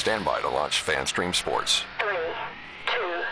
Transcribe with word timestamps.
Stand 0.00 0.24
by 0.24 0.40
to 0.40 0.48
launch 0.48 0.82
FanStream 0.82 1.34
Sports. 1.34 1.84
Three, 1.98 2.16
two, 2.86 3.22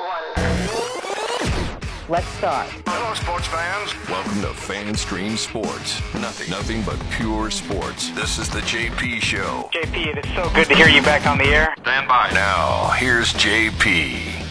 one. 0.00 1.80
Let's 2.08 2.28
start. 2.28 2.68
Hello, 2.86 3.14
sports 3.14 3.48
fans. 3.48 3.92
Welcome 4.08 4.40
to 4.42 4.50
FanStream 4.50 5.36
Sports. 5.36 6.00
Nothing, 6.14 6.50
nothing 6.50 6.82
but 6.82 7.00
pure 7.10 7.50
sports. 7.50 8.10
This 8.10 8.38
is 8.38 8.48
the 8.48 8.60
JP 8.60 9.22
Show. 9.22 9.68
JP, 9.74 10.16
it 10.16 10.24
is 10.24 10.34
so 10.36 10.48
good 10.54 10.68
to 10.68 10.76
hear 10.76 10.86
you 10.86 11.02
back 11.02 11.26
on 11.26 11.36
the 11.36 11.46
air. 11.46 11.74
Stand 11.80 12.06
by. 12.06 12.30
Now, 12.32 12.90
here's 12.90 13.32
JP. 13.32 14.46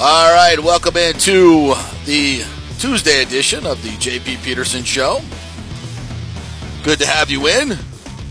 All 0.00 0.32
right, 0.32 0.58
welcome 0.58 0.96
into 0.96 1.74
the 2.06 2.46
Tuesday 2.78 3.20
edition 3.22 3.66
of 3.66 3.82
the 3.82 3.90
JP 3.90 4.42
Peterson 4.42 4.84
Show. 4.84 5.20
Good 6.82 6.98
to 7.00 7.06
have 7.06 7.30
you 7.30 7.46
in. 7.46 7.76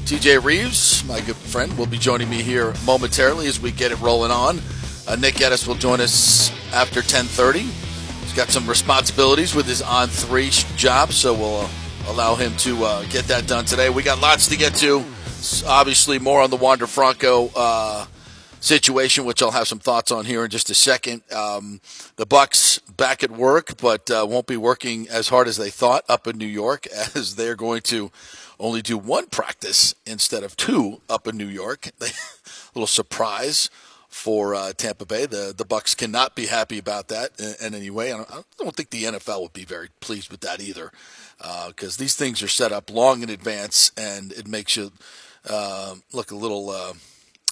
TJ 0.05 0.43
Reeves, 0.43 1.03
my 1.05 1.19
good 1.19 1.35
friend, 1.35 1.75
will 1.79 1.87
be 1.87 1.97
joining 1.97 2.29
me 2.29 2.43
here 2.43 2.75
momentarily 2.85 3.47
as 3.47 3.59
we 3.59 3.71
get 3.71 3.91
it 3.91 3.99
rolling 4.01 4.29
on. 4.29 4.61
Uh, 5.07 5.15
Nick 5.15 5.37
Geddes 5.37 5.65
will 5.65 5.73
join 5.73 5.99
us 5.99 6.51
after 6.71 7.01
10:30. 7.01 7.61
He's 8.21 8.33
got 8.33 8.49
some 8.49 8.67
responsibilities 8.67 9.55
with 9.55 9.65
his 9.65 9.81
on 9.81 10.07
three 10.07 10.51
job, 10.77 11.11
so 11.11 11.33
we'll 11.33 11.61
uh, 11.61 11.69
allow 12.05 12.35
him 12.35 12.55
to 12.57 12.85
uh, 12.85 13.03
get 13.05 13.25
that 13.29 13.47
done 13.47 13.65
today. 13.65 13.89
We 13.89 14.03
got 14.03 14.21
lots 14.21 14.47
to 14.49 14.55
get 14.55 14.75
to. 14.75 15.03
Obviously, 15.65 16.19
more 16.19 16.41
on 16.41 16.51
the 16.51 16.57
Wander 16.57 16.85
Franco 16.85 17.49
uh, 17.55 18.05
situation, 18.59 19.25
which 19.25 19.41
I'll 19.41 19.49
have 19.49 19.67
some 19.67 19.79
thoughts 19.79 20.11
on 20.11 20.25
here 20.25 20.43
in 20.45 20.51
just 20.51 20.69
a 20.69 20.75
second. 20.75 21.23
Um, 21.31 21.81
the 22.17 22.27
Bucks 22.27 22.77
back 22.95 23.23
at 23.23 23.31
work, 23.31 23.77
but 23.81 24.11
uh, 24.11 24.23
won't 24.29 24.45
be 24.45 24.57
working 24.57 25.09
as 25.09 25.29
hard 25.29 25.47
as 25.47 25.57
they 25.57 25.71
thought 25.71 26.03
up 26.07 26.27
in 26.27 26.37
New 26.37 26.45
York, 26.45 26.85
as 27.15 27.37
they're 27.37 27.55
going 27.55 27.81
to 27.83 28.11
only 28.59 28.81
do 28.81 28.97
one 28.97 29.27
practice 29.27 29.95
instead 30.05 30.43
of 30.43 30.55
two 30.55 31.01
up 31.09 31.27
in 31.27 31.37
New 31.37 31.47
York. 31.47 31.89
a 32.01 32.07
little 32.73 32.87
surprise 32.87 33.69
for 34.15 34.55
uh, 34.55 34.71
Tampa 34.71 35.05
Bay. 35.05 35.25
The 35.25 35.53
the 35.55 35.65
Bucks 35.65 35.93
cannot 35.93 36.35
be 36.35 36.45
happy 36.45 36.77
about 36.77 37.09
that 37.09 37.31
in, 37.37 37.67
in 37.67 37.75
any 37.75 37.89
way. 37.89 38.13
I 38.13 38.17
don't, 38.17 38.31
I 38.31 38.41
don't, 38.57 38.75
think 38.75 38.89
the 38.89 39.03
NFL 39.03 39.41
would 39.41 39.53
be 39.53 39.65
very 39.65 39.89
pleased 39.99 40.31
with 40.31 40.39
that 40.41 40.61
either, 40.61 40.91
because 41.37 41.97
uh, 41.97 41.99
these 41.99 42.15
things 42.15 42.41
are 42.41 42.47
set 42.47 42.71
up 42.71 42.89
long 42.89 43.23
in 43.23 43.29
advance, 43.29 43.91
and 43.97 44.31
it 44.31 44.47
makes 44.47 44.77
you 44.77 44.91
uh, 45.49 45.95
look 46.13 46.31
a 46.31 46.35
little 46.35 46.69
uh, 46.69 46.93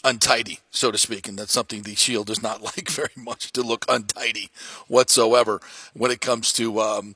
untidy, 0.04 0.60
so 0.72 0.90
to 0.90 0.98
speak, 0.98 1.28
and 1.28 1.38
that's 1.38 1.54
something 1.54 1.82
the 1.82 1.96
Shield 1.96 2.28
does 2.28 2.42
not 2.42 2.62
like 2.78 2.90
very 2.90 3.10
much 3.16 3.52
to 3.54 3.62
look 3.62 3.86
untidy 3.90 4.50
whatsoever 4.88 5.60
when 5.94 6.12
it 6.12 6.22
comes 6.22 6.54
to. 6.54 6.80
Um, 6.80 7.16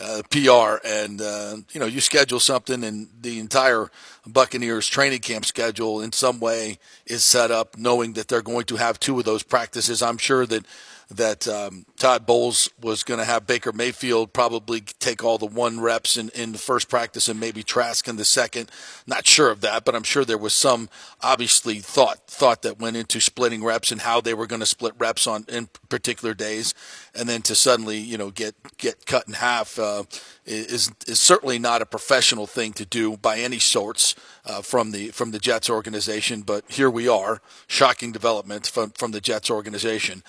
uh, 0.00 0.22
PR 0.30 0.86
and 0.86 1.20
uh, 1.20 1.56
you 1.72 1.80
know 1.80 1.86
you 1.86 2.00
schedule 2.00 2.40
something 2.40 2.84
and 2.84 3.08
the 3.20 3.38
entire 3.38 3.90
Buccaneers 4.26 4.88
training 4.88 5.20
camp 5.20 5.44
schedule 5.44 6.00
in 6.00 6.12
some 6.12 6.40
way 6.40 6.78
is 7.06 7.22
set 7.22 7.50
up 7.50 7.76
knowing 7.78 8.14
that 8.14 8.28
they're 8.28 8.42
going 8.42 8.64
to 8.66 8.76
have 8.76 8.98
two 8.98 9.18
of 9.18 9.24
those 9.24 9.42
practices. 9.42 10.02
I'm 10.02 10.18
sure 10.18 10.46
that 10.46 10.66
that 11.10 11.46
um, 11.46 11.86
Todd 11.98 12.26
Bowles 12.26 12.68
was 12.80 13.04
going 13.04 13.18
to 13.18 13.24
have 13.24 13.46
Baker 13.46 13.72
Mayfield 13.72 14.32
probably 14.32 14.80
take 14.80 15.22
all 15.22 15.38
the 15.38 15.46
one 15.46 15.80
reps 15.80 16.16
in, 16.16 16.30
in 16.30 16.52
the 16.52 16.58
first 16.58 16.88
practice 16.88 17.28
and 17.28 17.38
maybe 17.38 17.62
Trask 17.62 18.08
in 18.08 18.16
the 18.16 18.24
second. 18.24 18.70
Not 19.06 19.26
sure 19.26 19.50
of 19.50 19.60
that, 19.60 19.84
but 19.84 19.94
I'm 19.94 20.02
sure 20.02 20.24
there 20.24 20.36
was 20.36 20.54
some 20.54 20.88
obviously 21.22 21.78
thought 21.78 22.26
thought 22.26 22.62
that 22.62 22.80
went 22.80 22.96
into 22.96 23.20
splitting 23.20 23.62
reps 23.62 23.92
and 23.92 24.00
how 24.00 24.20
they 24.20 24.34
were 24.34 24.46
going 24.46 24.60
to 24.60 24.66
split 24.66 24.94
reps 24.98 25.26
on 25.26 25.44
in 25.48 25.68
particular 25.88 26.34
days, 26.34 26.74
and 27.14 27.28
then 27.28 27.42
to 27.42 27.54
suddenly 27.54 27.98
you 27.98 28.18
know 28.18 28.30
get 28.30 28.56
get 28.76 29.06
cut 29.06 29.28
in 29.28 29.34
half 29.34 29.78
uh, 29.78 30.02
is 30.44 30.90
is 31.06 31.20
certainly 31.20 31.58
not 31.58 31.82
a 31.82 31.86
professional 31.86 32.46
thing 32.46 32.72
to 32.72 32.84
do 32.84 33.16
by 33.16 33.38
any 33.38 33.58
sorts 33.58 34.14
uh, 34.44 34.62
from 34.62 34.90
the 34.90 35.08
from 35.10 35.30
the 35.30 35.38
Jets 35.38 35.70
organization. 35.70 36.42
But 36.42 36.64
here 36.68 36.90
we 36.90 37.08
are, 37.08 37.40
shocking 37.66 38.12
development 38.12 38.66
from 38.66 38.90
from 38.90 39.12
the 39.12 39.20
Jets 39.20 39.50
organization. 39.50 40.22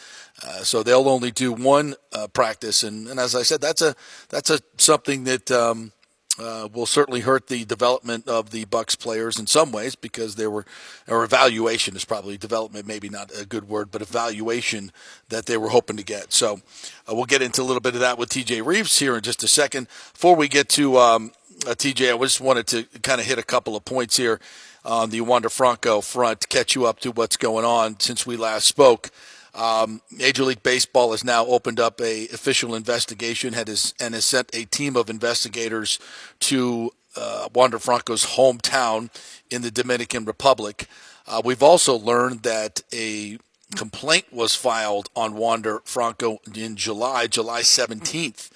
Uh, 0.46 0.64
so 0.64 0.84
they'll 0.84 1.10
only 1.10 1.32
do 1.32 1.52
one 1.52 1.96
uh, 2.14 2.28
practice, 2.28 2.84
and, 2.84 3.08
and 3.08 3.20
as 3.20 3.34
I 3.34 3.42
said, 3.42 3.59
that's 3.59 3.81
a 3.81 3.96
that's 4.30 4.52
a 4.52 4.59
something 4.78 5.24
that 5.24 5.50
um, 5.50 5.92
uh, 6.40 6.68
will 6.72 6.86
certainly 6.86 7.22
hurt 7.22 7.48
the 7.48 7.66
development 7.66 8.28
of 8.28 8.52
the 8.52 8.66
Bucks 8.66 8.96
players 8.96 9.40
in 9.40 9.47
some 9.47 9.72
ways 9.72 9.96
because 9.96 10.36
there 10.36 10.52
were 10.52 10.66
or 11.08 11.24
evaluation 11.24 11.96
is 11.96 12.06
probably 12.06 12.38
development, 12.38 12.86
maybe 12.86 13.09
not 13.09 13.31
a 13.38 13.46
good 13.46 13.68
word, 13.68 13.90
but 13.92 14.02
evaluation 14.02 14.92
that 15.30 15.47
they 15.47 15.58
were 15.58 15.70
hoping 15.70 15.97
to 15.97 16.03
get. 16.03 16.31
So 16.34 16.62
uh, 17.09 17.16
we'll 17.16 17.26
get 17.26 17.42
into 17.42 17.62
a 17.62 17.66
little 17.66 17.81
bit 17.81 17.96
of 17.96 18.02
that 18.02 18.18
with 18.18 18.30
TJ 18.30 18.66
Reeves 18.66 19.00
here 19.00 19.16
in 19.16 19.24
just 19.24 19.44
a 19.44 19.47
second. 19.47 19.88
Before 20.14 20.36
we 20.36 20.47
get 20.47 20.70
to 20.70 20.97
um, 20.97 21.31
uh, 21.66 21.72
TJ, 21.72 22.14
I 22.14 22.18
just 22.20 22.42
wanted 22.42 22.68
to 22.68 22.84
kind 23.02 23.20
of 23.20 23.26
hit 23.26 23.40
a 23.40 23.44
couple 23.44 23.76
of 23.76 23.84
points 23.86 24.18
here 24.18 24.40
on 24.86 25.09
the 25.09 25.22
Wander 25.22 25.50
Franco 25.50 26.02
front 26.02 26.42
to 26.42 26.47
catch 26.47 26.76
you 26.76 26.86
up 26.86 27.00
to 27.00 27.12
what's 27.12 27.38
going 27.38 27.66
on 27.66 28.00
since 28.00 28.28
we 28.28 28.38
last 28.38 28.68
spoke. 28.68 29.09
Um, 29.57 30.01
Major 30.12 30.44
League 30.44 30.62
Baseball 30.62 31.12
has 31.12 31.23
now 31.23 31.45
opened 31.45 31.79
up 31.79 32.00
a 32.00 32.25
official 32.25 32.75
investigation 32.75 33.56
and 33.56 33.68
has, 33.68 33.94
and 34.00 34.13
has 34.13 34.23
sent 34.23 34.51
a 34.53 34.66
team 34.66 34.95
of 34.95 35.09
investigators 35.09 35.97
to 36.41 36.91
uh, 37.16 37.50
Wander 37.53 37.79
Franco's 37.79 38.25
hometown 38.38 39.09
in 39.50 39.63
the 39.63 39.72
Dominican 39.72 40.25
Republic. 40.25 40.88
Uh, 41.25 41.41
we've 41.44 41.63
also 41.63 41.96
learned 41.96 42.44
that 42.44 42.84
a 42.94 43.40
complaint 43.75 44.31
was 44.31 44.56
filed 44.56 45.09
on 45.16 45.35
Wander 45.35 45.81
Franco 45.84 46.40
in 46.56 46.75
July, 46.75 47.25
July 47.25 47.62
17th, 47.62 48.51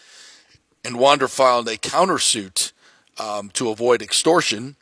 and 0.86 1.00
Wander 1.00 1.28
filed 1.28 1.68
a 1.68 1.78
countersuit 1.78 2.72
um, 3.18 3.50
to 3.50 3.70
avoid 3.70 4.02
extortion 4.02 4.76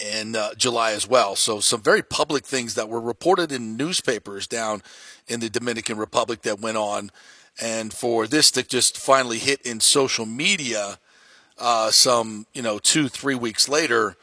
in 0.00 0.36
uh, 0.36 0.54
July 0.54 0.92
as 0.92 1.06
well. 1.06 1.36
So 1.36 1.60
some 1.60 1.82
very 1.82 2.02
public 2.02 2.44
things 2.44 2.74
that 2.74 2.88
were 2.88 3.00
reported 3.00 3.52
in 3.52 3.76
newspapers 3.76 4.46
down 4.46 4.82
in 5.28 5.40
the 5.40 5.50
Dominican 5.50 5.98
Republic 5.98 6.42
that 6.42 6.60
went 6.60 6.76
on, 6.76 7.10
and 7.60 7.92
for 7.92 8.26
this 8.26 8.50
to 8.52 8.62
just 8.62 8.96
finally 8.96 9.38
hit 9.38 9.60
in 9.62 9.80
social 9.80 10.26
media, 10.26 10.98
uh, 11.58 11.90
some 11.90 12.46
you 12.54 12.62
know 12.62 12.78
two 12.78 13.08
three 13.08 13.34
weeks 13.34 13.68
later, 13.68 14.16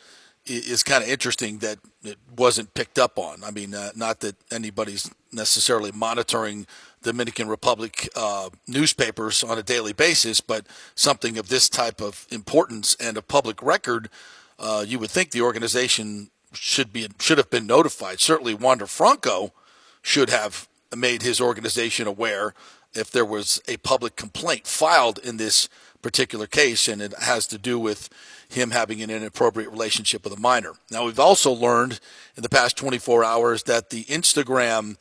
is 0.45 0.83
kind 0.83 1.03
of 1.03 1.09
interesting 1.09 1.59
that 1.59 1.77
it 2.03 2.17
wasn't 2.35 2.73
picked 2.73 2.97
up 2.97 3.17
on. 3.17 3.43
I 3.43 3.51
mean, 3.51 3.73
uh, 3.73 3.91
not 3.95 4.21
that 4.21 4.35
anybody's 4.51 5.11
necessarily 5.31 5.91
monitoring 5.91 6.65
Dominican 7.03 7.47
Republic 7.47 8.09
uh, 8.15 8.49
newspapers 8.67 9.43
on 9.43 9.57
a 9.57 9.63
daily 9.63 9.93
basis, 9.93 10.41
but 10.41 10.65
something 10.95 11.37
of 11.37 11.49
this 11.49 11.69
type 11.69 12.01
of 12.01 12.25
importance 12.31 12.95
and 12.99 13.17
a 13.17 13.21
public 13.21 13.61
record 13.61 14.09
uh, 14.59 14.83
you 14.87 14.99
would 14.99 15.11
think 15.11 15.31
the 15.31 15.41
organization 15.41 16.29
should 16.53 16.91
be 16.93 17.07
should 17.19 17.37
have 17.37 17.49
been 17.49 17.67
notified. 17.67 18.19
Certainly, 18.19 18.55
Wander 18.55 18.87
Franco 18.87 19.53
should 20.01 20.29
have 20.29 20.67
made 20.95 21.21
his 21.21 21.41
organization 21.41 22.07
aware 22.07 22.53
if 22.93 23.11
there 23.11 23.25
was 23.25 23.61
a 23.67 23.77
public 23.77 24.15
complaint 24.15 24.65
filed 24.65 25.19
in 25.19 25.37
this 25.37 25.69
particular 26.01 26.47
case, 26.47 26.87
and 26.87 27.01
it 27.01 27.13
has 27.19 27.45
to 27.47 27.57
do 27.57 27.77
with 27.77 28.09
him 28.49 28.71
having 28.71 29.01
an 29.01 29.09
inappropriate 29.09 29.69
relationship 29.69 30.23
with 30.23 30.33
a 30.33 30.39
minor. 30.39 30.73
Now, 30.89 31.05
we've 31.05 31.19
also 31.19 31.51
learned 31.51 31.99
in 32.35 32.43
the 32.43 32.49
past 32.49 32.77
24 32.77 33.23
hours 33.23 33.63
that 33.63 33.89
the 33.89 34.05
Instagram 34.05 34.95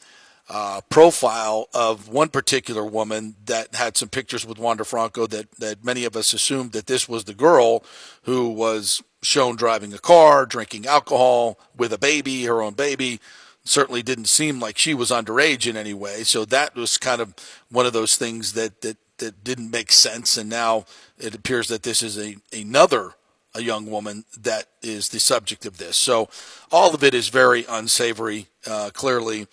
uh, 0.49 0.81
profile 0.89 1.69
of 1.75 2.09
one 2.09 2.29
particular 2.29 2.85
woman 2.85 3.37
that 3.47 3.75
had 3.75 3.97
some 3.97 4.09
pictures 4.09 4.47
with 4.47 4.59
Wander 4.59 4.85
Franco 4.85 5.27
that, 5.27 5.51
that 5.53 5.85
many 5.85 6.05
of 6.05 6.17
us 6.17 6.33
assumed 6.33 6.73
that 6.73 6.87
this 6.87 7.09
was 7.09 7.25
the 7.25 7.35
girl 7.35 7.85
who 8.23 8.49
was 8.51 9.03
shown 9.27 9.57
driving 9.57 9.93
a 9.93 9.99
car, 9.99 10.47
drinking 10.47 10.87
alcohol 10.87 11.59
with 11.77 11.93
a 11.93 11.99
baby, 11.99 12.45
her 12.45 12.63
own 12.63 12.75
baby. 12.75 13.21
Certainly 13.65 14.03
didn't 14.03 14.29
seem 14.29 14.61
like 14.61 14.79
she 14.79 14.95
was 14.95 15.11
underage 15.11 15.69
in 15.69 15.77
any 15.77 15.93
way. 15.93 16.23
So 16.23 16.45
that 16.47 16.77
was 16.77 16.99
kind 16.99 17.21
of 17.21 17.35
one 17.69 17.87
of 17.87 17.93
those 17.93 18.17
things 18.17 18.53
that, 18.53 18.81
that, 18.83 18.97
that 19.19 19.43
didn't 19.43 19.71
make 19.71 19.91
sense. 19.91 20.37
And 20.37 20.49
now 20.49 20.85
it 21.19 21.35
appears 21.35 21.67
that 21.69 21.83
this 21.83 22.03
is 22.03 22.17
a, 22.17 22.37
another 22.53 23.15
a 23.55 23.63
young 23.63 23.91
woman 23.91 24.25
that 24.39 24.67
is 24.83 25.09
the 25.09 25.19
subject 25.19 25.67
of 25.67 25.79
this. 25.79 25.97
So 25.97 26.29
all 26.71 26.95
of 26.95 27.03
it 27.03 27.15
is 27.15 27.29
very 27.29 27.65
unsavory, 27.69 28.47
uh, 28.67 28.91
clearly. 28.93 29.49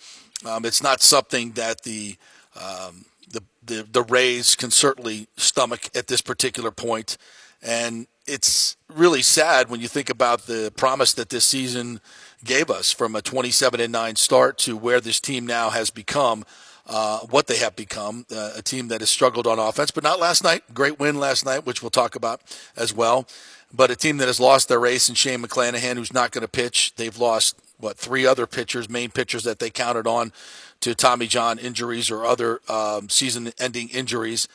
Um, 0.46 0.64
it's 0.64 0.82
not 0.82 1.00
something 1.00 1.52
that 1.52 1.82
the, 1.82 2.16
um, 2.54 3.06
the, 3.32 3.42
the 3.64 3.88
the 3.90 4.02
Rays 4.02 4.54
can 4.54 4.70
certainly 4.70 5.26
stomach 5.36 5.88
at 5.96 6.06
this 6.06 6.20
particular 6.20 6.70
point, 6.70 7.16
and 7.64 8.06
it's 8.26 8.76
really 8.94 9.22
sad 9.22 9.68
when 9.68 9.80
you 9.80 9.88
think 9.88 10.08
about 10.08 10.46
the 10.46 10.72
promise 10.76 11.12
that 11.14 11.28
this 11.28 11.44
season 11.44 12.00
gave 12.42 12.70
us 12.70 12.92
from 12.92 13.14
a 13.14 13.22
27 13.22 13.80
and 13.80 13.92
9 13.92 14.16
start 14.16 14.58
to 14.58 14.76
where 14.76 15.00
this 15.00 15.20
team 15.20 15.46
now 15.46 15.70
has 15.70 15.90
become. 15.90 16.44
Uh, 16.86 17.20
what 17.30 17.46
they 17.46 17.56
have 17.56 17.74
become, 17.74 18.26
uh, 18.30 18.52
a 18.56 18.60
team 18.60 18.88
that 18.88 19.00
has 19.00 19.08
struggled 19.08 19.46
on 19.46 19.58
offense, 19.58 19.90
but 19.90 20.04
not 20.04 20.20
last 20.20 20.44
night. 20.44 20.62
Great 20.74 20.98
win 20.98 21.18
last 21.18 21.42
night, 21.46 21.64
which 21.64 21.82
we'll 21.82 21.88
talk 21.88 22.14
about 22.14 22.42
as 22.76 22.92
well. 22.92 23.26
But 23.72 23.90
a 23.90 23.96
team 23.96 24.18
that 24.18 24.26
has 24.26 24.38
lost 24.38 24.68
their 24.68 24.78
race 24.78 25.08
and 25.08 25.16
Shane 25.16 25.40
McClanahan, 25.40 25.94
who's 25.94 26.12
not 26.12 26.30
going 26.30 26.42
to 26.42 26.48
pitch. 26.48 26.92
They've 26.96 27.16
lost 27.16 27.58
what 27.78 27.96
three 27.96 28.26
other 28.26 28.46
pitchers, 28.46 28.90
main 28.90 29.10
pitchers 29.10 29.44
that 29.44 29.60
they 29.60 29.70
counted 29.70 30.06
on 30.06 30.30
to 30.80 30.94
Tommy 30.94 31.26
John 31.26 31.58
injuries 31.58 32.10
or 32.10 32.26
other 32.26 32.60
um, 32.68 33.08
season-ending 33.08 33.88
injuries. 33.88 34.46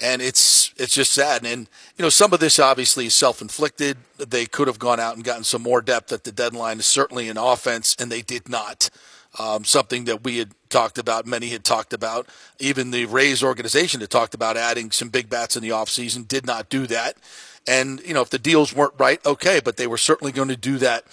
And 0.00 0.22
it's 0.22 0.72
it's 0.76 0.94
just 0.94 1.12
sad. 1.12 1.44
And 1.44 1.68
you 1.96 2.02
know, 2.02 2.08
some 2.08 2.32
of 2.32 2.40
this 2.40 2.58
obviously 2.58 3.06
is 3.06 3.14
self 3.14 3.42
inflicted. 3.42 3.96
They 4.16 4.46
could 4.46 4.68
have 4.68 4.78
gone 4.78 5.00
out 5.00 5.16
and 5.16 5.24
gotten 5.24 5.44
some 5.44 5.62
more 5.62 5.80
depth 5.80 6.12
at 6.12 6.24
the 6.24 6.32
deadline, 6.32 6.80
certainly 6.80 7.28
in 7.28 7.36
offense, 7.36 7.96
and 7.98 8.10
they 8.10 8.22
did 8.22 8.48
not. 8.48 8.90
Um, 9.38 9.64
something 9.64 10.06
that 10.06 10.24
we 10.24 10.38
had 10.38 10.52
talked 10.70 10.98
about, 10.98 11.26
many 11.26 11.48
had 11.48 11.62
talked 11.62 11.92
about. 11.92 12.26
Even 12.58 12.90
the 12.90 13.04
Rays 13.04 13.42
organization 13.42 14.00
had 14.00 14.10
talked 14.10 14.34
about 14.34 14.56
adding 14.56 14.90
some 14.90 15.10
big 15.10 15.28
bats 15.28 15.54
in 15.54 15.62
the 15.62 15.68
offseason, 15.68 16.26
did 16.26 16.46
not 16.46 16.70
do 16.70 16.86
that. 16.86 17.16
And, 17.66 18.00
you 18.00 18.14
know, 18.14 18.22
if 18.22 18.30
the 18.30 18.38
deals 18.38 18.74
weren't 18.74 18.94
right, 18.98 19.24
okay, 19.26 19.60
but 19.62 19.76
they 19.76 19.86
were 19.86 19.98
certainly 19.98 20.32
going 20.32 20.48
to 20.48 20.56
do 20.56 20.78
that 20.78 21.04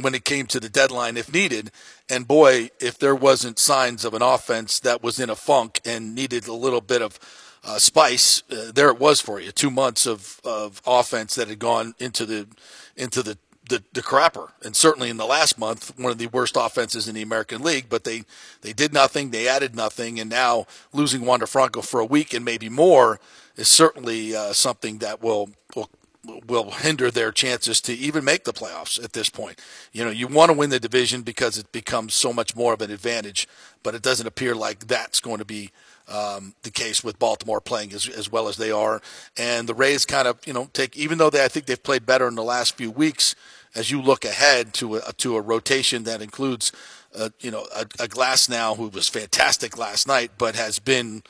when 0.00 0.14
it 0.14 0.24
came 0.24 0.46
to 0.46 0.60
the 0.60 0.68
deadline 0.68 1.16
if 1.16 1.32
needed. 1.32 1.70
And 2.08 2.28
boy, 2.28 2.70
if 2.78 2.98
there 2.98 3.14
wasn't 3.14 3.58
signs 3.58 4.04
of 4.04 4.12
an 4.14 4.22
offense 4.22 4.78
that 4.80 5.02
was 5.02 5.18
in 5.18 5.30
a 5.30 5.34
funk 5.34 5.80
and 5.84 6.14
needed 6.14 6.46
a 6.46 6.52
little 6.52 6.82
bit 6.82 7.02
of 7.02 7.18
uh, 7.64 7.78
spice, 7.78 8.42
uh, 8.50 8.72
there 8.74 8.88
it 8.88 8.98
was 8.98 9.20
for 9.20 9.40
you. 9.40 9.52
Two 9.52 9.70
months 9.70 10.06
of, 10.06 10.40
of 10.44 10.82
offense 10.86 11.34
that 11.36 11.48
had 11.48 11.58
gone 11.58 11.94
into 11.98 12.26
the 12.26 12.48
into 12.96 13.22
the, 13.22 13.38
the 13.68 13.82
the 13.92 14.02
crapper, 14.02 14.50
and 14.62 14.74
certainly 14.74 15.08
in 15.08 15.16
the 15.16 15.26
last 15.26 15.58
month, 15.58 15.96
one 15.98 16.10
of 16.10 16.18
the 16.18 16.26
worst 16.26 16.56
offenses 16.58 17.08
in 17.08 17.14
the 17.14 17.22
American 17.22 17.62
League. 17.62 17.86
But 17.88 18.04
they 18.04 18.24
they 18.62 18.72
did 18.72 18.92
nothing, 18.92 19.30
they 19.30 19.48
added 19.48 19.76
nothing, 19.76 20.18
and 20.18 20.28
now 20.28 20.66
losing 20.92 21.24
Wander 21.24 21.46
Franco 21.46 21.82
for 21.82 22.00
a 22.00 22.04
week 22.04 22.34
and 22.34 22.44
maybe 22.44 22.68
more 22.68 23.20
is 23.56 23.68
certainly 23.68 24.34
uh, 24.34 24.52
something 24.52 24.98
that 24.98 25.22
will 25.22 25.50
will 25.76 25.88
will 26.46 26.70
hinder 26.70 27.10
their 27.10 27.32
chances 27.32 27.80
to 27.80 27.92
even 27.92 28.24
make 28.24 28.44
the 28.44 28.52
playoffs 28.52 29.02
at 29.02 29.12
this 29.12 29.28
point. 29.28 29.60
You 29.92 30.04
know, 30.04 30.10
you 30.10 30.28
want 30.28 30.50
to 30.50 30.56
win 30.56 30.70
the 30.70 30.80
division 30.80 31.22
because 31.22 31.58
it 31.58 31.72
becomes 31.72 32.14
so 32.14 32.32
much 32.32 32.54
more 32.54 32.72
of 32.72 32.80
an 32.80 32.90
advantage, 32.90 33.48
but 33.82 33.94
it 33.94 34.02
doesn't 34.02 34.26
appear 34.26 34.54
like 34.54 34.86
that's 34.86 35.20
going 35.20 35.38
to 35.38 35.44
be 35.44 35.70
um, 36.12 36.54
the 36.62 36.70
case 36.70 37.02
with 37.02 37.18
Baltimore 37.18 37.60
playing 37.60 37.92
as, 37.92 38.08
as 38.08 38.30
well 38.30 38.48
as 38.48 38.56
they 38.56 38.70
are. 38.70 39.00
And 39.36 39.68
the 39.68 39.74
Rays 39.74 40.04
kind 40.04 40.28
of, 40.28 40.38
you 40.46 40.52
know, 40.52 40.68
take, 40.72 40.96
even 40.96 41.18
though 41.18 41.30
they, 41.30 41.44
I 41.44 41.48
think 41.48 41.66
they've 41.66 41.82
played 41.82 42.06
better 42.06 42.28
in 42.28 42.34
the 42.34 42.44
last 42.44 42.76
few 42.76 42.90
weeks, 42.90 43.34
as 43.74 43.90
you 43.90 44.02
look 44.02 44.24
ahead 44.24 44.74
to 44.74 44.96
a, 44.96 45.12
to 45.14 45.36
a 45.36 45.40
rotation 45.40 46.04
that 46.04 46.20
includes, 46.20 46.72
uh, 47.16 47.30
you 47.40 47.50
know, 47.50 47.66
a, 47.74 47.82
a 47.82 48.08
Glasnow 48.08 48.76
who 48.76 48.88
was 48.88 49.08
fantastic 49.08 49.78
last 49.78 50.06
night, 50.06 50.32
but 50.36 50.54
has 50.54 50.78
been, 50.78 51.22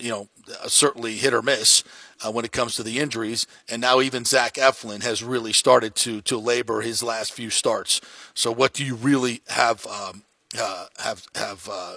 you 0.00 0.10
know, 0.10 0.28
certainly 0.66 1.14
hit 1.16 1.32
or 1.32 1.42
miss 1.42 1.84
uh, 2.24 2.32
when 2.32 2.44
it 2.44 2.52
comes 2.52 2.74
to 2.74 2.82
the 2.82 2.98
injuries. 2.98 3.46
And 3.68 3.80
now 3.80 4.00
even 4.00 4.24
Zach 4.24 4.54
Eflin 4.54 5.02
has 5.02 5.22
really 5.22 5.52
started 5.52 5.94
to 5.96 6.20
to 6.22 6.38
labor 6.38 6.80
his 6.80 7.02
last 7.02 7.32
few 7.32 7.50
starts. 7.50 8.00
So 8.34 8.50
what 8.50 8.72
do 8.72 8.84
you 8.84 8.96
really 8.96 9.42
have 9.48 9.86
um, 9.86 10.24
uh, 10.58 10.86
have 10.98 11.26
have 11.34 11.68
uh, 11.70 11.96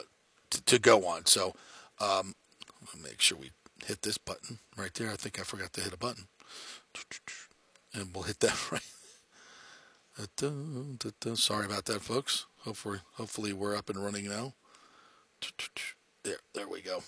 t- 0.49 0.59
to 0.65 0.79
go 0.79 1.07
on? 1.07 1.25
So 1.25 1.55
um, 1.99 2.35
make 3.01 3.21
sure 3.21 3.37
we 3.37 3.51
hit 3.85 4.01
this 4.01 4.17
button 4.17 4.59
right 4.75 4.93
there. 4.93 5.11
I 5.11 5.15
think 5.15 5.39
I 5.39 5.43
forgot 5.43 5.73
to 5.73 5.81
hit 5.81 5.93
a 5.93 5.97
button, 5.97 6.27
and 7.93 8.13
we'll 8.13 8.23
hit 8.23 8.39
that 8.41 8.71
right. 8.71 8.81
Sorry 11.37 11.65
about 11.65 11.85
that, 11.85 12.01
folks. 12.01 12.45
Hopefully, 12.61 12.99
hopefully 13.13 13.53
we're 13.53 13.75
up 13.75 13.89
and 13.89 14.03
running 14.03 14.27
now. 14.27 14.53
There, 16.23 16.37
there 16.53 16.67
we 16.67 16.81
go. 16.81 17.03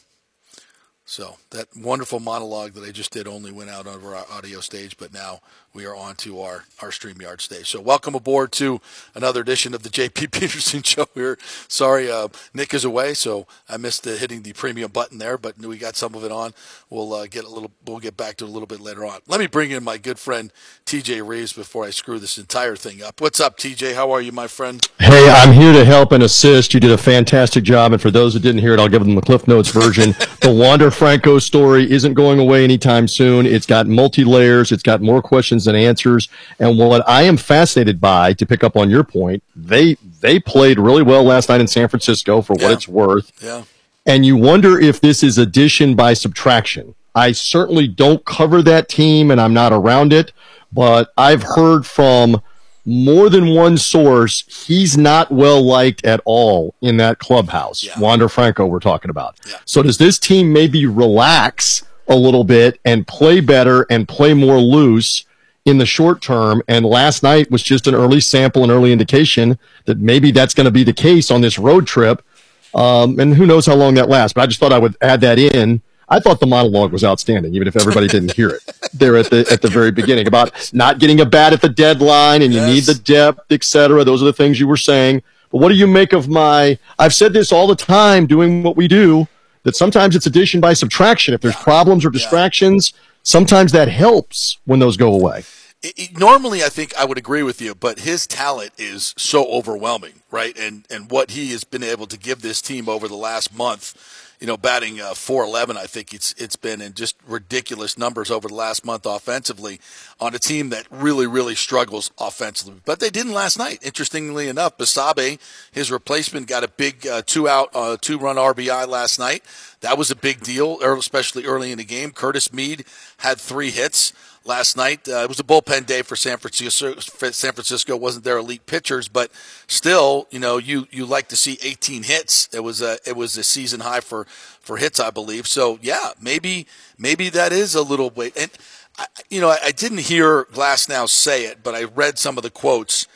So 1.10 1.38
that 1.50 1.76
wonderful 1.76 2.20
monologue 2.20 2.74
that 2.74 2.84
I 2.84 2.92
just 2.92 3.12
did 3.12 3.28
only 3.28 3.52
went 3.52 3.72
out 3.72 3.88
over 3.88 4.14
our 4.14 4.28
audio 4.32 4.60
stage, 4.60 4.96
but 4.96 5.12
now 5.12 5.40
we 5.74 5.84
are 5.84 5.96
on 5.96 6.16
to 6.18 6.40
our, 6.42 6.66
our 6.84 6.90
StreamYard 6.90 7.42
stage. 7.42 7.68
So 7.68 7.82
welcome 7.82 8.14
aboard 8.14 8.52
to 8.54 8.80
another 9.16 9.42
edition 9.42 9.74
of 9.74 9.82
the 9.82 9.90
JP 9.90 10.32
Peterson 10.32 10.84
Show 10.84 11.08
here. 11.16 11.40
Sorry, 11.68 12.12
uh, 12.12 12.28
Nick 12.54 12.76
is 12.76 12.86
away, 12.86 13.16
so 13.16 13.48
I 13.68 13.78
missed 13.78 14.04
the, 14.04 14.18
hitting 14.18 14.44
the 14.44 14.54
premium 14.54 14.92
button 14.92 15.18
there, 15.18 15.40
but 15.40 15.58
we 15.58 15.80
got 15.80 15.96
some 15.96 16.14
of 16.14 16.24
it 16.24 16.32
on. 16.32 16.54
We'll 16.92 17.12
uh, 17.12 17.26
get 17.26 17.44
a 17.44 17.50
little, 17.50 17.72
we'll 17.88 17.98
get 17.98 18.16
back 18.16 18.38
to 18.38 18.46
it 18.46 18.50
a 18.50 18.52
little 18.52 18.68
bit 18.68 18.80
later 18.80 19.04
on. 19.04 19.22
Let 19.28 19.40
me 19.40 19.48
bring 19.48 19.72
in 19.72 19.84
my 19.84 19.98
good 19.98 20.20
friend 20.20 20.54
TJ 20.86 21.28
Reeves 21.28 21.54
before 21.54 21.86
I 21.86 21.90
screw 21.90 22.20
this 22.20 22.38
entire 22.38 22.76
thing 22.76 23.02
up. 23.02 23.20
What's 23.20 23.40
up, 23.40 23.58
TJ? 23.58 23.96
How 23.96 24.12
are 24.12 24.22
you, 24.22 24.32
my 24.32 24.46
friend? 24.46 24.88
Hey, 25.00 25.28
I'm 25.28 25.54
here 25.54 25.74
to 25.74 25.86
help 25.86 26.12
and 26.12 26.22
assist. 26.22 26.76
You 26.76 26.80
did 26.80 26.92
a 26.92 27.00
fantastic 27.00 27.64
job, 27.64 27.94
and 27.94 28.02
for 28.02 28.12
those 28.12 28.34
who 28.34 28.40
didn't 28.40 28.62
hear 28.62 28.76
it, 28.76 28.80
I'll 28.80 28.90
give 28.90 29.04
them 29.04 29.16
the 29.16 29.22
Cliff 29.22 29.48
Notes 29.48 29.70
version. 29.70 30.12
the 30.42 30.54
Wander 30.54 30.92
Franco 31.00 31.40
story 31.40 31.90
isn't 31.90 32.14
going 32.14 32.40
away 32.40 32.64
anytime 32.66 33.08
soon. 33.08 33.46
It's 33.46 33.66
got 33.66 33.88
multi 33.88 34.26
layers. 34.26 34.72
It's 34.74 34.84
got 34.84 35.02
more 35.02 35.22
questions 35.22 35.64
than 35.64 35.74
answers. 35.76 36.28
And 36.60 36.78
what 36.78 37.08
I 37.08 37.24
am 37.24 37.38
fascinated 37.38 38.02
by, 38.02 38.34
to 38.34 38.46
pick 38.46 38.66
up 38.66 38.76
on 38.76 38.90
your 38.90 39.06
point, 39.06 39.42
they 39.56 39.96
they 40.20 40.40
played 40.42 40.78
really 40.78 41.02
well 41.02 41.24
last 41.24 41.48
night 41.48 41.62
in 41.62 41.68
San 41.68 41.88
Francisco 41.88 42.42
for 42.42 42.54
what 42.54 42.64
Yeah. 42.64 42.72
it's 42.74 42.88
worth. 42.88 43.32
Yeah. 43.42 43.64
And 44.06 44.26
you 44.26 44.36
wonder 44.36 44.78
if 44.78 45.00
this 45.00 45.24
is 45.24 45.38
addition 45.38 45.96
by 45.96 46.14
subtraction. 46.14 46.96
I 47.16 47.32
certainly 47.32 47.88
don't 47.88 48.26
cover 48.26 48.62
that 48.64 48.90
team 48.90 49.32
and 49.32 49.40
I'm 49.40 49.54
not 49.54 49.72
around 49.72 50.12
it, 50.12 50.34
but 50.74 51.12
I've 51.18 51.44
heard 51.44 51.86
from 51.86 52.42
more 52.90 53.30
than 53.30 53.54
one 53.54 53.78
source 53.78 54.44
he's 54.66 54.98
not 54.98 55.32
well 55.32 55.62
liked 55.62 56.04
at 56.06 56.20
all 56.26 56.74
in 56.82 56.98
that 56.98 57.20
clubhouse. 57.20 57.84
Yeah. 57.84 58.00
Wander 58.00 58.28
Franco, 58.28 58.66
we're 58.66 58.80
talking 58.80 59.12
about. 59.12 59.38
Yeah. 59.48 59.58
So 59.66 59.84
does 59.84 59.98
this 59.98 60.18
team 60.18 60.52
maybe 60.52 60.86
relax 60.86 61.86
a 62.08 62.16
little 62.16 62.44
bit 62.44 62.80
and 62.84 63.06
play 63.06 63.40
better 63.40 63.86
and 63.90 64.08
play 64.08 64.34
more 64.34 64.58
loose 64.58 65.26
in 65.66 65.78
the 65.78 65.86
short 65.86 66.22
term? 66.22 66.64
And 66.68 66.84
last 66.86 67.22
night 67.22 67.52
was 67.52 67.62
just 67.62 67.86
an 67.86 67.94
early 67.94 68.20
sample, 68.20 68.64
an 68.64 68.72
early 68.72 68.92
indication 68.92 69.60
that 69.86 70.00
maybe 70.00 70.32
that's 70.32 70.56
going 70.56 70.66
to 70.66 70.72
be 70.72 70.84
the 70.84 70.94
case 70.94 71.30
on 71.30 71.42
this 71.42 71.60
road 71.60 71.86
trip. 71.86 72.26
Um, 72.74 73.20
and 73.20 73.36
who 73.36 73.46
knows 73.46 73.66
how 73.66 73.76
long 73.76 73.96
that 73.96 74.10
lasts, 74.10 74.34
but 74.34 74.42
I 74.42 74.48
just 74.48 74.60
thought 74.60 74.74
I 74.74 74.80
would 74.80 74.96
add 75.02 75.22
that 75.22 75.38
in. 75.40 75.82
I 76.10 76.20
thought 76.20 76.40
the 76.40 76.48
monologue 76.48 76.92
was 76.92 77.04
outstanding, 77.04 77.54
even 77.56 77.68
if 77.68 77.76
everybody 77.76 78.08
didn't 78.08 78.34
hear 78.34 78.50
it 78.50 78.62
there 78.94 79.16
at 79.18 79.30
the 79.30 79.46
at 79.52 79.62
the 79.62 79.68
very 79.70 79.92
beginning 79.92 80.28
about 80.28 80.72
not 80.74 81.00
getting 81.00 81.20
a 81.22 81.26
bat 81.26 81.54
at 81.54 81.62
the 81.62 81.70
deadline 81.70 82.42
and 82.42 82.54
you 82.54 82.62
need 82.62 82.84
the 82.86 82.96
depth, 82.96 83.52
et 83.52 83.64
cetera. 83.64 84.04
Those 84.04 84.22
are 84.22 84.26
the 84.26 84.34
things 84.34 84.60
you 84.60 84.68
were 84.68 84.78
saying. 84.78 85.22
But 85.52 85.60
what 85.60 85.70
do 85.70 85.76
you 85.76 85.88
make 85.88 86.14
of 86.14 86.28
my? 86.28 86.78
I've 86.98 87.14
said 87.14 87.34
this 87.34 87.52
all 87.52 87.68
the 87.68 87.76
time, 87.76 88.26
doing 88.28 88.64
what 88.64 88.76
we 88.76 88.88
do. 88.88 89.28
That 89.64 89.76
sometimes 89.76 90.16
it's 90.16 90.26
addition 90.26 90.62
by 90.62 90.74
subtraction. 90.74 91.34
If 91.34 91.42
there's 91.42 91.56
problems 91.58 92.06
or 92.06 92.10
distractions, 92.10 92.94
sometimes 93.24 93.72
that 93.74 93.88
helps 93.90 94.58
when 94.66 94.80
those 94.80 94.96
go 94.98 95.14
away. 95.14 95.44
it- 95.84 95.94
it- 95.98 96.20
normally 96.20 96.64
I 96.64 96.70
think 96.70 96.94
I 96.98 97.06
would 97.06 97.18
agree 97.18 97.44
with 97.44 97.62
you, 97.62 97.74
but 97.76 98.00
his 98.00 98.26
talent 98.28 98.72
is 98.78 99.14
so 99.18 99.46
overwhelming, 99.46 100.24
right? 100.32 100.58
And 100.58 100.86
and 100.90 101.10
what 101.12 101.32
he 101.32 101.52
has 101.52 101.64
been 101.64 101.84
able 101.84 102.06
to 102.08 102.18
give 102.18 102.42
this 102.42 102.62
team 102.62 102.90
over 102.90 103.08
the 103.08 103.16
last 103.16 103.54
month, 103.56 103.94
you 104.40 104.48
know, 104.48 104.56
batting 104.56 105.02
uh, 105.02 105.14
411, 105.14 105.76
I 105.76 105.86
think 105.86 106.14
it's 106.14 106.34
it's 106.38 106.56
been 106.56 106.82
in 106.82 106.94
just 106.94 107.18
ridiculous 107.28 107.98
numbers 107.98 108.32
over 108.32 108.48
the 108.48 108.56
last 108.56 108.86
month 108.86 109.06
offensively 109.06 109.82
on 110.20 110.34
a 110.34 110.40
team 110.40 110.70
that 110.70 110.88
really 110.90 111.28
really 111.28 111.56
struggles 111.56 112.12
offensively. 112.18 112.82
But 112.86 113.00
they 113.00 113.10
didn't 113.10 113.34
last 113.34 113.58
night. 113.58 113.80
Interestingly 113.82 114.48
enough, 114.48 114.78
Basabe, 114.78 115.40
his 115.72 115.92
replacement, 115.92 116.48
got 116.48 116.64
a 116.64 116.70
big 116.70 117.06
uh, 117.06 117.22
two 117.26 117.50
out, 117.50 117.70
uh, 117.74 117.98
two 118.00 118.18
run 118.18 118.38
RBI 118.38 118.88
last 118.88 119.20
night. 119.20 119.44
That 119.82 119.98
was 119.98 120.10
a 120.12 120.16
big 120.16 120.42
deal, 120.42 120.80
er- 120.82 120.96
especially 120.96 121.46
early 121.46 121.72
in 121.72 121.78
the 121.78 121.84
game. 121.84 122.12
Curtis 122.12 122.54
Mead 122.54 122.86
had 123.18 123.40
three 123.40 123.72
hits 123.72 124.14
last 124.46 124.78
night. 124.78 125.08
Uh, 125.08 125.18
it 125.24 125.30
was 125.30 125.40
a 125.40 125.44
bullpen 125.44 125.86
day 125.86 126.02
for 126.02 126.16
San 126.16 126.38
Francisco. 126.38 127.00
San 127.00 127.54
Francisco 127.54 127.96
wasn't 127.96 128.26
their 128.26 128.38
elite 128.38 128.66
pitchers, 128.66 129.08
but 129.08 129.32
still, 129.68 130.28
you 130.32 130.40
know, 130.40 130.58
you 130.58 130.88
you 130.92 131.06
like 131.06 131.28
to 131.30 131.36
see 131.36 131.58
18 131.62 132.04
hits. 132.04 132.50
It 132.54 132.62
was 132.62 132.82
a 132.82 132.98
it 133.06 133.16
was 133.16 133.38
a 133.38 133.44
season 133.44 133.82
high 133.82 134.02
for 134.02 134.26
for 134.60 134.78
hits, 134.78 135.00
I 135.00 135.12
believe. 135.12 135.48
So 135.48 135.80
yeah, 135.82 136.12
maybe 136.22 136.68
maybe 136.98 137.30
that 137.30 137.52
is 137.52 137.76
a 137.76 137.82
little 137.82 138.10
weight. 138.10 138.38
And 138.38 138.52
I, 138.98 139.06
you 139.30 139.42
know, 139.42 139.50
I, 139.50 139.58
I 139.66 139.72
didn't 139.72 140.02
hear 140.02 140.46
Glasnow 140.46 141.08
say 141.08 141.46
it, 141.46 141.64
but 141.64 141.76
I 141.76 141.84
read 141.84 142.18
some 142.18 142.38
of 142.38 142.44
the 142.44 142.50
quotes. 142.50 143.08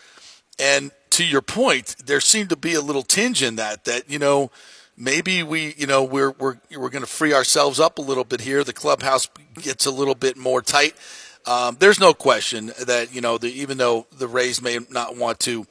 And 0.59 0.91
to 1.11 1.25
your 1.25 1.41
point, 1.41 1.95
there 2.05 2.21
seemed 2.21 2.49
to 2.49 2.55
be 2.55 2.73
a 2.73 2.81
little 2.81 3.03
tinge 3.03 3.43
in 3.43 3.55
that 3.57 3.85
that 3.85 4.09
you 4.09 4.19
know 4.19 4.51
maybe 4.97 5.43
we 5.43 5.73
you 5.77 5.87
know 5.87 6.03
we're 6.03 6.31
we're 6.31 6.57
we're 6.75 6.89
going 6.89 7.03
to 7.03 7.09
free 7.09 7.33
ourselves 7.33 7.79
up 7.79 7.97
a 7.97 8.01
little 8.01 8.23
bit 8.23 8.41
here. 8.41 8.63
The 8.63 8.73
clubhouse 8.73 9.27
gets 9.61 9.85
a 9.85 9.91
little 9.91 10.15
bit 10.15 10.37
more 10.37 10.61
tight. 10.61 10.95
Um, 11.45 11.75
there's 11.79 11.99
no 11.99 12.13
question 12.13 12.71
that 12.85 13.13
you 13.13 13.21
know 13.21 13.37
the, 13.37 13.47
even 13.47 13.77
though 13.77 14.07
the 14.17 14.27
Rays 14.27 14.61
may 14.61 14.79
not 14.89 15.17
want 15.17 15.39
to 15.41 15.65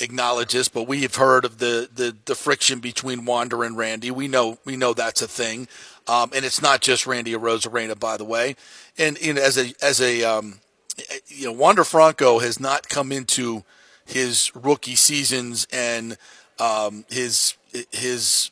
acknowledge 0.00 0.52
this, 0.52 0.68
but 0.68 0.84
we 0.84 1.02
have 1.02 1.16
heard 1.16 1.44
of 1.44 1.58
the 1.58 1.88
the, 1.92 2.16
the 2.24 2.34
friction 2.34 2.80
between 2.80 3.24
Wander 3.24 3.62
and 3.64 3.76
Randy. 3.76 4.10
We 4.10 4.28
know 4.28 4.58
we 4.64 4.76
know 4.76 4.94
that's 4.94 5.20
a 5.20 5.28
thing, 5.28 5.68
um, 6.06 6.30
and 6.34 6.44
it's 6.44 6.62
not 6.62 6.80
just 6.80 7.06
Randy 7.06 7.34
Arozarena, 7.34 7.98
by 7.98 8.16
the 8.16 8.24
way. 8.24 8.56
And 8.96 9.20
you 9.20 9.34
know, 9.34 9.42
as 9.42 9.58
a 9.58 9.74
as 9.82 10.00
a 10.00 10.24
um, 10.24 10.60
you 11.26 11.46
know, 11.46 11.52
Wander 11.52 11.84
Franco 11.84 12.38
has 12.38 12.58
not 12.58 12.88
come 12.88 13.12
into 13.12 13.64
his 14.06 14.50
rookie 14.54 14.96
seasons 14.96 15.66
and 15.70 16.16
um, 16.58 17.04
his 17.10 17.54
his 17.92 18.50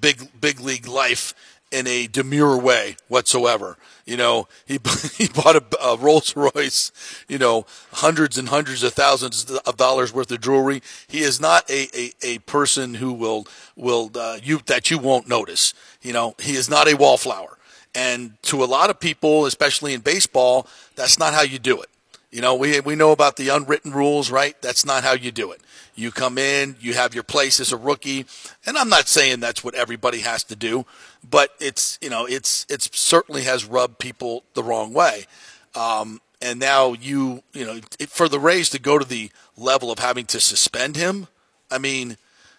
big 0.00 0.28
big 0.38 0.60
league 0.60 0.86
life 0.86 1.34
in 1.70 1.86
a 1.86 2.06
demure 2.06 2.58
way 2.58 2.96
whatsoever. 3.08 3.76
You 4.10 4.16
know, 4.16 4.48
he 4.66 4.80
he 5.14 5.28
bought 5.28 5.54
a, 5.54 5.62
a 5.80 5.96
Rolls 5.96 6.34
Royce. 6.34 6.90
You 7.28 7.38
know, 7.38 7.64
hundreds 7.92 8.36
and 8.38 8.48
hundreds 8.48 8.82
of 8.82 8.92
thousands 8.92 9.48
of 9.48 9.76
dollars 9.76 10.12
worth 10.12 10.32
of 10.32 10.40
jewelry. 10.40 10.82
He 11.06 11.20
is 11.20 11.40
not 11.40 11.70
a 11.70 11.86
a, 11.96 12.12
a 12.20 12.38
person 12.40 12.94
who 12.94 13.12
will 13.12 13.46
will 13.76 14.10
uh, 14.16 14.38
you 14.42 14.62
that 14.66 14.90
you 14.90 14.98
won't 14.98 15.28
notice. 15.28 15.74
You 16.02 16.12
know, 16.12 16.34
he 16.40 16.56
is 16.56 16.68
not 16.68 16.88
a 16.88 16.96
wallflower. 16.96 17.56
And 17.94 18.40
to 18.42 18.64
a 18.64 18.66
lot 18.66 18.90
of 18.90 18.98
people, 18.98 19.46
especially 19.46 19.94
in 19.94 20.00
baseball, 20.00 20.66
that's 20.96 21.16
not 21.16 21.32
how 21.32 21.42
you 21.42 21.60
do 21.60 21.80
it. 21.80 21.88
You 22.32 22.40
know, 22.40 22.54
we, 22.54 22.78
we 22.80 22.94
know 22.94 23.10
about 23.10 23.36
the 23.36 23.48
unwritten 23.48 23.92
rules, 23.92 24.30
right? 24.30 24.60
That's 24.62 24.84
not 24.84 25.02
how 25.02 25.14
you 25.14 25.32
do 25.32 25.50
it. 25.50 25.60
You 25.96 26.12
come 26.12 26.38
in, 26.38 26.76
you 26.80 26.94
have 26.94 27.12
your 27.12 27.24
place 27.24 27.58
as 27.58 27.72
a 27.72 27.76
rookie, 27.76 28.24
and 28.64 28.78
I'm 28.78 28.88
not 28.88 29.08
saying 29.08 29.40
that's 29.40 29.64
what 29.64 29.74
everybody 29.74 30.20
has 30.20 30.44
to 30.44 30.56
do, 30.56 30.86
but 31.28 31.50
it's 31.60 31.98
you 32.00 32.10
know 32.10 32.26
it's 32.26 32.66
it's 32.68 32.90
certainly 32.98 33.42
has 33.42 33.64
rubbed 33.64 33.98
people 33.98 34.44
the 34.54 34.62
wrong 34.62 34.92
way. 34.92 35.26
Um, 35.74 36.20
and 36.42 36.58
now 36.58 36.92
you 36.92 37.42
you 37.52 37.64
know 37.64 37.80
for 38.08 38.28
the 38.28 38.40
Rays 38.40 38.70
to 38.70 38.78
go 38.78 38.98
to 38.98 39.04
the 39.04 39.30
level 39.56 39.90
of 39.90 39.98
having 39.98 40.26
to 40.26 40.40
suspend 40.40 40.96
him, 40.96 41.28
I 41.70 41.78
mean, 41.78 42.16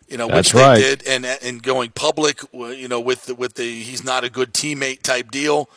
you 0.08 0.18
know, 0.18 0.28
That's 0.28 0.54
which 0.54 0.62
right. 0.62 0.76
they 0.76 0.96
did, 0.96 1.08
and 1.08 1.26
and 1.26 1.64
going 1.64 1.92
public, 1.92 2.42
you 2.54 2.88
know, 2.88 3.00
with 3.00 3.26
the, 3.26 3.36
with 3.36 3.56
the 3.56 3.82
he's 3.82 4.04
not 4.04 4.24
a 4.24 4.30
good 4.30 4.54
teammate 4.54 5.02
type 5.02 5.32
deal. 5.32 5.70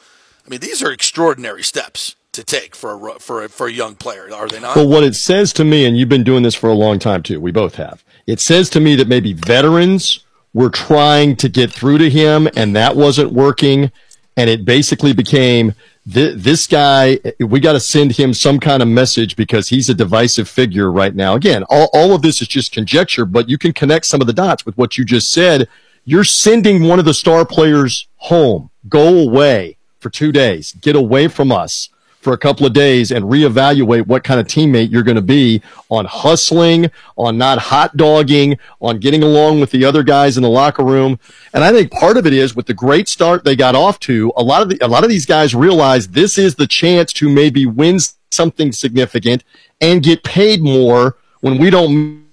I 0.47 0.51
mean, 0.51 0.61
these 0.61 0.83
are 0.83 0.91
extraordinary 0.91 1.63
steps 1.63 2.17
to 2.33 2.45
take 2.45 2.75
for 2.75 3.09
a, 3.09 3.19
for 3.19 3.45
a, 3.45 3.49
for 3.49 3.67
a 3.67 3.73
young 3.73 3.95
player, 3.95 4.29
are 4.35 4.49
they 4.49 4.61
not? 4.61 4.75
But 4.75 4.89
what 4.89 5.05
it 5.05 5.15
says 5.15 5.53
to 5.55 5.65
me, 5.65 5.87
and 5.87 5.97
you've 5.97 6.09
been 6.09 6.25
doing 6.25 6.43
this 6.43 6.55
for 6.55 6.69
a 6.69 6.75
long 6.75 6.99
time 6.99 7.23
too, 7.23 7.41
we 7.41 7.53
both 7.53 7.77
have. 7.77 8.05
It 8.27 8.41
says 8.41 8.69
to 8.71 8.81
me 8.81 8.97
that 8.97 9.09
maybe 9.09 9.33
veterans 9.33 10.24
were 10.55 10.71
trying 10.71 11.37
to 11.37 11.49
get 11.49 11.73
through 11.73 11.99
to 11.99 12.09
him 12.09 12.49
and 12.57 12.75
that 12.75 12.97
wasn't 12.97 13.33
working. 13.33 13.91
And 14.37 14.49
it 14.49 14.65
basically 14.65 15.13
became 15.13 15.75
th- 16.11 16.37
this 16.37 16.67
guy, 16.67 17.19
we 17.41 17.61
got 17.61 17.73
to 17.75 17.81
send 17.81 18.13
him 18.13 18.33
some 18.33 18.59
kind 18.61 18.83
of 18.83 18.89
message 18.89 19.37
because 19.37 19.69
he's 19.69 19.91
a 19.91 19.95
divisive 19.95 20.49
figure 20.49 20.91
right 20.91 21.15
now. 21.15 21.35
Again, 21.35 21.65
all, 21.69 21.91
all 21.93 22.15
of 22.15 22.23
this 22.23 22.41
is 22.41 22.49
just 22.49 22.73
conjecture, 22.73 23.27
but 23.27 23.49
you 23.49 23.59
can 23.59 23.73
connect 23.73 24.07
some 24.07 24.21
of 24.21 24.27
the 24.27 24.33
dots 24.33 24.65
with 24.65 24.79
what 24.79 24.97
you 24.97 25.05
just 25.05 25.31
said. 25.31 25.69
You're 26.05 26.25
sending 26.25 26.85
one 26.85 26.99
of 26.99 27.05
the 27.05 27.15
star 27.15 27.45
players 27.45 28.07
home. 28.17 28.71
Go 28.89 29.19
away 29.19 29.77
for 29.99 30.11
two 30.11 30.33
days. 30.33 30.73
Get 30.73 30.97
away 30.97 31.29
from 31.29 31.51
us 31.51 31.89
for 32.25 32.33
a 32.33 32.39
couple 32.39 32.65
of 32.67 32.73
days 32.73 33.13
and 33.13 33.27
reevaluate 33.27 34.07
what 34.07 34.25
kind 34.25 34.41
of 34.41 34.47
teammate 34.47 34.91
you're 34.91 35.03
going 35.03 35.15
to 35.15 35.23
be 35.23 35.63
on 35.91 36.07
hustling, 36.07 36.91
on 37.17 37.37
not 37.37 37.59
hot 37.59 37.97
dogging, 37.97 38.59
on 38.81 38.99
getting 38.99 39.23
along 39.23 39.61
with 39.61 39.71
the 39.71 39.85
other 39.85 40.03
guys 40.03 40.39
in 40.39 40.43
the 40.43 40.49
locker 40.49 40.83
room. 40.83 41.21
And 41.53 41.63
I 41.63 41.71
think 41.71 41.93
part 41.93 42.17
of 42.17 42.27
it 42.27 42.33
is 42.33 42.57
with 42.57 42.67
the 42.67 42.75
great 42.75 43.09
start 43.09 43.45
they 43.45 43.55
got 43.55 43.75
off 43.75 44.01
to, 44.01 44.33
a 44.37 44.43
lot 44.43 44.63
of 44.63 44.71
the, 44.71 44.85
a 44.85 44.89
lot 44.89 45.05
of 45.05 45.11
these 45.11 45.27
guys 45.27 45.55
realize 45.55 46.09
this 46.09 46.39
is 46.39 46.55
the 46.55 46.67
chance 46.67 47.13
to 47.13 47.29
maybe 47.29 47.67
win 47.67 47.99
something 48.31 48.73
significant 48.73 49.45
and 49.81 50.03
get 50.03 50.25
paid 50.25 50.63
more 50.63 51.17
when 51.41 51.59
we 51.59 51.69
don't 51.69 52.25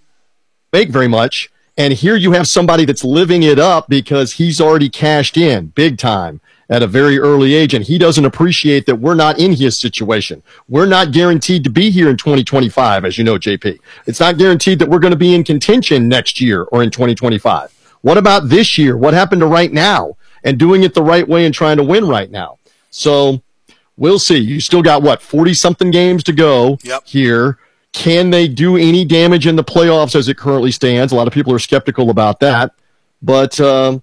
make 0.71 0.89
very 0.89 1.09
much. 1.09 1.51
And 1.81 1.93
here 1.93 2.15
you 2.15 2.33
have 2.33 2.47
somebody 2.47 2.85
that's 2.85 3.03
living 3.03 3.41
it 3.41 3.57
up 3.57 3.89
because 3.89 4.33
he's 4.33 4.61
already 4.61 4.87
cashed 4.87 5.35
in 5.35 5.69
big 5.69 5.97
time 5.97 6.39
at 6.69 6.83
a 6.83 6.87
very 6.87 7.17
early 7.17 7.55
age, 7.55 7.73
and 7.73 7.83
he 7.83 7.97
doesn't 7.97 8.23
appreciate 8.23 8.85
that 8.85 8.97
we're 8.97 9.15
not 9.15 9.39
in 9.39 9.53
his 9.53 9.79
situation. 9.79 10.43
We're 10.69 10.85
not 10.85 11.11
guaranteed 11.11 11.63
to 11.63 11.71
be 11.71 11.89
here 11.89 12.07
in 12.07 12.17
2025, 12.17 13.03
as 13.03 13.17
you 13.17 13.23
know, 13.23 13.39
JP. 13.39 13.79
It's 14.05 14.19
not 14.19 14.37
guaranteed 14.37 14.77
that 14.77 14.89
we're 14.89 14.99
going 14.99 15.09
to 15.09 15.17
be 15.17 15.33
in 15.33 15.43
contention 15.43 16.07
next 16.07 16.39
year 16.39 16.65
or 16.65 16.83
in 16.83 16.91
2025. 16.91 17.71
What 18.01 18.19
about 18.19 18.49
this 18.49 18.77
year? 18.77 18.95
What 18.95 19.15
happened 19.15 19.39
to 19.41 19.47
right 19.47 19.73
now 19.73 20.17
and 20.43 20.59
doing 20.59 20.83
it 20.83 20.93
the 20.93 21.01
right 21.01 21.27
way 21.27 21.47
and 21.47 21.53
trying 21.53 21.77
to 21.77 21.83
win 21.83 22.07
right 22.07 22.29
now? 22.29 22.59
So 22.91 23.41
we'll 23.97 24.19
see. 24.19 24.37
You 24.37 24.61
still 24.61 24.83
got 24.83 25.01
what, 25.01 25.19
40 25.23 25.55
something 25.55 25.89
games 25.89 26.23
to 26.25 26.31
go 26.31 26.77
Yep. 26.83 27.07
here. 27.07 27.57
Can 27.93 28.29
they 28.29 28.47
do 28.47 28.77
any 28.77 29.03
damage 29.03 29.47
in 29.47 29.55
the 29.55 29.63
playoffs 29.63 30.15
as 30.15 30.29
it 30.29 30.37
currently 30.37 30.71
stands? 30.71 31.11
A 31.11 31.15
lot 31.15 31.27
of 31.27 31.33
people 31.33 31.53
are 31.53 31.59
skeptical 31.59 32.09
about 32.09 32.39
that, 32.39 32.73
but 33.21 33.59
um, 33.59 34.01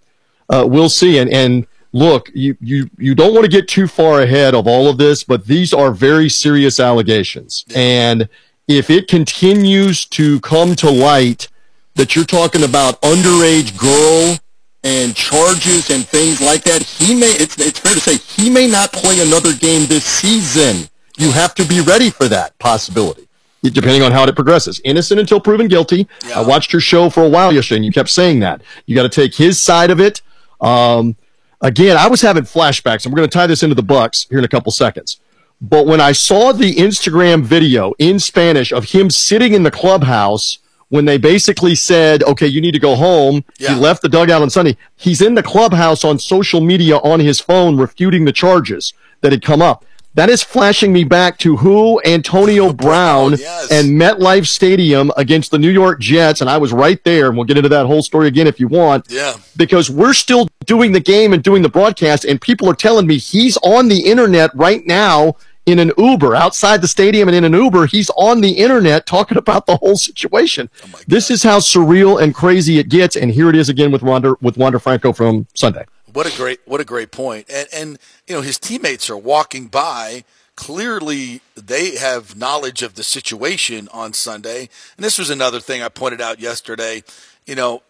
uh, 0.51 0.65
we'll 0.69 0.91
see. 0.91 1.19
And, 1.19 1.33
and 1.33 1.67
look, 1.93 2.31
you, 2.35 2.57
you, 2.61 2.91
you 2.99 3.15
don't 3.15 3.33
want 3.33 3.45
to 3.45 3.51
get 3.51 3.67
too 3.67 3.87
far 3.87 4.21
ahead 4.21 4.55
of 4.55 4.67
all 4.67 4.89
of 4.89 4.99
this, 4.99 5.25
but 5.25 5.47
these 5.47 5.73
are 5.73 5.91
very 5.91 6.29
serious 6.29 6.79
allegations. 6.79 7.65
And 7.75 8.29
if 8.67 8.91
it 8.91 9.09
continues 9.09 10.05
to 10.07 10.41
come 10.41 10.75
to 10.77 10.91
light 10.91 11.49
that 11.95 12.15
you're 12.15 12.25
talking 12.25 12.65
about 12.65 13.01
underage 13.03 13.77
girl 13.79 14.39
and 14.85 15.17
charges 15.17 15.91
and 15.91 16.07
things 16.07 16.41
like 16.41 16.63
that, 16.65 16.83
he 16.83 17.15
may, 17.15 17.33
it's, 17.33 17.59
it's 17.59 17.79
fair 17.79 17.95
to 17.95 18.01
say, 18.01 18.17
he 18.17 18.51
may 18.51 18.69
not 18.69 18.93
play 18.93 19.19
another 19.21 19.55
game 19.55 19.87
this 19.87 20.05
season. 20.05 20.89
You 21.17 21.33
have 21.33 21.55
to 21.57 21.65
be 21.65 21.81
ready 21.81 22.11
for 22.11 22.29
that 22.29 22.57
possibility. 22.59 23.28
Depending 23.63 24.03
on 24.03 24.13
how 24.13 24.25
it 24.25 24.35
progresses, 24.37 24.81
innocent 24.85 25.19
until 25.19 25.41
proven 25.41 25.67
guilty. 25.69 26.07
Yeah. 26.27 26.41
I 26.41 26.47
watched 26.47 26.73
your 26.73 26.81
show 26.81 27.11
for 27.11 27.25
a 27.25 27.29
while 27.29 27.53
yesterday, 27.53 27.77
and 27.79 27.85
you 27.85 27.93
kept 27.93 28.09
saying 28.09 28.41
that 28.41 28.63
you 28.87 28.95
got 28.95 29.03
to 29.03 29.09
take 29.09 29.35
his 29.35 29.61
side 29.61 29.91
of 29.91 29.99
it. 30.01 30.23
Um, 30.61 31.17
again, 31.61 31.97
I 31.97 32.07
was 32.09 32.21
having 32.21 32.45
flashbacks, 32.45 33.05
and 33.05 33.13
we're 33.13 33.19
going 33.19 33.29
to 33.29 33.37
tie 33.37 33.47
this 33.49 33.63
into 33.65 33.75
the 33.75 33.83
Bucks 33.83 34.27
here 34.31 34.39
in 34.39 34.45
a 34.45 34.49
couple 34.49 34.71
seconds. 34.71 35.19
But 35.61 35.87
when 35.87 36.01
I 36.01 36.13
saw 36.13 36.53
the 36.53 36.77
Instagram 36.77 37.43
video 37.43 37.93
in 37.99 38.21
Spanish 38.21 38.71
of 38.73 38.85
him 38.93 39.11
sitting 39.11 39.55
in 39.55 39.65
the 39.65 39.73
clubhouse 39.73 40.59
when 40.89 41.05
they 41.05 41.19
basically 41.19 41.75
said, 41.75 42.23
"Okay, 42.23 42.47
you 42.47 42.61
need 42.61 42.73
to 42.73 42.79
go 42.79 42.95
home," 42.95 43.45
Yeah. 43.59 43.75
he 43.75 43.81
left 43.81 44.03
the 44.03 44.09
dugout 44.09 44.41
on 44.41 44.51
Sunday. 44.51 44.77
He's 44.97 45.21
in 45.21 45.35
the 45.35 45.43
clubhouse 45.43 46.05
on 46.05 46.21
social 46.21 46.61
media 46.61 46.99
on 46.99 47.19
his 47.21 47.41
phone, 47.41 47.77
refuting 47.77 48.25
the 48.25 48.33
charges 48.33 48.95
that 49.21 49.33
had 49.33 49.43
come 49.43 49.61
up. 49.61 49.85
That 50.19 50.31
is 50.31 50.43
flashing 50.43 50.93
me 50.93 51.05
back 51.05 51.39
to 51.39 51.57
who 51.57 52.03
Antonio 52.05 52.73
Brown 52.73 53.37
yes. 53.39 53.71
and 53.71 53.91
MetLife 53.91 54.49
Stadium 54.49 55.13
against 55.17 55.53
the 55.53 55.61
New 55.61 55.71
York 55.71 56.01
Jets, 56.01 56.41
and 56.41 56.51
I 56.51 56.59
was 56.59 56.73
right 56.73 57.01
there. 57.05 57.29
And 57.29 57.37
we'll 57.37 57.47
get 57.47 57.57
into 57.57 57.69
that 57.69 57.87
whole 57.87 58.03
story 58.03 58.27
again 58.27 58.49
if 58.49 58.59
you 58.59 58.67
want 58.67 59.07
yeah. 59.09 59.35
because 59.57 59.89
we're 59.89 60.15
still 60.15 60.49
doing 60.67 60.91
the 60.91 60.99
game 60.99 61.33
and 61.35 61.41
doing 61.41 61.63
the 61.63 61.69
broadcast, 61.69 62.25
and 62.25 62.41
people 62.41 62.69
are 62.69 62.75
telling 62.75 63.07
me 63.07 63.17
he's 63.17 63.59
on 63.59 63.87
the 63.87 64.01
internet 64.01 64.51
right 64.57 64.85
now 64.87 65.37
in 65.67 65.79
an 65.79 65.93
Uber 65.97 66.35
outside 66.35 66.83
the 66.83 66.89
stadium 66.89 67.29
and 67.29 67.37
in 67.37 67.45
an 67.45 67.53
Uber. 67.53 67.87
He's 67.87 68.11
on 68.17 68.41
the 68.41 68.51
internet 68.51 69.07
talking 69.07 69.39
about 69.39 69.67
the 69.67 69.77
whole 69.77 69.97
situation. 69.97 70.69
Oh 70.83 71.01
this 71.07 71.31
is 71.31 71.45
how 71.45 71.61
surreal 71.61 72.21
and 72.21 72.35
crazy 72.35 72.81
it 72.81 72.89
gets, 72.89 73.15
and 73.15 73.31
here 73.31 73.51
it 73.51 73.55
is 73.55 73.69
again 73.69 73.93
with 73.93 74.03
Wander 74.03 74.35
with 74.41 74.57
Wander 74.57 74.81
Franco 74.81 75.13
from 75.13 75.47
Sunday. 75.55 75.85
What 76.13 76.33
a 76.33 76.37
great 76.37 76.61
what 76.65 76.81
a 76.81 76.85
great 76.85 77.11
point. 77.11 77.47
And 77.51 77.69
and 77.73 77.99
you 78.27 78.35
know 78.35 78.41
his 78.41 78.59
teammates 78.59 79.11
are 79.11 79.17
walking 79.17 79.67
by. 79.67 80.25
Clearly, 80.57 81.41
they 81.55 81.97
have 81.97 82.37
knowledge 82.37 82.83
of 82.83 82.95
the 82.95 83.05
situation 83.05 83.89
on 83.93 84.13
Sunday. 84.13 84.69
And 84.97 85.05
this 85.05 85.17
was 85.17 85.31
another 85.31 85.61
thing 85.61 85.83
I 85.83 85.89
pointed 85.89 86.21
out 86.21 86.41
yesterday. 86.41 87.05
You 87.47 87.55
know, 87.55 87.83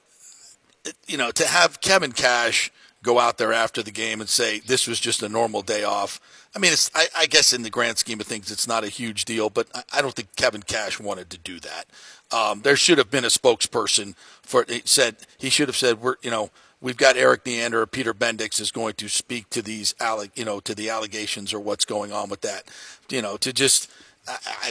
you 1.07 1.17
know 1.17 1.31
to 1.31 1.47
have 1.47 1.81
Kevin 1.81 2.13
Cash 2.13 2.71
go 3.03 3.19
out 3.19 3.39
there 3.39 3.53
after 3.53 3.83
the 3.83 3.91
game 3.91 4.21
and 4.21 4.29
say 4.29 4.59
this 4.59 4.87
was 4.87 5.01
just 5.01 5.23
a 5.23 5.29
normal 5.29 5.63
day 5.63 5.85
off. 5.85 6.21
I 6.55 6.59
mean, 6.59 6.73
I, 6.95 7.07
I 7.17 7.27
guess 7.27 7.53
in 7.53 7.63
the 7.63 7.71
grand 7.71 7.99
scheme 7.99 8.21
of 8.21 8.27
things, 8.27 8.51
it's 8.51 8.67
not 8.67 8.83
a 8.83 8.89
huge 8.89 9.25
deal, 9.25 9.51
but 9.51 9.69
I, 9.75 9.83
I 9.95 10.03
don't 10.03 10.15
think 10.15 10.35
Kevin 10.37 10.63
Cash 10.63 10.99
wanted 10.99 11.31
to 11.31 11.39
do 11.39 11.61
that. 11.61 11.85
Um, 12.33 12.63
there 12.63 12.77
should 12.77 12.99
have 12.99 13.11
been 13.11 13.25
a 13.25 13.29
spokesperson 13.29 14.15
for 14.43 14.65
it. 14.69 14.89
Said 14.89 15.17
he 15.39 15.49
should 15.51 15.69
have 15.69 15.77
said 15.77 16.01
we're 16.01 16.17
you 16.23 16.31
know 16.31 16.51
we've 16.81 16.97
got 16.97 17.17
Erik 17.17 17.45
Neander 17.47 17.81
or 17.83 17.87
Peter 17.87 18.15
Bendix 18.15 18.61
is 18.61 18.71
going 18.71 18.95
to 18.95 19.09
speak 19.09 19.51
to 19.51 19.63
these 19.63 19.95
alle- 20.01 20.27
you 20.35 20.45
know 20.45 20.61
to 20.61 20.75
the 20.75 20.89
allegations 20.91 21.53
or 21.53 21.61
what's 21.61 21.85
going 21.85 22.13
on 22.13 22.29
with 22.29 22.41
that. 22.43 22.65
You 23.09 23.23
know 23.23 23.37
to 23.39 23.53
just 23.53 23.91
I, 24.27 24.37
I, 24.63 24.71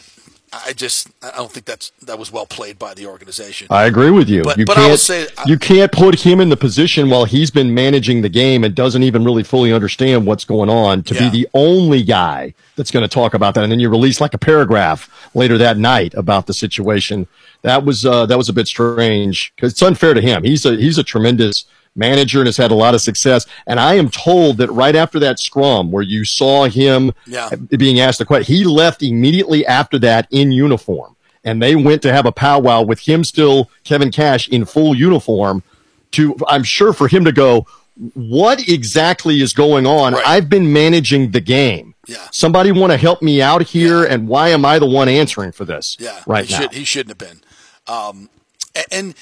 I 0.70 0.74
just 0.74 1.10
I 1.22 1.32
don't 1.36 1.52
think 1.52 1.66
that's 1.66 1.92
that 2.04 2.18
was 2.18 2.32
well 2.32 2.46
played 2.46 2.80
by 2.80 2.94
the 2.94 3.06
organization. 3.08 3.68
I 3.70 3.86
agree 3.86 4.12
with 4.12 4.30
you. 4.30 4.44
But- 4.44 4.58
you 4.58 4.66
but 4.66 4.76
can't, 4.76 4.88
I 4.88 4.90
will 4.92 4.98
say- 4.98 5.28
I- 5.38 5.44
you 5.48 5.58
can't 5.58 5.92
put 5.92 6.22
him 6.22 6.40
in 6.40 6.50
the 6.50 6.56
position 6.58 7.10
while 7.10 7.26
he's 7.26 7.52
been 7.52 7.74
managing 7.74 8.22
the 8.22 8.30
game 8.30 8.64
and 8.64 8.74
doesn't 8.74 9.04
even 9.04 9.26
really 9.26 9.44
fully 9.44 9.74
understand 9.74 10.26
what's 10.26 10.46
going 10.46 10.70
on 10.70 11.04
to 11.04 11.14
Yeah. 11.14 11.30
be 11.30 11.42
the 11.44 11.50
only 11.54 12.04
guy 12.04 12.54
that's 12.78 12.92
going 12.92 13.04
to 13.04 13.14
talk 13.14 13.34
about 13.34 13.56
that. 13.56 13.64
And 13.64 13.72
then 13.72 13.80
you 13.80 13.90
release 13.90 14.22
like 14.22 14.34
a 14.34 14.38
paragraph 14.38 15.10
later 15.34 15.58
that 15.58 15.78
night 15.78 16.14
about 16.14 16.46
the 16.48 16.54
situation. 16.54 17.28
That 17.64 17.84
was 17.84 18.06
uh, 18.06 18.26
that 18.28 18.38
was 18.38 18.48
a 18.48 18.54
bit 18.54 18.68
strange 18.68 19.52
because 19.56 19.74
it's 19.74 19.82
unfair 19.82 20.14
to 20.14 20.22
him. 20.22 20.44
He's 20.44 20.66
a 20.66 20.76
he's 20.78 20.98
a 20.98 21.04
tremendous 21.04 21.66
manager 21.98 22.40
and 22.40 22.48
has 22.48 22.56
had 22.58 22.72
a 22.72 22.76
lot 22.76 22.94
of 22.94 23.02
success. 23.02 23.46
And 23.66 23.80
I 23.80 23.96
am 23.96 24.10
told 24.10 24.58
that 24.58 24.72
right 24.72 24.96
after 24.96 25.20
that 25.20 25.40
scrum 25.40 25.92
where 25.92 26.04
you 26.04 26.24
saw 26.24 26.66
him 26.66 27.12
Yeah. 27.26 27.50
being 27.78 28.00
asked 28.00 28.20
the 28.20 28.26
question, 28.26 28.54
he 28.56 28.64
left 28.64 29.02
immediately 29.04 29.66
after 29.66 29.98
that 30.00 30.28
in 30.32 30.52
uniform. 30.52 31.16
And 31.44 31.62
they 31.62 31.76
went 31.76 32.02
to 32.04 32.14
have 32.14 32.26
a 32.26 32.32
powwow 32.32 32.82
with 32.84 33.00
him 33.00 33.24
still, 33.24 33.70
Kevin 33.84 34.12
Cash, 34.12 34.48
in 34.50 34.66
full 34.66 34.96
uniform 34.96 35.64
to, 36.12 36.36
I'm 36.48 36.64
sure, 36.64 36.94
for 36.94 37.08
him 37.08 37.26
to 37.26 37.32
go, 37.32 37.66
what 38.14 38.68
exactly 38.68 39.42
is 39.42 39.54
going 39.54 39.88
on? 39.88 40.14
Right. 40.14 40.28
I've 40.28 40.50
been 40.50 40.72
managing 40.72 41.32
the 41.32 41.42
game. 41.42 41.96
Yeah. 42.06 42.18
Somebody 42.32 42.72
want 42.72 42.92
to 42.92 42.98
help 42.98 43.22
me 43.22 43.42
out 43.42 43.64
here, 43.64 44.04
and 44.06 44.28
why 44.28 44.50
am 44.50 44.66
I 44.66 44.78
the 44.78 44.86
one 44.86 45.10
answering 45.10 45.52
for 45.52 45.66
this? 45.66 45.98
Yeah, 46.00 46.22
right 46.28 46.46
he 46.46 46.54
now. 46.54 46.62
Should, 46.62 46.74
he 46.74 46.84
shouldn't 46.84 47.20
have 47.20 47.30
been. 47.30 47.42
Um, 47.88 48.30
a- 48.76 48.94
and, 48.94 49.16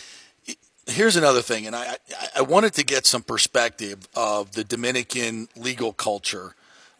here's 0.87 1.15
another 1.15 1.41
thing, 1.41 1.67
and 1.67 1.75
I, 1.75 1.97
I, 2.35 2.41
wanted 2.41 2.73
to 2.73 2.83
get 2.83 3.05
some 3.05 3.23
perspective 3.23 4.07
of 4.15 4.51
the 4.51 4.63
Dominican 4.63 5.47
legal 5.55 5.93
culture. 5.93 6.55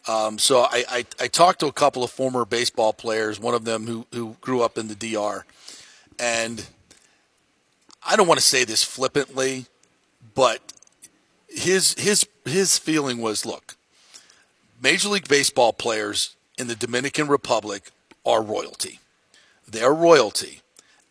Um, 0.08 0.38
so 0.38 0.62
I, 0.62 0.84
I, 0.88 1.04
I 1.20 1.28
talked 1.28 1.60
to 1.60 1.66
a 1.66 1.72
couple 1.72 2.04
of 2.04 2.10
former 2.10 2.44
baseball 2.44 2.92
players, 2.92 3.40
one 3.40 3.54
of 3.54 3.64
them 3.64 3.86
who, 3.86 4.06
who 4.12 4.36
grew 4.40 4.62
up 4.62 4.78
in 4.78 4.88
the 4.88 4.94
DR, 4.94 5.44
and 6.18 6.66
I 8.04 8.16
don't 8.16 8.28
want 8.28 8.40
to 8.40 8.46
say 8.46 8.64
this 8.64 8.84
flippantly, 8.84 9.66
but 10.34 10.72
his 11.48 11.94
his 11.94 12.26
his 12.44 12.78
feeling 12.78 13.18
was, 13.20 13.44
look, 13.44 13.76
Major 14.80 15.08
League 15.08 15.28
Baseball 15.28 15.72
players 15.72 16.36
in 16.58 16.68
the 16.68 16.76
Dominican 16.76 17.28
Republic 17.28 17.90
are 18.24 18.42
royalty. 18.42 19.00
They're 19.66 19.94
royalty. 19.94 20.60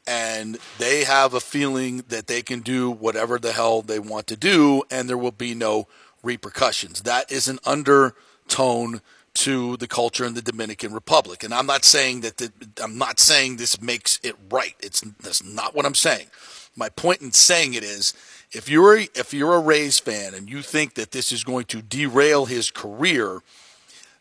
And 0.08 0.60
they 0.78 1.04
have 1.04 1.34
a 1.34 1.40
feeling 1.40 2.04
that 2.10 2.28
they 2.28 2.42
can 2.42 2.60
do 2.60 2.92
whatever 2.92 3.40
the 3.40 3.52
hell 3.52 3.82
they 3.82 4.00
want 4.00 4.28
to 4.28 4.38
do, 4.38 4.84
and 4.92 5.10
there 5.10 5.18
will 5.18 5.32
be 5.32 5.56
no 5.56 5.88
repercussions. 6.22 7.02
That 7.02 7.32
is 7.32 7.48
an 7.48 7.60
undertone 7.66 9.02
to 9.36 9.78
the 9.78 9.88
culture 9.88 10.26
in 10.26 10.34
the 10.34 10.42
Dominican 10.42 10.94
Republic. 10.94 11.44
And 11.44 11.54
I'm 11.54 11.66
not 11.66 11.84
saying 11.84 12.22
that 12.22 12.38
the, 12.38 12.52
I'm 12.82 12.98
not 12.98 13.20
saying 13.20 13.58
this 13.58 13.82
makes 13.82 14.20
it 14.24 14.36
right. 14.50 14.76
It's 14.82 15.02
that's 15.02 15.44
not 15.44 15.76
what 15.76 15.86
I'm 15.86 15.96
saying. 15.96 16.28
My 16.76 16.90
point 16.90 17.22
in 17.22 17.32
saying 17.32 17.74
it 17.74 17.84
is 17.84 18.14
if 18.52 18.70
you're 18.70 18.98
a, 18.98 19.08
if 19.16 19.34
you're 19.34 19.56
a 19.56 19.60
Rays 19.60 20.00
fan 20.00 20.34
and 20.34 20.50
you 20.50 20.62
think 20.62 20.96
that 20.96 21.12
this 21.12 21.32
is 21.32 21.44
going 21.44 21.66
to 21.66 21.82
derail 21.82 22.46
his 22.46 22.72
career, 22.72 23.42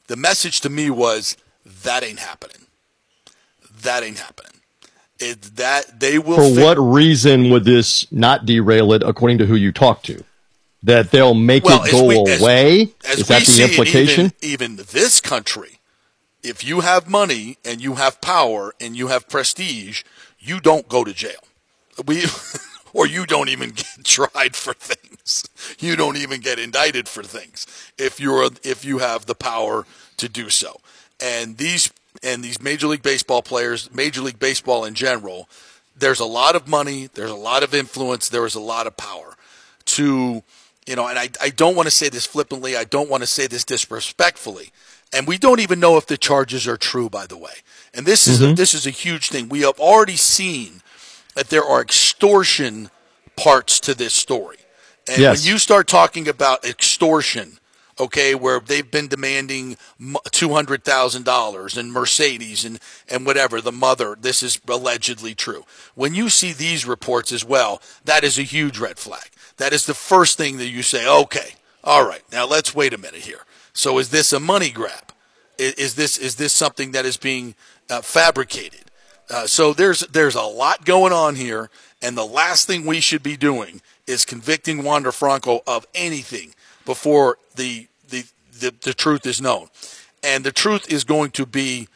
the 0.08 0.16
message 0.16 0.60
to 0.62 0.70
me 0.70 0.90
was 0.90 1.36
that 1.64 2.02
ain't 2.02 2.18
happening. 2.18 2.66
That 3.82 4.02
ain't 4.02 4.18
happening. 4.18 4.60
It, 5.20 5.42
that 5.56 6.00
they 6.00 6.18
will. 6.18 6.36
For 6.36 6.60
what 6.60 6.78
reason 6.78 7.50
would 7.50 7.64
this 7.64 8.10
not 8.12 8.46
derail 8.46 8.92
it, 8.92 9.02
according 9.02 9.38
to 9.38 9.46
who 9.46 9.54
you 9.54 9.72
talk 9.72 10.02
to? 10.04 10.24
That 10.82 11.10
they'll 11.12 11.34
make 11.34 11.64
well, 11.64 11.82
it 11.84 11.90
go 11.90 12.04
we, 12.06 12.18
away? 12.18 12.92
As, 13.04 13.12
as 13.12 13.18
is 13.20 13.28
that 13.28 13.46
the 13.46 13.64
implication? 13.64 14.32
Even, 14.42 14.74
even 14.76 14.86
this 14.90 15.20
country, 15.20 15.78
if 16.42 16.64
you 16.64 16.80
have 16.80 17.08
money 17.08 17.56
and 17.64 17.80
you 17.80 17.94
have 17.94 18.20
power 18.20 18.74
and 18.80 18.96
you 18.96 19.08
have 19.08 19.28
prestige, 19.28 20.02
you 20.38 20.60
don't 20.60 20.88
go 20.88 21.04
to 21.04 21.12
jail. 21.12 21.40
We. 22.06 22.24
or 22.94 23.06
you 23.06 23.26
don't 23.26 23.50
even 23.50 23.70
get 23.70 23.86
tried 24.04 24.56
for 24.56 24.72
things. 24.72 25.44
You 25.78 25.96
don't 25.96 26.16
even 26.16 26.40
get 26.40 26.58
indicted 26.58 27.08
for 27.08 27.22
things 27.22 27.66
if 27.98 28.18
you're 28.18 28.48
if 28.62 28.84
you 28.84 28.98
have 28.98 29.26
the 29.26 29.34
power 29.34 29.84
to 30.16 30.28
do 30.28 30.48
so. 30.48 30.80
And 31.20 31.58
these 31.58 31.92
and 32.24 32.42
these 32.42 32.60
Major 32.60 32.86
League 32.86 33.02
Baseball 33.02 33.42
players, 33.42 33.92
Major 33.94 34.22
League 34.22 34.38
Baseball 34.38 34.84
in 34.84 34.94
general, 34.94 35.48
there's 35.96 36.20
a 36.20 36.24
lot 36.24 36.56
of 36.56 36.66
money, 36.66 37.08
there's 37.14 37.30
a 37.30 37.36
lot 37.36 37.62
of 37.62 37.74
influence, 37.74 38.28
there 38.28 38.46
is 38.46 38.54
a 38.54 38.60
lot 38.60 38.86
of 38.86 38.96
power 38.96 39.36
to, 39.84 40.42
you 40.86 40.96
know, 40.96 41.06
and 41.06 41.18
I, 41.18 41.28
I 41.40 41.50
don't 41.50 41.76
want 41.76 41.86
to 41.86 41.90
say 41.90 42.08
this 42.08 42.26
flippantly, 42.26 42.76
I 42.76 42.84
don't 42.84 43.10
want 43.10 43.22
to 43.22 43.26
say 43.26 43.46
this 43.46 43.64
disrespectfully. 43.64 44.72
And 45.12 45.28
we 45.28 45.38
don't 45.38 45.60
even 45.60 45.78
know 45.78 45.96
if 45.96 46.06
the 46.06 46.16
charges 46.16 46.66
are 46.66 46.76
true, 46.76 47.08
by 47.08 47.26
the 47.26 47.36
way. 47.36 47.52
And 47.92 48.04
this 48.04 48.26
is 48.26 48.40
mm-hmm. 48.40 48.52
a, 48.52 48.54
this 48.54 48.74
is 48.74 48.86
a 48.86 48.90
huge 48.90 49.28
thing. 49.28 49.48
We 49.48 49.60
have 49.60 49.78
already 49.78 50.16
seen 50.16 50.82
that 51.36 51.50
there 51.50 51.64
are 51.64 51.80
extortion 51.80 52.90
parts 53.36 53.78
to 53.80 53.94
this 53.94 54.14
story. 54.14 54.56
And 55.06 55.18
yes. 55.18 55.38
when 55.38 55.52
you 55.52 55.58
start 55.58 55.86
talking 55.86 56.26
about 56.26 56.64
extortion, 56.64 57.58
okay, 57.98 58.34
where 58.34 58.60
they've 58.60 58.90
been 58.90 59.08
demanding 59.08 59.76
$200,000 60.00 61.76
and 61.76 61.92
Mercedes 61.92 62.64
and, 62.64 62.80
and 63.08 63.24
whatever, 63.26 63.60
the 63.60 63.72
mother, 63.72 64.16
this 64.20 64.42
is 64.42 64.60
allegedly 64.68 65.34
true. 65.34 65.64
When 65.94 66.14
you 66.14 66.28
see 66.28 66.52
these 66.52 66.86
reports 66.86 67.32
as 67.32 67.44
well, 67.44 67.80
that 68.04 68.24
is 68.24 68.38
a 68.38 68.42
huge 68.42 68.78
red 68.78 68.98
flag. 68.98 69.30
That 69.56 69.72
is 69.72 69.86
the 69.86 69.94
first 69.94 70.36
thing 70.36 70.56
that 70.58 70.68
you 70.68 70.82
say, 70.82 71.08
okay, 71.08 71.54
all 71.82 72.06
right, 72.06 72.22
now 72.32 72.46
let's 72.46 72.74
wait 72.74 72.94
a 72.94 72.98
minute 72.98 73.22
here. 73.22 73.42
So 73.72 73.98
is 73.98 74.10
this 74.10 74.32
a 74.32 74.40
money 74.40 74.70
grab? 74.70 75.12
Is, 75.58 75.74
is 75.74 75.94
this, 75.94 76.18
is 76.18 76.36
this 76.36 76.52
something 76.52 76.92
that 76.92 77.04
is 77.04 77.16
being 77.16 77.54
uh, 77.90 78.00
fabricated? 78.00 78.80
Uh, 79.30 79.46
so 79.46 79.72
there's, 79.72 80.00
there's 80.08 80.34
a 80.34 80.42
lot 80.42 80.84
going 80.84 81.12
on 81.12 81.36
here. 81.36 81.70
And 82.02 82.16
the 82.16 82.26
last 82.26 82.66
thing 82.66 82.84
we 82.84 83.00
should 83.00 83.22
be 83.22 83.36
doing 83.36 83.80
is 84.06 84.24
convicting 84.24 84.82
Wander 84.82 85.12
Franco 85.12 85.62
of 85.66 85.86
anything 85.94 86.54
before 86.84 87.38
the, 87.56 87.88
the, 88.08 88.24
the, 88.52 88.74
the 88.82 88.94
truth 88.94 89.26
is 89.26 89.40
known. 89.40 89.68
And 90.22 90.44
the 90.44 90.52
truth 90.52 90.90
is 90.92 91.04
going 91.04 91.32
to 91.32 91.46
be 91.46 91.88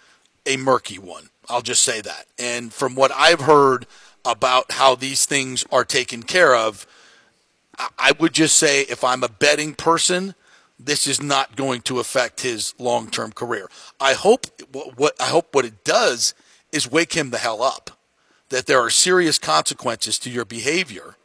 a 0.47 0.57
murky 0.57 0.99
one. 0.99 1.31
I'll 1.49 1.63
just 1.63 1.83
say 1.83 2.01
that. 2.01 2.27
And 2.39 2.73
from 2.73 2.95
what 2.95 3.11
I've 3.15 3.41
heard 3.41 3.87
about 4.25 4.73
how 4.73 4.95
these 4.95 5.25
things 5.25 5.65
are 5.73 5.85
taken 5.85 6.23
care 6.23 6.55
of, 6.55 6.87
I 7.99 8.13
would 8.19 8.33
just 8.33 8.57
say 8.57 8.83
if 8.83 9.05
I'm 9.05 9.23
a 9.23 9.29
betting 9.29 9.75
person, 9.75 10.35
this 10.79 11.07
is 11.07 11.23
not 11.23 11.57
going 11.57 11.81
to 11.83 12.01
affect 12.01 12.41
his 12.41 12.75
long-term 12.79 13.33
career. 13.33 13.69
I 14.01 14.15
hope 14.15 14.47
what 14.73 15.15
I 15.21 15.27
hope 15.27 15.55
what 15.55 15.65
it 15.65 15.85
does 15.85 16.35
is 16.73 16.91
wake 16.91 17.15
him 17.15 17.31
the 17.31 17.39
hell 17.39 17.63
up. 17.63 17.91
That 18.51 18.67
there 18.67 18.81
are 18.81 18.91
serious 18.91 19.39
consequences 19.39 20.19
to 20.21 20.31
your 20.31 20.45
behavior, 20.45 21.17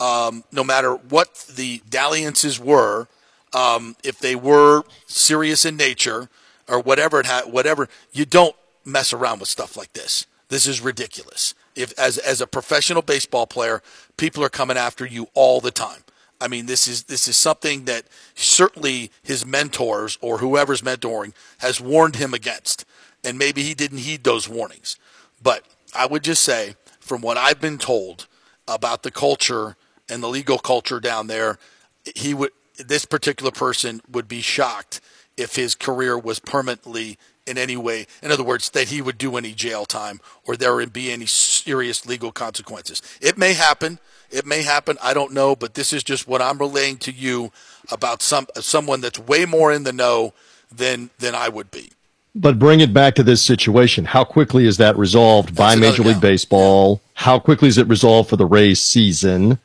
um, 0.00 0.44
no 0.52 0.62
matter 0.62 0.94
what 0.94 1.34
the 1.54 1.82
dalliances 1.88 2.60
were 2.60 3.08
um, 3.54 3.96
if 4.04 4.18
they 4.18 4.36
were 4.36 4.84
serious 5.06 5.64
in 5.64 5.76
nature 5.76 6.28
or 6.68 6.80
whatever 6.80 7.20
it 7.20 7.26
had, 7.26 7.44
whatever, 7.44 7.88
you 8.12 8.24
don't 8.24 8.54
mess 8.84 9.12
around 9.12 9.40
with 9.40 9.48
stuff 9.48 9.76
like 9.76 9.92
this. 9.92 10.26
This 10.48 10.66
is 10.66 10.80
ridiculous. 10.80 11.54
If 11.74 11.98
as 11.98 12.18
as 12.18 12.40
a 12.40 12.46
professional 12.46 13.02
baseball 13.02 13.46
player, 13.46 13.82
people 14.16 14.42
are 14.44 14.48
coming 14.48 14.76
after 14.76 15.06
you 15.06 15.28
all 15.34 15.60
the 15.60 15.70
time. 15.70 16.02
I 16.40 16.48
mean, 16.48 16.66
this 16.66 16.88
is 16.88 17.04
this 17.04 17.28
is 17.28 17.36
something 17.36 17.84
that 17.84 18.04
certainly 18.34 19.10
his 19.22 19.44
mentors 19.44 20.18
or 20.20 20.38
whoever's 20.38 20.82
mentoring 20.82 21.32
has 21.58 21.80
warned 21.80 22.16
him 22.16 22.34
against, 22.34 22.84
and 23.24 23.38
maybe 23.38 23.62
he 23.62 23.74
didn't 23.74 23.98
heed 23.98 24.24
those 24.24 24.48
warnings. 24.48 24.96
But 25.42 25.64
I 25.94 26.06
would 26.06 26.24
just 26.24 26.42
say, 26.42 26.76
from 27.00 27.20
what 27.20 27.36
I've 27.36 27.60
been 27.60 27.78
told 27.78 28.26
about 28.66 29.02
the 29.02 29.10
culture 29.10 29.76
and 30.10 30.22
the 30.22 30.28
legal 30.28 30.58
culture 30.58 31.00
down 31.00 31.26
there, 31.26 31.58
he 32.14 32.34
would 32.34 32.50
this 32.78 33.04
particular 33.04 33.50
person 33.50 34.00
would 34.10 34.28
be 34.28 34.40
shocked 34.40 35.00
if 35.36 35.56
his 35.56 35.74
career 35.74 36.18
was 36.18 36.38
permanently 36.38 37.18
in 37.46 37.56
any 37.56 37.76
way, 37.76 38.06
in 38.22 38.30
other 38.30 38.44
words, 38.44 38.70
that 38.70 38.88
he 38.88 39.00
would 39.00 39.16
do 39.16 39.36
any 39.36 39.52
jail 39.52 39.86
time 39.86 40.20
or 40.46 40.56
there 40.56 40.76
would 40.76 40.92
be 40.92 41.10
any 41.10 41.26
serious 41.26 42.06
legal 42.06 42.30
consequences. 42.30 43.00
It 43.20 43.38
may 43.38 43.54
happen. 43.54 43.98
It 44.30 44.44
may 44.44 44.62
happen. 44.62 44.98
I 45.02 45.14
don't 45.14 45.32
know, 45.32 45.56
but 45.56 45.74
this 45.74 45.92
is 45.92 46.04
just 46.04 46.28
what 46.28 46.42
I'm 46.42 46.58
relaying 46.58 46.98
to 46.98 47.12
you 47.12 47.50
about 47.90 48.20
some 48.20 48.46
someone 48.56 49.00
that's 49.00 49.18
way 49.18 49.46
more 49.46 49.72
in 49.72 49.84
the 49.84 49.92
know 49.92 50.34
than 50.70 51.10
than 51.18 51.34
I 51.34 51.48
would 51.48 51.70
be. 51.70 51.92
But 52.34 52.58
bring 52.58 52.80
it 52.80 52.92
back 52.92 53.14
to 53.14 53.22
this 53.22 53.42
situation. 53.42 54.04
How 54.04 54.22
quickly 54.22 54.66
is 54.66 54.76
that 54.76 54.96
resolved 54.98 55.48
that's 55.48 55.58
by 55.58 55.80
Major 55.80 56.02
League 56.02 56.20
Baseball? 56.20 57.00
Yeah. 57.02 57.24
How 57.24 57.38
quickly 57.38 57.68
is 57.68 57.78
it 57.78 57.88
resolved 57.88 58.28
for 58.28 58.36
the 58.36 58.46
Rays 58.46 58.80
season? 58.80 59.58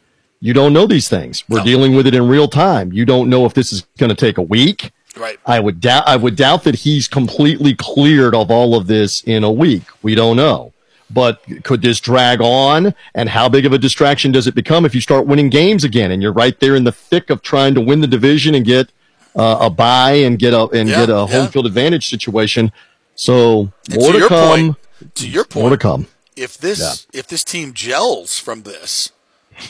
You 0.43 0.51
don't 0.51 0.73
know 0.73 0.85
these 0.85 1.07
things. 1.07 1.45
We're 1.47 1.59
no. 1.59 1.63
dealing 1.63 1.95
with 1.95 2.05
it 2.05 2.13
in 2.13 2.27
real 2.27 2.49
time. 2.49 2.91
You 2.91 3.05
don't 3.05 3.29
know 3.29 3.45
if 3.45 3.53
this 3.53 3.71
is 3.71 3.83
going 3.97 4.09
to 4.09 4.15
take 4.15 4.37
a 4.37 4.41
week. 4.41 4.91
Right. 5.15 5.39
I 5.45 5.61
would 5.61 5.79
doubt. 5.79 6.03
I 6.05 6.17
would 6.17 6.35
doubt 6.35 6.65
that 6.65 6.75
he's 6.75 7.07
completely 7.07 7.75
cleared 7.75 8.35
of 8.35 8.51
all 8.51 8.75
of 8.75 8.87
this 8.87 9.23
in 9.23 9.45
a 9.45 9.51
week. 9.51 9.83
We 10.01 10.15
don't 10.15 10.35
know. 10.35 10.73
But 11.09 11.41
could 11.63 11.81
this 11.81 12.01
drag 12.01 12.41
on? 12.41 12.93
And 13.15 13.29
how 13.29 13.47
big 13.47 13.65
of 13.65 13.71
a 13.71 13.77
distraction 13.77 14.33
does 14.33 14.45
it 14.45 14.53
become 14.53 14.85
if 14.85 14.93
you 14.93 14.99
start 14.99 15.27
winning 15.27 15.47
games 15.47 15.85
again 15.85 16.11
and 16.11 16.21
you're 16.21 16.33
right 16.33 16.59
there 16.59 16.75
in 16.75 16.83
the 16.83 16.91
thick 16.91 17.29
of 17.29 17.41
trying 17.41 17.73
to 17.75 17.81
win 17.81 18.01
the 18.01 18.07
division 18.07 18.53
and 18.53 18.65
get 18.65 18.91
uh, 19.37 19.59
a 19.61 19.69
buy 19.69 20.11
and 20.11 20.37
get 20.39 20.53
a 20.53 20.67
and 20.73 20.89
yeah, 20.89 21.05
get 21.05 21.09
a 21.09 21.13
yeah. 21.13 21.27
home 21.27 21.47
field 21.47 21.67
advantage 21.67 22.09
situation? 22.09 22.73
So 23.15 23.71
more 23.95 24.11
to, 24.11 24.19
to 24.19 24.27
come. 24.27 24.59
Point, 24.59 25.15
to 25.15 25.29
your 25.29 25.45
point, 25.45 25.63
more 25.63 25.69
to 25.69 25.77
come. 25.77 26.07
If 26.35 26.57
this 26.57 27.07
yeah. 27.13 27.19
if 27.19 27.27
this 27.27 27.45
team 27.45 27.71
gels 27.71 28.39
from 28.39 28.63
this, 28.63 29.13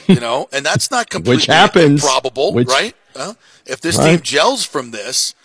you 0.08 0.20
know, 0.20 0.48
and 0.52 0.66
that's 0.66 0.92
not 0.92 1.10
completely 1.10 1.38
Which 1.38 1.46
happens, 1.46 2.04
probable, 2.04 2.54
Which, 2.54 2.68
right? 2.68 2.96
if 3.66 3.82
this 3.82 3.98
right. 3.98 4.12
team 4.12 4.22
gels 4.22 4.66
from 4.66 4.92
this, 4.92 5.36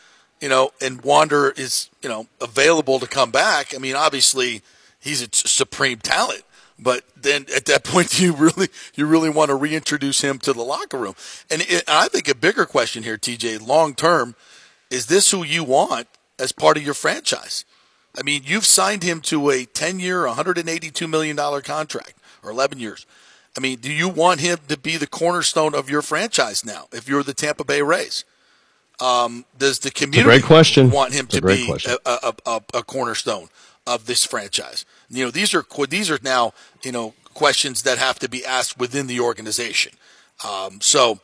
you 0.40 0.48
know, 0.48 0.70
and 0.80 1.02
Wander 1.02 1.50
is, 1.50 1.90
you 2.02 2.08
know, 2.08 2.26
available 2.40 2.98
to 3.00 3.06
come 3.06 3.30
back, 3.30 3.74
I 3.74 3.78
mean, 3.78 3.96
obviously 3.96 4.62
he's 4.98 5.22
a 5.22 5.28
supreme 5.32 5.98
talent. 5.98 6.42
But 6.78 7.04
then 7.16 7.46
at 7.54 7.64
that 7.66 7.84
point, 7.84 8.20
you 8.20 8.32
really, 8.32 8.68
you 8.94 9.06
really 9.06 9.30
want 9.30 9.48
to 9.48 9.54
reintroduce 9.54 10.20
him 10.20 10.38
to 10.40 10.52
the 10.52 10.62
locker 10.62 10.98
room. 10.98 11.14
And, 11.50 11.62
it, 11.62 11.84
and 11.88 11.96
I 11.96 12.08
think 12.08 12.28
a 12.28 12.34
bigger 12.34 12.66
question 12.66 13.02
here, 13.02 13.18
TJ, 13.18 13.66
long 13.66 13.94
term, 13.94 14.36
is 14.90 15.06
this 15.06 15.30
who 15.30 15.42
you 15.42 15.64
want 15.64 16.08
as 16.38 16.52
part 16.52 16.76
of 16.76 16.82
your 16.82 16.94
franchise? 16.94 17.64
I 18.16 18.22
mean, 18.22 18.42
you've 18.44 18.64
signed 18.64 19.02
him 19.02 19.20
to 19.22 19.50
a 19.50 19.64
10 19.64 20.00
year, 20.00 20.22
$182 20.22 21.08
million 21.08 21.36
contract 21.62 22.14
or 22.42 22.50
11 22.50 22.78
years. 22.78 23.06
I 23.56 23.60
mean, 23.60 23.78
do 23.78 23.92
you 23.92 24.08
want 24.08 24.40
him 24.40 24.58
to 24.68 24.78
be 24.78 24.96
the 24.96 25.06
cornerstone 25.06 25.74
of 25.74 25.90
your 25.90 26.02
franchise 26.02 26.64
now 26.64 26.86
if 26.92 27.08
you're 27.08 27.22
the 27.22 27.34
Tampa 27.34 27.64
Bay 27.64 27.82
Rays? 27.82 28.24
Um, 29.00 29.44
does 29.56 29.78
the 29.78 29.90
community 29.90 30.24
great 30.24 30.44
question. 30.44 30.90
want 30.90 31.12
him 31.12 31.26
to 31.28 31.40
be 31.40 31.72
a, 32.04 32.34
a, 32.44 32.60
a, 32.74 32.82
cornerstone 32.82 33.48
of 33.86 34.06
this 34.06 34.24
franchise? 34.24 34.84
You 35.08 35.26
know, 35.26 35.30
these 35.30 35.54
are 35.54 35.64
these 35.88 36.10
are 36.10 36.18
now 36.22 36.52
you 36.82 36.90
know 36.90 37.14
questions 37.32 37.82
that 37.82 37.98
have 37.98 38.18
to 38.18 38.28
be 38.28 38.44
asked 38.44 38.78
within 38.78 39.06
the 39.06 39.20
organization. 39.20 39.92
Um, 40.44 40.80
so, 40.80 41.20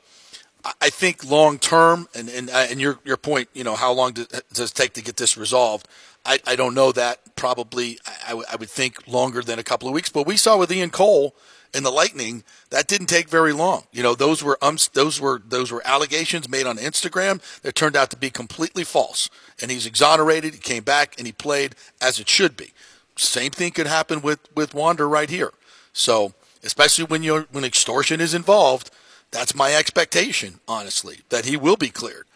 I 0.80 0.88
think 0.88 1.28
long 1.28 1.58
term, 1.58 2.08
and 2.14 2.28
and 2.28 2.48
uh, 2.48 2.66
and 2.70 2.80
your 2.80 3.00
your 3.04 3.16
point, 3.16 3.48
you 3.54 3.64
know, 3.64 3.74
how 3.74 3.92
long 3.92 4.12
does, 4.12 4.28
does 4.52 4.70
it 4.70 4.74
take 4.74 4.92
to 4.94 5.02
get 5.02 5.16
this 5.16 5.36
resolved? 5.36 5.88
I, 6.24 6.38
I 6.46 6.56
don't 6.56 6.74
know 6.74 6.92
that. 6.92 7.36
Probably, 7.36 7.98
I, 8.26 8.40
I 8.52 8.56
would 8.56 8.70
think 8.70 9.06
longer 9.06 9.42
than 9.42 9.58
a 9.58 9.64
couple 9.64 9.88
of 9.88 9.94
weeks. 9.94 10.08
But 10.08 10.26
we 10.26 10.36
saw 10.36 10.56
with 10.56 10.72
Ian 10.72 10.90
Cole 10.90 11.34
and 11.74 11.84
the 11.84 11.90
Lightning, 11.90 12.44
that 12.70 12.86
didn't 12.86 13.08
take 13.08 13.28
very 13.28 13.52
long. 13.52 13.84
You 13.92 14.02
know, 14.02 14.14
those 14.14 14.42
were 14.42 14.56
um, 14.62 14.78
those 14.92 15.20
were 15.20 15.42
those 15.46 15.72
were 15.72 15.82
allegations 15.84 16.48
made 16.48 16.66
on 16.66 16.78
Instagram 16.78 17.42
that 17.62 17.74
turned 17.74 17.96
out 17.96 18.10
to 18.10 18.16
be 18.16 18.30
completely 18.30 18.84
false. 18.84 19.28
And 19.60 19.70
he's 19.70 19.86
exonerated. 19.86 20.54
He 20.54 20.60
came 20.60 20.84
back 20.84 21.16
and 21.18 21.26
he 21.26 21.32
played 21.32 21.74
as 22.00 22.20
it 22.20 22.28
should 22.28 22.56
be. 22.56 22.72
Same 23.16 23.50
thing 23.50 23.72
could 23.72 23.86
happen 23.86 24.22
with 24.22 24.40
with 24.54 24.74
Wander 24.74 25.08
right 25.08 25.28
here. 25.28 25.52
So, 25.92 26.32
especially 26.62 27.04
when 27.04 27.22
you 27.22 27.46
when 27.50 27.64
extortion 27.64 28.20
is 28.20 28.34
involved, 28.34 28.90
that's 29.30 29.54
my 29.54 29.74
expectation, 29.74 30.60
honestly, 30.68 31.20
that 31.28 31.44
he 31.44 31.56
will 31.56 31.76
be 31.76 31.90
cleared. 31.90 32.26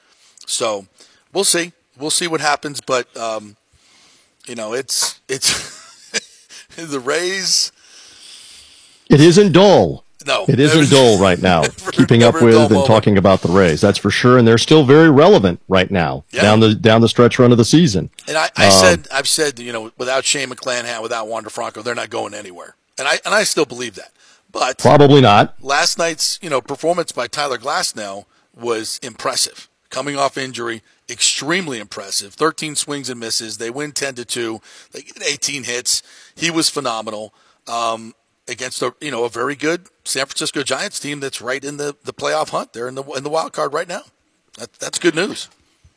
So, 0.47 0.87
we'll 1.33 1.45
see. 1.45 1.73
We'll 1.97 2.11
see 2.11 2.29
what 2.29 2.41
happens, 2.41 2.81
but 2.81 3.15
um, 3.17 3.57
you 4.47 4.55
know, 4.55 4.73
it's 4.73 5.21
it's 5.29 5.79
the 6.77 7.01
Rays. 7.01 7.73
It 9.09 9.21
isn't 9.21 9.53
dull. 9.53 10.05
No, 10.27 10.45
it 10.49 10.61
isn't 10.61 10.91
dull 10.91 11.19
right 11.19 11.41
now. 11.41 11.63
keeping 11.93 12.23
up 12.23 12.35
with 12.35 12.55
and 12.55 12.71
moment. 12.71 12.87
talking 12.87 13.17
about 13.17 13.41
the 13.41 13.49
Rays, 13.49 13.81
that's 13.81 13.99
for 13.99 14.11
sure, 14.11 14.37
and 14.37 14.47
they're 14.47 14.59
still 14.59 14.85
very 14.85 15.11
relevant 15.11 15.61
right 15.69 15.91
now 15.91 16.25
yeah. 16.31 16.43
down 16.43 16.61
the 16.61 16.75
down 16.75 17.01
the 17.01 17.09
stretch 17.09 17.39
run 17.39 17.51
of 17.53 17.57
the 17.57 17.65
season. 17.65 18.11
And 18.27 18.37
I, 18.37 18.51
I 18.57 18.67
um, 18.67 18.73
said, 18.73 19.09
I've 19.13 19.29
said, 19.29 19.59
you 19.59 19.73
know, 19.73 19.93
without 19.97 20.25
Shane 20.25 20.51
McClanahan, 20.51 21.03
without 21.03 21.29
Wander 21.29 21.51
Franco, 21.51 21.83
they're 21.83 21.95
not 21.95 22.11
going 22.11 22.35
anywhere, 22.35 22.77
and 22.99 23.09
I 23.09 23.21
and 23.25 23.35
I 23.35 23.45
still 23.45 23.65
believe 23.65 23.95
that. 23.95 24.13
But 24.51 24.79
probably 24.79 25.21
not. 25.21 25.55
Last 25.63 25.99
night's 25.99 26.39
you 26.43 26.51
know 26.51 26.61
performance 26.61 27.13
by 27.13 27.27
Tyler 27.27 27.59
Glasnow 27.59 28.27
was 28.55 28.99
impressive. 29.03 29.69
Coming 29.91 30.17
off 30.17 30.37
injury, 30.37 30.83
extremely 31.09 31.79
impressive. 31.79 32.35
13 32.35 32.77
swings 32.77 33.09
and 33.09 33.19
misses. 33.19 33.57
They 33.57 33.71
win 33.71 33.93
10 33.93 34.17
to 34.17 34.25
2. 34.27 34.61
They 34.93 35.01
get 35.01 35.23
18 35.27 35.65
hits. 35.65 36.03
He 36.35 36.51
was 36.51 36.69
phenomenal. 36.69 37.33
Um, 37.67 38.15
against 38.49 38.83
a 38.83 38.95
you 39.01 39.11
know 39.11 39.25
a 39.25 39.29
very 39.29 39.55
good 39.55 39.89
San 40.05 40.27
Francisco 40.27 40.63
Giants 40.63 40.99
team 40.99 41.21
that's 41.21 41.41
right 41.41 41.65
in 41.65 41.77
the, 41.77 41.97
the 42.05 42.13
playoff 42.13 42.51
hunt. 42.51 42.73
They're 42.73 42.89
in 42.89 42.95
the 42.95 43.05
in 43.13 43.23
the 43.23 43.31
wild 43.31 43.53
card 43.53 43.73
right 43.73 43.89
now. 43.89 44.03
That, 44.59 44.73
that's 44.75 44.99
good 44.99 45.15
news. 45.15 45.49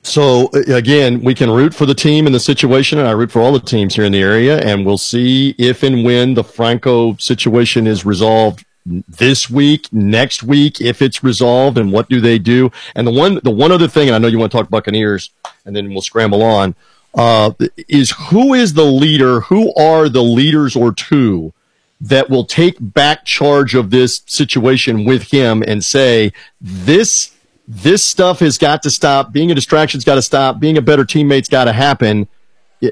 So 0.03 0.49
again, 0.67 1.21
we 1.21 1.35
can 1.35 1.49
root 1.49 1.75
for 1.75 1.85
the 1.85 1.93
team 1.93 2.25
in 2.25 2.33
the 2.33 2.39
situation, 2.39 2.97
and 2.97 3.07
I 3.07 3.11
root 3.11 3.31
for 3.31 3.39
all 3.39 3.51
the 3.51 3.59
teams 3.59 3.95
here 3.95 4.03
in 4.03 4.11
the 4.11 4.21
area, 4.21 4.59
and 4.59 4.85
we'll 4.85 4.97
see 4.97 5.53
if 5.59 5.83
and 5.83 6.03
when 6.03 6.33
the 6.33 6.43
Franco 6.43 7.15
situation 7.17 7.85
is 7.85 8.03
resolved 8.03 8.65
this 8.85 9.47
week, 9.47 9.87
next 9.93 10.41
week, 10.41 10.81
if 10.81 11.03
it's 11.03 11.23
resolved, 11.23 11.77
and 11.77 11.91
what 11.91 12.09
do 12.09 12.19
they 12.19 12.39
do? 12.39 12.71
And 12.95 13.05
the 13.05 13.11
one, 13.11 13.39
the 13.43 13.51
one 13.51 13.71
other 13.71 13.87
thing, 13.87 14.07
and 14.07 14.15
I 14.15 14.17
know 14.17 14.27
you 14.27 14.39
want 14.39 14.51
to 14.51 14.57
talk 14.57 14.71
Buccaneers, 14.71 15.29
and 15.65 15.75
then 15.75 15.91
we'll 15.91 16.01
scramble 16.01 16.41
on, 16.41 16.73
uh, 17.13 17.51
is 17.87 18.11
who 18.29 18.55
is 18.55 18.73
the 18.73 18.85
leader? 18.85 19.41
Who 19.41 19.71
are 19.75 20.09
the 20.09 20.23
leaders 20.23 20.75
or 20.75 20.93
two 20.93 21.53
that 22.01 22.29
will 22.29 22.45
take 22.45 22.75
back 22.79 23.25
charge 23.25 23.75
of 23.75 23.91
this 23.91 24.21
situation 24.25 25.05
with 25.05 25.31
him 25.31 25.63
and 25.67 25.85
say, 25.85 26.33
this, 26.59 27.35
this 27.67 28.03
stuff 28.03 28.39
has 28.39 28.57
got 28.57 28.81
to 28.83 28.89
stop. 28.89 29.31
Being 29.31 29.51
a 29.51 29.55
distraction's 29.55 30.03
got 30.03 30.15
to 30.15 30.21
stop. 30.21 30.59
Being 30.59 30.77
a 30.77 30.81
better 30.81 31.05
teammate's 31.05 31.47
got 31.47 31.65
to 31.65 31.73
happen 31.73 32.27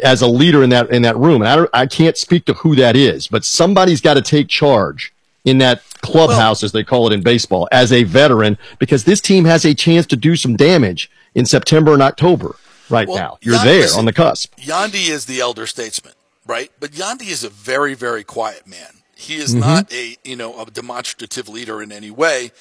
as 0.04 0.22
a 0.22 0.28
leader 0.28 0.62
in 0.64 0.70
that, 0.70 0.92
in 0.92 1.02
that 1.02 1.18
room. 1.18 1.42
And 1.42 1.68
I, 1.74 1.82
I 1.82 1.88
can't 1.88 2.16
speak 2.16 2.46
to 2.46 2.54
who 2.54 2.76
that 2.76 2.96
is, 2.96 3.28
but 3.28 3.44
somebody's 3.44 4.00
got 4.00 4.14
to 4.14 4.22
take 4.22 4.48
charge 4.48 5.12
in 5.44 5.58
that 5.58 5.82
clubhouse, 6.02 6.62
well, 6.62 6.68
as 6.68 6.72
they 6.72 6.84
call 6.84 7.08
it 7.08 7.14
in 7.14 7.24
baseball, 7.24 7.68
as 7.72 7.92
a 7.92 8.04
veteran, 8.04 8.58
because 8.78 9.06
this 9.06 9.20
team 9.20 9.46
has 9.46 9.66
a 9.66 9.74
chance 9.74 10.06
to 10.06 10.16
do 10.16 10.36
some 10.36 10.56
damage 10.56 11.10
in 11.34 11.46
September 11.46 11.94
and 11.94 12.02
October 12.04 12.56
right 12.90 13.08
well, 13.08 13.18
now. 13.18 13.38
You're 13.42 13.58
there 13.64 13.88
on 13.98 14.06
the 14.06 14.14
cusp. 14.14 14.56
Yandy 14.58 15.10
is 15.10 15.26
the 15.26 15.40
elder 15.40 15.66
statesman, 15.66 16.14
right? 16.46 16.72
But 16.80 16.92
Yandy 16.92 17.30
is 17.30 17.44
a 17.44 17.50
very, 17.50 17.96
very 17.96 18.24
quiet 18.24 18.68
man. 18.68 18.99
He 19.20 19.36
is 19.36 19.52
mm-hmm. 19.52 19.60
not 19.60 19.94
a 19.94 20.16
you 20.24 20.36
know 20.36 20.60
a 20.62 20.66
demonstrative 20.72 21.50
leader 21.50 21.82
in 21.82 21.92
any 21.92 22.10
way, 22.12 22.52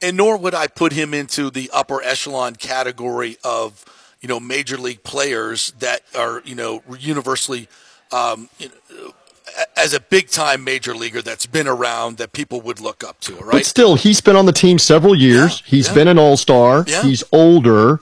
and 0.00 0.16
nor 0.16 0.36
would 0.36 0.54
I 0.54 0.66
put 0.66 0.92
him 0.92 1.14
into 1.14 1.50
the 1.50 1.70
upper 1.72 2.02
echelon 2.02 2.56
category 2.56 3.38
of 3.42 3.84
you 4.20 4.28
know 4.28 4.38
major 4.38 4.76
league 4.76 5.02
players 5.02 5.72
that 5.78 6.02
are 6.14 6.42
you 6.44 6.54
know 6.54 6.82
universally 6.98 7.68
um, 8.12 8.50
you 8.58 8.68
know, 8.68 9.12
as 9.76 9.92
a 9.94 10.00
big 10.00 10.28
time 10.28 10.64
major 10.64 10.94
leaguer 10.94 11.22
that's 11.22 11.46
been 11.46 11.66
around 11.66 12.18
that 12.18 12.32
people 12.32 12.60
would 12.60 12.80
look 12.80 13.02
up 13.02 13.20
to, 13.20 13.34
right? 13.36 13.52
But 13.52 13.66
still, 13.66 13.96
he's 13.96 14.20
been 14.20 14.36
on 14.36 14.46
the 14.46 14.52
team 14.52 14.78
several 14.78 15.14
years. 15.14 15.60
Yeah, 15.60 15.66
he's 15.66 15.88
yeah. 15.88 15.94
been 15.94 16.08
an 16.08 16.18
all 16.18 16.36
star. 16.36 16.84
Yeah. 16.86 17.02
He's 17.02 17.24
older. 17.32 18.00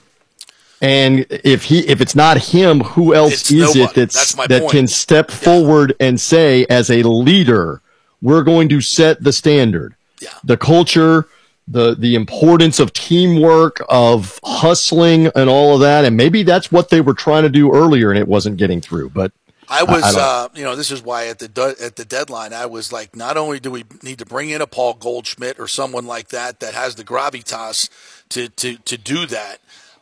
And 0.82 1.26
if 1.28 1.64
he 1.64 1.80
if 1.86 2.00
it's 2.00 2.14
not 2.14 2.38
him, 2.38 2.80
who 2.80 3.14
else 3.14 3.32
it's 3.32 3.50
is 3.50 3.76
nobody. 3.76 3.82
it 3.82 3.94
that's, 3.94 4.34
that's 4.34 4.48
that 4.48 4.62
point. 4.62 4.72
can 4.72 4.86
step 4.86 5.30
forward 5.30 5.94
and 6.00 6.20
say, 6.20 6.66
as 6.70 6.90
a 6.90 7.02
leader, 7.02 7.82
we're 8.22 8.42
going 8.42 8.68
to 8.68 8.80
set 8.80 9.22
the 9.22 9.32
standard. 9.32 9.94
Yeah. 10.20 10.30
The 10.44 10.56
culture, 10.56 11.26
the 11.66 11.94
the 11.94 12.14
importance 12.14 12.78
of 12.78 12.92
teamwork, 12.92 13.82
of 13.88 14.38
hustling, 14.44 15.28
and 15.34 15.48
all 15.48 15.74
of 15.74 15.80
that. 15.80 16.04
And 16.04 16.16
maybe 16.16 16.42
that's 16.42 16.70
what 16.70 16.90
they 16.90 17.00
were 17.00 17.14
trying 17.14 17.44
to 17.44 17.48
do 17.48 17.72
earlier, 17.72 18.10
and 18.10 18.18
it 18.18 18.28
wasn't 18.28 18.56
getting 18.56 18.80
through. 18.80 19.10
But 19.10 19.32
I 19.70 19.84
was, 19.84 20.02
I 20.02 20.20
uh, 20.20 20.48
you 20.52 20.64
know, 20.64 20.74
this 20.74 20.90
is 20.90 21.00
why 21.00 21.28
at 21.28 21.38
the 21.38 21.76
at 21.80 21.94
the 21.94 22.04
deadline, 22.04 22.52
I 22.52 22.66
was 22.66 22.92
like, 22.92 23.14
not 23.14 23.36
only 23.36 23.60
do 23.60 23.70
we 23.70 23.84
need 24.02 24.18
to 24.18 24.26
bring 24.26 24.50
in 24.50 24.60
a 24.60 24.66
Paul 24.66 24.94
Goldschmidt 24.94 25.60
or 25.60 25.68
someone 25.68 26.06
like 26.06 26.28
that 26.30 26.58
that 26.58 26.74
has 26.74 26.96
the 26.96 27.04
gravitas 27.04 27.88
to 28.30 28.48
to 28.48 28.76
to 28.76 28.98
do 28.98 29.26
that, 29.26 29.58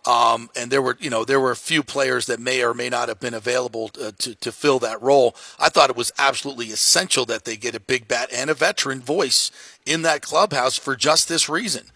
um, 0.07 0.49
and 0.57 0.71
there 0.71 0.81
were, 0.81 0.97
you 1.01 1.11
know, 1.11 1.25
there 1.25 1.41
were 1.41 1.51
a 1.51 1.57
few 1.57 1.83
players 1.83 2.27
that 2.27 2.41
may 2.41 2.63
or 2.63 2.73
may 2.73 2.89
not 2.89 3.09
have 3.09 3.21
been 3.21 3.35
available 3.35 3.89
to, 3.91 4.09
uh, 4.09 4.13
to, 4.19 4.35
to, 4.37 4.53
fill 4.53 4.79
that 4.79 5.03
role. 5.03 5.35
I 5.59 5.69
thought 5.69 5.91
it 5.91 5.97
was 5.97 6.13
absolutely 6.19 6.67
essential 6.67 7.27
that 7.27 7.45
they 7.45 7.57
get 7.57 7.75
a 7.75 7.81
big 7.81 8.09
bat 8.09 8.31
and 8.33 8.49
a 8.49 8.55
veteran 8.55 9.01
voice 9.01 9.51
in 9.85 10.03
that 10.03 10.23
clubhouse 10.23 10.79
for 10.79 10.97
just 10.97 11.29
this 11.29 11.49
reason. 11.49 11.87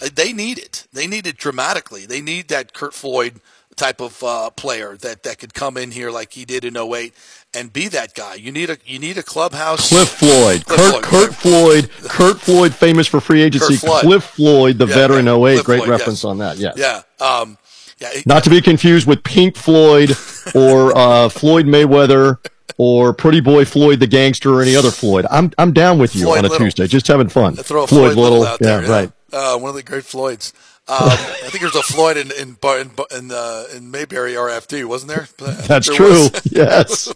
Uh, 0.00 0.08
they 0.14 0.32
need 0.32 0.58
it. 0.58 0.86
They 0.92 1.06
need 1.06 1.26
it 1.26 1.36
dramatically. 1.36 2.06
They 2.06 2.20
need 2.20 2.48
that 2.48 2.72
Kurt 2.72 2.94
Floyd 2.94 3.40
type 3.78 4.00
of 4.00 4.22
uh, 4.22 4.50
player 4.50 4.96
that, 4.98 5.22
that 5.22 5.38
could 5.38 5.54
come 5.54 5.76
in 5.76 5.90
here 5.90 6.10
like 6.10 6.32
he 6.32 6.44
did 6.44 6.64
in 6.64 6.76
08 6.76 7.14
and 7.54 7.72
be 7.72 7.88
that 7.88 8.14
guy. 8.14 8.34
You 8.34 8.52
need 8.52 8.68
a 8.68 8.76
you 8.84 8.98
need 8.98 9.16
a 9.16 9.22
clubhouse. 9.22 9.88
Cliff 9.88 10.08
Floyd, 10.08 10.66
Cliff 10.66 11.02
Kurt, 11.02 11.34
Floyd. 11.34 11.90
Curt 11.90 11.90
Floyd, 11.94 12.10
Curt 12.10 12.40
Floyd, 12.40 12.74
famous 12.74 13.06
for 13.06 13.20
free 13.20 13.42
agency. 13.42 13.78
Cliff 13.78 14.24
Floyd, 14.24 14.78
the 14.78 14.86
yeah, 14.86 14.94
veteran 14.94 15.26
yeah. 15.26 15.36
08, 15.36 15.38
Cliff 15.38 15.64
great 15.64 15.76
Floyd, 15.78 15.88
reference 15.88 16.20
yes. 16.20 16.24
on 16.24 16.38
that. 16.38 16.58
Yes. 16.58 16.74
Yeah. 16.76 17.02
Um, 17.24 17.56
yeah. 17.98 18.10
Not 18.26 18.44
to 18.44 18.50
be 18.50 18.60
confused 18.60 19.06
with 19.06 19.24
Pink 19.24 19.56
Floyd 19.56 20.10
or 20.54 20.92
uh, 20.96 21.28
Floyd 21.28 21.66
Mayweather 21.66 22.38
or 22.76 23.12
Pretty 23.12 23.40
Boy 23.40 23.64
Floyd 23.64 24.00
the 24.00 24.06
gangster 24.06 24.54
or 24.54 24.62
any 24.62 24.76
other 24.76 24.90
Floyd. 24.90 25.26
I'm 25.30 25.52
I'm 25.58 25.72
down 25.72 25.98
with 25.98 26.14
you 26.14 26.24
Floyd 26.24 26.38
on 26.38 26.44
a 26.44 26.48
Little. 26.48 26.66
Tuesday, 26.66 26.86
just 26.86 27.06
having 27.06 27.28
fun. 27.28 27.56
Throw 27.56 27.86
Floyd, 27.86 28.12
Floyd 28.12 28.16
Little, 28.16 28.38
Little, 28.40 28.46
out 28.46 28.58
there. 28.60 28.82
Yeah, 28.82 28.90
right. 28.90 29.12
Uh, 29.32 29.58
one 29.58 29.70
of 29.70 29.74
the 29.74 29.82
great 29.82 30.04
Floyds. 30.04 30.52
Um, 30.90 31.10
I 31.10 31.50
think 31.50 31.60
there's 31.60 31.76
a 31.76 31.82
Floyd 31.82 32.16
in 32.16 32.30
in 32.32 32.56
in, 32.62 32.90
in, 33.14 33.30
uh, 33.30 33.64
in 33.76 33.90
Mayberry 33.90 34.32
RFD, 34.32 34.86
wasn't 34.86 35.10
there? 35.10 35.28
That's 35.66 35.86
there 35.86 35.96
true. 35.96 36.08
Was, 36.08 36.42
yes. 36.50 37.12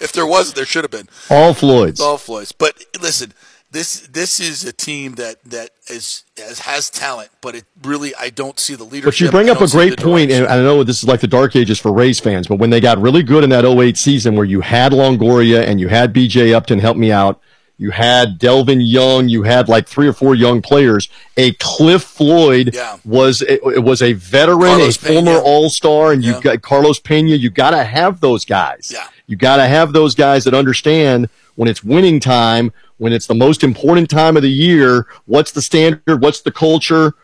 if 0.00 0.12
there 0.12 0.26
was, 0.26 0.52
there 0.54 0.64
should 0.64 0.84
have 0.84 0.90
been. 0.90 1.08
All 1.28 1.52
Floyds. 1.52 2.00
All 2.00 2.16
Floyds. 2.16 2.52
But 2.52 2.82
listen, 2.98 3.34
this 3.70 4.00
this 4.06 4.40
is 4.40 4.64
a 4.64 4.72
team 4.72 5.16
that 5.16 5.44
that 5.44 5.70
is 5.88 6.24
has, 6.38 6.60
has 6.60 6.88
talent, 6.88 7.28
but 7.42 7.54
it 7.54 7.64
really 7.82 8.14
I 8.14 8.30
don't 8.30 8.58
see 8.58 8.74
the 8.74 8.84
leadership. 8.84 9.04
But 9.04 9.20
you 9.20 9.30
bring 9.30 9.50
up 9.50 9.60
a 9.60 9.68
great 9.68 9.98
point, 9.98 10.30
and 10.30 10.46
I 10.46 10.56
know 10.56 10.82
this 10.82 11.02
is 11.02 11.08
like 11.08 11.20
the 11.20 11.26
dark 11.26 11.54
ages 11.56 11.78
for 11.78 11.92
Rays 11.92 12.20
fans, 12.20 12.46
but 12.46 12.56
when 12.56 12.70
they 12.70 12.80
got 12.80 12.96
really 12.98 13.22
good 13.22 13.44
in 13.44 13.50
that 13.50 13.66
08 13.66 13.98
season, 13.98 14.34
where 14.34 14.46
you 14.46 14.62
had 14.62 14.92
Longoria 14.92 15.66
and 15.66 15.78
you 15.78 15.88
had 15.88 16.14
B.J. 16.14 16.54
Upton 16.54 16.78
help 16.78 16.96
me 16.96 17.12
out 17.12 17.38
you 17.76 17.90
had 17.90 18.38
Delvin 18.38 18.80
Young. 18.80 19.28
You 19.28 19.42
had 19.42 19.68
like 19.68 19.88
three 19.88 20.06
or 20.06 20.12
four 20.12 20.34
young 20.34 20.62
players. 20.62 21.08
A 21.36 21.52
Cliff 21.54 22.02
Floyd 22.02 22.70
yeah. 22.72 22.98
was 23.04 23.42
it, 23.42 23.82
was 23.82 24.00
a 24.00 24.12
veteran, 24.12 24.60
Carlos 24.60 24.96
a 24.96 25.00
former 25.00 25.38
All 25.38 25.68
Star, 25.68 26.12
and 26.12 26.24
you've 26.24 26.42
got 26.42 26.62
Carlos 26.62 27.00
Pena. 27.00 27.30
You 27.30 27.50
got 27.50 27.70
to 27.70 27.82
have 27.82 28.20
those 28.20 28.44
guys. 28.44 28.90
Yeah. 28.92 29.08
You 29.26 29.36
got 29.36 29.56
to 29.56 29.66
have 29.66 29.92
those 29.92 30.14
guys 30.14 30.44
that 30.44 30.54
understand 30.54 31.28
when 31.56 31.68
it's 31.68 31.82
winning 31.82 32.20
time, 32.20 32.72
when 32.98 33.12
it's 33.12 33.26
the 33.26 33.34
most 33.34 33.64
important 33.64 34.08
time 34.08 34.36
of 34.36 34.42
the 34.42 34.50
year. 34.50 35.06
What's 35.26 35.50
the 35.50 35.62
standard? 35.62 36.22
What's 36.22 36.42
the 36.42 36.52
culture? 36.52 37.14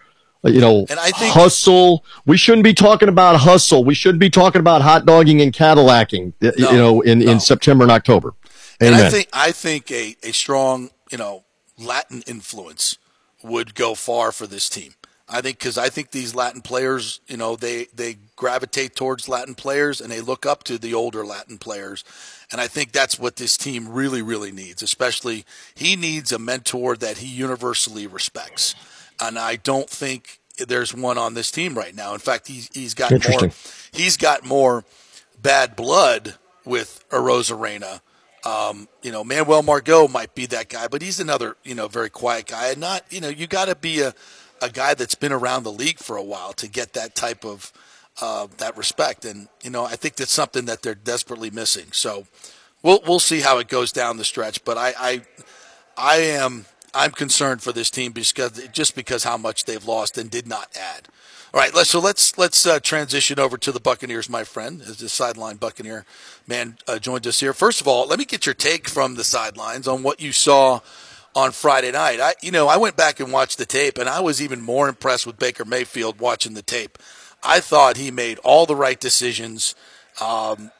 Uh, 0.44 0.48
you 0.48 0.60
know, 0.60 0.86
and 0.88 0.98
I 0.98 1.10
think, 1.10 1.34
hustle. 1.34 2.04
We 2.26 2.36
shouldn't 2.36 2.64
be 2.64 2.72
talking 2.74 3.08
about 3.08 3.36
hustle. 3.36 3.84
We 3.84 3.94
shouldn't 3.94 4.20
be 4.20 4.30
talking 4.30 4.60
about 4.60 4.82
hot 4.82 5.04
dogging 5.04 5.42
and 5.42 5.52
Cadillacing, 5.52 6.32
no, 6.40 6.52
you 6.56 6.72
know, 6.72 7.00
in, 7.02 7.18
no. 7.20 7.32
in 7.32 7.40
September 7.40 7.84
and 7.84 7.92
October. 7.92 8.34
Amen. 8.82 8.94
And 8.94 9.02
I 9.04 9.10
think 9.10 9.28
I 9.32 9.52
think 9.52 9.90
a, 9.90 10.16
a 10.22 10.32
strong, 10.32 10.90
you 11.10 11.18
know, 11.18 11.44
Latin 11.78 12.22
influence 12.26 12.98
would 13.42 13.74
go 13.74 13.94
far 13.94 14.32
for 14.32 14.46
this 14.46 14.68
team. 14.68 14.94
I 15.32 15.40
think 15.40 15.58
because 15.58 15.78
I 15.78 15.88
think 15.90 16.10
these 16.10 16.34
Latin 16.34 16.60
players, 16.60 17.20
you 17.28 17.36
know, 17.36 17.54
they 17.54 17.86
they 17.94 18.16
gravitate 18.36 18.96
towards 18.96 19.28
Latin 19.28 19.54
players 19.54 20.00
and 20.00 20.10
they 20.10 20.20
look 20.20 20.44
up 20.44 20.64
to 20.64 20.76
the 20.76 20.92
older 20.92 21.24
Latin 21.24 21.56
players, 21.56 22.04
and 22.50 22.60
I 22.60 22.66
think 22.66 22.90
that's 22.92 23.18
what 23.18 23.36
this 23.36 23.56
team 23.56 23.88
really 23.88 24.22
really 24.22 24.50
needs. 24.50 24.82
Especially, 24.82 25.44
he 25.74 25.94
needs 25.94 26.32
a 26.32 26.38
mentor 26.38 26.96
that 26.96 27.18
he 27.18 27.28
universally 27.28 28.06
respects, 28.08 28.74
and 29.20 29.38
I 29.38 29.56
don't 29.56 29.88
think 29.88 30.40
there's 30.58 30.92
one 30.94 31.16
on 31.16 31.34
this 31.34 31.52
team 31.52 31.74
right 31.74 31.94
now. 31.94 32.12
In 32.12 32.20
fact, 32.20 32.48
he's 32.48 32.68
he's 32.74 32.94
got 32.94 33.12
more 33.12 33.50
he's 33.92 34.16
got 34.16 34.44
more 34.44 34.84
bad 35.40 35.76
blood 35.76 36.34
with 36.64 37.04
Arozarena 37.10 38.00
Um, 38.44 38.88
you 39.02 39.12
know, 39.12 39.22
Manuel 39.22 39.62
Margot 39.62 40.08
might 40.08 40.34
be 40.34 40.46
that 40.46 40.68
guy, 40.68 40.88
but 40.88 41.02
he's 41.02 41.20
another, 41.20 41.56
you 41.62 41.74
know, 41.74 41.88
very 41.88 42.10
quiet 42.10 42.46
guy. 42.46 42.70
And 42.70 42.80
not, 42.80 43.04
you 43.10 43.20
know, 43.20 43.28
you 43.28 43.46
got 43.46 43.66
to 43.66 43.74
be 43.74 44.00
a, 44.00 44.14
a 44.62 44.70
guy 44.70 44.94
that's 44.94 45.14
been 45.14 45.32
around 45.32 45.64
the 45.64 45.72
league 45.72 45.98
for 45.98 46.16
a 46.16 46.22
while 46.22 46.52
to 46.54 46.68
get 46.68 46.94
that 46.94 47.14
type 47.14 47.44
of 47.44 47.72
uh, 48.20 48.48
that 48.58 48.76
respect. 48.76 49.24
And 49.24 49.48
you 49.62 49.70
know, 49.70 49.84
I 49.84 49.96
think 49.96 50.16
that's 50.16 50.32
something 50.32 50.66
that 50.66 50.82
they're 50.82 50.94
desperately 50.94 51.50
missing. 51.50 51.86
So 51.92 52.26
we'll 52.82 53.00
we'll 53.06 53.20
see 53.20 53.40
how 53.40 53.58
it 53.58 53.68
goes 53.68 53.92
down 53.92 54.16
the 54.16 54.24
stretch. 54.24 54.64
But 54.64 54.78
I 54.78 54.94
I, 54.98 55.22
I 55.96 56.16
am 56.16 56.66
I'm 56.94 57.12
concerned 57.12 57.62
for 57.62 57.72
this 57.72 57.90
team 57.90 58.12
because 58.12 58.68
just 58.68 58.94
because 58.94 59.24
how 59.24 59.36
much 59.36 59.64
they've 59.64 59.84
lost 59.84 60.18
and 60.18 60.30
did 60.30 60.46
not 60.46 60.68
add. 60.76 61.08
All 61.52 61.58
right, 61.58 61.74
so 61.74 61.98
let's 61.98 62.38
let's 62.38 62.64
uh, 62.64 62.78
transition 62.78 63.40
over 63.40 63.58
to 63.58 63.72
the 63.72 63.80
Buccaneers, 63.80 64.28
my 64.30 64.44
friend, 64.44 64.80
as 64.82 64.98
the 64.98 65.08
sideline 65.08 65.56
Buccaneer 65.56 66.04
man 66.46 66.78
uh, 66.86 67.00
joined 67.00 67.26
us 67.26 67.40
here. 67.40 67.52
First 67.52 67.80
of 67.80 67.88
all, 67.88 68.06
let 68.06 68.20
me 68.20 68.24
get 68.24 68.46
your 68.46 68.54
take 68.54 68.88
from 68.88 69.16
the 69.16 69.24
sidelines 69.24 69.88
on 69.88 70.04
what 70.04 70.20
you 70.20 70.30
saw 70.30 70.78
on 71.34 71.50
Friday 71.50 71.90
night. 71.90 72.20
I, 72.20 72.34
you 72.40 72.52
know, 72.52 72.68
I 72.68 72.76
went 72.76 72.96
back 72.96 73.18
and 73.18 73.32
watched 73.32 73.58
the 73.58 73.66
tape, 73.66 73.98
and 73.98 74.08
I 74.08 74.20
was 74.20 74.40
even 74.40 74.60
more 74.60 74.88
impressed 74.88 75.26
with 75.26 75.40
Baker 75.40 75.64
Mayfield 75.64 76.20
watching 76.20 76.54
the 76.54 76.62
tape. 76.62 76.98
I 77.42 77.58
thought 77.58 77.96
he 77.96 78.12
made 78.12 78.38
all 78.44 78.64
the 78.64 78.76
right 78.76 79.00
decisions. 79.00 79.74
Um, 80.20 80.70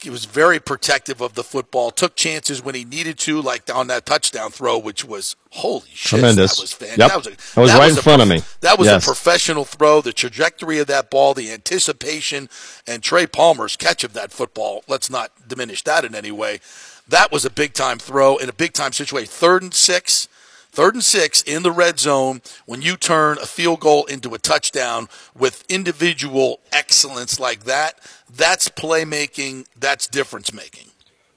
he 0.00 0.10
was 0.10 0.24
very 0.24 0.60
protective 0.60 1.20
of 1.20 1.34
the 1.34 1.44
football. 1.44 1.90
Took 1.90 2.16
chances 2.16 2.62
when 2.62 2.74
he 2.74 2.84
needed 2.84 3.18
to, 3.20 3.40
like 3.40 3.74
on 3.74 3.86
that 3.88 4.06
touchdown 4.06 4.50
throw, 4.50 4.78
which 4.78 5.04
was 5.04 5.36
holy 5.50 5.88
shit. 5.92 6.20
Tremendous. 6.20 6.56
That 6.56 6.62
was 6.62 6.72
fantastic. 6.72 6.98
Yep. 6.98 7.10
That 7.10 7.16
was, 7.16 7.26
a, 7.26 7.30
that 7.30 7.60
was 7.60 7.70
that 7.72 7.78
right 7.78 7.86
was 7.86 7.96
in 7.96 8.02
front 8.02 8.22
of 8.22 8.28
me. 8.28 8.42
That 8.60 8.78
was 8.78 8.88
yes. 8.88 9.02
a 9.02 9.06
professional 9.06 9.64
throw. 9.64 10.00
The 10.00 10.12
trajectory 10.12 10.78
of 10.78 10.86
that 10.88 11.10
ball, 11.10 11.34
the 11.34 11.52
anticipation, 11.52 12.48
and 12.86 13.02
Trey 13.02 13.26
Palmer's 13.26 13.76
catch 13.76 14.04
of 14.04 14.12
that 14.14 14.32
football. 14.32 14.84
Let's 14.88 15.10
not 15.10 15.48
diminish 15.48 15.82
that 15.84 16.04
in 16.04 16.14
any 16.14 16.30
way. 16.30 16.60
That 17.08 17.30
was 17.30 17.44
a 17.44 17.50
big 17.50 17.74
time 17.74 17.98
throw 17.98 18.36
in 18.36 18.48
a 18.48 18.52
big 18.52 18.72
time 18.72 18.92
situation. 18.92 19.28
Third 19.28 19.62
and 19.62 19.74
six 19.74 20.28
Third 20.74 20.94
and 20.94 21.04
six 21.04 21.40
in 21.42 21.62
the 21.62 21.70
red 21.70 22.00
zone 22.00 22.42
when 22.66 22.82
you 22.82 22.96
turn 22.96 23.38
a 23.38 23.46
field 23.46 23.78
goal 23.78 24.06
into 24.06 24.34
a 24.34 24.40
touchdown 24.40 25.08
with 25.32 25.62
individual 25.68 26.58
excellence 26.72 27.38
like 27.38 27.62
that, 27.62 28.00
that's 28.28 28.68
playmaking, 28.70 29.66
that's 29.78 30.08
difference 30.08 30.52
making. 30.52 30.88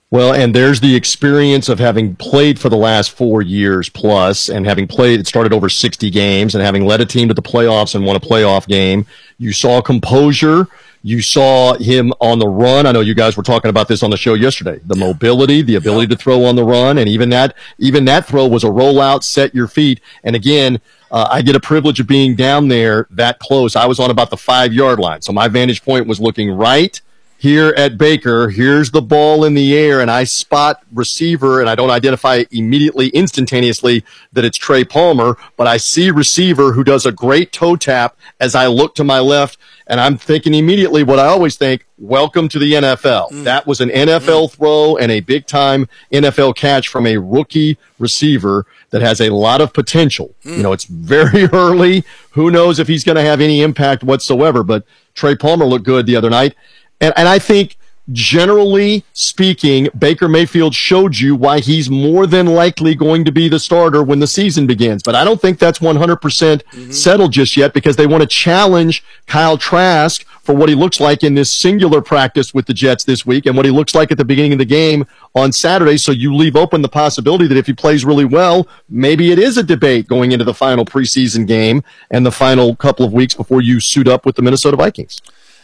Well, 0.10 0.34
and 0.34 0.56
there's 0.56 0.80
the 0.80 0.96
experience 0.96 1.70
of 1.70 1.78
having 1.78 2.16
played 2.16 2.58
for 2.58 2.70
the 2.70 2.78
last 2.78 3.12
four 3.12 3.44
years 3.44 3.90
plus 3.90 4.50
and 4.50 4.66
having 4.66 4.88
played, 4.88 5.20
it 5.20 5.28
started 5.28 5.54
over 5.54 5.70
60 5.70 6.10
games 6.10 6.56
and 6.56 6.64
having 6.64 6.88
led 6.88 7.02
a 7.02 7.06
team 7.06 7.28
to 7.28 7.36
the 7.36 7.42
playoffs 7.44 7.94
and 7.94 8.04
won 8.04 8.16
a 8.16 8.20
playoff 8.20 8.68
game. 8.68 9.06
You 9.38 9.54
saw 9.54 9.82
composure 9.82 10.68
you 11.02 11.22
saw 11.22 11.76
him 11.76 12.12
on 12.20 12.40
the 12.40 12.48
run. 12.48 12.86
I 12.86 12.92
know 12.92 13.02
you 13.02 13.16
guys 13.16 13.38
were 13.38 13.44
talking 13.44 13.70
about 13.70 13.88
this 13.88 14.04
on 14.04 14.10
the 14.10 14.18
show 14.18 14.34
yesterday. 14.34 14.80
The 14.86 14.96
mobility, 14.96 15.62
the 15.62 15.76
ability 15.76 16.08
to 16.08 16.16
throw 16.16 16.46
on 16.46 16.56
the 16.56 16.64
run, 16.64 16.98
and 16.98 17.08
even 17.10 17.30
that, 17.30 17.56
even 17.78 18.06
that 18.06 18.26
throw 18.26 18.48
was 18.48 18.64
a 18.64 18.68
rollout, 18.68 19.24
set 19.24 19.56
your 19.56 19.68
feet. 19.68 20.02
And 20.24 20.36
again, 20.36 20.80
uh, 21.12 21.28
I 21.32 21.42
get 21.42 21.56
a 21.56 21.60
privilege 21.60 22.00
of 22.00 22.08
being 22.08 22.36
down 22.36 22.68
there 22.68 23.08
that 23.12 23.40
close. 23.40 23.76
I 23.76 23.86
was 23.86 24.00
on 24.00 24.12
about 24.12 24.30
the 24.30 24.38
five 24.38 24.74
yard 24.74 25.00
line, 25.00 25.22
so 25.22 25.32
my 25.32 25.48
vantage 25.48 25.84
point 25.84 26.08
was 26.08 26.20
looking 26.20 26.52
right 26.52 27.02
here 27.38 27.74
at 27.78 27.98
Baker. 27.98 28.50
Here's 28.50 28.92
the 28.92 29.02
ball 29.02 29.46
in 29.46 29.54
the 29.54 29.78
air, 29.78 30.02
and 30.02 30.10
I 30.10 30.24
spot 30.24 30.84
receiver, 30.92 31.62
and 31.62 31.70
I 31.70 31.76
don't 31.76 31.92
identify 31.92 32.44
immediately, 32.52 33.10
instantaneously 33.10 34.04
that 34.34 34.44
it's 34.44 34.58
Trey 34.58 34.84
Palmer, 34.84 35.38
but 35.56 35.68
I 35.68 35.78
see 35.78 36.10
receiver 36.10 36.74
who 36.74 36.84
does 36.84 37.06
a 37.06 37.12
great 37.12 37.52
toe 37.52 37.76
tap 37.76 38.18
as 38.40 38.56
I 38.56 38.68
look 38.68 38.96
to 38.96 39.04
my 39.04 39.20
left, 39.20 39.58
and 39.86 40.00
I'm 40.00 40.18
thinking 40.18 40.54
immediately 40.54 41.04
what 41.04 41.20
I 41.20 41.28
always 41.28 41.56
think: 41.56 41.86
Welcome 42.00 42.50
to 42.50 42.60
the 42.60 42.74
NFL. 42.74 43.32
Mm. 43.32 43.44
That 43.44 43.68
was 43.68 43.82
an 43.82 43.90
NFL 43.90 44.50
mm. 44.50 44.52
throw 44.52 44.98
and 44.98 45.12
a 45.12 45.20
big 45.20 45.46
time 45.46 45.88
NFL 46.12 46.56
catch 46.56 46.88
from 46.88 47.06
a 47.06 47.18
rookie 47.18 47.78
receiver 48.00 48.66
that 48.90 49.02
has 49.02 49.22
a 49.22 49.30
lot 49.30 49.62
of 49.62 49.74
potential. 49.74 50.34
Mm. 50.44 50.58
You 50.58 50.64
know, 50.64 50.74
it's 50.74 50.86
very 50.86 51.46
early. 51.54 52.04
Who 52.32 52.50
knows 52.52 52.80
if 52.80 52.88
he's 52.88 53.04
going 53.04 53.16
to 53.16 53.22
have 53.22 53.42
any 53.42 53.62
impact 53.62 54.04
whatsoever? 54.04 54.64
But 54.64 54.86
Trey 55.14 55.36
Palmer 55.36 55.66
looked 55.66 55.86
good 55.86 56.06
the 56.06 56.16
other 56.16 56.30
night. 56.30 56.56
And, 57.02 57.14
and 57.16 57.28
I 57.28 57.40
think 57.40 57.78
generally 58.12 59.04
speaking, 59.14 59.90
Baker 59.98 60.28
Mayfield 60.28 60.74
showed 60.74 61.18
you 61.18 61.36
why 61.36 61.60
he's 61.60 61.90
more 61.90 62.26
than 62.26 62.48
likely 62.48 62.96
going 62.96 63.26
to 63.26 63.32
be 63.32 63.50
the 63.50 63.60
starter 63.60 64.02
when 64.02 64.20
the 64.20 64.28
season 64.28 64.66
begins. 64.66 65.04
But 65.04 65.16
I 65.16 65.24
don't 65.24 65.42
think 65.42 65.60
that's 65.60 65.80
100% 65.80 65.98
mm 65.98 66.62
hmm 66.74 66.92
settled 66.98 67.32
just 67.32 67.56
yet 67.58 67.74
because 67.74 67.96
they 67.96 68.08
want 68.08 68.22
to 68.22 68.28
challenge 68.28 69.04
Kyle 69.28 69.58
Trask 69.58 70.26
for 70.42 70.56
what 70.56 70.70
he 70.70 70.74
looks 70.74 71.00
like 71.00 71.24
in 71.24 71.36
this 71.36 71.52
singular 71.52 72.02
practice 72.02 72.54
with 72.54 72.66
the 72.66 72.74
Jets 72.74 73.04
this 73.04 73.26
week 73.26 73.46
and 73.46 73.56
what 73.56 73.66
he 73.66 73.72
looks 73.72 73.94
like 73.94 74.12
at 74.12 74.18
the 74.18 74.26
beginning 74.26 74.54
of 74.54 74.60
the 74.60 74.66
game 74.66 75.06
on 75.36 75.52
Saturday. 75.52 75.98
So 75.98 76.12
you 76.12 76.34
leave 76.34 76.56
open 76.56 76.82
the 76.82 76.90
possibility 76.90 77.46
that 77.48 77.58
if 77.58 77.68
he 77.68 77.74
plays 77.74 78.04
really 78.06 78.26
well, 78.26 78.68
maybe 78.90 79.32
it 79.32 79.38
is 79.38 79.58
a 79.58 79.64
debate 79.64 80.08
going 80.08 80.32
into 80.32 80.46
the 80.46 80.54
final 80.54 80.86
preseason 80.86 81.46
game 81.46 81.84
and 82.10 82.26
the 82.26 82.32
final 82.32 82.76
couple 82.76 83.06
of 83.06 83.14
weeks 83.14 83.34
before 83.34 83.62
you 83.62 83.80
suit 83.80 84.08
up 84.08 84.26
with 84.26 84.38
the 84.38 84.42
Minnesota 84.42 84.78
Vikings. 84.78 85.22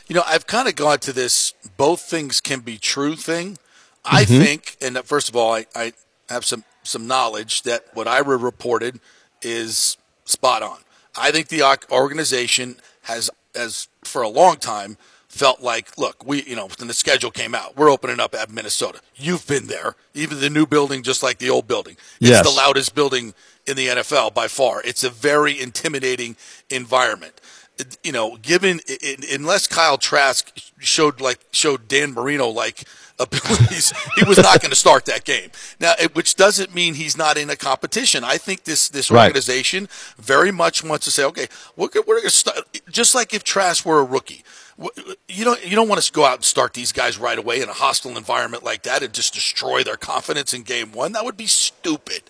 You 0.07 0.15
know, 0.15 0.23
I've 0.25 0.47
kind 0.47 0.67
of 0.67 0.75
gone 0.75 0.99
to 0.99 1.13
this 1.13 1.53
both 1.77 2.01
things 2.01 2.41
can 2.41 2.59
be 2.59 2.77
true 2.77 3.15
thing. 3.15 3.57
I 4.05 4.25
mm-hmm. 4.25 4.43
think, 4.43 4.77
and 4.81 4.97
first 5.05 5.29
of 5.29 5.35
all, 5.35 5.53
I, 5.53 5.65
I 5.75 5.93
have 6.29 6.45
some, 6.45 6.63
some 6.83 7.07
knowledge 7.07 7.63
that 7.63 7.85
what 7.93 8.07
I 8.07 8.19
reported 8.19 8.99
is 9.41 9.97
spot 10.25 10.61
on. 10.61 10.79
I 11.15 11.31
think 11.31 11.47
the 11.47 11.63
organization 11.91 12.77
has, 13.03 13.29
as 13.55 13.87
for 14.03 14.21
a 14.21 14.29
long 14.29 14.57
time, 14.57 14.97
felt 15.33 15.61
like, 15.61 15.97
look, 15.97 16.25
we, 16.25 16.43
you 16.43 16.55
know, 16.55 16.69
when 16.77 16.87
the 16.87 16.93
schedule 16.93 17.31
came 17.31 17.55
out, 17.55 17.75
we're 17.75 17.89
opening 17.89 18.19
up 18.19 18.35
at 18.35 18.51
Minnesota. 18.51 18.99
You've 19.15 19.47
been 19.47 19.67
there, 19.67 19.95
even 20.13 20.39
the 20.39 20.49
new 20.49 20.67
building, 20.67 21.01
just 21.01 21.23
like 21.23 21.39
the 21.39 21.49
old 21.49 21.67
building. 21.67 21.95
It's 22.19 22.29
yes. 22.29 22.45
the 22.45 22.55
loudest 22.55 22.93
building 22.93 23.33
in 23.65 23.75
the 23.75 23.87
NFL 23.87 24.33
by 24.33 24.47
far. 24.47 24.81
It's 24.83 25.03
a 25.03 25.09
very 25.09 25.59
intimidating 25.59 26.35
environment 26.69 27.41
you 28.03 28.11
know, 28.11 28.37
given 28.37 28.79
unless 29.31 29.67
Kyle 29.67 29.97
Trask 29.97 30.51
showed 30.79 31.21
like 31.21 31.39
showed 31.51 31.87
Dan 31.87 32.13
Marino 32.13 32.47
like 32.47 32.83
abilities, 33.19 33.93
he 34.15 34.23
was 34.25 34.37
not 34.37 34.61
going 34.61 34.71
to 34.71 34.75
start 34.75 35.05
that 35.05 35.23
game. 35.23 35.49
Now, 35.79 35.93
which 36.13 36.35
doesn't 36.35 36.73
mean 36.73 36.95
he's 36.95 37.17
not 37.17 37.37
in 37.37 37.49
a 37.49 37.55
competition. 37.55 38.23
I 38.23 38.37
think 38.37 38.63
this 38.63 38.89
this 38.89 39.11
organization 39.11 39.83
right. 39.83 40.15
very 40.17 40.51
much 40.51 40.83
wants 40.83 41.05
to 41.05 41.11
say, 41.11 41.23
okay, 41.25 41.47
we're, 41.75 41.89
we're 42.07 42.15
going 42.15 42.23
to 42.23 42.29
start 42.29 42.57
just 42.89 43.15
like 43.15 43.33
if 43.33 43.43
Trask 43.43 43.85
were 43.85 43.99
a 43.99 44.03
rookie. 44.03 44.43
You 45.27 45.45
don't 45.45 45.63
you 45.63 45.75
don't 45.75 45.87
want 45.87 46.01
to 46.01 46.11
go 46.11 46.25
out 46.25 46.35
and 46.35 46.43
start 46.43 46.73
these 46.73 46.91
guys 46.91 47.19
right 47.19 47.37
away 47.37 47.61
in 47.61 47.69
a 47.69 47.73
hostile 47.73 48.17
environment 48.17 48.63
like 48.63 48.83
that 48.83 49.03
and 49.03 49.13
just 49.13 49.33
destroy 49.33 49.83
their 49.83 49.97
confidence 49.97 50.53
in 50.53 50.63
game 50.63 50.91
one. 50.91 51.11
That 51.11 51.25
would 51.25 51.37
be 51.37 51.45
stupid. 51.45 52.23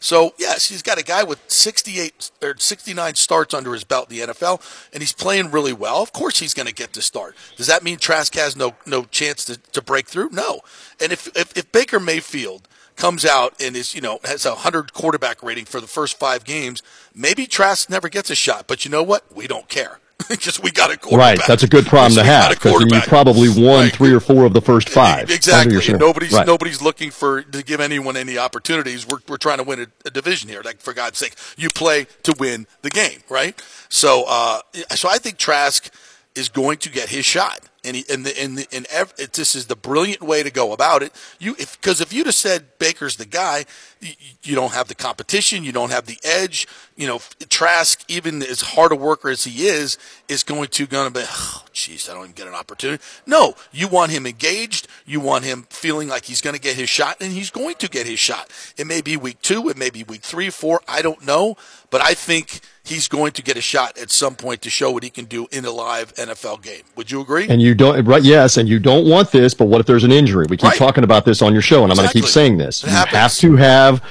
So, 0.00 0.34
yes, 0.38 0.68
he's 0.68 0.82
got 0.82 0.98
a 0.98 1.04
guy 1.04 1.22
with 1.22 1.40
68 1.48 2.30
or 2.42 2.54
69 2.56 3.14
starts 3.14 3.54
under 3.54 3.72
his 3.72 3.84
belt 3.84 4.10
in 4.10 4.18
the 4.18 4.32
NFL, 4.32 4.60
and 4.92 5.02
he's 5.02 5.12
playing 5.12 5.50
really 5.50 5.72
well. 5.72 6.02
Of 6.02 6.12
course, 6.12 6.38
he's 6.38 6.54
going 6.54 6.68
to 6.68 6.74
get 6.74 6.92
the 6.92 7.02
start. 7.02 7.34
Does 7.56 7.66
that 7.66 7.82
mean 7.82 7.98
Trask 7.98 8.34
has 8.34 8.56
no 8.56 8.74
no 8.86 9.04
chance 9.04 9.44
to, 9.46 9.56
to 9.56 9.82
break 9.82 10.08
through? 10.08 10.30
No. 10.30 10.60
And 11.00 11.12
if, 11.12 11.28
if, 11.36 11.56
if 11.56 11.70
Baker 11.72 12.00
Mayfield 12.00 12.68
comes 12.96 13.24
out 13.24 13.54
and 13.60 13.76
is, 13.76 13.94
you 13.94 14.00
know, 14.00 14.18
has 14.24 14.44
a 14.44 14.50
100 14.50 14.92
quarterback 14.92 15.42
rating 15.42 15.64
for 15.64 15.80
the 15.80 15.86
first 15.86 16.18
five 16.18 16.44
games, 16.44 16.82
maybe 17.14 17.46
Trask 17.46 17.88
never 17.88 18.08
gets 18.08 18.30
a 18.30 18.34
shot. 18.34 18.66
But 18.66 18.84
you 18.84 18.90
know 18.90 19.02
what? 19.02 19.24
We 19.34 19.46
don't 19.46 19.68
care. 19.68 19.98
because 20.28 20.60
we 20.60 20.70
got 20.70 20.90
a 20.90 20.96
quarterback. 20.96 21.38
Right, 21.38 21.46
that's 21.46 21.62
a 21.62 21.68
good 21.68 21.86
problem 21.86 22.14
to 22.14 22.24
have 22.24 22.50
because 22.50 22.80
you 22.80 23.00
probably 23.02 23.48
won 23.48 23.84
right. 23.84 23.92
three 23.92 24.12
or 24.12 24.20
four 24.20 24.44
of 24.44 24.52
the 24.52 24.60
first 24.60 24.88
five. 24.88 25.30
Exactly. 25.30 25.94
Nobody's 25.94 26.32
right. 26.32 26.46
nobody's 26.46 26.82
looking 26.82 27.10
for 27.10 27.42
to 27.42 27.62
give 27.62 27.80
anyone 27.80 28.16
any 28.16 28.36
opportunities. 28.36 29.06
We're 29.06 29.18
we're 29.28 29.36
trying 29.36 29.58
to 29.58 29.64
win 29.64 29.80
a, 29.80 29.86
a, 30.06 30.10
division 30.10 30.48
here. 30.48 30.60
Like 30.62 30.80
for 30.80 30.92
God's 30.92 31.18
sake, 31.18 31.34
you 31.56 31.70
play 31.70 32.06
to 32.24 32.34
win 32.38 32.66
the 32.82 32.90
game, 32.90 33.20
right? 33.28 33.60
So, 33.88 34.24
uh, 34.26 34.60
so 34.90 35.08
I 35.08 35.18
think 35.18 35.38
Trask 35.38 35.92
is 36.38 36.48
going 36.48 36.78
to 36.78 36.90
get 36.90 37.08
his 37.08 37.24
shot. 37.24 37.60
And 37.84 37.96
he, 37.96 38.04
and 38.10 38.26
the, 38.26 38.40
and, 38.40 38.58
the, 38.58 38.66
and 38.72 38.86
ev- 38.90 39.14
it, 39.18 39.32
this 39.32 39.54
is 39.54 39.66
the 39.66 39.76
brilliant 39.76 40.22
way 40.22 40.42
to 40.42 40.50
go 40.50 40.72
about 40.72 41.02
it. 41.02 41.12
You 41.38 41.54
because 41.54 42.00
if, 42.00 42.08
if 42.08 42.12
you'd 42.12 42.26
have 42.26 42.34
said 42.34 42.78
Baker's 42.78 43.16
the 43.16 43.24
guy, 43.24 43.64
you, 44.00 44.12
you, 44.42 44.54
don't 44.54 44.72
have 44.72 44.88
the 44.88 44.94
competition, 44.94 45.64
you 45.64 45.72
don't 45.72 45.90
have 45.90 46.06
the 46.06 46.18
edge. 46.24 46.66
You 46.98 47.06
know, 47.06 47.20
Trask, 47.48 48.04
even 48.08 48.42
as 48.42 48.60
hard 48.60 48.90
a 48.90 48.96
worker 48.96 49.30
as 49.30 49.44
he 49.44 49.66
is, 49.66 49.96
is 50.28 50.42
going 50.42 50.66
to 50.66 50.86
going 50.86 51.06
to 51.06 51.14
be, 51.14 51.24
oh, 51.24 51.64
jeez, 51.72 52.10
I 52.10 52.14
don't 52.14 52.24
even 52.24 52.34
get 52.34 52.48
an 52.48 52.54
opportunity. 52.54 53.02
No, 53.24 53.54
you 53.70 53.86
want 53.86 54.10
him 54.10 54.26
engaged. 54.26 54.88
You 55.06 55.20
want 55.20 55.44
him 55.44 55.66
feeling 55.70 56.08
like 56.08 56.24
he's 56.24 56.40
going 56.40 56.56
to 56.56 56.60
get 56.60 56.74
his 56.74 56.90
shot, 56.90 57.16
and 57.20 57.32
he's 57.32 57.50
going 57.50 57.76
to 57.76 57.88
get 57.88 58.06
his 58.06 58.18
shot. 58.18 58.50
It 58.76 58.88
may 58.88 59.00
be 59.00 59.16
week 59.16 59.40
two, 59.42 59.68
it 59.68 59.76
may 59.76 59.90
be 59.90 60.02
week 60.02 60.22
three, 60.22 60.50
four. 60.50 60.80
I 60.88 61.00
don't 61.00 61.24
know, 61.24 61.56
but 61.90 62.00
I 62.00 62.14
think 62.14 62.60
he's 62.84 63.06
going 63.06 63.32
to 63.32 63.42
get 63.42 63.56
a 63.56 63.60
shot 63.60 63.96
at 63.96 64.10
some 64.10 64.34
point 64.34 64.62
to 64.62 64.70
show 64.70 64.90
what 64.90 65.02
he 65.02 65.10
can 65.10 65.26
do 65.26 65.46
in 65.52 65.64
a 65.64 65.70
live 65.70 66.14
NFL 66.14 66.62
game. 66.62 66.82
Would 66.96 67.10
you 67.10 67.20
agree? 67.20 67.46
And 67.48 67.62
you 67.62 67.74
don't, 67.74 68.04
right? 68.06 68.22
Yes, 68.22 68.56
and 68.56 68.68
you 68.68 68.78
don't 68.78 69.08
want 69.08 69.30
this, 69.30 69.54
but 69.54 69.66
what 69.66 69.80
if 69.80 69.86
there's 69.86 70.04
an 70.04 70.12
injury? 70.12 70.46
We 70.48 70.56
keep 70.56 70.70
right. 70.70 70.78
talking 70.78 71.04
about 71.04 71.24
this 71.24 71.42
on 71.42 71.52
your 71.52 71.62
show, 71.62 71.84
and 71.84 71.92
exactly. 71.92 72.08
I'm 72.08 72.12
going 72.12 72.22
to 72.22 72.26
keep 72.26 72.32
saying 72.32 72.56
this. 72.58 72.82
It 72.82 72.88
you 72.88 72.92
happens. 72.92 73.16
have 73.16 73.34
to 73.36 73.56
have 73.56 74.04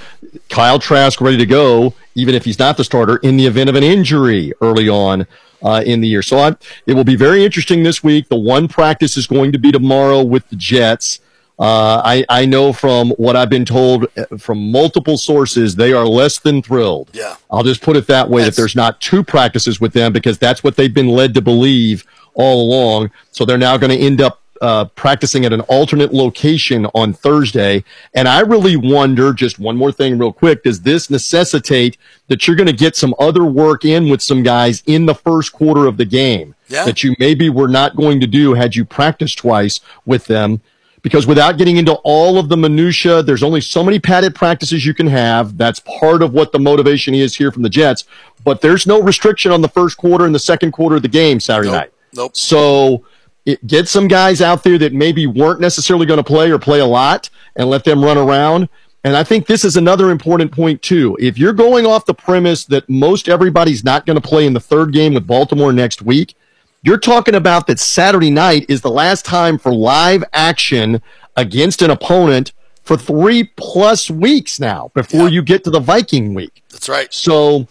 Kyle 0.49 0.79
Trask 0.79 1.19
ready 1.19 1.37
to 1.37 1.45
go, 1.45 1.93
even 2.17 2.35
if 2.35 2.43
he's 2.43 2.59
not 2.59 2.75
the 2.75 2.83
starter, 2.83 3.17
in 3.17 3.37
the 3.37 3.45
event 3.45 3.69
of 3.69 3.75
an 3.75 3.83
injury 3.83 4.51
early 4.61 4.89
on. 4.89 5.25
Uh, 5.63 5.81
in 5.87 6.01
the 6.01 6.07
year. 6.07 6.21
So 6.21 6.37
I, 6.37 6.55
it 6.85 6.93
will 6.93 7.03
be 7.03 7.15
very 7.15 7.43
interesting 7.43 7.81
this 7.81 8.03
week. 8.03 8.29
The 8.29 8.37
one 8.37 8.67
practice 8.67 9.17
is 9.17 9.25
going 9.25 9.51
to 9.53 9.57
be 9.57 9.71
tomorrow 9.71 10.21
with 10.21 10.47
the 10.49 10.55
Jets. 10.55 11.19
Uh, 11.57 11.99
I, 12.05 12.23
I 12.29 12.45
know 12.45 12.71
from 12.73 13.09
what 13.17 13.35
I've 13.35 13.49
been 13.49 13.65
told 13.65 14.05
uh, 14.15 14.37
from 14.37 14.71
multiple 14.71 15.17
sources, 15.17 15.75
they 15.75 15.93
are 15.93 16.05
less 16.05 16.37
than 16.37 16.61
thrilled. 16.61 17.09
Yeah. 17.11 17.37
I'll 17.49 17.63
just 17.63 17.81
put 17.81 17.95
it 17.97 18.05
that 18.05 18.29
way 18.29 18.41
That's- 18.41 18.55
that 18.55 18.61
there's 18.61 18.75
not 18.75 19.01
two 19.01 19.23
practices 19.23 19.81
with 19.81 19.93
them 19.93 20.13
because 20.13 20.37
that's 20.37 20.63
what 20.63 20.75
they've 20.75 20.93
been 20.93 21.07
led 21.09 21.33
to 21.33 21.41
believe 21.41 22.05
all 22.35 22.61
along. 22.61 23.09
So 23.31 23.43
they're 23.43 23.57
now 23.57 23.77
going 23.77 23.89
to 23.89 23.97
end 23.97 24.21
up 24.21 24.39
uh, 24.61 24.85
practicing 24.85 25.45
at 25.45 25.53
an 25.53 25.61
alternate 25.61 26.13
location 26.13 26.85
on 26.93 27.13
Thursday. 27.13 27.83
And 28.13 28.27
I 28.27 28.41
really 28.41 28.75
wonder, 28.75 29.33
just 29.33 29.59
one 29.59 29.77
more 29.77 29.91
thing 29.91 30.17
real 30.17 30.33
quick, 30.33 30.63
does 30.63 30.81
this 30.81 31.09
necessitate 31.09 31.97
that 32.27 32.47
you're 32.47 32.55
going 32.55 32.67
to 32.67 32.73
get 32.73 32.95
some 32.95 33.13
other 33.19 33.43
work 33.45 33.85
in 33.85 34.09
with 34.09 34.21
some 34.21 34.43
guys 34.43 34.83
in 34.85 35.05
the 35.05 35.15
first 35.15 35.53
quarter 35.53 35.85
of 35.85 35.97
the 35.97 36.05
game 36.05 36.55
Yeah. 36.69 36.85
that 36.85 37.03
you 37.03 37.15
maybe 37.19 37.49
were 37.49 37.67
not 37.67 37.95
going 37.95 38.19
to 38.21 38.27
do 38.27 38.53
had 38.53 38.75
you 38.75 38.85
practiced 38.85 39.37
twice 39.37 39.79
with 40.05 40.25
them? 40.25 40.61
Because 41.03 41.25
without 41.27 41.57
getting 41.57 41.77
into 41.77 41.93
all 42.03 42.37
of 42.37 42.49
the 42.49 42.57
minutia, 42.57 43.23
there's 43.23 43.43
only 43.43 43.61
so 43.61 43.81
many 43.83 43.97
padded 43.99 44.35
practices 44.35 44.85
you 44.85 44.93
can 44.93 45.07
have. 45.07 45.57
That's 45.57 45.79
part 45.79 46.21
of 46.21 46.33
what 46.33 46.51
the 46.51 46.59
motivation 46.59 47.13
is 47.13 47.35
here 47.35 47.51
from 47.51 47.61
the 47.61 47.69
Jets. 47.69 48.03
But 48.43 48.59
there's 48.61 48.85
no 48.85 49.01
restriction 49.01 49.51
on 49.51 49.61
the 49.61 49.69
first 49.69 49.95
quarter 49.97 50.25
and 50.25 50.35
the 50.35 50.39
second 50.39 50.71
quarter 50.71 50.97
of 50.97 51.03
the 51.03 51.07
game 51.07 51.39
Saturday 51.39 51.69
Nope. 51.69 51.77
night. 51.79 51.91
Nope. 52.13 52.35
So 52.35 53.05
it, 53.47 53.65
get 53.65 53.87
some 53.87 54.07
guys 54.07 54.41
out 54.41 54.63
there 54.63 54.77
that 54.77 54.93
maybe 54.93 55.25
weren't 55.25 55.59
necessarily 55.61 56.05
going 56.05 56.17
to 56.17 56.23
play 56.23 56.51
or 56.51 56.59
play 56.59 56.79
a 56.79 56.85
lot 56.85 57.29
and 57.55 57.69
let 57.69 57.83
them 57.85 58.03
run 58.03 58.17
around. 58.17 58.67
And 59.03 59.15
I 59.15 59.23
think 59.23 59.47
this 59.47 59.63
is 59.63 59.77
another 59.77 60.11
important 60.11 60.51
point 60.51 60.81
too. 60.81 61.17
If 61.19 61.37
you're 61.37 61.53
going 61.53 61.85
off 61.85 62.05
the 62.05 62.13
premise 62.13 62.65
that 62.65 62.87
most 62.89 63.29
everybody's 63.29 63.83
not 63.83 64.05
going 64.05 64.19
to 64.19 64.27
play 64.27 64.45
in 64.45 64.53
the 64.53 64.59
third 64.59 64.91
game 64.91 65.13
with 65.13 65.25
Baltimore 65.25 65.71
next 65.71 66.01
week, 66.01 66.35
you're 66.83 66.97
talking 66.97 67.35
about 67.35 67.67
that 67.67 67.79
Saturday 67.79 68.29
night 68.29 68.65
is 68.67 68.81
the 68.81 68.91
last 68.91 69.23
time 69.23 69.57
for 69.57 69.73
live 69.73 70.23
action 70.33 71.01
against 71.37 71.81
an 71.81 71.89
opponent 71.89 72.51
for 72.83 72.97
three 72.97 73.45
plus 73.55 74.09
weeks 74.11 74.59
now 74.59 74.91
before 74.93 75.21
Yeah. 75.23 75.27
you 75.29 75.41
get 75.41 75.63
to 75.63 75.69
the 75.69 75.79
Viking 75.79 76.33
week. 76.33 76.63
That's 76.69 76.89
right. 76.89 77.13
So 77.13 77.67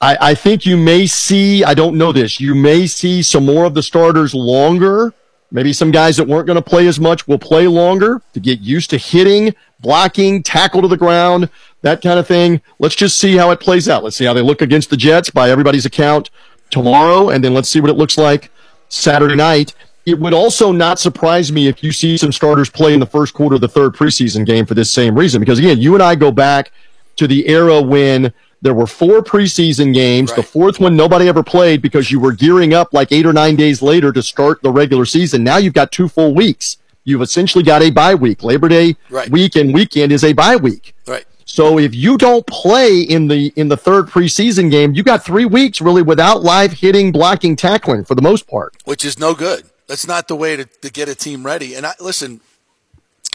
I, 0.00 0.16
I 0.20 0.34
think 0.34 0.64
you 0.64 0.76
may 0.76 1.06
see, 1.06 1.62
I 1.62 1.74
don't 1.74 1.96
know 1.98 2.12
this, 2.12 2.40
you 2.40 2.54
may 2.54 2.86
see 2.86 3.22
some 3.22 3.44
more 3.44 3.64
of 3.64 3.74
the 3.74 3.82
starters 3.82 4.34
longer. 4.34 5.12
Maybe 5.52 5.72
some 5.72 5.90
guys 5.90 6.16
that 6.16 6.28
weren't 6.28 6.46
going 6.46 6.56
to 6.56 6.62
play 6.62 6.86
as 6.86 7.00
much 7.00 7.26
will 7.26 7.38
play 7.38 7.66
longer 7.66 8.22
to 8.34 8.40
get 8.40 8.60
used 8.60 8.90
to 8.90 8.98
hitting, 8.98 9.52
blocking, 9.80 10.44
tackle 10.44 10.80
to 10.82 10.88
the 10.88 10.96
ground, 10.96 11.50
that 11.82 12.02
kind 12.02 12.20
of 12.20 12.26
thing. 12.28 12.62
Let's 12.78 12.94
just 12.94 13.18
see 13.18 13.36
how 13.36 13.50
it 13.50 13.58
plays 13.58 13.88
out. 13.88 14.04
Let's 14.04 14.16
see 14.16 14.24
how 14.24 14.32
they 14.32 14.42
look 14.42 14.62
against 14.62 14.90
the 14.90 14.96
Jets 14.96 15.28
by 15.28 15.50
everybody's 15.50 15.86
account 15.86 16.30
tomorrow, 16.70 17.30
and 17.30 17.42
then 17.42 17.52
let's 17.52 17.68
see 17.68 17.80
what 17.80 17.90
it 17.90 17.96
looks 17.96 18.16
like 18.16 18.50
Saturday 18.88 19.34
night. 19.34 19.74
It 20.06 20.20
would 20.20 20.32
also 20.32 20.70
not 20.70 21.00
surprise 21.00 21.50
me 21.50 21.66
if 21.66 21.82
you 21.82 21.90
see 21.90 22.16
some 22.16 22.32
starters 22.32 22.70
play 22.70 22.94
in 22.94 23.00
the 23.00 23.06
first 23.06 23.34
quarter 23.34 23.56
of 23.56 23.60
the 23.60 23.68
third 23.68 23.94
preseason 23.94 24.46
game 24.46 24.66
for 24.66 24.74
this 24.74 24.90
same 24.90 25.18
reason. 25.18 25.40
Because 25.40 25.58
again, 25.58 25.78
you 25.78 25.94
and 25.94 26.02
I 26.02 26.14
go 26.14 26.30
back 26.30 26.70
to 27.16 27.26
the 27.26 27.48
era 27.48 27.82
when 27.82 28.32
there 28.62 28.74
were 28.74 28.86
four 28.86 29.22
preseason 29.22 29.94
games. 29.94 30.32
The 30.34 30.42
fourth 30.42 30.78
one 30.80 30.94
nobody 30.96 31.28
ever 31.28 31.42
played 31.42 31.80
because 31.80 32.10
you 32.10 32.20
were 32.20 32.32
gearing 32.32 32.74
up 32.74 32.92
like 32.92 33.10
eight 33.12 33.24
or 33.26 33.32
nine 33.32 33.56
days 33.56 33.80
later 33.82 34.12
to 34.12 34.22
start 34.22 34.62
the 34.62 34.70
regular 34.70 35.04
season. 35.06 35.42
Now 35.42 35.56
you've 35.56 35.74
got 35.74 35.92
two 35.92 36.08
full 36.08 36.34
weeks. 36.34 36.76
You've 37.04 37.22
essentially 37.22 37.64
got 37.64 37.82
a 37.82 37.90
bye 37.90 38.14
week. 38.14 38.42
Labor 38.42 38.68
Day 38.68 38.96
Right. 39.08 39.30
week 39.30 39.56
and 39.56 39.72
weekend 39.72 40.12
is 40.12 40.22
a 40.24 40.34
bye 40.34 40.56
week. 40.56 40.94
Right. 41.06 41.24
So 41.46 41.78
if 41.78 41.94
you 41.94 42.18
don't 42.18 42.46
play 42.46 43.00
in 43.00 43.28
the 43.28 43.52
in 43.56 43.68
the 43.68 43.76
third 43.76 44.06
preseason 44.06 44.70
game, 44.70 44.94
you 44.94 45.02
got 45.02 45.24
three 45.24 45.46
weeks 45.46 45.80
really 45.80 46.02
without 46.02 46.42
live 46.42 46.72
hitting, 46.72 47.10
blocking, 47.12 47.56
tackling 47.56 48.04
for 48.04 48.14
the 48.14 48.22
most 48.22 48.46
part. 48.46 48.74
which 48.84 49.04
is 49.04 49.18
no 49.18 49.34
good. 49.34 49.64
That's 49.88 50.06
not 50.06 50.28
the 50.28 50.36
way 50.36 50.54
to, 50.54 50.66
to 50.66 50.92
get 50.92 51.08
a 51.08 51.14
team 51.16 51.44
ready. 51.44 51.74
And 51.74 51.84
I, 51.86 51.94
listen, 51.98 52.40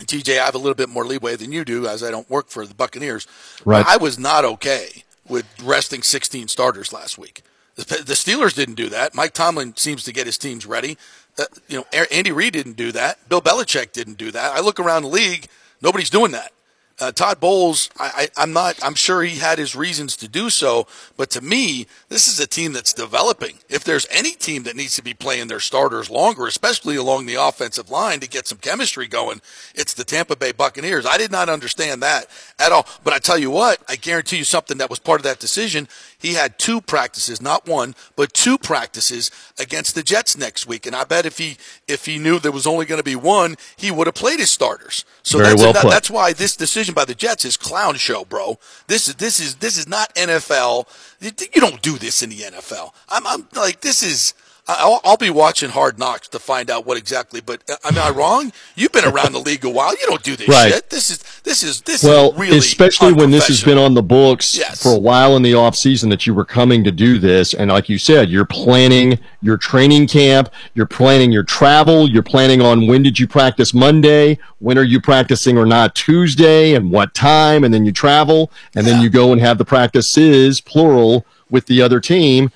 TJ, 0.01 0.39
I 0.39 0.45
have 0.45 0.55
a 0.55 0.57
little 0.57 0.75
bit 0.75 0.89
more 0.89 1.05
leeway 1.05 1.35
than 1.35 1.51
you 1.51 1.65
do, 1.65 1.87
as 1.87 2.03
I 2.03 2.11
don't 2.11 2.29
work 2.29 2.49
for 2.49 2.65
the 2.65 2.73
Buccaneers. 2.73 3.27
Right. 3.65 3.85
I 3.85 3.97
was 3.97 4.19
not 4.19 4.45
okay 4.45 5.03
with 5.27 5.45
resting 5.63 6.01
16 6.01 6.47
starters 6.47 6.93
last 6.93 7.17
week. 7.17 7.41
The, 7.75 7.83
Steelers 7.83 8.55
didn't 8.55 8.75
do 8.75 8.87
that. 8.89 9.13
Mike 9.13 9.33
Tomlin 9.33 9.75
seems 9.75 10.03
to 10.05 10.13
get 10.13 10.25
his 10.25 10.37
teams 10.37 10.65
ready. 10.65 10.97
Uh, 11.37 11.43
you 11.67 11.77
know, 11.77 11.85
Andy 12.09 12.31
Reid 12.31 12.53
didn't 12.53 12.77
do 12.77 12.91
that. 12.93 13.27
Bill 13.27 13.41
Belichick 13.41 13.91
didn't 13.91 14.17
do 14.17 14.31
that. 14.31 14.55
I 14.55 14.61
look 14.61 14.79
around 14.79 15.01
the 15.01 15.09
league, 15.09 15.47
nobody's 15.81 16.09
doing 16.09 16.31
that. 16.31 16.53
Uh, 16.97 17.11
Todd 17.11 17.41
Bowles, 17.41 17.89
I, 17.99 18.29
I'm 18.37 18.53
not. 18.53 18.81
I'm 18.81 18.95
sure 18.95 19.21
he 19.21 19.39
had 19.39 19.59
his 19.59 19.75
reasons 19.75 20.15
to 20.15 20.29
do 20.29 20.49
so, 20.49 20.87
but 21.17 21.29
to 21.31 21.41
me, 21.41 21.87
this 22.07 22.29
is 22.29 22.39
a 22.39 22.47
team 22.47 22.71
that's 22.71 22.93
developing. 22.93 23.59
If 23.67 23.83
there's 23.83 24.07
any 24.09 24.31
team 24.31 24.63
that 24.63 24.77
needs 24.77 24.95
to 24.95 25.03
be 25.03 25.13
playing 25.13 25.47
their 25.47 25.59
starters 25.59 26.09
longer, 26.09 26.47
especially 26.47 26.95
along 26.95 27.25
the 27.25 27.35
offensive 27.35 27.89
line 27.89 28.21
to 28.21 28.29
get 28.29 28.47
some 28.47 28.59
chemistry 28.59 29.07
going, 29.07 29.41
it's 29.73 29.93
the 29.93 30.05
Tampa 30.05 30.37
Bay 30.37 30.53
Buccaneers. 30.53 31.05
I 31.05 31.17
did 31.17 31.33
not 31.33 31.49
understand 31.49 32.01
that 32.01 32.27
at 32.59 32.71
all. 32.71 32.87
But 33.03 33.13
I 33.13 33.19
tell 33.19 33.37
you 33.37 33.51
what, 33.51 33.83
I 33.89 33.97
guarantee 33.97 34.37
you 34.37 34.45
something 34.45 34.77
that 34.77 34.89
was 34.89 34.99
part 34.99 35.19
of 35.19 35.25
that 35.25 35.39
decision. 35.39 35.89
He 36.25 36.33
had 36.33 36.57
two 36.57 36.81
practices, 36.81 37.39
not 37.39 37.67
one, 37.67 37.93
but 38.15 38.33
two 38.33 38.57
practices 38.57 39.29
against 39.59 39.93
the 39.93 40.01
Jets 40.01 40.35
next 40.35 40.65
week. 40.65 40.87
And 40.87 40.95
I 40.95 41.03
bet 41.03 41.27
if 41.27 41.37
he 41.37 41.57
if 41.87 42.07
he 42.07 42.17
knew 42.17 42.39
there 42.39 42.51
was 42.51 42.65
only 42.65 42.87
going 42.87 42.97
to 42.97 43.03
be 43.03 43.15
one, 43.15 43.57
he 43.75 43.91
would 43.91 44.07
have 44.07 44.15
played 44.15 44.39
his 44.39 44.49
starters. 44.49 45.05
So 45.21 45.37
Very 45.37 45.49
that's 45.49 45.61
well 45.61 45.73
that's 45.91 46.09
why 46.09 46.33
this 46.33 46.55
decision 46.55 46.95
by 46.95 47.05
the 47.05 47.13
Jets 47.13 47.45
is 47.45 47.57
clown 47.57 47.93
show, 47.97 48.25
bro. 48.25 48.57
This 48.87 49.07
is 49.07 49.15
this 49.17 49.39
is 49.39 49.57
this 49.57 49.77
is 49.77 49.87
not 49.87 50.15
NFL. 50.15 50.87
You, 51.19 51.29
you 51.53 51.61
don't 51.61 51.83
do 51.83 51.99
this 51.99 52.23
in 52.23 52.31
the 52.31 52.39
NFL. 52.39 52.89
I'm, 53.07 53.27
I'm 53.27 53.47
like 53.55 53.81
this 53.81 54.01
is. 54.01 54.33
I'll, 54.67 54.99
I'll 55.03 55.17
be 55.17 55.29
watching 55.29 55.69
Hard 55.69 55.99
Knocks 55.99 56.27
to 56.29 56.39
find 56.39 56.71
out 56.71 56.87
what 56.87 56.97
exactly. 56.97 57.39
But 57.39 57.61
uh, 57.69 57.75
am 57.85 57.97
I 57.99 58.09
wrong? 58.09 58.51
You've 58.75 58.91
been 58.91 59.05
around 59.05 59.33
the 59.33 59.39
league 59.39 59.63
a 59.63 59.69
while. 59.69 59.91
You 59.91 60.07
don't 60.07 60.23
do 60.23 60.35
this 60.35 60.47
Right. 60.49 60.73
shit. 60.73 60.89
This 60.89 61.11
is 61.11 61.19
this 61.43 61.61
is 61.61 61.81
this 61.81 62.03
Well, 62.03 62.31
is 62.31 62.37
really 62.39 62.57
especially 62.57 63.13
when 63.13 63.29
this 63.29 63.47
has 63.47 63.63
been 63.63 63.77
on 63.77 63.93
the 63.93 64.01
books 64.01 64.55
Yes. 64.57 64.81
for 64.81 64.95
a 64.95 64.99
while 64.99 65.35
in 65.35 65.43
the 65.43 65.53
off 65.53 65.75
season 65.75 66.09
that 66.09 66.25
you 66.25 66.33
were 66.33 66.45
coming 66.45 66.83
to 66.83 66.91
do 66.91 67.19
this. 67.19 67.53
And 67.53 67.69
like 67.69 67.89
you 67.89 67.99
said, 67.99 68.29
you're 68.29 68.45
planning 68.45 69.19
your 69.41 69.57
training 69.57 70.07
camp, 70.07 70.49
you're 70.73 70.87
planning 70.87 71.31
your 71.31 71.43
travel, 71.43 72.09
you're 72.09 72.23
planning 72.23 72.61
on 72.61 72.87
when 72.87 73.03
did 73.03 73.19
you 73.19 73.27
practice 73.27 73.71
Monday, 73.71 74.39
when 74.57 74.79
are 74.79 74.83
you 74.83 74.99
practicing 74.99 75.59
or 75.59 75.67
not 75.67 75.93
Tuesday, 75.93 76.73
and 76.73 76.89
what 76.89 77.13
time, 77.13 77.63
and 77.63 77.71
then 77.71 77.85
you 77.85 77.91
travel, 77.91 78.51
and 78.75 78.87
then 78.87 78.99
you 79.01 79.09
go 79.09 79.31
and 79.31 79.41
have 79.41 79.59
the 79.59 79.65
practices, 79.65 80.59
plural, 80.59 81.23
with 81.51 81.67
the 81.67 81.79
other 81.81 81.99
team. 81.99 82.51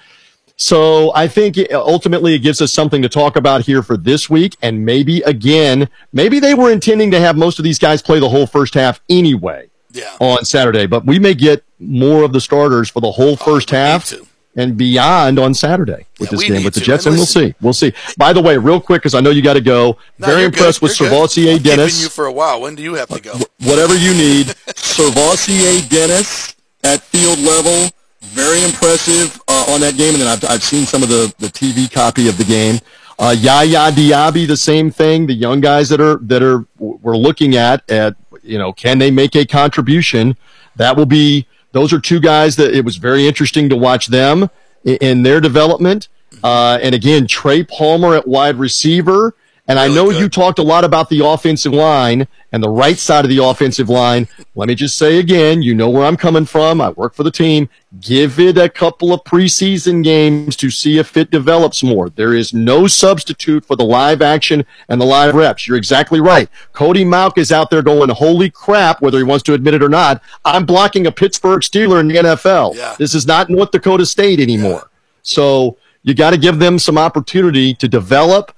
So 0.62 1.14
I 1.16 1.30
think 1.30 1.58
ultimately 1.72 2.34
it 2.36 2.40
gives 2.40 2.62
us 2.62 2.74
something 2.74 3.02
to 3.02 3.08
talk 3.08 3.38
about 3.38 3.62
here 3.62 3.82
for 3.82 3.96
this 3.96 4.30
week. 4.30 4.58
And 4.62 4.86
maybe 4.86 5.22
again, 5.22 5.88
maybe 6.12 6.42
they 6.42 6.54
were 6.54 6.70
intending 6.70 7.12
to 7.12 7.20
have 7.20 7.38
most 7.38 7.60
of 7.60 7.64
these 7.64 7.80
guys 7.80 8.02
play 8.02 8.20
the 8.20 8.28
whole 8.28 8.46
first 8.46 8.74
half 8.74 9.00
anyway 9.10 9.70
Yeah. 9.92 10.14
on 10.20 10.44
Saturday, 10.44 10.86
but 10.86 11.06
we 11.06 11.18
may 11.18 11.34
get 11.34 11.64
more 11.80 12.24
of 12.24 12.34
the 12.34 12.42
starters 12.42 12.90
for 12.90 13.00
the 13.00 13.12
whole 13.12 13.34
oh, 13.34 13.36
first 13.38 13.72
Oh, 13.74 13.78
half 13.78 14.14
and 14.58 14.76
beyond 14.76 15.40
on 15.40 15.54
Saturday 15.54 16.06
with 16.20 16.30
Yeah, 16.30 16.38
this 16.38 16.48
game 16.50 16.64
with 16.66 16.74
the. 16.74 16.82
Jets, 16.82 17.06
And 17.06 17.14
and, 17.14 17.20
we'll 17.20 17.26
see. 17.26 17.56
We'll 17.62 17.72
see. 17.72 17.94
By 18.18 18.34
the 18.34 18.42
way, 18.42 18.58
real 18.58 18.82
quick, 18.82 19.02
because 19.02 19.16
I 19.16 19.22
know 19.22 19.30
you 19.30 19.42
got 19.42 19.54
to 19.54 19.62
go. 19.62 19.98
No, 20.18 20.28
Very 20.28 20.42
you're 20.42 20.50
good. 20.50 20.60
impressed 20.60 20.82
with 20.82 21.00
You're. 21.00 21.10
SirVocea 21.10 21.52
I'm 21.54 21.58
keeping 21.60 21.64
Dennis. 21.78 22.04
you 22.04 22.10
for 22.10 22.26
a 22.26 22.34
while. 22.34 22.60
When 22.60 22.76
do 22.76 22.84
you 22.84 22.96
have 22.96 23.08
to 23.10 23.22
go? 23.22 23.32
Uh, 23.32 23.40
whatever 23.64 23.96
you 23.96 24.14
need. 24.14 24.48
SirVocea 24.68 25.88
Dennis 25.90 26.54
at 26.84 27.02
field 27.02 27.40
level. 27.40 27.90
Very 28.22 28.62
impressive 28.64 29.39
uh, 29.60 29.74
on 29.74 29.82
that 29.82 29.98
game. 29.98 30.14
And 30.14 30.22
then 30.22 30.28
I've, 30.28 30.44
I've 30.46 30.64
seen 30.64 30.86
some 30.86 31.04
of 31.04 31.10
the, 31.10 31.34
the 31.40 31.48
TV 31.48 31.92
copy 31.92 32.28
of 32.28 32.38
the 32.38 32.44
game. 32.44 32.80
Uh, 33.18 33.36
Yaya 33.38 33.92
Diaby, 33.92 34.48
the 34.48 34.56
same 34.56 34.90
thing. 34.92 35.28
The 35.28 35.34
young 35.34 35.60
guys 35.60 35.90
that 35.90 36.00
are 36.00 36.18
that 36.20 36.42
are 36.42 36.66
we're 36.78 37.18
looking 37.18 37.58
at 37.58 37.90
at 37.92 38.16
you 38.44 38.58
know 38.58 38.72
can 38.72 38.98
they 38.98 39.12
make 39.12 39.36
a 39.36 39.46
contribution? 39.46 40.38
That 40.78 40.96
will 40.96 41.06
be 41.06 41.46
those 41.74 41.92
are 41.92 42.00
two 42.00 42.22
guys 42.22 42.56
that 42.56 42.74
it 42.74 42.86
was 42.86 42.96
very 42.96 43.28
interesting 43.28 43.68
to 43.70 43.76
watch 43.76 44.08
them 44.08 44.50
in, 44.86 44.96
in 45.02 45.24
their 45.24 45.42
development. 45.42 46.08
Uh, 46.42 46.80
and 46.82 46.96
again, 46.96 47.28
Trey 47.28 47.64
Palmer 47.64 48.16
at 48.16 48.26
wide 48.26 48.56
receiver. 48.56 49.36
And 49.70 49.78
I 49.78 49.88
know 49.88 50.10
good. 50.10 50.20
you 50.20 50.30
talked 50.30 50.58
a 50.58 50.64
lot 50.64 50.84
about 50.84 51.10
the 51.10 51.24
offensive 51.24 51.72
line 51.72 52.28
and 52.52 52.64
the 52.64 52.70
right 52.70 52.98
side 52.98 53.24
of 53.24 53.30
the 53.30 53.44
offensive 53.44 53.88
line. 53.88 54.28
Let 54.56 54.68
me 54.68 54.74
just 54.74 54.98
say 54.98 55.20
again, 55.20 55.62
you 55.62 55.76
know 55.76 55.92
where 55.92 56.06
I'm 56.06 56.18
coming 56.18 56.46
from. 56.46 56.82
I 56.82 56.90
work 56.90 57.14
for 57.14 57.22
the 57.22 57.30
team. 57.30 57.70
Give 58.02 58.40
it 58.40 58.58
a 58.58 58.68
couple 58.68 59.14
of 59.14 59.24
preseason 59.26 60.04
games 60.04 60.56
to 60.56 60.72
see 60.72 60.98
if 60.98 61.16
it 61.16 61.30
develops 61.30 61.84
more. 61.84 62.10
There 62.10 62.34
is 62.34 62.52
no 62.52 62.88
substitute 62.88 63.64
for 63.64 63.76
the 63.76 63.86
live 63.86 64.24
action 64.24 64.66
and 64.88 65.00
the 65.00 65.06
live 65.06 65.36
reps. 65.36 65.68
You're 65.68 65.78
exactly 65.78 66.20
right. 66.20 66.50
Cody 66.74 67.06
Mauch 67.06 67.38
is 67.38 67.52
out 67.52 67.70
there 67.70 67.84
going, 67.84 68.10
holy 68.10 68.50
crap, 68.50 69.04
whether 69.04 69.20
he 69.20 69.24
wants 69.24 69.44
to 69.44 69.54
admit 69.54 69.76
it 69.76 69.84
or 69.84 69.90
not. 69.90 70.24
I'm 70.46 70.66
blocking 70.66 71.06
a 71.06 71.12
Pittsburgh 71.12 71.62
Steeler 71.62 72.00
in 72.00 72.08
the 72.08 72.16
NFL. 72.16 72.76
Yeah. 72.76 72.96
This 72.98 73.14
is 73.14 73.28
not 73.28 73.52
North 73.52 73.70
Dakota 73.70 74.08
State 74.08 74.40
anymore. 74.40 74.90
So 75.22 75.78
you 76.02 76.16
got 76.16 76.32
to 76.32 76.38
give 76.38 76.58
them 76.58 76.80
some 76.80 76.98
opportunity 76.98 77.76
to 77.76 77.88
develop 77.88 78.52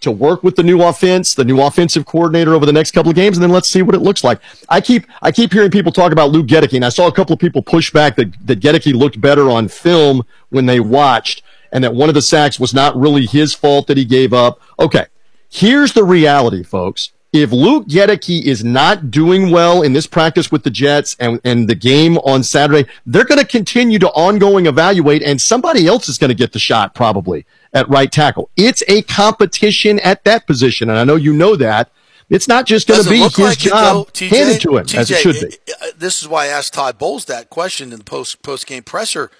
to 0.00 0.10
work 0.10 0.42
with 0.42 0.56
the 0.56 0.62
new 0.62 0.82
offense, 0.82 1.34
the 1.34 1.44
new 1.44 1.60
offensive 1.60 2.06
coordinator 2.06 2.54
over 2.54 2.64
the 2.64 2.72
next 2.72 2.92
couple 2.92 3.10
of 3.10 3.16
games, 3.16 3.36
and 3.36 3.42
then 3.42 3.50
let's 3.50 3.68
see 3.68 3.82
what 3.82 3.94
it 3.94 4.00
looks 4.00 4.22
like. 4.22 4.40
I 4.68 4.80
keep 4.80 5.06
I 5.22 5.32
keep 5.32 5.52
hearing 5.52 5.70
people 5.70 5.92
talk 5.92 6.12
about 6.12 6.30
Luke 6.30 6.46
Goedeke, 6.46 6.74
and 6.74 6.84
I 6.84 6.88
saw 6.88 7.08
a 7.08 7.12
couple 7.12 7.34
of 7.34 7.40
people 7.40 7.62
push 7.62 7.92
back 7.92 8.16
that 8.16 8.32
that 8.46 8.60
Goedeke 8.60 8.94
looked 8.94 9.20
better 9.20 9.50
on 9.50 9.68
film 9.68 10.22
when 10.50 10.66
they 10.66 10.80
watched, 10.80 11.42
and 11.72 11.82
that 11.84 11.94
one 11.94 12.08
of 12.08 12.14
the 12.14 12.22
sacks 12.22 12.60
was 12.60 12.72
not 12.72 12.96
really 12.96 13.26
his 13.26 13.54
fault 13.54 13.86
that 13.88 13.96
he 13.96 14.04
gave 14.04 14.32
up. 14.32 14.60
Okay, 14.78 15.06
here's 15.48 15.92
the 15.92 16.04
reality, 16.04 16.62
folks. 16.62 17.12
If 17.32 17.52
Luke 17.52 17.88
Goedeke 17.88 18.42
is 18.42 18.64
not 18.64 19.10
doing 19.10 19.50
well 19.50 19.82
in 19.82 19.92
this 19.92 20.06
practice 20.06 20.50
with 20.50 20.64
the 20.64 20.70
Jets 20.70 21.14
and, 21.20 21.40
and 21.44 21.68
the 21.68 21.74
game 21.74 22.16
on 22.18 22.42
Saturday, 22.42 22.88
they're 23.04 23.24
going 23.24 23.40
to 23.40 23.46
continue 23.46 23.98
to 23.98 24.08
ongoing 24.10 24.66
evaluate 24.66 25.22
and 25.22 25.40
somebody 25.40 25.86
else 25.86 26.08
is 26.08 26.16
going 26.16 26.30
to 26.30 26.34
get 26.34 26.52
the 26.52 26.58
shot 26.58 26.94
probably 26.94 27.44
at 27.74 27.88
right 27.88 28.10
tackle. 28.10 28.50
It's 28.56 28.82
a 28.88 29.02
competition 29.02 29.98
at 30.00 30.24
that 30.24 30.46
position. 30.46 30.88
And 30.88 30.98
I 30.98 31.04
know 31.04 31.16
you 31.16 31.32
know 31.32 31.56
that. 31.56 31.90
It's 32.30 32.48
not 32.48 32.66
just 32.66 32.86
going 32.86 33.02
to 33.02 33.08
be 33.08 33.20
his 33.20 33.38
like 33.38 33.58
job 33.58 34.08
it, 34.08 34.12
TJ, 34.12 34.28
handed 34.28 34.60
to 34.60 34.76
him 34.76 34.84
TJ, 34.84 34.98
as 34.98 35.10
it 35.10 35.18
should 35.18 35.34
be. 35.34 35.46
It, 35.46 35.60
it, 35.66 35.98
this 35.98 36.20
is 36.20 36.28
why 36.28 36.44
I 36.44 36.48
asked 36.48 36.74
Todd 36.74 36.98
Bowles 36.98 37.24
that 37.24 37.48
question 37.48 37.90
in 37.90 37.98
the 37.98 38.04
post 38.04 38.42
post 38.42 38.66
game 38.66 38.82
presser. 38.82 39.30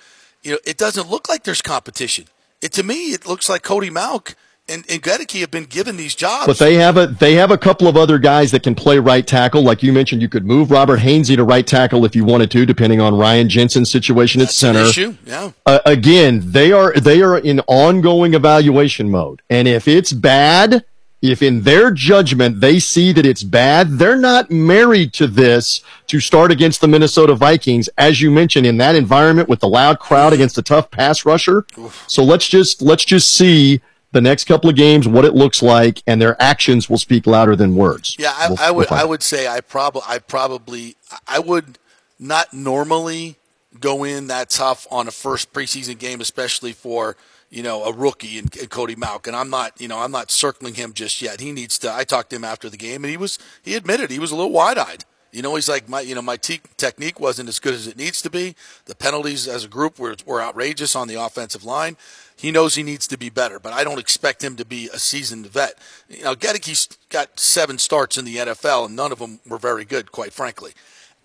You 0.42 0.52
know, 0.52 0.58
it 0.64 0.78
doesn't 0.78 1.10
look 1.10 1.28
like 1.28 1.44
there's 1.44 1.60
competition. 1.60 2.26
It 2.62 2.72
to 2.72 2.82
me, 2.82 3.12
it 3.12 3.26
looks 3.26 3.50
like 3.50 3.62
Cody 3.62 3.90
Mauch 3.90 4.34
and, 4.68 4.84
and 4.88 5.04
have 5.04 5.50
been 5.50 5.64
given 5.64 5.96
these 5.96 6.14
jobs. 6.14 6.46
But 6.46 6.58
they 6.58 6.74
have 6.74 6.96
a 6.96 7.06
they 7.06 7.34
have 7.34 7.50
a 7.50 7.58
couple 7.58 7.88
of 7.88 7.96
other 7.96 8.18
guys 8.18 8.50
that 8.52 8.62
can 8.62 8.74
play 8.74 8.98
right 8.98 9.26
tackle. 9.26 9.62
Like 9.62 9.82
you 9.82 9.92
mentioned, 9.92 10.22
you 10.22 10.28
could 10.28 10.44
move 10.44 10.70
Robert 10.70 11.00
Hainsey 11.00 11.36
to 11.36 11.44
right 11.44 11.66
tackle 11.66 12.04
if 12.04 12.14
you 12.14 12.24
wanted 12.24 12.50
to, 12.52 12.66
depending 12.66 13.00
on 13.00 13.16
Ryan 13.16 13.48
Jensen's 13.48 13.90
situation 13.90 14.40
That's 14.40 14.52
at 14.62 14.74
center. 14.74 14.88
issue, 14.88 15.16
yeah. 15.24 15.52
Uh, 15.66 15.80
again, 15.86 16.42
they 16.44 16.72
are 16.72 16.92
they 16.92 17.22
are 17.22 17.38
in 17.38 17.60
ongoing 17.66 18.34
evaluation 18.34 19.10
mode, 19.10 19.42
and 19.48 19.66
if 19.66 19.88
it's 19.88 20.12
bad, 20.12 20.84
if 21.20 21.42
in 21.42 21.62
their 21.62 21.90
judgment 21.90 22.60
they 22.60 22.78
see 22.78 23.12
that 23.12 23.26
it's 23.26 23.42
bad, 23.42 23.98
they're 23.98 24.16
not 24.16 24.50
married 24.50 25.12
to 25.14 25.26
this 25.26 25.82
to 26.06 26.20
start 26.20 26.52
against 26.52 26.80
the 26.80 26.88
Minnesota 26.88 27.34
Vikings, 27.34 27.88
as 27.98 28.20
you 28.20 28.30
mentioned, 28.30 28.66
in 28.66 28.76
that 28.78 28.94
environment 28.94 29.48
with 29.48 29.60
the 29.60 29.68
loud 29.68 29.98
crowd 29.98 30.32
against 30.32 30.58
a 30.58 30.62
tough 30.62 30.90
pass 30.90 31.24
rusher. 31.24 31.66
So 32.06 32.22
let's 32.22 32.48
just 32.48 32.82
let's 32.82 33.04
just 33.04 33.32
see 33.32 33.80
the 34.12 34.20
next 34.20 34.44
couple 34.44 34.70
of 34.70 34.76
games, 34.76 35.06
what 35.06 35.24
it 35.24 35.34
looks 35.34 35.62
like, 35.62 36.02
and 36.06 36.20
their 36.20 36.40
actions 36.40 36.88
will 36.88 36.98
speak 36.98 37.26
louder 37.26 37.54
than 37.54 37.74
words. 37.76 38.16
Yeah, 38.18 38.32
I, 38.36 38.48
We'll- 38.48 38.58
I 38.60 38.70
would. 38.70 38.90
we'll 38.90 39.00
I 39.00 39.04
would 39.04 39.22
say 39.22 39.46
I 39.48 39.60
probably. 39.60 40.02
I 40.06 40.18
probably. 40.18 40.96
I 41.26 41.38
would 41.38 41.78
not 42.18 42.52
normally 42.54 43.36
go 43.78 44.02
in 44.04 44.26
that 44.28 44.50
tough 44.50 44.86
on 44.90 45.06
a 45.06 45.10
first 45.10 45.52
preseason 45.52 45.98
game, 45.98 46.20
especially 46.20 46.72
for 46.72 47.16
you 47.50 47.62
know 47.62 47.84
a 47.84 47.92
rookie 47.92 48.38
and, 48.38 48.54
and 48.56 48.70
Cody. 48.70 48.94
And 48.94 49.36
I'm 49.36 49.50
not. 49.50 49.78
You 49.80 49.88
know, 49.88 49.98
I'm 49.98 50.10
not 50.12 50.30
circling 50.30 50.74
him 50.74 50.92
just 50.94 51.20
yet. 51.20 51.40
He 51.40 51.52
needs 51.52 51.78
to. 51.80 51.92
I 51.92 52.04
talked 52.04 52.30
to 52.30 52.36
him 52.36 52.44
after 52.44 52.70
the 52.70 52.76
game, 52.78 53.04
and 53.04 53.10
he 53.10 53.16
was. 53.16 53.38
He 53.62 53.74
admitted 53.74 54.10
he 54.10 54.18
was 54.18 54.30
a 54.32 54.36
little 54.36 54.52
wide 54.52 54.78
eyed. 54.78 55.04
You 55.30 55.42
know, 55.42 55.54
he's 55.54 55.68
like 55.68 55.86
my. 55.88 56.00
You 56.00 56.14
know, 56.14 56.22
my 56.22 56.36
te- 56.38 56.62
technique 56.78 57.20
wasn't 57.20 57.50
as 57.50 57.58
good 57.58 57.74
as 57.74 57.86
it 57.86 57.98
needs 57.98 58.22
to 58.22 58.30
be. 58.30 58.56
The 58.86 58.94
penalties 58.94 59.46
as 59.46 59.64
a 59.64 59.68
group 59.68 59.98
were 59.98 60.16
were 60.24 60.40
outrageous 60.42 60.96
on 60.96 61.08
the 61.08 61.16
offensive 61.16 61.64
line. 61.64 61.98
He 62.38 62.52
knows 62.52 62.76
he 62.76 62.84
needs 62.84 63.08
to 63.08 63.18
be 63.18 63.30
better, 63.30 63.58
but 63.58 63.72
I 63.72 63.82
don't 63.82 63.98
expect 63.98 64.44
him 64.44 64.54
to 64.56 64.64
be 64.64 64.88
a 64.94 64.98
seasoned 65.00 65.48
vet. 65.48 65.74
You 66.08 66.22
know, 66.22 66.36
Goedeke's 66.36 66.88
got 67.08 67.40
seven 67.40 67.78
starts 67.78 68.16
in 68.16 68.24
the 68.24 68.36
NFL, 68.36 68.86
and 68.86 68.94
none 68.94 69.10
of 69.10 69.18
them 69.18 69.40
were 69.44 69.58
very 69.58 69.84
good, 69.84 70.12
quite 70.12 70.32
frankly. 70.32 70.72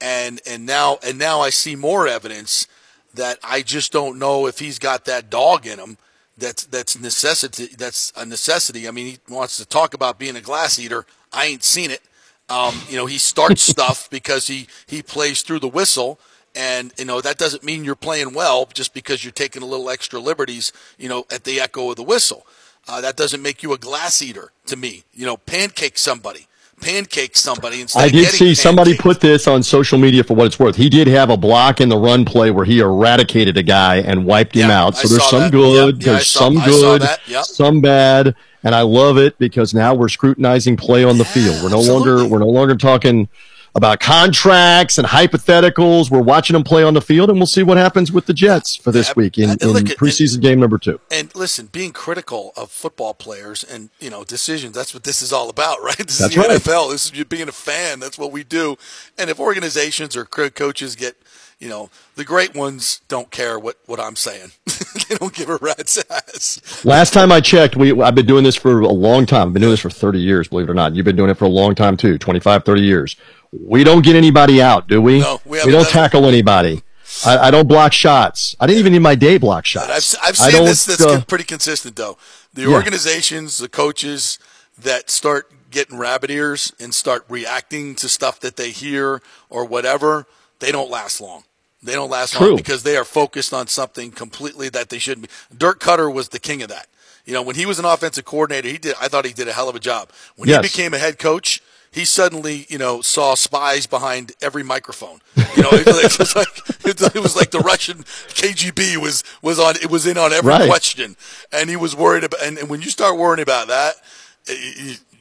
And 0.02 0.42
and 0.48 0.66
now 0.66 0.98
and 1.06 1.20
now 1.20 1.40
I 1.40 1.52
see 1.52 1.76
more 1.76 2.08
evidence 2.08 2.68
that 3.14 3.38
I 3.44 3.62
just 3.62 3.92
don't 3.92 4.18
know 4.18 4.48
if 4.48 4.58
he's 4.58 4.80
got 4.80 5.06
that 5.06 5.30
dog 5.30 5.68
in 5.68 5.78
him. 5.78 5.98
That's 6.36 6.66
that's 6.66 7.00
necessity. 7.00 7.68
That's 7.78 8.12
a 8.18 8.26
necessity. 8.26 8.88
I 8.88 8.92
mean, 8.92 9.06
he 9.06 9.20
wants 9.30 9.58
to 9.58 9.68
talk 9.68 9.94
about 9.94 10.18
being 10.18 10.36
a 10.36 10.42
glass 10.42 10.80
eater. 10.80 11.06
I 11.32 11.46
ain't 11.46 11.64
seen 11.64 11.92
it. 11.92 12.02
Um, 12.50 12.74
you 12.90 12.98
know, 12.98 13.06
he 13.06 13.20
starts 13.20 13.62
stuff 13.72 14.10
because 14.10 14.48
he 14.48 14.68
he 14.88 15.04
plays 15.04 15.44
through 15.44 15.60
the 15.60 15.68
whistle. 15.68 16.20
And 16.56 16.94
you 17.00 17.06
know 17.06 17.20
that 17.22 17.38
doesn't 17.38 17.64
mean 17.64 17.84
you're 17.84 17.96
playing 17.96 18.34
well 18.34 18.68
just 18.74 18.94
because 18.94 19.24
you're 19.24 19.32
taking 19.32 19.64
a 19.64 19.66
little 19.66 19.90
extra 19.90 20.20
liberties. 20.20 20.72
You 21.00 21.10
know, 21.10 21.26
at 21.32 21.44
the 21.46 21.60
echo 21.60 21.90
of 21.90 21.96
the 21.96 22.04
whistle, 22.04 22.46
uh, 22.88 23.02
that 23.02 23.16
doesn't 23.18 23.42
make 23.42 23.64
you 23.64 23.74
a 23.74 23.78
glass 23.78 24.22
eater 24.22 24.52
to 24.68 24.76
me. 24.76 25.04
You 25.14 25.26
know, 25.26 25.38
pancake 25.38 25.98
somebody, 25.98 26.46
pancake 26.80 27.36
somebody. 27.36 27.82
Instead 27.82 28.04
I 28.04 28.10
did 28.10 28.28
see 28.30 28.54
somebody 28.54 28.96
put 28.96 29.20
this 29.20 29.48
on 29.48 29.64
social 29.64 29.98
media 29.98 30.24
for 30.24 30.36
what 30.36 30.46
it's 30.46 30.60
worth. 30.60 30.76
He 30.76 30.90
did 30.90 31.08
have 31.08 31.32
a 31.32 31.38
block 31.38 31.82
in 31.82 31.90
the 31.90 31.98
run 31.98 32.24
play 32.24 32.52
where 32.52 32.66
he 32.66 32.80
eradicated 32.82 33.58
a 33.58 33.64
guy 33.64 33.96
and 33.98 34.24
wiped 34.26 34.56
him 34.56 34.70
Yeah, 34.70 34.84
out. 34.84 34.96
I 34.98 35.02
So 35.02 35.08
there's 35.08 35.30
some 35.30 35.40
that. 35.44 35.52
good, 35.52 36.04
yeah, 36.04 36.12
I 36.12 36.14
there's 36.16 36.28
saw- 36.28 36.40
some 36.42 36.56
good. 36.64 37.02
Yep. 37.28 37.46
some 37.46 37.82
bad, 37.82 38.36
and 38.64 38.76
I 38.76 38.82
love 38.82 39.18
it 39.18 39.40
because 39.40 39.74
now 39.74 39.96
we're 39.96 40.08
scrutinizing 40.10 40.78
play 40.78 41.04
on 41.04 41.18
the 41.18 41.26
field. 41.26 41.64
We're 41.64 41.70
no 41.70 41.82
longer 41.82 42.28
we're 42.28 42.38
no 42.40 42.48
longer 42.50 42.76
talking 42.76 43.28
about 43.76 44.00
contracts 44.00 44.98
and 44.98 45.08
hypotheticals. 45.08 46.12
We're 46.12 46.22
watching 46.22 46.54
them 46.54 46.64
play 46.64 46.84
on 46.84 46.94
the 46.94 47.02
field, 47.02 47.30
and 47.30 47.40
we'll 47.40 47.48
see 47.48 47.64
what 47.64 47.78
happens 47.78 48.12
with 48.12 48.26
the 48.26 48.34
Jets 48.34 48.76
for 48.76 48.92
this 48.92 49.16
week 49.16 49.38
in, 49.38 49.52
in 49.52 49.58
preseason 49.58 50.42
game 50.42 50.60
number 50.60 50.78
two. 50.78 51.00
And 51.12 51.34
listen, 51.36 51.68
being 51.68 51.92
critical 51.92 52.54
of 52.56 52.72
football 52.72 53.14
players 53.14 53.64
and 53.64 53.90
you 54.00 54.10
know 54.10 54.24
decisions. 54.24 54.76
That's 54.76 54.94
what 54.94 55.04
this 55.04 55.22
is 55.22 55.34
all 55.34 55.50
about, 55.50 55.82
right? 55.84 55.98
This 55.98 56.20
That's 56.20 56.36
is 56.36 56.42
the 56.44 56.48
right. 56.48 56.62
NFL. 56.62 56.92
This 56.92 57.06
is 57.06 57.18
you 57.18 57.26
being 57.26 57.50
a 57.50 57.54
fan. 57.54 58.00
That's 58.00 58.18
what 58.18 58.32
we 58.32 58.44
do. 58.44 58.78
And 59.18 59.30
if 59.30 59.40
organizations 59.40 60.16
or 60.16 60.26
coaches 60.26 60.96
get, 60.96 61.16
you 61.64 61.70
know, 61.70 61.90
the 62.16 62.26
great 62.26 62.54
ones 62.54 63.00
don't 63.08 63.32
care 63.32 63.58
what 63.58 63.78
what 63.86 63.98
I'm 64.00 64.18
saying. 64.18 64.52
they 65.08 65.16
don't 65.16 65.34
give 65.34 65.50
a 65.50 65.56
rat's 65.58 65.98
ass. 66.10 66.84
Last 66.84 67.14
time 67.14 67.32
I 67.32 67.40
checked, 67.40 67.78
we 67.78 68.00
I've 68.02 68.16
been 68.16 68.26
doing 68.26 68.44
this 68.44 68.58
for 68.58 68.82
a 68.82 68.88
long 68.90 69.26
time. 69.26 69.48
I've 69.48 69.54
been 69.54 69.62
doing 69.62 69.72
this 69.72 69.80
for 69.80 69.90
30 69.90 70.20
years, 70.20 70.50
believe 70.50 70.68
it 70.68 70.72
or 70.72 70.76
not. 70.76 70.94
You've 70.94 71.06
been 71.06 71.16
doing 71.16 71.30
it 71.30 71.38
for 71.38 71.46
a 71.46 71.50
long 71.50 71.74
time 71.74 71.96
too, 71.96 72.18
25, 72.18 72.66
30 72.66 72.82
years. 72.82 73.16
We 73.52 73.86
don't 73.86 74.04
get 74.04 74.16
anybody 74.18 74.62
out, 74.62 74.90
do 74.90 75.02
we? 75.02 75.22
No, 75.22 75.40
we 75.46 75.64
we 75.64 75.72
don't 75.72 75.88
tackle 75.88 76.26
anybody. 76.26 76.84
I, 77.26 77.38
I 77.38 77.52
don't 77.52 77.68
block 77.68 77.94
shots. 77.94 78.56
I 78.60 78.68
didn't 78.68 78.80
even 78.80 78.94
in 78.96 79.02
my 79.02 79.16
day 79.16 79.38
block 79.38 79.66
shots. 79.66 80.16
I've, 80.16 80.30
I've 80.30 80.38
seen 80.38 80.66
this. 80.66 80.86
That's 80.86 81.02
uh, 81.02 81.24
pretty 81.28 81.44
consistent, 81.44 81.96
though. 81.96 82.18
The 82.54 82.64
Yeah. 82.64 82.74
organizations, 82.74 83.60
the 83.60 83.70
coaches 83.70 84.40
that 84.78 85.10
start 85.10 85.52
getting 85.70 85.98
rabbit 85.98 86.30
ears 86.32 86.74
and 86.80 86.94
start 86.94 87.24
reacting 87.30 87.96
to 87.96 88.10
stuff 88.10 88.40
that 88.40 88.58
they 88.58 88.72
hear 88.72 89.22
or 89.50 89.64
whatever, 89.64 90.26
they 90.60 90.72
don't 90.72 90.90
last 90.90 91.22
long. 91.22 91.44
They 91.84 91.94
don't 91.94 92.10
last 92.10 92.34
True. 92.34 92.48
long 92.48 92.56
because 92.56 92.84
they 92.84 92.96
are 92.98 93.04
focused 93.06 93.54
on 93.54 93.68
something 93.68 94.12
completely 94.12 94.70
that 94.70 94.90
they 94.90 95.00
shouldn't 95.00 95.28
be. 95.28 95.34
Dirk 95.58 95.80
Koetter 95.80 96.12
was 96.12 96.30
the 96.30 96.40
king 96.40 96.62
of 96.62 96.70
that. 96.70 96.88
You 97.26 97.34
know, 97.34 97.42
when 97.42 97.56
he 97.56 97.66
was 97.66 97.80
an 97.80 97.86
offensive 97.86 98.26
coordinator, 98.26 98.68
he 98.68 98.78
did. 98.78 98.96
I 99.00 99.08
thought 99.08 99.26
he 99.26 99.34
did 99.34 99.48
a 99.48 99.54
hell 99.54 99.70
of 99.70 99.76
a 99.76 99.80
job. 99.80 100.10
When 100.36 100.50
Yes. 100.50 100.58
he 100.58 100.70
became 100.70 100.94
a 100.94 100.98
head 100.98 101.20
coach, 101.20 101.62
he 101.92 102.06
suddenly, 102.06 102.66
you 102.70 102.78
know, 102.78 103.02
saw 103.02 103.36
spies 103.36 103.86
behind 103.86 104.32
every 104.42 104.64
microphone. 104.64 105.20
You 105.56 105.62
know, 105.62 105.70
it, 105.72 105.86
was- 105.86 106.04
it 106.16 106.20
was 106.20 106.36
like 106.36 107.16
it 107.16 107.22
was 107.22 107.36
like 107.36 107.52
the 107.52 107.60
Russian 107.60 108.00
KGB 108.34 108.98
was 108.98 109.24
was 109.44 109.60
on. 109.60 109.76
It 109.76 109.90
was 109.92 110.08
in 110.08 110.18
on 110.18 110.34
every 110.34 110.50
Right. 110.50 110.68
question, 110.68 111.16
and 111.52 111.70
he 111.70 111.76
was 111.76 111.96
worried 111.96 112.24
about. 112.24 112.42
And, 112.42 112.58
and 112.58 112.70
when 112.70 112.82
you 112.82 112.90
start 112.90 113.18
worrying 113.20 113.42
about 113.44 113.68
that, 113.68 113.96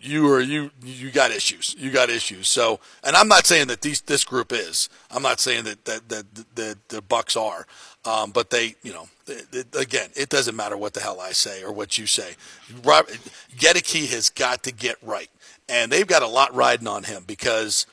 you, 0.03 0.29
are 0.33 0.41
you 0.41 0.71
you 0.85 1.11
got 1.11 1.31
issues. 1.31 1.75
You 1.79 1.91
got 1.91 2.11
issues. 2.11 2.49
So, 2.49 2.81
and 3.05 3.15
I'm 3.15 3.29
not 3.29 3.47
saying 3.47 3.69
that 3.69 3.83
these 3.83 4.01
this 4.01 4.25
group 4.25 4.53
is. 4.53 4.89
I'm 5.11 5.23
not 5.23 5.41
saying 5.41 5.65
that 5.65 5.85
that 5.85 6.09
that 6.09 6.35
the, 6.55 6.79
the, 6.89 7.03
Bucks 7.03 7.37
are. 7.37 7.67
Um, 8.05 8.33
but 8.33 8.51
they, 8.51 8.75
you 8.83 8.93
know, 8.93 9.09
again, 9.79 10.11
it 10.17 10.29
doesn't 10.29 10.57
matter 10.57 10.77
what 10.77 10.93
the 10.93 11.01
hell 11.01 11.21
I 11.21 11.31
say 11.31 11.63
or 11.63 11.71
what 11.71 11.99
you 11.99 12.07
say. 12.07 12.35
Rob, 12.83 13.07
Goedeke 13.57 14.11
has 14.11 14.29
got 14.29 14.65
to 14.65 14.73
get 14.73 14.97
right, 15.03 15.31
and 15.69 15.93
they've 15.93 16.07
got 16.07 16.23
a 16.23 16.27
lot 16.27 16.53
riding 16.53 16.89
on 16.89 17.05
him 17.05 17.23
because, 17.25 17.87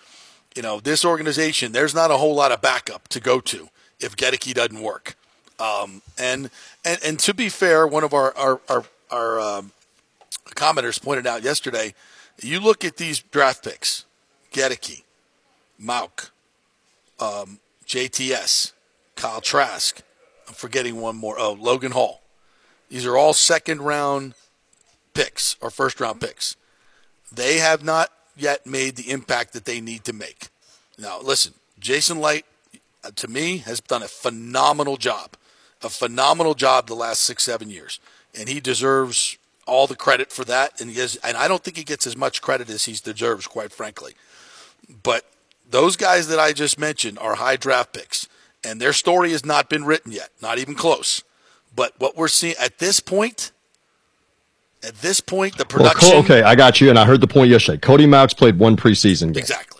you 0.56 0.64
know, 0.64 0.80
this 0.80 1.06
organization. 1.06 1.74
There's 1.74 1.94
not 1.94 2.10
a 2.10 2.18
whole 2.18 2.34
lot 2.34 2.52
of 2.52 2.60
backup 2.60 3.08
to 3.10 3.20
go 3.20 3.40
to 3.42 3.70
if 4.00 4.16
Goedeke 4.16 4.54
doesn't 4.56 4.82
work. 4.82 5.16
Um, 5.60 6.02
and 6.18 6.50
and 6.84 7.00
and 7.04 7.20
to 7.20 7.34
be 7.34 7.50
fair, 7.50 7.86
one 7.86 8.04
of 8.04 8.14
our 8.14 8.36
our 8.36 8.62
our, 8.68 8.86
our 9.12 9.40
um, 9.40 9.72
commenters 10.56 11.02
pointed 11.02 11.28
out 11.28 11.44
yesterday. 11.44 11.94
You 12.42 12.60
look 12.60 12.86
at 12.86 12.98
these 12.98 13.20
draft 13.20 13.64
picks: 13.64 14.06
Goedeke, 14.52 15.04
Mauch, 15.78 16.32
um, 17.20 17.60
JTS, 17.86 18.74
Kyle 19.16 19.42
Trask. 19.42 20.02
I'm 20.48 20.54
forgetting 20.54 21.00
one 21.00 21.16
more. 21.16 21.40
Oh, 21.40 21.54
Logan 21.54 21.92
Hall. 21.92 22.22
These 22.90 23.06
are 23.06 23.16
all 23.16 23.34
second 23.34 23.82
round 23.82 24.34
picks 25.14 25.56
or 25.62 25.70
first 25.70 26.00
round 26.00 26.22
picks. 26.22 26.56
They 27.32 27.58
have 27.60 27.84
not 27.84 28.10
yet 28.36 28.66
made 28.66 28.96
the 28.96 29.12
impact 29.12 29.54
that 29.54 29.66
they 29.66 29.82
need 29.82 30.04
to 30.06 30.14
make. 30.14 30.48
Now, 30.98 31.20
listen, 31.22 31.54
Jason 31.80 32.20
Licht, 32.20 32.46
uh, 33.04 33.12
to 33.16 33.28
me, 33.28 33.58
has 33.58 33.80
done 33.80 34.04
a 34.04 34.08
phenomenal 34.08 34.98
job, 34.98 35.36
a 35.84 35.90
phenomenal 35.90 36.56
job 36.56 36.88
the 36.88 36.96
last 36.96 37.24
six, 37.24 37.44
seven 37.44 37.70
years, 37.70 38.00
and 38.38 38.50
he 38.50 38.60
deserves 38.60 39.38
all 39.70 39.88
the 39.88 39.96
credit 39.96 40.32
for 40.32 40.44
that. 40.46 40.82
And 40.82 40.90
he 40.90 41.00
has, 41.00 41.16
and 41.18 41.38
I 41.38 41.48
don't 41.48 41.64
think 41.64 41.78
he 41.78 41.84
gets 41.84 42.06
as 42.08 42.18
much 42.18 42.42
credit 42.42 42.70
as 42.70 42.86
he 42.86 42.94
deserves, 42.94 43.48
quite 43.48 43.72
frankly. 43.72 44.14
But 45.04 45.26
those 45.70 45.96
guys 45.96 46.28
that 46.28 46.40
I 46.40 46.52
just 46.52 46.80
mentioned 46.80 47.20
are 47.20 47.36
high 47.36 47.56
draft 47.56 47.94
picks, 47.94 48.28
and 48.64 48.82
their 48.82 48.94
story 48.94 49.32
has 49.32 49.46
not 49.46 49.70
been 49.70 49.86
written 49.86 50.12
yet, 50.12 50.30
not 50.42 50.58
even 50.58 50.76
close. 50.76 51.24
But 51.76 51.94
what 52.00 52.18
we're 52.18 52.28
seeing 52.28 52.56
at 52.60 52.80
this 52.80 53.00
point, 53.00 53.52
at 54.84 54.96
this 54.96 55.20
point, 55.22 55.58
the 55.58 55.66
Well, 55.70 55.78
production. 55.90 56.12
Co- 56.12 56.18
okay, 56.20 56.42
I 56.42 56.56
got 56.56 56.82
you, 56.82 56.90
and 56.90 56.98
I 56.98 57.06
heard 57.06 57.22
the 57.22 57.28
point 57.28 57.52
yesterday. 57.52 57.78
Cody 57.78 58.08
Mauch's 58.08 58.34
played 58.34 58.58
one 58.58 58.76
preseason 58.76 59.34
game. 59.34 59.38
Exactly. 59.42 59.76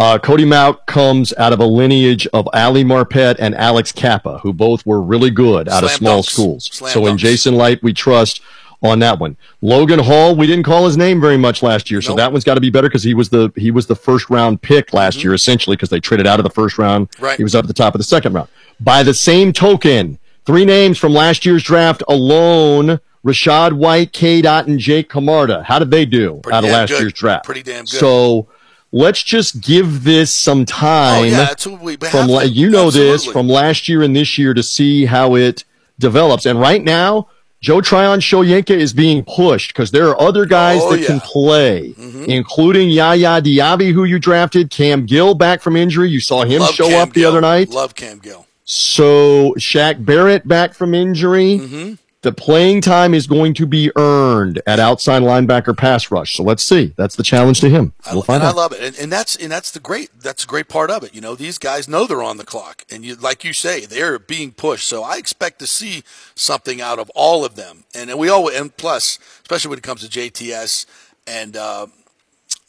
Uh, 0.00 0.16
Cody 0.16 0.44
Mauch 0.44 0.86
comes 0.86 1.34
out 1.38 1.52
of 1.52 1.58
a 1.58 1.64
lineage 1.64 2.26
of 2.32 2.48
Ali 2.52 2.84
Marpet 2.84 3.34
and 3.40 3.54
Alex 3.56 3.90
Cappa, 3.90 4.38
who 4.38 4.52
both 4.52 4.86
were 4.86 5.00
really 5.02 5.30
good 5.30 5.68
out 5.68 5.82
of 5.82 5.90
small 5.90 6.22
dunks. 6.22 6.26
schools. 6.30 6.70
Slam 6.72 6.92
so 6.92 7.06
in. 7.06 7.18
Jason 7.18 7.56
Licht, 7.56 7.82
we 7.82 7.92
trust 7.92 8.40
on 8.82 8.98
that 9.00 9.18
one. 9.18 9.36
Logan 9.60 9.98
Hall, 9.98 10.36
we 10.36 10.46
didn't 10.46 10.64
call 10.64 10.84
his 10.86 10.96
name 10.96 11.20
very 11.20 11.36
much 11.36 11.62
last 11.62 11.90
year, 11.90 12.00
so 12.00 12.10
Nope. 12.10 12.18
that 12.18 12.32
one's 12.32 12.44
got 12.44 12.54
to 12.54 12.60
be 12.60 12.70
better 12.70 12.88
because 12.88 13.02
he 13.02 13.14
was 13.14 13.28
the 13.28 13.52
he 13.56 13.70
was 13.70 13.86
the 13.86 13.96
first 13.96 14.30
round 14.30 14.62
pick 14.62 14.92
last 14.92 15.22
year 15.24 15.34
essentially 15.34 15.76
because 15.76 15.88
they 15.90 16.00
traded 16.00 16.26
out 16.26 16.38
of 16.38 16.44
the 16.44 16.50
first 16.50 16.78
round. 16.78 17.10
Mm-hmm. 17.12 17.24
Right. 17.24 17.36
He 17.36 17.42
was 17.42 17.54
up 17.54 17.64
at 17.64 17.68
the 17.68 17.74
top 17.74 17.94
of 17.94 17.98
the 17.98 18.04
second 18.04 18.34
round. 18.34 18.48
By 18.80 19.02
the 19.02 19.14
same 19.14 19.52
token, 19.52 20.18
three 20.46 20.64
names 20.64 20.96
from 20.98 21.12
last 21.12 21.44
year's 21.44 21.62
draft 21.64 22.02
alone: 22.08 23.00
Rachaad 23.24 23.72
White, 23.72 24.12
K. 24.12 24.42
Dot, 24.42 24.68
and 24.68 24.78
Jake 24.78 25.08
Camarda. 25.08 25.64
How 25.64 25.78
did 25.80 25.90
they 25.90 26.06
do 26.06 26.40
Pretty 26.42 26.56
out 26.56 26.64
of 26.64 26.70
last 26.70 26.90
good. 26.90 27.00
year's 27.00 27.12
draft? 27.14 27.44
Pretty 27.46 27.64
damn 27.64 27.80
good. 27.84 27.88
So 27.88 28.46
let's 28.92 29.22
just 29.24 29.60
give 29.60 30.04
this 30.04 30.32
some 30.32 30.60
Oh 30.60 30.64
time 30.64 31.24
yeah, 31.26 31.36
that's 31.38 31.66
what 31.66 31.80
we 31.80 31.96
we 31.96 32.08
from 32.08 32.28
la- 32.28 32.40
to. 32.42 32.48
you 32.48 32.70
know 32.70 32.90
this 32.92 33.24
from 33.24 33.48
last 33.48 33.88
year 33.88 34.02
and 34.02 34.14
this 34.14 34.38
year 34.38 34.54
to 34.54 34.62
see 34.62 35.06
how 35.06 35.34
it 35.34 35.64
develops. 35.98 36.46
And 36.46 36.60
right 36.60 36.82
now, 36.82 37.28
Joe 37.60 37.80
Tryon 37.80 38.20
Shoyinka 38.20 38.70
is 38.70 38.92
being 38.92 39.24
pushed 39.24 39.72
because 39.72 39.90
there 39.90 40.08
are 40.08 40.20
other 40.20 40.46
guys 40.46 40.80
Oh, 40.82 40.92
that 40.92 41.04
can 41.06 41.16
yeah. 41.16 41.20
Mm-hmm. 41.22 42.24
play, 42.24 42.32
including 42.34 42.88
Yaya 42.88 43.42
Diaby, 43.42 43.92
who 43.92 44.04
you 44.04 44.18
drafted, 44.20 44.70
Cam 44.70 45.06
Gill 45.06 45.34
back 45.34 45.60
from 45.60 45.74
injury. 45.74 46.08
You 46.08 46.20
saw 46.20 46.44
him 46.44 46.60
Love 46.60 46.70
show 46.74 46.88
Cam 46.88 47.08
up 47.08 47.14
the 47.14 47.24
other 47.24 47.40
night. 47.40 47.70
Love 47.70 47.94
Cam 47.96 48.18
Gill. 48.20 48.46
So 48.64 49.54
Shaq 49.58 50.04
Barrett 50.04 50.46
back 50.46 50.74
from 50.74 50.94
injury. 50.94 51.58
Mm-hmm. 51.58 51.94
The 52.28 52.34
playing 52.34 52.82
time 52.82 53.14
is 53.14 53.26
going 53.26 53.54
to 53.54 53.64
be 53.64 53.90
earned 53.96 54.60
at 54.66 54.78
outside 54.78 55.22
linebacker 55.22 55.74
pass 55.74 56.10
rush. 56.10 56.36
So 56.36 56.42
let's 56.42 56.62
see. 56.62 56.92
That's 56.98 57.16
the 57.16 57.22
challenge 57.22 57.58
to 57.60 57.70
him. 57.70 57.94
I, 58.04 58.12
We'll 58.12 58.22
find 58.22 58.42
and 58.42 58.48
I 58.48 58.50
out. 58.50 58.56
love 58.56 58.72
it, 58.72 58.82
and, 58.82 58.98
and 58.98 59.10
that's 59.10 59.34
and 59.34 59.50
that's 59.50 59.70
the 59.70 59.80
great 59.80 60.10
that's 60.20 60.44
a 60.44 60.46
great 60.46 60.68
part 60.68 60.90
of 60.90 61.02
it. 61.02 61.14
You 61.14 61.22
know, 61.22 61.34
these 61.34 61.56
guys 61.56 61.88
know 61.88 62.06
they're 62.06 62.22
on 62.22 62.36
the 62.36 62.44
clock, 62.44 62.84
and 62.90 63.02
you 63.02 63.14
like 63.14 63.44
you 63.44 63.54
say 63.54 63.86
they're 63.86 64.18
being 64.18 64.52
pushed. 64.52 64.86
So 64.86 65.02
I 65.02 65.16
expect 65.16 65.58
to 65.60 65.66
see 65.66 66.02
something 66.34 66.82
out 66.82 66.98
of 66.98 67.10
all 67.14 67.46
of 67.46 67.54
them, 67.54 67.84
and, 67.94 68.12
we 68.18 68.28
all 68.28 68.50
and 68.50 68.76
plus, 68.76 69.18
especially 69.40 69.70
when 69.70 69.78
it 69.78 69.82
comes 69.84 70.06
to 70.06 70.20
JTS 70.20 70.84
and 71.26 71.56
uh, 71.56 71.86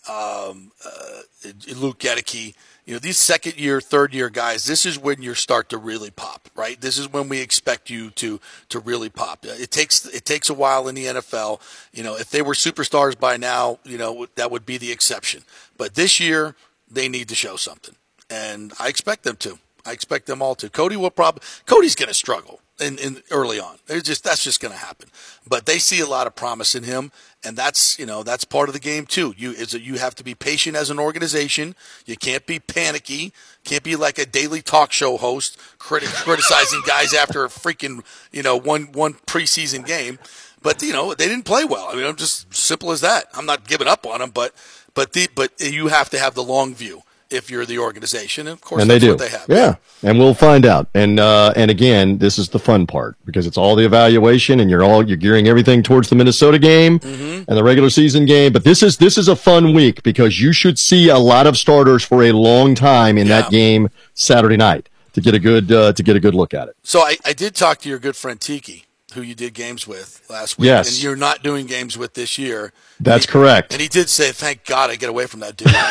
um, 0.08 0.72
uh, 0.86 1.22
Luke 1.76 2.00
Goedeke. 2.00 2.56
You 2.90 2.96
know, 2.96 3.00
these 3.00 3.20
second 3.20 3.60
year, 3.60 3.80
third 3.80 4.16
year 4.16 4.32
guys, 4.32 4.66
this 4.66 4.84
is 4.84 4.98
when 4.98 5.22
you 5.22 5.36
start 5.36 5.70
to 5.70 5.78
really 5.78 6.10
pop, 6.10 6.50
right? 6.56 6.82
This 6.82 6.98
is 6.98 7.08
when 7.14 7.30
we 7.30 7.40
expect 7.40 7.92
you 7.92 8.10
to 8.10 8.40
to 8.70 8.80
really 8.80 9.10
pop. 9.10 9.46
Uh, 9.48 9.52
it 9.52 9.70
takes 9.70 10.08
it 10.08 10.26
takes 10.26 10.50
a 10.50 10.56
while 10.56 10.88
in 10.88 10.96
the 10.96 11.06
NFL. 11.06 11.62
You 11.94 12.02
know, 12.02 12.16
if 12.16 12.32
they 12.32 12.42
were 12.42 12.56
superstars 12.56 13.16
by 13.16 13.38
now, 13.38 13.78
you 13.84 14.00
know, 14.00 14.26
that 14.34 14.50
would 14.50 14.66
be 14.66 14.80
the 14.80 14.92
exception. 14.92 15.44
But 15.78 15.94
this 15.94 16.20
year, 16.20 16.56
they 16.90 17.08
need 17.08 17.30
to 17.30 17.36
show 17.36 17.58
something. 17.58 17.94
And 18.28 18.74
I 18.80 18.88
expect 18.88 19.22
them 19.22 19.36
to. 19.36 19.60
I 19.86 19.92
expect 19.92 20.26
them 20.26 20.42
all 20.42 20.56
to. 20.56 20.68
Cody 20.68 20.98
will 20.98 21.12
probably 21.12 21.44
Cody's 21.68 21.94
going 21.94 22.10
to 22.10 22.16
struggle 22.16 22.60
in, 22.80 22.98
in 22.98 23.22
early 23.30 23.60
on. 23.60 23.78
Just 23.88 24.24
that's 24.24 24.44
just 24.44 24.62
going 24.62 24.74
to 24.74 24.80
happen. 24.80 25.10
But 25.48 25.68
they 25.68 25.78
see 25.78 26.00
a 26.00 26.08
lot 26.08 26.26
of 26.26 26.36
promise 26.36 26.74
in 26.74 26.84
him, 26.84 27.12
and 27.44 27.56
that's 27.56 27.98
you 27.98 28.06
know 28.06 28.24
that's 28.24 28.44
part 28.44 28.70
of 28.70 28.74
the 28.74 28.80
game 28.80 29.06
too. 29.06 29.34
You 29.38 29.52
is 29.52 29.72
that 29.72 29.82
you 29.82 29.96
have 29.96 30.16
to 30.16 30.24
be 30.24 30.36
patient 30.36 30.76
as 30.76 30.90
an 30.90 31.00
organization. 31.00 31.76
You 32.06 32.18
can't 32.18 32.46
be 32.46 32.60
panicky. 32.60 33.34
Can't 33.64 33.84
be 33.84 33.96
like 33.96 34.18
a 34.18 34.26
daily 34.26 34.62
talk 34.62 34.92
show 34.92 35.18
host 35.18 35.58
criti- 35.78 36.14
criticizing 36.24 36.82
guys 36.86 37.14
after 37.14 37.46
a 37.46 37.50
freaking 37.50 38.04
you 38.32 38.44
know 38.44 38.56
one 38.58 38.92
one 38.92 39.14
preseason 39.14 39.86
game. 39.86 40.20
But 40.62 40.82
you 40.82 40.92
know 40.92 41.14
they 41.14 41.28
didn't 41.28 41.46
play 41.46 41.64
well. 41.66 41.88
I 41.90 41.96
mean, 41.96 42.06
I'm 42.06 42.18
just 42.18 42.54
simple 42.54 42.92
as 42.92 43.02
that. 43.02 43.26
I'm 43.34 43.46
not 43.46 43.68
giving 43.68 43.88
up 43.88 44.06
on 44.06 44.20
them, 44.20 44.32
but 44.32 44.54
but 44.94 45.14
the 45.14 45.30
but 45.34 45.52
you 45.60 45.88
have 45.88 46.10
to 46.10 46.20
have 46.20 46.36
the 46.36 46.44
long 46.44 46.76
view 46.76 47.04
if 47.30 47.50
you're 47.52 47.66
the 47.66 47.78
organization, 47.80 48.48
and 48.48 48.54
of 48.54 48.62
course 48.62 48.82
and 48.82 48.90
they 48.90 49.00
do. 49.00 49.10
what 49.12 49.20
they 49.20 49.30
have. 49.30 49.46
Yeah, 49.48 49.76
and 50.04 50.18
we'll 50.18 50.34
find 50.34 50.66
out. 50.66 50.88
And 50.94 51.20
uh, 51.20 51.54
and 51.56 51.70
again, 51.70 52.18
this 52.18 52.38
is 52.38 52.50
the 52.50 52.60
fun 52.60 52.88
part 52.88 53.16
because 53.26 53.46
it's 53.48 53.58
all 53.58 53.76
the 53.76 53.86
evaluation, 53.86 54.60
and 54.60 54.70
you're 54.70 54.84
all 54.84 55.08
you're 55.08 55.18
gearing 55.18 55.48
everything 55.48 55.84
towards 55.84 56.10
the 56.10 56.16
Minnesota 56.16 56.58
game 56.60 57.00
Mm-hmm. 57.00 57.44
and 57.48 57.58
the 57.58 57.64
regular 57.64 57.90
season 57.90 58.26
game. 58.26 58.52
But 58.54 58.64
this 58.64 58.82
is 58.84 58.98
this 58.98 59.18
is 59.18 59.28
a 59.28 59.36
fun 59.36 59.74
week 59.74 60.02
because 60.04 60.40
you 60.42 60.52
should 60.54 60.78
see 60.80 61.10
a 61.10 61.18
lot 61.18 61.48
of 61.48 61.58
starters 61.58 62.04
for 62.04 62.24
a 62.24 62.32
long 62.32 62.76
time 62.76 63.18
in 63.18 63.28
Yeah. 63.28 63.42
that 63.42 63.52
game 63.52 63.90
Saturday 64.14 64.58
night 64.58 64.90
to 65.14 65.22
get 65.22 65.34
a 65.34 65.40
good 65.40 65.72
uh, 65.72 65.94
to 65.94 66.04
get 66.04 66.16
a 66.16 66.20
good 66.20 66.36
look 66.36 66.54
at 66.54 66.68
it. 66.68 66.76
So 66.84 67.02
I, 67.02 67.18
I 67.26 67.34
did 67.34 67.56
talk 67.56 67.80
to 67.80 67.90
your 67.90 68.00
good 68.00 68.16
friend 68.16 68.40
Tiki, 68.40 68.86
who 69.14 69.22
you 69.22 69.34
did 69.36 69.54
games 69.54 69.88
with 69.88 70.22
last 70.30 70.58
week, 70.58 70.68
Yes. 70.68 70.90
and 70.90 71.04
you're 71.04 71.16
not 71.16 71.42
doing 71.44 71.66
games 71.66 71.98
with 71.98 72.14
this 72.14 72.38
year. 72.38 72.72
That's 73.00 73.26
He- 73.26 73.32
correct. 73.32 73.72
And 73.74 73.82
he 73.82 73.88
did 73.88 74.10
say, 74.10 74.32
"Thank 74.32 74.66
God 74.66 74.90
I 74.90 74.96
get 74.96 75.10
away 75.10 75.26
from 75.26 75.40
that 75.42 75.58
dude." 75.58 75.74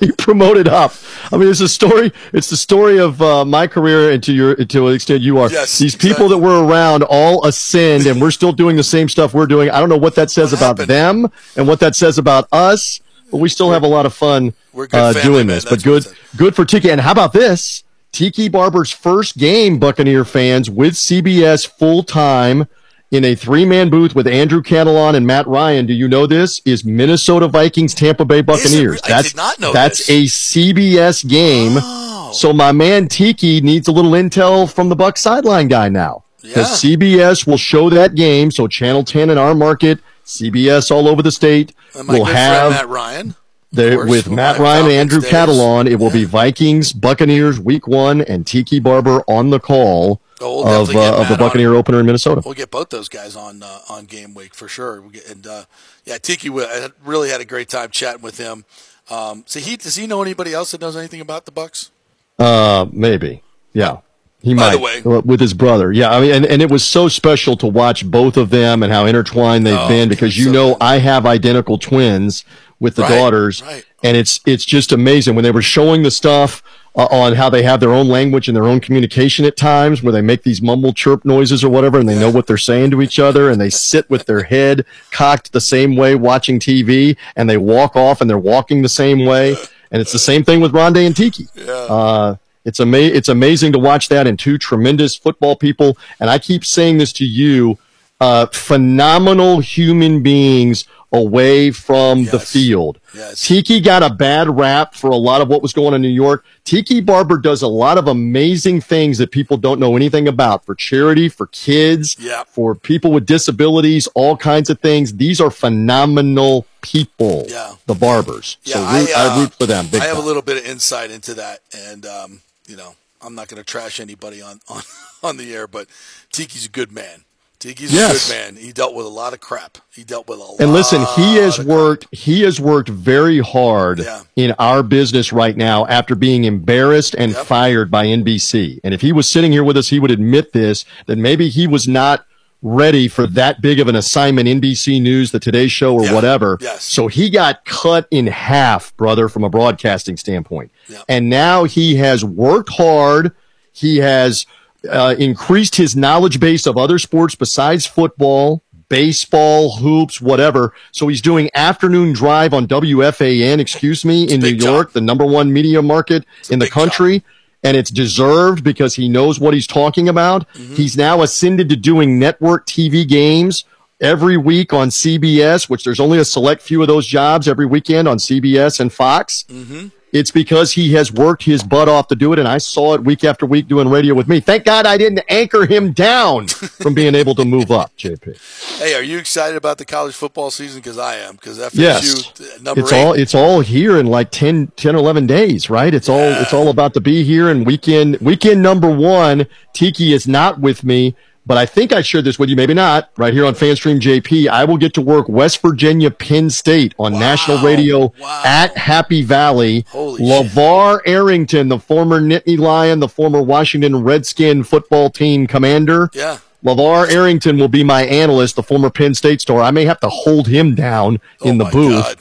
He 0.00 0.06
he 0.06 0.12
promoted 0.12 0.66
up. 0.68 0.92
I 1.30 1.36
mean, 1.36 1.48
it's 1.48 1.60
a 1.60 1.68
story. 1.68 2.10
It's 2.32 2.50
the 2.50 2.56
story 2.56 2.98
of 2.98 3.20
uh, 3.22 3.44
my 3.44 3.66
career, 3.66 4.10
and 4.10 4.22
to 4.24 4.32
your 4.32 4.54
to 4.56 4.88
an 4.88 4.94
extent, 4.94 5.20
you 5.22 5.38
are. 5.38 5.50
Yes, 5.50 5.78
These 5.78 5.94
people 5.96 6.28
that 6.30 6.38
were 6.38 6.64
around 6.64 7.02
all 7.04 7.46
ascend, 7.46 8.06
and 8.06 8.20
we're 8.20 8.30
still 8.32 8.52
doing 8.52 8.76
the 8.76 8.82
same 8.82 9.08
stuff 9.08 9.32
we're 9.34 9.46
doing. 9.46 9.70
I 9.70 9.78
don't 9.80 9.88
know 9.88 9.96
what 9.96 10.14
that 10.16 10.30
says 10.30 10.50
What 10.52 10.58
about 10.60 10.78
happened? 10.78 10.88
them 10.88 11.32
and 11.56 11.68
what 11.68 11.80
that 11.80 11.94
says 11.94 12.18
about 12.18 12.48
us, 12.52 13.00
but 13.30 13.36
we 13.38 13.48
still 13.48 13.70
have 13.70 13.82
a 13.84 13.86
lot 13.88 14.06
of 14.06 14.14
fun 14.14 14.54
uh, 14.92 15.12
doing 15.22 15.46
this. 15.46 15.64
But 15.64 15.82
good, 15.84 16.04
good 16.36 16.56
for 16.56 16.64
Tiki. 16.64 16.90
And 16.90 17.00
how 17.00 17.12
about 17.12 17.32
this? 17.32 17.84
Tiki 18.16 18.48
Barber's 18.48 18.90
first 18.90 19.36
game, 19.36 19.78
Buccaneer 19.78 20.24
fans, 20.24 20.70
with 20.70 20.94
CBS 20.94 21.68
full 21.68 22.02
time 22.02 22.66
in 23.10 23.26
a 23.26 23.34
three 23.34 23.66
man 23.66 23.90
booth 23.90 24.14
with 24.14 24.26
Andrew 24.26 24.62
Catalon 24.62 25.14
and 25.14 25.26
Matt 25.26 25.46
Ryan. 25.46 25.84
Do 25.84 25.92
you 25.92 26.08
know 26.08 26.26
this? 26.26 26.62
Is 26.64 26.82
Minnesota 26.82 27.46
Vikings 27.46 27.92
Tampa 27.92 28.24
Bay 28.24 28.40
Buccaneers. 28.40 29.02
I 29.04 29.20
did 29.20 29.36
not 29.36 29.60
know 29.60 29.70
That's 29.70 30.06
this. 30.06 30.08
a 30.08 30.22
CBS 30.24 31.28
game. 31.28 31.74
Oh. 31.76 32.30
So 32.32 32.54
my 32.54 32.72
man 32.72 33.08
Tiki 33.08 33.60
needs 33.60 33.86
a 33.86 33.92
little 33.92 34.12
intel 34.12 34.72
from 34.72 34.88
the 34.88 34.96
Buck 34.96 35.18
sideline 35.18 35.68
guy 35.68 35.90
now. 35.90 36.24
Because 36.40 36.82
Yeah. 36.82 36.96
CBS 36.96 37.46
will 37.46 37.58
show 37.58 37.90
that 37.90 38.14
game. 38.14 38.50
So 38.50 38.66
Channel 38.66 39.04
10 39.04 39.28
in 39.28 39.36
our 39.36 39.54
market, 39.54 39.98
CBS 40.24 40.90
all 40.90 41.06
over 41.06 41.20
the 41.20 41.30
state 41.32 41.74
will 41.94 42.24
have 42.24 42.70
Matt 42.70 42.88
Ryan. 42.88 43.34
There 43.76 44.06
with 44.06 44.28
Matt 44.28 44.58
Ryan 44.58 44.86
and 44.86 44.92
Andrew 44.92 45.20
days. 45.20 45.30
Catalon. 45.30 45.88
It 45.88 45.96
will 45.96 46.10
be 46.10 46.24
Vikings, 46.24 46.92
Buccaneers 46.92 47.60
week 47.60 47.86
one, 47.86 48.20
and 48.22 48.46
Tiki 48.46 48.80
Barber 48.80 49.22
on 49.28 49.50
the 49.50 49.60
call 49.60 50.20
Oh, 50.40 50.64
we'll 50.64 50.82
of, 50.82 50.96
uh, 50.96 51.12
of 51.12 51.16
the 51.16 51.22
Matt 51.22 51.30
on. 51.30 51.38
Buccaneer 51.38 51.74
opener 51.74 52.00
in 52.00 52.06
Minnesota. 52.06 52.42
We'll 52.44 52.54
get 52.54 52.70
both 52.70 52.90
those 52.90 53.08
guys 53.08 53.36
on 53.36 53.62
uh, 53.62 53.78
on 53.88 54.04
game 54.04 54.34
week 54.34 54.54
for 54.54 54.68
sure. 54.68 55.00
We 55.00 55.12
get, 55.12 55.30
and 55.30 55.46
uh, 55.46 55.64
yeah, 56.04 56.18
Tiki, 56.18 56.50
I 56.50 56.90
really 57.04 57.30
had 57.30 57.40
a 57.40 57.44
great 57.44 57.68
time 57.68 57.90
chatting 57.90 58.22
with 58.22 58.38
him. 58.38 58.64
Um, 59.08 59.44
so 59.46 59.60
he 59.60 59.76
does 59.76 59.96
he 59.96 60.06
know 60.06 60.20
anybody 60.20 60.52
else 60.52 60.72
that 60.72 60.80
knows 60.80 60.96
anything 60.96 61.20
about 61.20 61.46
the 61.46 61.52
Bucks? 61.52 61.90
Uh, 62.38 62.86
maybe. 62.92 63.42
Yeah. 63.72 63.98
He 64.46 64.54
By 64.54 64.60
might 64.76 65.02
the 65.02 65.08
way- 65.08 65.20
with 65.24 65.40
his 65.40 65.54
brother. 65.54 65.90
Yeah, 65.90 66.10
I 66.10 66.20
mean, 66.20 66.30
and, 66.32 66.46
and 66.46 66.62
it 66.62 66.70
was 66.70 66.84
so 66.84 67.08
special 67.08 67.56
to 67.56 67.66
watch 67.66 68.08
both 68.08 68.36
of 68.36 68.50
them 68.50 68.84
and 68.84 68.92
how 68.92 69.04
intertwined 69.04 69.66
they've 69.66 69.76
Oh, 69.76 69.88
been 69.88 70.08
because 70.08 70.38
you 70.38 70.44
so 70.46 70.52
know 70.52 70.68
good. 70.74 70.82
I 70.82 70.98
have 70.98 71.26
identical 71.26 71.78
twins 71.78 72.44
with 72.78 72.94
the 72.94 73.02
Right, 73.02 73.08
daughters, 73.08 73.60
right. 73.62 73.84
and 74.04 74.16
it's 74.16 74.38
it's 74.46 74.64
just 74.64 74.92
amazing 74.92 75.34
when 75.34 75.42
they 75.42 75.50
were 75.50 75.62
showing 75.62 76.04
the 76.04 76.12
stuff 76.12 76.62
uh, 76.94 77.06
on 77.10 77.32
how 77.34 77.50
they 77.50 77.62
have 77.64 77.80
their 77.80 77.92
own 77.92 78.06
language 78.08 78.46
and 78.46 78.56
their 78.56 78.66
own 78.68 78.78
communication 78.78 79.44
at 79.44 79.56
times, 79.56 80.00
where 80.02 80.12
they 80.12 80.22
make 80.22 80.44
these 80.44 80.62
mumble 80.62 80.92
chirp 80.92 81.24
noises 81.24 81.64
or 81.64 81.68
whatever, 81.68 81.98
and 81.98 82.08
they 82.08 82.18
know 82.18 82.30
what 82.30 82.46
they're 82.46 82.56
saying 82.56 82.92
to 82.92 83.02
each 83.02 83.18
other, 83.18 83.50
and 83.50 83.60
they 83.60 83.68
sit 83.70 84.08
with 84.08 84.26
their 84.26 84.42
head 84.54 84.84
cocked 85.10 85.52
the 85.52 85.60
same 85.60 85.96
way 85.96 86.14
watching 86.14 86.60
TV, 86.60 87.16
and 87.34 87.50
they 87.50 87.56
walk 87.56 87.96
off 87.96 88.20
and 88.20 88.30
they're 88.30 88.38
walking 88.38 88.82
the 88.82 88.88
same 88.88 89.26
way, 89.26 89.56
and 89.90 90.00
it's 90.00 90.12
the 90.12 90.18
same 90.20 90.44
thing 90.44 90.60
with 90.60 90.72
Rondé 90.72 91.04
and 91.04 91.16
Tiki. 91.16 91.48
Uh, 91.68 92.36
it's 92.66 92.80
ama- 92.80 92.98
it's 92.98 93.30
amazing 93.30 93.72
to 93.72 93.78
watch 93.78 94.08
that 94.10 94.26
and 94.26 94.38
two 94.38 94.58
tremendous 94.58 95.16
football 95.16 95.56
people. 95.56 95.96
And 96.20 96.28
I 96.28 96.38
keep 96.38 96.64
saying 96.66 96.98
this 96.98 97.12
to 97.14 97.24
you, 97.24 97.78
uh, 98.20 98.46
phenomenal 98.46 99.60
human 99.60 100.22
beings 100.22 100.84
away 101.12 101.70
from 101.70 102.24
the 102.26 102.38
field. 102.40 102.98
Yes. 103.14 103.46
Tiki 103.46 103.80
got 103.80 104.02
a 104.02 104.10
bad 104.12 104.58
rap 104.58 104.94
for 104.94 105.08
a 105.08 105.16
lot 105.16 105.40
of 105.40 105.48
what 105.48 105.62
was 105.62 105.72
going 105.72 105.88
on 105.88 105.94
in 105.94 106.02
New 106.02 106.08
York. 106.08 106.44
Tiki 106.64 107.00
Barber 107.00 107.38
does 107.38 107.62
a 107.62 107.68
lot 107.68 107.96
of 107.96 108.08
amazing 108.08 108.80
things 108.80 109.16
that 109.18 109.30
people 109.30 109.56
don't 109.56 109.78
know 109.80 109.96
anything 109.96 110.26
about 110.28 110.66
for 110.66 110.74
charity, 110.74 111.28
for 111.28 111.46
kids, 111.46 112.16
Yeah. 112.18 112.42
for 112.48 112.74
people 112.74 113.12
with 113.12 113.24
disabilities, 113.24 114.08
all 114.14 114.36
kinds 114.36 114.68
of 114.68 114.80
things. 114.80 115.14
These 115.14 115.40
are 115.40 115.50
phenomenal 115.50 116.66
people. 116.82 117.46
Yeah. 117.48 117.74
The 117.86 117.94
Barbers. 117.94 118.56
so 118.64 118.78
Yeah, 118.80 119.00
root, 119.00 119.08
I, 119.16 119.22
I, 119.22 119.26
uh, 119.36 119.40
root 119.40 119.54
for 119.54 119.66
them. 119.66 119.88
I 119.92 119.96
have 119.98 120.16
time. 120.16 120.16
a 120.16 120.26
little 120.26 120.42
bit 120.42 120.56
of 120.58 120.66
insight 120.66 121.10
into 121.10 121.34
that, 121.34 121.60
and 121.90 122.04
um, 122.04 122.40
you 122.68 122.76
know, 122.76 122.94
I'm 123.22 123.34
not 123.34 123.48
going 123.48 123.58
to 123.62 123.64
trash 123.64 124.00
anybody 124.00 124.42
on, 124.42 124.60
on 124.68 124.82
on 125.22 125.36
the 125.36 125.54
air, 125.54 125.66
but 125.66 125.88
Tiki's 126.32 126.66
a 126.66 126.70
good 126.70 126.92
man. 126.92 127.24
Tiki's 127.58 127.92
Yes. 127.92 128.28
a 128.28 128.32
good 128.32 128.38
man. 128.54 128.62
He 128.62 128.70
dealt 128.70 128.94
with 128.94 129.06
a 129.06 129.08
lot 129.08 129.32
of 129.32 129.40
crap. 129.40 129.78
He 129.90 130.04
dealt 130.04 130.28
with 130.28 130.38
a 130.38 130.42
lot. 130.42 130.60
And 130.60 130.74
listen, 130.74 131.00
he 131.16 131.36
has 131.36 131.58
worked. 131.58 132.06
He 132.12 132.42
has 132.42 132.60
worked 132.60 132.90
very 132.90 133.38
hard 133.40 134.00
Yeah. 134.00 134.22
in 134.36 134.54
our 134.58 134.82
business 134.82 135.32
right 135.32 135.56
now 135.56 135.86
after 135.86 136.14
being 136.14 136.44
embarrassed 136.44 137.14
and 137.16 137.32
Yep. 137.32 137.46
fired 137.46 137.90
by 137.90 138.04
NBC. 138.06 138.78
And 138.84 138.92
if 138.92 139.00
he 139.00 139.10
was 139.10 139.26
sitting 139.26 139.52
here 139.52 139.64
with 139.64 139.76
us, 139.78 139.88
he 139.88 139.98
would 139.98 140.10
admit 140.10 140.52
this 140.52 140.84
that 141.06 141.16
maybe 141.16 141.48
he 141.48 141.66
was 141.66 141.88
not 141.88 142.26
ready 142.66 143.06
for 143.06 143.26
that 143.28 143.60
big 143.60 143.78
of 143.78 143.86
an 143.86 143.94
assignment. 143.94 144.48
NBC 144.48 145.00
News, 145.00 145.30
the 145.30 145.38
Today 145.38 145.68
Show, 145.68 145.94
or 145.94 146.04
Yeah. 146.04 146.14
whatever. 146.14 146.58
Yes. 146.60 146.82
So 146.82 147.06
he 147.06 147.30
got 147.30 147.64
cut 147.64 148.08
in 148.10 148.26
half, 148.26 148.94
brother, 148.96 149.28
from 149.28 149.44
a 149.44 149.48
broadcasting 149.48 150.16
standpoint. 150.16 150.72
Yep. 150.88 151.04
And 151.08 151.30
now 151.30 151.64
he 151.64 151.94
has 151.96 152.24
worked 152.24 152.70
hard. 152.70 153.30
He 153.72 153.98
has 153.98 154.46
uh, 154.90 155.14
increased 155.18 155.76
his 155.76 155.94
knowledge 155.96 156.40
base 156.40 156.66
of 156.66 156.76
other 156.76 156.98
sports 156.98 157.34
besides 157.34 157.86
football 157.86 158.62
baseball, 158.88 159.76
hoops, 159.78 160.20
whatever. 160.20 160.72
So 160.92 161.08
he's 161.08 161.20
doing 161.20 161.50
afternoon 161.54 162.12
drive 162.12 162.54
on 162.54 162.68
WFAN, 162.68 163.58
excuse 163.58 164.04
me, 164.04 164.24
in 164.32 164.38
New 164.38 164.46
York, 164.50 164.88
job. 164.88 164.92
the 164.92 165.00
number 165.00 165.24
one 165.26 165.52
media 165.52 165.82
market 165.82 166.24
in 166.50 166.60
the 166.60 166.68
country. 166.68 167.18
Job. 167.18 167.28
And 167.66 167.76
it's 167.76 167.90
deserved 167.90 168.62
because 168.62 168.94
he 168.94 169.08
knows 169.08 169.40
what 169.40 169.54
he's 169.54 169.66
talking 169.66 170.08
about. 170.08 170.48
Mm-hmm. 170.52 170.74
He's 170.74 170.96
now 170.96 171.22
ascended 171.22 171.68
to 171.70 171.76
doing 171.76 172.18
network 172.18 172.66
TV 172.66 173.06
games 173.06 173.64
every 174.00 174.36
week 174.36 174.72
on 174.72 174.88
CBS, 174.88 175.68
which 175.68 175.84
there's 175.84 176.00
only 176.00 176.18
a 176.18 176.24
select 176.24 176.62
few 176.62 176.80
of 176.82 176.88
those 176.88 177.06
jobs 177.06 177.48
every 177.48 177.66
weekend 177.66 178.08
on 178.08 178.18
CBS 178.18 178.80
and 178.80 178.92
Fox. 178.92 179.44
Mm-hmm. 179.48 179.88
It's 180.12 180.30
because 180.30 180.72
he 180.72 180.92
has 180.94 181.12
worked 181.12 181.42
his 181.42 181.62
butt 181.62 181.88
off 181.88 182.08
to 182.08 182.14
do 182.14 182.32
it, 182.32 182.38
and 182.38 182.46
I 182.46 182.58
saw 182.58 182.94
it 182.94 183.02
week 183.02 183.24
after 183.24 183.44
week 183.44 183.66
doing 183.66 183.88
radio 183.88 184.14
with 184.14 184.28
me. 184.28 184.40
Thank 184.40 184.64
God 184.64 184.86
I 184.86 184.96
didn't 184.96 185.20
anchor 185.28 185.66
him 185.66 185.92
down 185.92 186.46
from 186.48 186.94
being 186.94 187.14
able 187.14 187.34
to 187.34 187.44
move 187.44 187.70
up, 187.72 187.94
JP. 187.96 188.78
Hey, 188.78 188.94
are 188.94 189.02
you 189.02 189.18
excited 189.18 189.56
about 189.56 189.78
the 189.78 189.84
college 189.84 190.14
football 190.14 190.50
season? 190.50 190.80
Because 190.80 190.96
I 190.96 191.16
am. 191.16 191.34
Because 191.34 191.58
FSU 191.58 191.78
yes. 191.78 192.40
Uh, 192.40 192.62
number 192.62 192.80
it's 192.80 192.92
eight. 192.92 193.04
all 193.04 193.12
it's 193.14 193.34
all 193.34 193.60
here 193.60 193.98
in 193.98 194.06
like 194.06 194.30
10, 194.30 194.68
10 194.76 194.94
or 194.94 194.98
eleven 194.98 195.26
days, 195.26 195.68
right? 195.68 195.92
It's 195.92 196.08
all 196.08 196.32
it's 196.34 196.54
all 196.54 196.68
about 196.68 196.94
to 196.94 197.00
be 197.00 197.24
here. 197.24 197.50
And 197.50 197.66
weekend 197.66 198.18
weekend 198.18 198.62
number 198.62 198.90
one, 198.90 199.46
Tiki 199.72 200.12
is 200.12 200.28
not 200.28 200.60
with 200.60 200.84
me 200.84 201.16
but 201.46 201.56
I 201.56 201.64
think 201.64 201.92
I 201.92 202.02
shared 202.02 202.24
this 202.24 202.38
with 202.38 202.50
you, 202.50 202.56
maybe 202.56 202.74
not, 202.74 203.10
right 203.16 203.32
here 203.32 203.46
on 203.46 203.54
FanStream 203.54 204.00
JP. 204.00 204.48
I 204.48 204.64
will 204.64 204.76
get 204.76 204.92
to 204.94 205.00
work 205.00 205.28
West 205.28 205.62
Virginia 205.62 206.10
Penn 206.10 206.50
State 206.50 206.94
on 206.98 207.12
wow. 207.12 207.18
national 207.20 207.58
radio 207.58 208.12
wow. 208.18 208.42
at 208.44 208.76
Happy 208.76 209.22
Valley. 209.22 209.86
Holy 209.88 210.20
LaVar 210.20 210.98
shit. 210.98 211.12
Arrington, 211.12 211.68
the 211.68 211.78
former 211.78 212.20
Nittany 212.20 212.58
Lion, 212.58 212.98
the 212.98 213.08
former 213.08 213.40
Washington 213.40 214.02
Redskin 214.02 214.64
football 214.64 215.08
team 215.08 215.46
commander. 215.46 216.10
Yeah. 216.12 216.38
LaVar 216.64 217.12
Arrington 217.12 217.58
will 217.58 217.68
be 217.68 217.84
my 217.84 218.04
analyst, 218.04 218.56
the 218.56 218.62
former 218.62 218.90
Penn 218.90 219.14
State 219.14 219.40
star. 219.40 219.60
I 219.60 219.70
may 219.70 219.84
have 219.84 220.00
to 220.00 220.08
hold 220.08 220.48
him 220.48 220.74
down 220.74 221.20
oh 221.42 221.48
in 221.48 221.58
the 221.58 221.66
booth. 221.66 222.02
God 222.02 222.16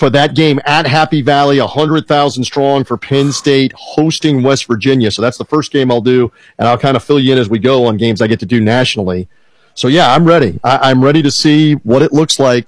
for 0.00 0.08
that 0.08 0.34
game 0.34 0.58
at 0.64 0.86
Happy 0.86 1.20
Valley, 1.20 1.60
100,000 1.60 2.42
strong 2.42 2.84
for 2.84 2.96
Penn 2.96 3.30
State 3.32 3.70
hosting 3.76 4.42
West 4.42 4.64
Virginia. 4.64 5.10
So 5.10 5.20
that's 5.20 5.36
the 5.36 5.44
first 5.44 5.72
game 5.72 5.90
I'll 5.90 6.00
do, 6.00 6.32
and 6.58 6.66
I'll 6.66 6.78
kind 6.78 6.96
of 6.96 7.04
fill 7.04 7.20
you 7.20 7.34
in 7.34 7.38
as 7.38 7.50
we 7.50 7.58
go 7.58 7.84
on 7.84 7.98
games 7.98 8.22
I 8.22 8.26
get 8.26 8.40
to 8.40 8.46
do 8.46 8.62
nationally. 8.62 9.28
So 9.74 9.88
yeah, 9.88 10.10
I'm 10.10 10.24
ready. 10.24 10.58
I, 10.64 10.90
am 10.90 11.04
ready 11.04 11.20
to 11.20 11.30
see 11.30 11.74
what 11.74 12.00
it 12.00 12.14
looks 12.14 12.38
like 12.38 12.66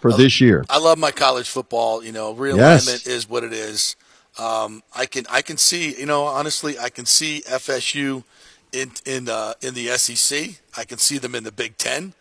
for 0.00 0.12
this 0.12 0.38
year. 0.38 0.66
I 0.68 0.78
love 0.78 0.98
my 0.98 1.10
college 1.10 1.48
football. 1.48 2.04
You 2.04 2.12
know, 2.12 2.34
realignment 2.34 2.58
yes. 2.58 3.06
is 3.06 3.26
what 3.26 3.42
it 3.42 3.54
is. 3.54 3.96
Um, 4.38 4.82
I 4.94 5.06
can 5.06 5.24
I 5.30 5.40
can 5.40 5.56
see. 5.56 5.98
You 5.98 6.04
know, 6.04 6.24
honestly, 6.24 6.78
I 6.78 6.90
can 6.90 7.06
see 7.06 7.42
FSU 7.46 8.22
in 8.70 8.92
in 9.06 9.30
uh, 9.30 9.54
in 9.62 9.72
the 9.72 9.86
SEC. 9.96 10.60
I 10.76 10.84
can 10.84 10.98
see 10.98 11.16
them 11.16 11.34
in 11.34 11.44
the 11.44 11.52
Big 11.52 11.78
Ten. 11.78 12.12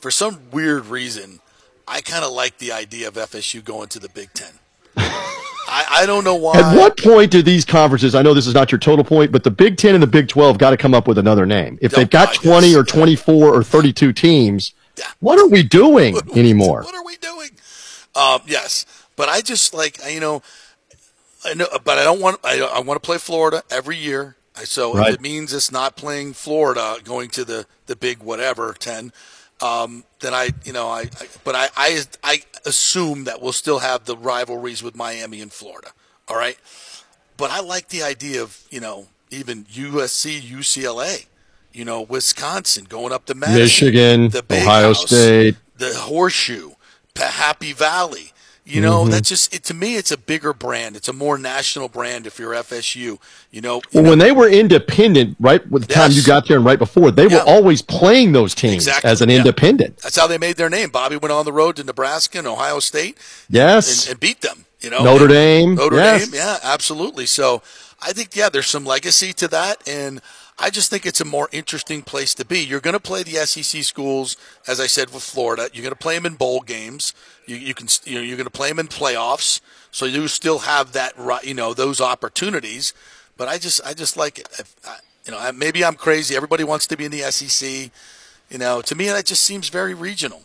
For 0.00 0.10
some 0.10 0.40
weird 0.50 0.86
reason, 0.86 1.38
I 1.86 2.00
kind 2.00 2.24
of 2.24 2.32
like 2.32 2.58
the 2.58 2.72
idea 2.72 3.08
of 3.08 3.14
FSU 3.14 3.64
going 3.64 3.88
to 3.88 3.98
the 3.98 4.08
Big 4.08 4.32
Ten. 4.32 4.52
I, 4.96 5.86
I, 5.90 6.06
don't 6.06 6.24
know 6.24 6.34
why. 6.34 6.58
At 6.58 6.76
what 6.76 6.96
point 6.96 7.30
do 7.30 7.42
these 7.42 7.64
conferences? 7.64 8.14
I 8.14 8.22
know 8.22 8.34
this 8.34 8.46
is 8.46 8.54
not 8.54 8.70
your 8.70 8.78
total 8.78 9.04
point, 9.04 9.32
but 9.32 9.44
the 9.44 9.50
Big 9.50 9.76
Ten 9.76 9.94
and 9.94 10.02
the 10.02 10.06
Big 10.08 10.28
Twelve 10.28 10.58
got 10.58 10.70
to 10.70 10.76
come 10.76 10.94
up 10.94 11.08
with 11.08 11.18
another 11.18 11.46
name. 11.46 11.78
If 11.80 11.92
they've 11.92 12.08
got 12.08 12.34
twenty 12.34 12.74
or 12.74 12.84
twenty-four 12.84 13.54
or 13.54 13.62
thirty-two 13.62 14.12
teams, 14.12 14.74
what 15.20 15.38
are 15.38 15.48
we 15.48 15.62
doing 15.62 16.18
anymore? 16.34 16.82
What 16.84 16.94
are 16.94 17.04
we 17.04 17.16
doing? 17.16 17.50
Um, 18.14 18.42
yes, 18.46 18.86
but 19.16 19.28
I 19.28 19.40
just 19.40 19.74
like 19.74 19.98
you 20.08 20.20
know, 20.20 20.42
I 21.44 21.54
know, 21.54 21.66
but 21.84 21.98
I 21.98 22.04
don't 22.04 22.20
want. 22.20 22.40
I, 22.44 22.60
I 22.60 22.80
want 22.80 23.02
to 23.02 23.04
play 23.04 23.18
Florida 23.18 23.62
every 23.70 23.96
year. 23.96 24.36
So 24.56 24.94
right. 24.94 25.08
if 25.08 25.14
it 25.16 25.20
means 25.20 25.52
it's 25.52 25.72
not 25.72 25.96
playing 25.96 26.34
Florida, 26.34 26.98
going 27.02 27.30
to 27.30 27.44
the 27.44 27.66
the 27.86 27.96
Big 27.96 28.22
whatever 28.22 28.74
ten, 28.78 29.12
um, 29.60 30.04
then 30.20 30.34
I, 30.34 30.50
you 30.64 30.72
know, 30.72 30.88
I, 30.88 31.02
I 31.02 31.28
but 31.44 31.54
I, 31.54 31.68
I, 31.76 32.00
I 32.22 32.42
assume 32.66 33.24
that 33.24 33.40
we'll 33.40 33.52
still 33.52 33.78
have 33.78 34.04
the 34.04 34.16
rivalries 34.16 34.82
with 34.82 34.96
Miami 34.96 35.40
and 35.40 35.52
Florida. 35.52 35.88
All 36.28 36.36
right, 36.36 36.58
but 37.36 37.50
I 37.50 37.60
like 37.60 37.88
the 37.88 38.02
idea 38.02 38.42
of 38.42 38.62
you 38.70 38.80
know 38.80 39.08
even 39.30 39.64
USC, 39.64 40.40
UCLA, 40.40 41.26
you 41.72 41.84
know, 41.84 42.02
Wisconsin 42.02 42.84
going 42.84 43.12
up 43.12 43.26
to 43.26 43.34
Madison, 43.34 43.60
Michigan, 43.62 44.28
the 44.30 44.44
Ohio 44.50 44.88
House, 44.88 45.06
State, 45.06 45.56
the 45.76 45.92
Horseshoe, 45.94 46.72
Happy 47.16 47.72
Valley. 47.72 48.32
You 48.66 48.80
know, 48.80 49.02
mm-hmm. 49.02 49.10
that's 49.10 49.28
just 49.28 49.54
it, 49.54 49.62
to 49.64 49.74
me. 49.74 49.96
It's 49.96 50.10
a 50.10 50.16
bigger 50.16 50.54
brand. 50.54 50.96
It's 50.96 51.08
a 51.08 51.12
more 51.12 51.36
national 51.36 51.90
brand. 51.90 52.26
If 52.26 52.38
you're 52.38 52.52
FSU, 52.54 53.18
you 53.50 53.60
know. 53.60 53.76
You 53.76 53.82
well, 53.92 54.02
know, 54.04 54.10
when 54.10 54.18
they 54.18 54.32
were 54.32 54.48
independent, 54.48 55.36
right, 55.38 55.66
with 55.70 55.86
the 55.86 55.92
yes. 55.92 55.98
time 55.98 56.12
you 56.12 56.22
got 56.22 56.48
there 56.48 56.56
and 56.56 56.64
right 56.64 56.78
before, 56.78 57.10
they 57.10 57.26
yeah. 57.26 57.36
were 57.36 57.42
always 57.42 57.82
playing 57.82 58.32
those 58.32 58.54
teams 58.54 58.86
exactly. 58.86 59.10
as 59.10 59.20
an 59.20 59.28
yeah. 59.28 59.36
independent. 59.36 59.98
That's 59.98 60.16
how 60.16 60.26
they 60.26 60.38
made 60.38 60.56
their 60.56 60.70
name. 60.70 60.88
Bobby 60.88 61.18
went 61.18 61.30
on 61.30 61.44
the 61.44 61.52
road 61.52 61.76
to 61.76 61.84
Nebraska 61.84 62.38
and 62.38 62.46
Ohio 62.46 62.78
State. 62.78 63.18
Yes, 63.50 64.04
and, 64.04 64.12
and 64.12 64.20
beat 64.20 64.40
them. 64.40 64.64
You 64.80 64.88
know, 64.88 65.04
Notre 65.04 65.28
Dame. 65.28 65.74
Notre 65.74 65.96
yes. 65.96 66.28
Dame. 66.28 66.34
Yeah, 66.36 66.56
absolutely. 66.62 67.26
So 67.26 67.60
I 68.00 68.12
think 68.12 68.34
yeah, 68.34 68.48
there's 68.48 68.66
some 68.66 68.86
legacy 68.86 69.34
to 69.34 69.48
that, 69.48 69.86
and 69.86 70.22
I 70.58 70.70
just 70.70 70.88
think 70.88 71.04
it's 71.04 71.20
a 71.20 71.24
more 71.24 71.48
interesting 71.52 72.02
place 72.02 72.34
to 72.34 72.44
be. 72.44 72.60
You're 72.60 72.80
going 72.80 72.94
to 72.94 73.00
play 73.00 73.24
the 73.24 73.44
SEC 73.44 73.82
schools, 73.82 74.36
as 74.68 74.78
I 74.78 74.86
said 74.86 75.12
with 75.12 75.22
Florida. 75.22 75.68
You're 75.72 75.82
going 75.82 75.92
to 75.92 75.98
play 75.98 76.14
them 76.14 76.26
in 76.26 76.34
bowl 76.34 76.60
games. 76.60 77.12
You, 77.46 77.56
you 77.56 77.74
can 77.74 77.88
you 78.04 78.16
know 78.16 78.20
you're 78.20 78.36
going 78.36 78.46
to 78.46 78.50
play 78.50 78.68
them 78.68 78.78
in 78.78 78.88
playoffs, 78.88 79.60
so 79.90 80.06
you 80.06 80.28
still 80.28 80.60
have 80.60 80.92
that 80.92 81.14
you 81.44 81.54
know 81.54 81.74
those 81.74 82.00
opportunities. 82.00 82.92
But 83.36 83.48
I 83.48 83.58
just 83.58 83.80
I 83.84 83.94
just 83.94 84.16
like 84.16 84.38
it. 84.38 84.48
you 85.26 85.32
know 85.32 85.52
maybe 85.52 85.84
I'm 85.84 85.94
crazy. 85.94 86.36
Everybody 86.36 86.64
wants 86.64 86.86
to 86.88 86.96
be 86.96 87.04
in 87.04 87.10
the 87.10 87.20
SEC. 87.30 87.90
You 88.50 88.58
know, 88.58 88.82
to 88.82 88.94
me 88.94 89.06
that 89.08 89.24
just 89.24 89.42
seems 89.42 89.68
very 89.68 89.94
regional. 89.94 90.44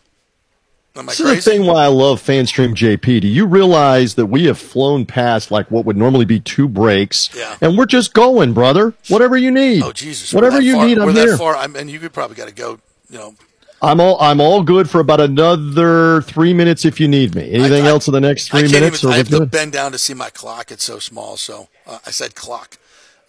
Am 0.95 1.07
I 1.07 1.11
this 1.11 1.21
crazy? 1.21 1.37
is 1.37 1.45
the 1.45 1.51
thing 1.51 1.65
why 1.65 1.83
I 1.83 1.87
love 1.87 2.21
FanStream 2.21 2.73
JP. 2.73 3.21
Do 3.21 3.27
you 3.27 3.45
realize 3.45 4.15
that 4.15 4.25
we 4.25 4.45
have 4.45 4.57
flown 4.57 5.05
past 5.05 5.51
like 5.51 5.69
what 5.69 5.85
would 5.85 5.95
normally 5.95 6.25
be 6.25 6.39
two 6.39 6.67
breaks, 6.67 7.29
yeah. 7.35 7.57
and 7.61 7.77
we're 7.77 7.85
just 7.85 8.13
going, 8.13 8.53
brother. 8.53 8.93
Whatever 9.07 9.37
you 9.37 9.51
need. 9.51 9.83
Oh 9.83 9.91
Jesus! 9.91 10.33
Whatever 10.33 10.61
you 10.61 10.75
far, 10.75 10.85
need, 10.85 10.97
I'm 10.97 11.05
we're 11.07 11.13
here. 11.13 11.31
That 11.31 11.37
far, 11.37 11.55
I'm, 11.55 11.75
and 11.75 11.89
you 11.89 11.99
could 11.99 12.11
probably 12.11 12.35
got 12.35 12.47
to 12.47 12.53
go. 12.53 12.79
You 13.09 13.17
know. 13.17 13.35
I'm 13.81 13.99
all 14.01 14.19
I'm 14.19 14.41
all 14.41 14.63
good 14.63 14.89
for 14.89 14.99
about 14.99 15.21
another 15.21 16.21
three 16.23 16.53
minutes 16.53 16.85
if 16.85 16.99
you 16.99 17.07
need 17.07 17.35
me. 17.35 17.51
Anything 17.51 17.83
I, 17.83 17.87
I, 17.87 17.89
else 17.89 18.07
in 18.07 18.13
the 18.13 18.21
next 18.21 18.49
three 18.49 18.63
minutes? 18.63 19.03
Even, 19.03 19.13
I 19.13 19.17
have 19.17 19.29
to 19.29 19.45
bend 19.45 19.71
down 19.71 19.91
to 19.93 19.97
see 19.97 20.13
my 20.13 20.29
clock. 20.29 20.71
It's 20.71 20.83
so 20.83 20.99
small. 20.99 21.37
So 21.37 21.69
uh, 21.87 21.99
I 22.05 22.11
said 22.11 22.35
clock. 22.35 22.77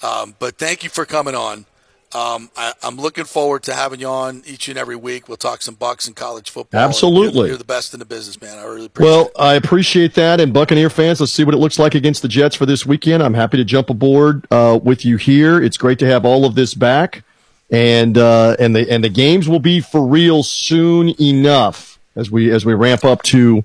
Um, 0.02 0.34
but 0.38 0.56
thank 0.56 0.82
you 0.82 0.90
for 0.90 1.04
coming 1.04 1.34
on. 1.34 1.66
Um, 2.12 2.50
I, 2.56 2.72
am 2.82 2.96
looking 2.96 3.24
forward 3.24 3.62
to 3.64 3.74
having 3.74 4.00
you 4.00 4.08
on 4.08 4.42
each 4.44 4.68
and 4.68 4.76
every 4.76 4.96
week. 4.96 5.28
We'll 5.28 5.36
talk 5.36 5.62
some 5.62 5.76
Bucks 5.76 6.08
and 6.08 6.16
college 6.16 6.50
football. 6.50 6.80
Absolutely, 6.80 7.50
you're, 7.50 7.56
the 7.56 7.64
best 7.64 7.94
in 7.94 8.00
the 8.00 8.04
business, 8.04 8.40
man. 8.40 8.58
I 8.58 8.64
really 8.64 8.86
appreciate. 8.86 9.12
It. 9.12 9.16
Well, 9.16 9.26
it. 9.26 9.32
I 9.38 9.54
appreciate 9.54 10.14
that. 10.14 10.40
And 10.40 10.52
Buccaneer 10.52 10.90
fans, 10.90 11.20
let's 11.20 11.30
see 11.30 11.44
what 11.44 11.54
it 11.54 11.58
looks 11.58 11.78
like 11.78 11.94
against 11.94 12.22
the 12.22 12.28
Jets 12.28 12.56
for 12.56 12.66
this 12.66 12.84
weekend. 12.84 13.22
I'm 13.22 13.34
happy 13.34 13.58
to 13.58 13.64
jump 13.64 13.90
aboard 13.90 14.44
uh, 14.50 14.80
with 14.82 15.04
you 15.04 15.18
here. 15.18 15.62
It's 15.62 15.76
great 15.76 16.00
to 16.00 16.06
have 16.06 16.24
all 16.24 16.44
of 16.44 16.56
this 16.56 16.74
back, 16.74 17.22
and 17.70 18.18
uh, 18.18 18.56
and 18.58 18.74
the 18.74 18.90
and 18.90 19.02
the 19.04 19.08
games 19.08 19.48
will 19.48 19.60
be 19.60 19.80
for 19.80 20.06
real 20.06 20.42
soon 20.42 21.14
enough 21.20 21.98
as 22.16 22.30
we 22.30 22.50
as 22.50 22.64
we 22.64 22.74
ramp 22.74 23.04
up 23.04 23.22
to 23.22 23.64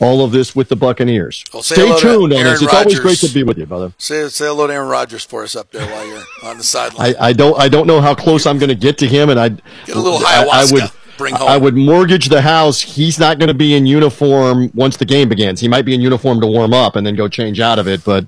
all 0.00 0.24
of 0.24 0.32
this 0.32 0.56
with 0.56 0.68
the 0.68 0.76
Buccaneers. 0.76 1.44
Well, 1.52 1.62
Stay 1.62 1.96
tuned 1.98 2.32
on 2.32 2.42
this. 2.42 2.60
It's 2.62 2.72
always 2.72 2.98
great 2.98 3.18
to 3.18 3.28
be 3.28 3.44
with 3.44 3.58
you, 3.58 3.66
brother. 3.66 3.92
Say, 3.96 4.28
say 4.28 4.46
hello 4.46 4.66
to 4.66 4.72
Aaron 4.72 4.88
Rodgers 4.88 5.24
for 5.24 5.44
us 5.44 5.54
up 5.54 5.70
there 5.70 5.86
while 5.88 6.06
you're 6.06 6.22
on 6.42 6.58
the 6.58 6.64
sideline. 6.64 7.14
I, 7.18 7.28
I 7.28 7.32
don't 7.32 7.58
I 7.60 7.68
don't 7.68 7.86
know 7.86 8.00
how 8.00 8.14
close 8.14 8.46
I'm 8.46 8.58
going 8.58 8.70
to 8.70 8.74
get 8.74 8.98
to 8.98 9.06
him, 9.06 9.30
and 9.30 9.38
I 9.38 9.50
get 9.50 9.96
a 9.96 10.00
little 10.00 10.18
ayahuasca. 10.18 10.48
I, 10.50 10.68
I 10.68 10.72
would. 10.72 10.90
Bring 11.16 11.32
home. 11.32 11.48
I 11.48 11.56
would 11.56 11.76
mortgage 11.76 12.28
the 12.28 12.42
house. 12.42 12.80
He's 12.80 13.20
not 13.20 13.38
going 13.38 13.46
to 13.46 13.54
be 13.54 13.76
in 13.76 13.86
uniform 13.86 14.72
once 14.74 14.96
the 14.96 15.04
game 15.04 15.28
begins. 15.28 15.60
He 15.60 15.68
might 15.68 15.82
be 15.82 15.94
in 15.94 16.00
uniform 16.00 16.40
to 16.40 16.46
warm 16.48 16.74
up 16.74 16.96
and 16.96 17.06
then 17.06 17.14
go 17.14 17.28
change 17.28 17.60
out 17.60 17.78
of 17.78 17.86
it, 17.86 18.02
but 18.04 18.26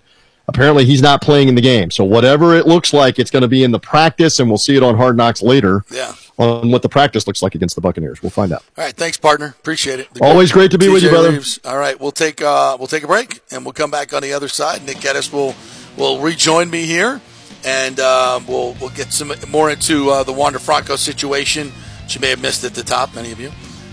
apparently 0.49 0.85
he's 0.85 1.03
not 1.03 1.23
playing 1.23 1.49
in 1.49 1.55
the 1.55 1.61
game. 1.61 1.91
So 1.91 2.05
whatever 2.05 2.55
it 2.55 2.67
looks 2.67 2.93
like, 2.93 3.19
it's 3.19 3.31
going 3.31 3.43
to 3.43 3.49
be 3.49 3.65
in 3.65 3.71
the 3.71 3.81
practice, 3.81 4.41
and 4.41 4.49
we'll 4.49 4.59
see 4.59 4.77
it 4.77 4.83
on 4.83 4.97
Hard 4.97 5.17
Knocks 5.17 5.43
later. 5.43 5.85
Yeah 5.91 6.15
on 6.39 6.71
what 6.71 6.83
the 6.83 6.89
practice 6.89 7.27
looks 7.27 7.43
like 7.43 7.55
against 7.55 7.75
the 7.75 7.81
Buccaneers. 7.81 8.23
We'll 8.23 8.31
find 8.31 8.53
out. 8.53 8.63
All 8.77 8.85
right, 8.85 8.95
thanks, 8.95 9.17
partner. 9.17 9.55
Appreciate 9.59 10.01
it. 10.01 10.13
The 10.15 10.25
Always 10.25 10.53
great 10.53 10.71
to 10.73 10.79
be 10.79 10.87
TJ 10.87 10.93
with 10.93 11.03
you, 11.05 11.11
brother. 11.11 11.33
Reeves. 11.33 11.61
All 11.65 11.79
right, 11.79 11.99
we'll 11.99 12.13
take 12.13 12.43
uh, 12.43 12.77
we'll 12.79 12.89
take 12.89 13.03
a 13.03 13.07
break 13.07 13.41
and 13.51 13.65
we'll 13.65 13.73
come 13.73 13.91
back 13.91 14.13
on 14.13 14.23
the 14.23 14.33
other 14.33 14.49
side. 14.49 14.85
Nick 14.85 15.01
Geddes 15.01 15.33
will 15.33 15.55
will 15.97 16.21
rejoin 16.21 16.71
me 16.71 16.85
here, 16.85 17.21
and 17.65 17.99
uh, 17.99 18.41
we'll 18.47 18.77
we'll 18.81 18.91
get 18.91 19.13
some 19.13 19.33
more 19.49 19.71
into 19.71 20.11
uh, 20.11 20.23
the 20.23 20.33
Wander 20.33 20.59
Franco 20.59 20.97
situation. 20.97 21.73
Which 22.03 22.15
you 22.15 22.21
may 22.21 22.31
have 22.31 22.41
missed 22.41 22.63
at 22.63 22.75
the 22.75 22.85
top, 22.85 23.15
many 23.17 23.33
of 23.33 23.41
you, 23.41 23.51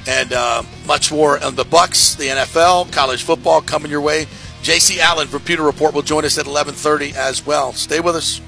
and 0.08 0.34
uh, 0.34 0.62
much 0.86 1.12
more 1.12 1.43
on 1.43 1.56
the 1.56 1.64
Bucks, 1.64 2.14
the 2.14 2.28
NFL, 2.28 2.91
college 2.91 3.24
football 3.24 3.62
coming 3.62 3.89
your 3.89 4.01
way. 4.01 4.28
J.C. 4.64 5.01
Allen 5.01 5.28
from 5.28 5.41
Pewter 5.41 5.64
Report 5.64 5.93
will 5.93 6.01
join 6.01 6.24
us 6.24 6.38
at 6.38 6.45
11:30 6.45 7.14
as 7.16 7.45
well. 7.45 7.74
Stay 7.74 7.99
with 7.99 8.16
us. 8.16 8.39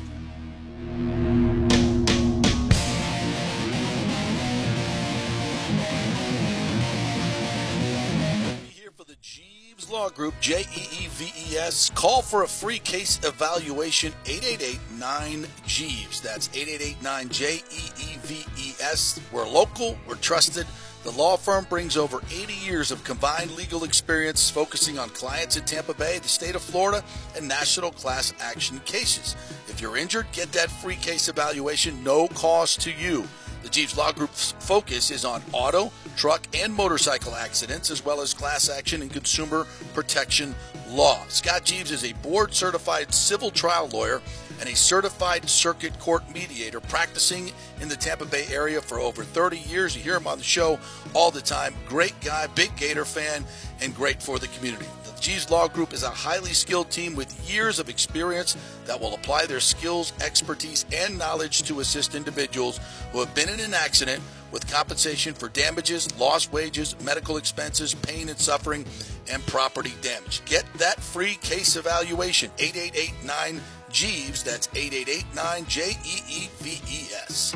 Law 9.91 10.09
Group, 10.09 10.33
J 10.41 10.61
E 10.75 10.87
E 11.03 11.07
V 11.07 11.31
E 11.53 11.57
S. 11.57 11.89
Call 11.91 12.21
for 12.21 12.43
a 12.43 12.47
free 12.47 12.79
case 12.79 13.17
evaluation, 13.23 14.11
888 14.25 14.79
9 14.99 15.47
Jeeves. 15.65 16.19
That's 16.19 16.49
888 16.53 17.01
9 17.01 17.29
J 17.29 17.55
E 17.71 17.83
E 18.01 18.17
V 18.23 18.45
E 18.57 18.73
S. 18.81 19.21
We're 19.31 19.47
local, 19.47 19.97
we're 20.05 20.15
trusted, 20.15 20.67
The 21.05 21.11
law 21.11 21.37
firm 21.37 21.67
brings 21.69 21.97
over 21.97 22.19
80 22.31 22.51
years 22.51 22.89
of 22.89 23.03
combined 23.03 23.51
legal 23.51 23.83
experience 23.83 24.49
focusing 24.49 24.97
on 24.97 25.09
clients 25.09 25.55
in 25.55 25.63
Tampa 25.63 25.93
Bay, 25.93 26.17
the 26.17 26.27
state 26.27 26.55
of 26.55 26.63
Florida, 26.63 27.03
and 27.37 27.47
national 27.47 27.91
class 27.91 28.33
action 28.39 28.79
cases. 28.85 29.35
If 29.67 29.79
you're 29.79 29.97
injured, 29.97 30.25
get 30.31 30.51
that 30.53 30.71
free 30.71 30.95
case 30.95 31.29
evaluation, 31.29 32.03
no 32.03 32.27
cost 32.29 32.81
to 32.81 32.91
you. 32.91 33.23
The 33.61 33.69
Jeeves 33.69 33.95
Law 33.95 34.13
Group's 34.13 34.55
focus 34.57 35.11
is 35.11 35.25
on 35.25 35.43
auto, 35.51 35.91
truck, 36.17 36.47
and 36.55 36.73
motorcycle 36.73 37.35
accidents, 37.35 37.91
as 37.91 38.03
well 38.03 38.19
as 38.19 38.33
class 38.33 38.67
action 38.67 39.03
and 39.03 39.13
consumer 39.13 39.67
protection 39.93 40.55
law. 40.89 41.23
Scott 41.27 41.65
Jeeves 41.65 41.91
is 41.91 42.03
a 42.03 42.13
board 42.13 42.51
certified 42.55 43.13
civil 43.13 43.51
trial 43.51 43.89
lawyer 43.89 44.23
and 44.59 44.69
a 44.69 44.75
certified 44.75 45.49
circuit 45.49 45.97
court 45.99 46.23
mediator 46.33 46.79
practicing 46.79 47.51
in 47.81 47.89
the 47.89 47.95
Tampa 47.95 48.25
Bay 48.25 48.45
area 48.51 48.81
for 48.81 48.99
over 48.99 49.23
30 49.23 49.57
years. 49.59 49.95
You 49.95 50.03
hear 50.03 50.15
him 50.15 50.27
on 50.27 50.37
the 50.37 50.43
show 50.43 50.79
all 51.13 51.31
the 51.31 51.41
time. 51.41 51.73
Great 51.87 52.19
guy, 52.21 52.47
big 52.47 52.75
Gator 52.77 53.05
fan, 53.05 53.45
and 53.81 53.95
great 53.95 54.21
for 54.21 54.39
the 54.39 54.47
community. 54.47 54.85
The 55.03 55.19
Jeeves 55.21 55.49
Law 55.49 55.67
Group 55.67 55.93
is 55.93 56.03
a 56.03 56.09
highly 56.09 56.53
skilled 56.53 56.91
team 56.91 57.15
with 57.15 57.49
years 57.49 57.79
of 57.79 57.89
experience 57.89 58.57
that 58.85 58.99
will 58.99 59.15
apply 59.15 59.45
their 59.45 59.59
skills, 59.59 60.13
expertise, 60.21 60.85
and 60.93 61.17
knowledge 61.17 61.63
to 61.63 61.79
assist 61.79 62.15
individuals 62.15 62.79
who 63.11 63.19
have 63.19 63.33
been 63.33 63.49
in 63.49 63.59
an 63.59 63.73
accident 63.73 64.21
with 64.51 64.71
compensation 64.71 65.33
for 65.33 65.49
damages, 65.49 66.17
lost 66.17 66.53
wages, 66.53 66.95
medical 67.03 67.37
expenses, 67.37 67.93
pain 67.93 68.29
and 68.29 68.39
suffering, 68.39 68.85
and 69.29 69.45
property 69.47 69.93
damage. 70.01 70.43
Get 70.45 70.65
that 70.75 71.01
free 71.01 71.35
case 71.35 71.75
evaluation, 71.75 72.51
8889 72.57 73.61
Jeeves. 73.95 74.43
That's 74.43 74.67
8889 74.75 75.65
J 75.69 75.91
E 76.03 76.21
E 76.29 76.49
V 76.59 76.81
E 76.85 77.07
S. 77.13 77.55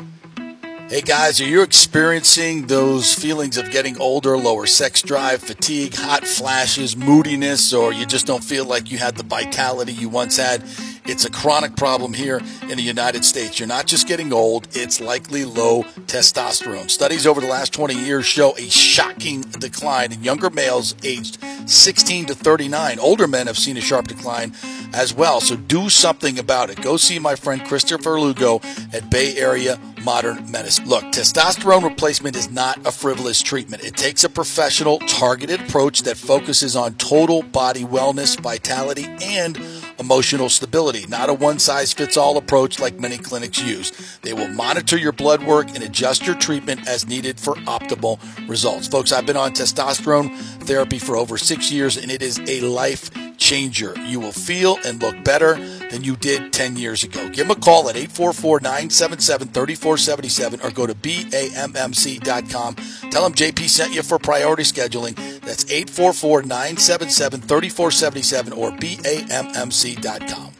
Hey 0.88 1.02
guys, 1.02 1.38
are 1.38 1.44
you 1.44 1.60
experiencing 1.60 2.66
those 2.66 3.14
feelings 3.14 3.58
of 3.58 3.70
getting 3.70 4.00
older, 4.00 4.38
lower 4.38 4.64
sex 4.64 5.02
drive, 5.02 5.42
fatigue, 5.42 5.94
hot 5.94 6.26
flashes, 6.26 6.96
moodiness, 6.96 7.74
or 7.74 7.92
you 7.92 8.06
just 8.06 8.26
don't 8.26 8.42
feel 8.42 8.64
like 8.64 8.90
you 8.90 8.96
had 8.96 9.16
the 9.16 9.22
vitality 9.22 9.92
you 9.92 10.08
once 10.08 10.38
had? 10.38 10.64
It's 11.10 11.24
a 11.24 11.30
chronic 11.30 11.74
problem 11.74 12.14
here 12.14 12.40
in 12.62 12.76
the 12.76 12.84
United 12.84 13.24
States. 13.24 13.58
You're 13.58 13.66
not 13.66 13.88
just 13.88 14.06
getting 14.06 14.32
old, 14.32 14.68
it's 14.76 15.00
likely 15.00 15.44
low 15.44 15.82
testosterone. 16.06 16.88
Studies 16.88 17.26
over 17.26 17.40
the 17.40 17.48
last 17.48 17.72
20 17.72 17.96
years 17.96 18.24
show 18.24 18.56
a 18.56 18.70
shocking 18.70 19.40
decline 19.40 20.12
in 20.12 20.22
younger 20.22 20.50
males 20.50 20.94
aged 21.02 21.38
16 21.68 22.26
to 22.26 22.34
39. 22.36 23.00
Older 23.00 23.26
men 23.26 23.48
have 23.48 23.58
seen 23.58 23.76
a 23.76 23.80
sharp 23.80 24.06
decline 24.06 24.54
as 24.92 25.12
well. 25.12 25.40
So 25.40 25.56
do 25.56 25.88
something 25.88 26.38
about 26.38 26.70
it. 26.70 26.80
Go 26.80 26.96
see 26.96 27.18
my 27.18 27.34
friend 27.34 27.64
Christopher 27.64 28.20
Lugo 28.20 28.60
at 28.92 29.10
Bay 29.10 29.36
Area 29.36 29.80
Modern 30.04 30.48
Medicine. 30.48 30.86
Look, 30.86 31.02
testosterone 31.06 31.82
replacement 31.82 32.36
is 32.36 32.50
not 32.52 32.86
a 32.86 32.92
frivolous 32.92 33.42
treatment. 33.42 33.82
It 33.82 33.96
takes 33.96 34.22
a 34.22 34.28
professional, 34.28 35.00
targeted 35.00 35.60
approach 35.60 36.02
that 36.02 36.16
focuses 36.16 36.76
on 36.76 36.94
total 36.94 37.42
body 37.42 37.82
wellness, 37.82 38.38
vitality, 38.40 39.06
and 39.22 39.58
emotional 40.00 40.48
stability, 40.48 40.99
not 41.08 41.28
a 41.28 41.34
one 41.34 41.58
size 41.58 41.92
fits 41.92 42.16
all 42.16 42.36
approach 42.36 42.80
like 42.80 42.98
many 42.98 43.18
clinics 43.18 43.62
use. 43.62 44.18
They 44.22 44.32
will 44.32 44.48
monitor 44.48 44.96
your 44.96 45.12
blood 45.12 45.42
work 45.42 45.68
and 45.74 45.82
adjust 45.82 46.26
your 46.26 46.36
treatment 46.36 46.86
as 46.88 47.06
needed 47.06 47.38
for 47.38 47.54
optimal 47.66 48.18
results. 48.48 48.88
Folks, 48.88 49.12
I've 49.12 49.26
been 49.26 49.36
on 49.36 49.52
testosterone 49.52 50.36
therapy 50.64 50.98
for 50.98 51.16
over 51.16 51.38
six 51.38 51.70
years 51.72 51.96
and 51.96 52.10
it 52.10 52.22
is 52.22 52.38
a 52.48 52.60
life 52.60 53.10
changer. 53.36 53.94
You 54.06 54.20
will 54.20 54.32
feel 54.32 54.78
and 54.84 55.00
look 55.02 55.24
better 55.24 55.54
than 55.90 56.04
you 56.04 56.14
did 56.16 56.52
10 56.52 56.76
years 56.76 57.02
ago. 57.02 57.28
Give 57.30 57.48
them 57.48 57.56
a 57.56 57.60
call 57.60 57.88
at 57.88 57.96
844 57.96 58.60
977 58.60 59.48
3477 59.48 60.60
or 60.60 60.70
go 60.70 60.86
to 60.86 60.94
BAMMC.com. 60.94 62.76
Tell 63.10 63.24
them 63.24 63.32
JP 63.32 63.68
sent 63.68 63.94
you 63.94 64.02
for 64.02 64.18
priority 64.18 64.62
scheduling. 64.62 65.16
That's 65.40 65.64
844 65.64 66.42
977 66.42 67.40
3477 67.40 68.52
or 68.52 68.70
BAMMC.com. 68.72 70.59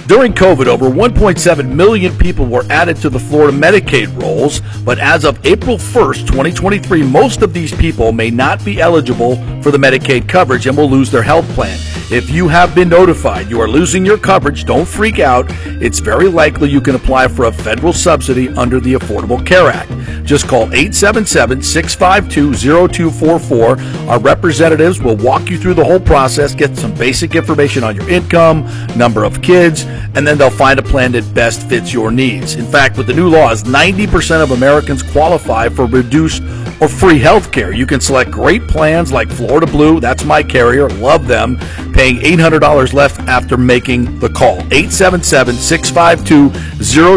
During 0.07 0.33
COVID, 0.33 0.67
over 0.67 0.89
1.7 0.89 1.73
million 1.73 2.17
people 2.17 2.45
were 2.45 2.65
added 2.69 2.97
to 2.97 3.09
the 3.09 3.19
Florida 3.19 3.57
Medicaid 3.57 4.21
rolls, 4.21 4.61
but 4.83 4.99
as 4.99 5.23
of 5.23 5.43
April 5.45 5.77
1st, 5.77 6.27
2023, 6.27 7.03
most 7.03 7.41
of 7.41 7.53
these 7.53 7.73
people 7.75 8.11
may 8.11 8.29
not 8.29 8.63
be 8.65 8.81
eligible 8.81 9.35
for 9.61 9.71
the 9.71 9.77
Medicaid 9.77 10.27
coverage 10.27 10.67
and 10.67 10.75
will 10.75 10.89
lose 10.89 11.11
their 11.11 11.23
health 11.23 11.47
plan. 11.49 11.77
If 12.11 12.29
you 12.29 12.49
have 12.49 12.75
been 12.75 12.89
notified 12.89 13.49
you 13.49 13.61
are 13.61 13.69
losing 13.69 14.05
your 14.05 14.17
coverage, 14.17 14.65
don't 14.65 14.87
freak 14.87 15.19
out. 15.19 15.45
It's 15.81 15.99
very 15.99 16.27
likely 16.27 16.69
you 16.69 16.81
can 16.81 16.95
apply 16.95 17.29
for 17.29 17.45
a 17.45 17.51
federal 17.53 17.93
subsidy 17.93 18.49
under 18.49 18.81
the 18.81 18.95
Affordable 18.95 19.45
Care 19.45 19.69
Act. 19.69 19.91
Just 20.25 20.47
call 20.47 20.63
877 20.73 21.61
652 21.61 22.53
0244. 22.89 24.09
Our 24.09 24.19
representatives 24.19 25.01
will 25.01 25.15
walk 25.15 25.49
you 25.49 25.57
through 25.57 25.75
the 25.75 25.85
whole 25.85 25.99
process, 25.99 26.53
get 26.53 26.75
some 26.75 26.93
basic 26.95 27.33
information 27.33 27.83
on 27.83 27.95
your 27.95 28.09
income, 28.09 28.65
number 28.97 29.23
of 29.23 29.41
kids, 29.41 29.85
and 30.15 30.27
then 30.27 30.37
they'll 30.37 30.49
find 30.49 30.79
a 30.79 30.83
plan 30.83 31.11
that 31.13 31.33
best 31.33 31.67
fits 31.67 31.93
your 31.93 32.11
needs. 32.11 32.55
In 32.55 32.65
fact, 32.65 32.97
with 32.97 33.07
the 33.07 33.13
new 33.13 33.29
laws, 33.29 33.63
90% 33.63 34.43
of 34.43 34.51
Americans 34.51 35.03
qualify 35.03 35.69
for 35.69 35.85
reduced 35.85 36.43
or 36.81 36.87
free 36.87 37.19
health 37.19 37.51
care. 37.51 37.71
You 37.71 37.85
can 37.85 38.01
select 38.01 38.31
great 38.31 38.67
plans 38.67 39.11
like 39.11 39.29
Florida 39.29 39.67
Blue, 39.67 39.99
that's 39.99 40.23
my 40.23 40.41
carrier, 40.41 40.89
love 40.89 41.27
them, 41.27 41.57
paying 41.93 42.17
$800 42.17 42.93
left 42.93 43.19
after 43.21 43.55
making 43.55 44.19
the 44.19 44.29
call. 44.29 44.57
877 44.71 45.55
652 45.55 46.49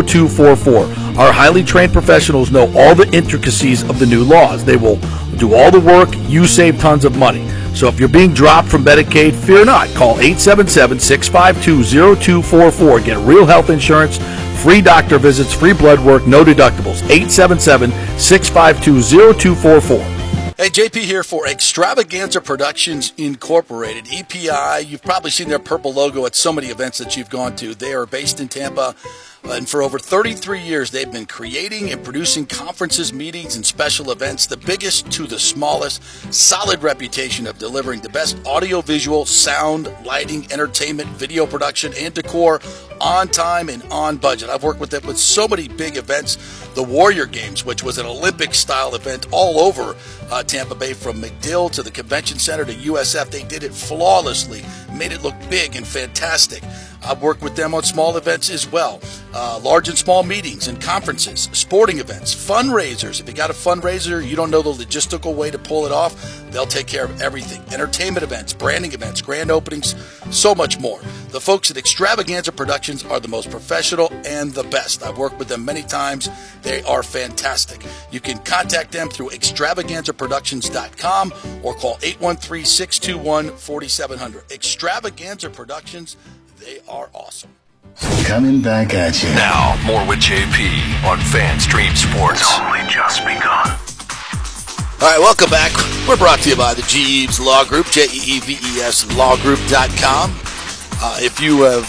0244. 0.07 1.05
Our 1.18 1.33
highly 1.33 1.64
trained 1.64 1.93
professionals 1.93 2.51
know 2.51 2.66
all 2.77 2.95
the 2.95 3.09
intricacies 3.12 3.83
of 3.89 3.99
the 3.99 4.07
new 4.07 4.25
laws. 4.25 4.64
They 4.64 4.77
will 4.77 4.97
do 5.37 5.55
all 5.55 5.70
the 5.70 5.81
work, 5.81 6.09
you 6.29 6.47
save 6.47 6.79
tons 6.79 7.05
of 7.05 7.16
money. 7.16 7.49
So 7.75 7.89
if 7.89 7.99
you're 7.99 8.09
being 8.09 8.33
dropped 8.33 8.68
from 8.68 8.85
Medicaid, 8.85 9.35
fear 9.35 9.64
not. 9.64 9.89
Call 9.95 10.20
877 10.20 11.01
652 11.01 11.83
0244. 12.16 13.01
Get 13.01 13.18
real 13.27 13.45
health 13.45 13.68
insurance, 13.68 14.18
free 14.62 14.81
doctor 14.81 15.18
visits, 15.18 15.53
free 15.53 15.72
blood 15.72 15.99
work, 16.01 16.27
no 16.27 16.45
deductibles. 16.45 17.03
877 17.11 17.91
652 18.18 19.03
0244. 19.35 20.14
Hey, 20.57 20.68
JP 20.68 21.03
here 21.03 21.25
for 21.25 21.49
Extravaganza 21.49 22.41
Productions 22.41 23.12
Incorporated, 23.16 24.07
EPI. 24.09 24.87
You've 24.87 25.03
probably 25.03 25.33
seen 25.33 25.49
their 25.49 25.59
purple 25.59 25.93
logo 25.93 26.27
at 26.27 26.37
so 26.37 26.53
many 26.53 26.68
events 26.68 26.99
that 26.99 27.16
you've 27.16 27.29
gone 27.29 27.57
to. 27.57 27.75
They 27.75 27.93
are 27.93 28.07
based 28.07 28.39
in 28.39 28.47
Tampa. 28.47 28.95
And 29.47 29.68
for 29.68 29.82
over 29.82 29.99
33 29.99 30.61
years, 30.61 30.90
they've 30.90 31.11
been 31.11 31.26
creating 31.26 31.92
and 31.92 32.03
producing 32.03 32.47
conferences, 32.47 33.12
meetings, 33.12 33.57
and 33.57 33.64
special 33.64 34.11
events, 34.11 34.47
the 34.47 34.57
biggest 34.57 35.11
to 35.12 35.26
the 35.26 35.38
smallest. 35.38 36.03
Solid 36.32 36.82
reputation 36.82 37.47
of 37.47 37.59
delivering 37.59 38.01
the 38.01 38.09
best 38.09 38.38
audiovisual, 38.47 39.26
sound, 39.26 39.95
lighting, 40.05 40.51
entertainment, 40.51 41.09
video 41.11 41.47
production, 41.47 41.92
and 41.99 42.14
decor 42.14 42.61
on 43.01 43.28
time 43.28 43.68
and 43.68 43.82
on 43.90 44.16
budget. 44.16 44.49
I've 44.49 44.62
worked 44.62 44.80
with 44.80 44.90
them 44.90 45.07
with 45.07 45.18
so 45.18 45.47
many 45.47 45.68
big 45.68 45.99
events. 45.99 46.36
The 46.74 46.82
Warrior 46.82 47.26
Games, 47.26 47.64
which 47.64 47.82
was 47.82 47.99
an 47.99 48.07
Olympic 48.07 48.55
style 48.55 48.95
event 48.95 49.26
all 49.30 49.61
over 49.61 49.95
uh, 50.30 50.42
Tampa 50.42 50.74
Bay, 50.74 50.95
from 50.95 51.20
MacDill 51.20 51.70
to 51.72 51.82
the 51.82 51.90
Convention 51.90 52.38
Center 52.38 52.64
to 52.64 52.72
USF. 52.72 53.30
They 53.30 53.42
did 53.42 53.62
it 53.62 53.74
flawlessly, 53.74 54.64
made 54.92 55.12
it 55.12 55.22
look 55.22 55.34
big 55.51 55.76
and 55.76 55.86
fantastic. 55.86 56.62
I've 57.07 57.22
worked 57.22 57.42
with 57.42 57.57
them 57.57 57.74
on 57.74 57.82
small 57.82 58.16
events 58.16 58.48
as 58.50 58.70
well, 58.70 59.00
uh, 59.32 59.59
large 59.62 59.88
and 59.88 59.98
small 59.98 60.22
meetings 60.22 60.68
and 60.68 60.80
conferences, 60.80 61.48
sporting 61.52 61.98
events, 61.98 62.32
fundraisers. 62.34 63.20
If 63.20 63.28
you 63.28 63.34
got 63.34 63.50
a 63.50 63.55
fundraiser, 63.55 64.26
you 64.26 64.36
don't 64.36 64.50
know 64.50 64.62
the 64.62 64.72
logistical 64.72 65.34
way 65.34 65.50
to 65.50 65.59
pull 65.59 65.84
it 65.86 65.92
off, 65.92 66.14
they'll 66.50 66.66
take 66.66 66.86
care 66.86 67.05
of 67.05 67.20
everything. 67.20 67.62
Entertainment 67.72 68.22
events, 68.22 68.52
branding 68.52 68.92
events, 68.92 69.20
grand 69.20 69.50
openings, 69.50 69.96
so 70.30 70.55
much 70.55 70.78
more. 70.80 71.00
The 71.30 71.40
folks 71.40 71.68
at 71.70 71.76
Extravaganza 71.76 72.52
Productions 72.52 73.05
are 73.05 73.18
the 73.18 73.26
most 73.26 73.50
professional 73.50 74.12
and 74.24 74.52
the 74.52 74.62
best. 74.64 75.02
I've 75.02 75.18
worked 75.18 75.38
with 75.38 75.48
them 75.48 75.64
many 75.64 75.82
times. 75.82 76.28
They 76.62 76.82
are 76.84 77.02
fantastic. 77.02 77.84
You 78.12 78.20
can 78.20 78.38
contact 78.38 78.92
them 78.92 79.09
through 79.09 79.30
extravaganzaproductions.com 79.30 81.32
or 81.62 81.74
call 81.74 81.98
813 82.02 82.64
621 82.64 83.57
4700. 83.57 84.52
Extravaganza 84.52 85.50
Productions 85.50 86.16
they 86.65 86.81
are 86.89 87.11
awesome. 87.12 87.51
Coming 88.25 88.61
back 88.61 88.95
at 88.95 89.23
you. 89.23 89.29
Now, 89.31 89.79
more 89.85 90.07
with 90.09 90.19
JP 90.19 91.05
on 91.05 91.19
FanStream 91.19 91.95
Sports. 91.95 92.41
It's 92.41 92.59
only 92.59 92.81
just 92.89 93.21
begun. 93.21 93.69
All 95.01 95.11
right, 95.11 95.19
welcome 95.19 95.51
back. 95.51 95.73
We're 96.09 96.17
brought 96.17 96.41
to 96.41 96.51
you 96.51 96.57
by 96.57 96.75
the 96.75 96.83
Jeeves 96.83 97.39
Law 97.39 97.65
Group, 97.65 97.87
J 97.87 98.05
E 98.05 98.37
E 98.37 98.41
V 98.41 98.53
E 98.55 98.81
S 98.81 99.05
lawgroup.com. 99.05 100.31
Uh, 101.03 101.19
if 101.21 101.41
you 101.41 101.62
have 101.62 101.85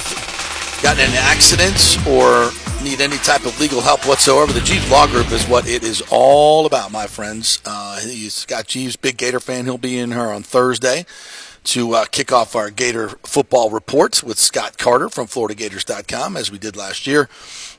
gotten 0.84 1.06
in 1.06 1.12
accidents 1.16 1.96
or 2.06 2.52
need 2.84 3.00
any 3.00 3.18
type 3.18 3.46
of 3.46 3.58
legal 3.60 3.82
help 3.82 4.06
whatsoever, 4.06 4.52
the 4.52 4.60
Jeeves 4.62 4.92
Law 4.92 5.08
Group 5.08 5.32
is 5.32 5.46
what 5.48 5.68
it 5.68 5.84
is 5.84 6.04
all 6.12 6.66
about, 6.66 6.92
my 6.92 7.08
friends. 7.08 7.60
Uh, 7.66 8.00
he's 8.02 8.46
got 8.46 8.68
Jeeves, 8.68 8.98
big 8.98 9.18
Gator 9.18 9.40
fan. 9.40 9.66
He'll 9.66 9.78
be 9.78 9.98
in 9.98 10.12
here 10.12 10.30
on 10.30 10.44
Thursday 10.44 11.06
to 11.66 11.93
uh, 11.93 12.05
kick 12.05 12.32
off 12.32 12.55
our 12.55 12.70
Gator 12.70 13.09
football 13.24 13.70
report 13.70 14.24
with 14.24 14.38
Scott 14.38 14.78
Carter 14.78 15.09
from 15.09 15.28
FloridaGators.com, 15.28 16.38
as 16.38 16.51
we 16.51 16.57
did 16.57 16.76
last 16.76 17.07
year. 17.07 17.28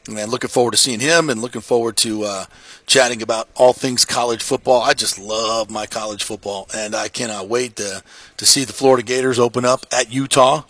And 0.09 0.30
looking 0.30 0.51
forward 0.51 0.72
to 0.72 0.76
seeing 0.76 1.01
him 1.01 1.30
and 1.30 1.41
looking 1.41 1.61
forward 1.61 1.97
to 1.99 2.24
uh, 2.24 2.45
chatting 2.87 3.22
about 3.22 3.49
all 3.55 3.72
things 3.72 4.05
college 4.05 4.43
football. 4.43 4.82
I 4.82 4.95
just 4.95 5.18
love 5.18 5.70
my 5.70 5.87
college 5.87 6.22
football, 6.22 6.68
and 6.74 6.95
I 6.95 7.09
cannot 7.09 7.49
wait 7.49 7.76
to 7.76 8.03
to 8.37 8.47
see 8.47 8.64
the 8.64 8.72
Florida 8.72 9.03
Gators 9.03 9.39
open 9.39 9.64
up 9.64 9.87
at 9.93 10.12
Utah, 10.12 10.62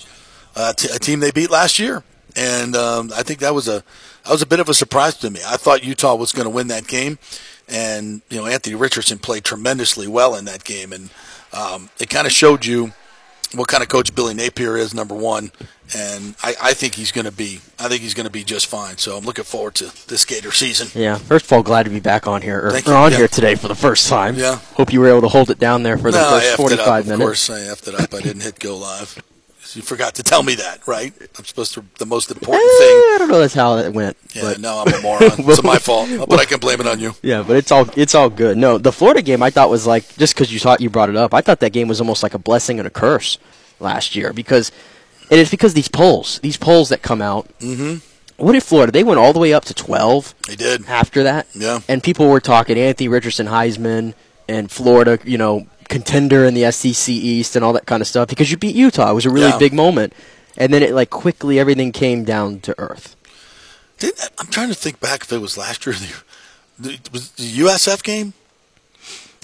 uh, 0.54 0.72
t- 0.72 0.88
a 0.94 0.98
team 0.98 1.20
they 1.20 1.30
beat 1.30 1.50
last 1.50 1.78
year, 1.78 2.02
and 2.34 2.74
um, 2.74 3.10
I 3.14 3.22
think 3.22 3.40
that 3.40 3.54
was 3.54 3.68
a 3.68 3.82
that 4.24 4.32
was 4.32 4.42
a 4.42 4.46
bit 4.46 4.60
of 4.60 4.68
a 4.68 4.74
surprise 4.74 5.16
to 5.18 5.30
me. 5.30 5.40
I 5.46 5.56
thought 5.56 5.84
Utah 5.84 6.14
was 6.14 6.32
going 6.32 6.46
to 6.46 6.50
win 6.50 6.68
that 6.68 6.86
game, 6.86 7.18
and 7.68 8.22
you 8.30 8.38
know 8.38 8.46
Anthony 8.46 8.74
Richardson 8.74 9.18
played 9.18 9.44
tremendously 9.44 10.06
well 10.06 10.34
in 10.34 10.46
that 10.46 10.64
game, 10.64 10.92
and 10.92 11.10
um, 11.52 11.90
it 11.98 12.08
kind 12.08 12.26
of 12.26 12.32
showed 12.32 12.64
you 12.64 12.92
what 13.56 13.68
kind 13.68 13.82
of 13.82 13.88
coach 13.88 14.14
Billy 14.14 14.34
Napier 14.34 14.76
is, 14.76 14.94
number 14.94 15.14
one, 15.14 15.50
and 15.96 16.34
I, 16.42 16.54
I 16.62 16.74
think 16.74 16.94
he's 16.94 17.12
going 17.12 17.24
to 17.26 17.32
be. 17.32 17.60
I 17.78 17.88
think 17.88 18.02
he's 18.02 18.14
going 18.14 18.26
to 18.26 18.32
be 18.32 18.44
just 18.44 18.66
fine. 18.66 18.98
So 18.98 19.16
I'm 19.16 19.24
looking 19.24 19.44
forward 19.44 19.74
to 19.76 19.84
this 20.08 20.24
Gator 20.24 20.52
season. 20.52 20.88
Yeah. 21.00 21.16
First 21.16 21.46
of 21.46 21.52
all, 21.52 21.62
glad 21.62 21.84
to 21.84 21.90
be 21.90 22.00
back 22.00 22.26
on 22.26 22.42
here 22.42 22.60
or, 22.66 22.70
Thank 22.72 22.86
or 22.88 22.92
you. 22.92 22.96
on 22.96 23.10
Yeah. 23.12 23.18
here 23.18 23.28
today 23.28 23.54
for 23.54 23.68
the 23.68 23.74
first 23.74 24.08
time. 24.08 24.34
Yeah. 24.36 24.56
Hope 24.74 24.92
you 24.92 25.00
were 25.00 25.08
able 25.08 25.22
to 25.22 25.28
hold 25.28 25.50
it 25.50 25.58
down 25.58 25.82
there 25.84 25.96
for 25.98 26.10
the 26.10 26.18
no, 26.20 26.30
first 26.30 26.46
effed 26.46 26.72
it 26.72 26.80
up. 26.80 26.86
45 26.86 27.00
Of 27.00 27.06
minutes. 27.06 27.22
course, 27.24 27.50
I 27.50 27.58
effed 27.60 27.88
it 27.88 27.94
up. 28.00 28.12
I 28.14 28.20
didn't 28.20 28.42
hit 28.42 28.58
go 28.58 28.76
live. 28.76 29.22
You 29.74 29.82
forgot 29.82 30.14
to 30.16 30.22
tell 30.22 30.42
me 30.42 30.54
that, 30.56 30.86
right? 30.86 31.12
I'm 31.38 31.44
supposed 31.44 31.74
to. 31.74 31.84
The 31.98 32.06
most 32.06 32.30
Eh, 32.30 32.34
important 32.34 32.62
thing. 32.78 32.88
I 32.88 33.16
don't 33.18 33.28
know 33.28 33.40
that's 33.40 33.54
how 33.54 33.76
that 33.76 33.92
went. 33.92 34.16
Yeah, 34.34 34.42
but 34.42 34.60
no, 34.60 34.84
I'm 34.86 34.92
a 34.94 35.00
moron. 35.02 35.22
It's 35.38 35.62
my 35.62 35.78
fault, 35.78 36.08
but 36.28 36.38
I 36.38 36.44
can 36.44 36.60
blame 36.60 36.80
it 36.80 36.86
on 36.86 37.00
you. 37.00 37.14
Yeah, 37.22 37.42
but 37.42 37.56
it's 37.56 37.72
all 37.72 37.88
it's 37.96 38.14
all 38.14 38.30
good. 38.30 38.56
No, 38.56 38.78
the 38.78 38.92
Florida 38.92 39.22
game 39.22 39.42
I 39.42 39.50
thought 39.50 39.70
was 39.70 39.86
like 39.86 40.04
just 40.16 40.34
because 40.34 40.52
you 40.52 40.60
thought 40.60 40.80
you 40.80 40.90
brought 40.90 41.08
it 41.10 41.16
up, 41.16 41.34
I 41.34 41.40
thought 41.40 41.60
that 41.60 41.72
game 41.72 41.88
was 41.88 42.00
almost 42.00 42.22
like 42.22 42.34
a 42.34 42.38
blessing 42.38 42.78
and 42.78 42.86
a 42.86 42.90
curse 42.90 43.38
last 43.80 44.14
year 44.14 44.32
because 44.32 44.70
and 45.30 45.40
it's 45.40 45.50
because 45.50 45.74
these 45.74 45.88
polls, 45.88 46.38
these 46.40 46.56
polls 46.56 46.90
that 46.90 47.02
come 47.02 47.20
out. 47.22 47.48
Mm-hmm. 47.58 47.96
What 48.44 48.52
did 48.52 48.62
Florida? 48.62 48.92
They 48.92 49.02
went 49.02 49.18
all 49.18 49.32
the 49.32 49.38
way 49.40 49.52
up 49.54 49.64
to 49.64 49.74
twelve 49.74 50.34
They 50.46 50.56
did. 50.56 50.86
after 50.86 51.22
that. 51.24 51.46
Yeah. 51.54 51.80
and 51.88 52.02
people 52.02 52.28
were 52.28 52.40
talking 52.40 52.78
Anthony 52.78 53.08
Richardson, 53.08 53.46
Heisman, 53.46 54.12
and 54.46 54.70
Florida. 54.70 55.18
You 55.24 55.38
know, 55.38 55.66
contender 55.88 56.44
in 56.44 56.54
the 56.54 56.70
SEC 56.72 57.08
East 57.12 57.56
and 57.56 57.64
all 57.64 57.72
that 57.72 57.86
kind 57.86 58.00
of 58.00 58.06
stuff 58.06 58.28
because 58.28 58.50
you 58.50 58.56
beat 58.56 58.74
Utah. 58.76 59.10
It 59.10 59.14
was 59.14 59.26
a 59.26 59.30
really 59.30 59.48
Yeah. 59.50 59.58
big 59.58 59.72
moment, 59.72 60.12
and 60.56 60.72
then 60.72 60.82
it 60.82 60.92
like 60.92 61.10
quickly 61.10 61.58
everything 61.58 61.92
came 61.92 62.24
down 62.24 62.60
to 62.60 62.74
earth. 62.78 63.14
Did, 63.98 64.12
I'm 64.38 64.48
trying 64.48 64.68
to 64.68 64.74
think 64.74 65.00
back 65.00 65.22
if 65.22 65.32
it 65.32 65.38
was 65.38 65.56
last 65.56 65.86
year. 65.86 65.94
The, 66.78 66.90
the, 66.90 67.10
was 67.12 67.30
the 67.32 67.44
USF 67.60 68.02
game? 68.02 68.34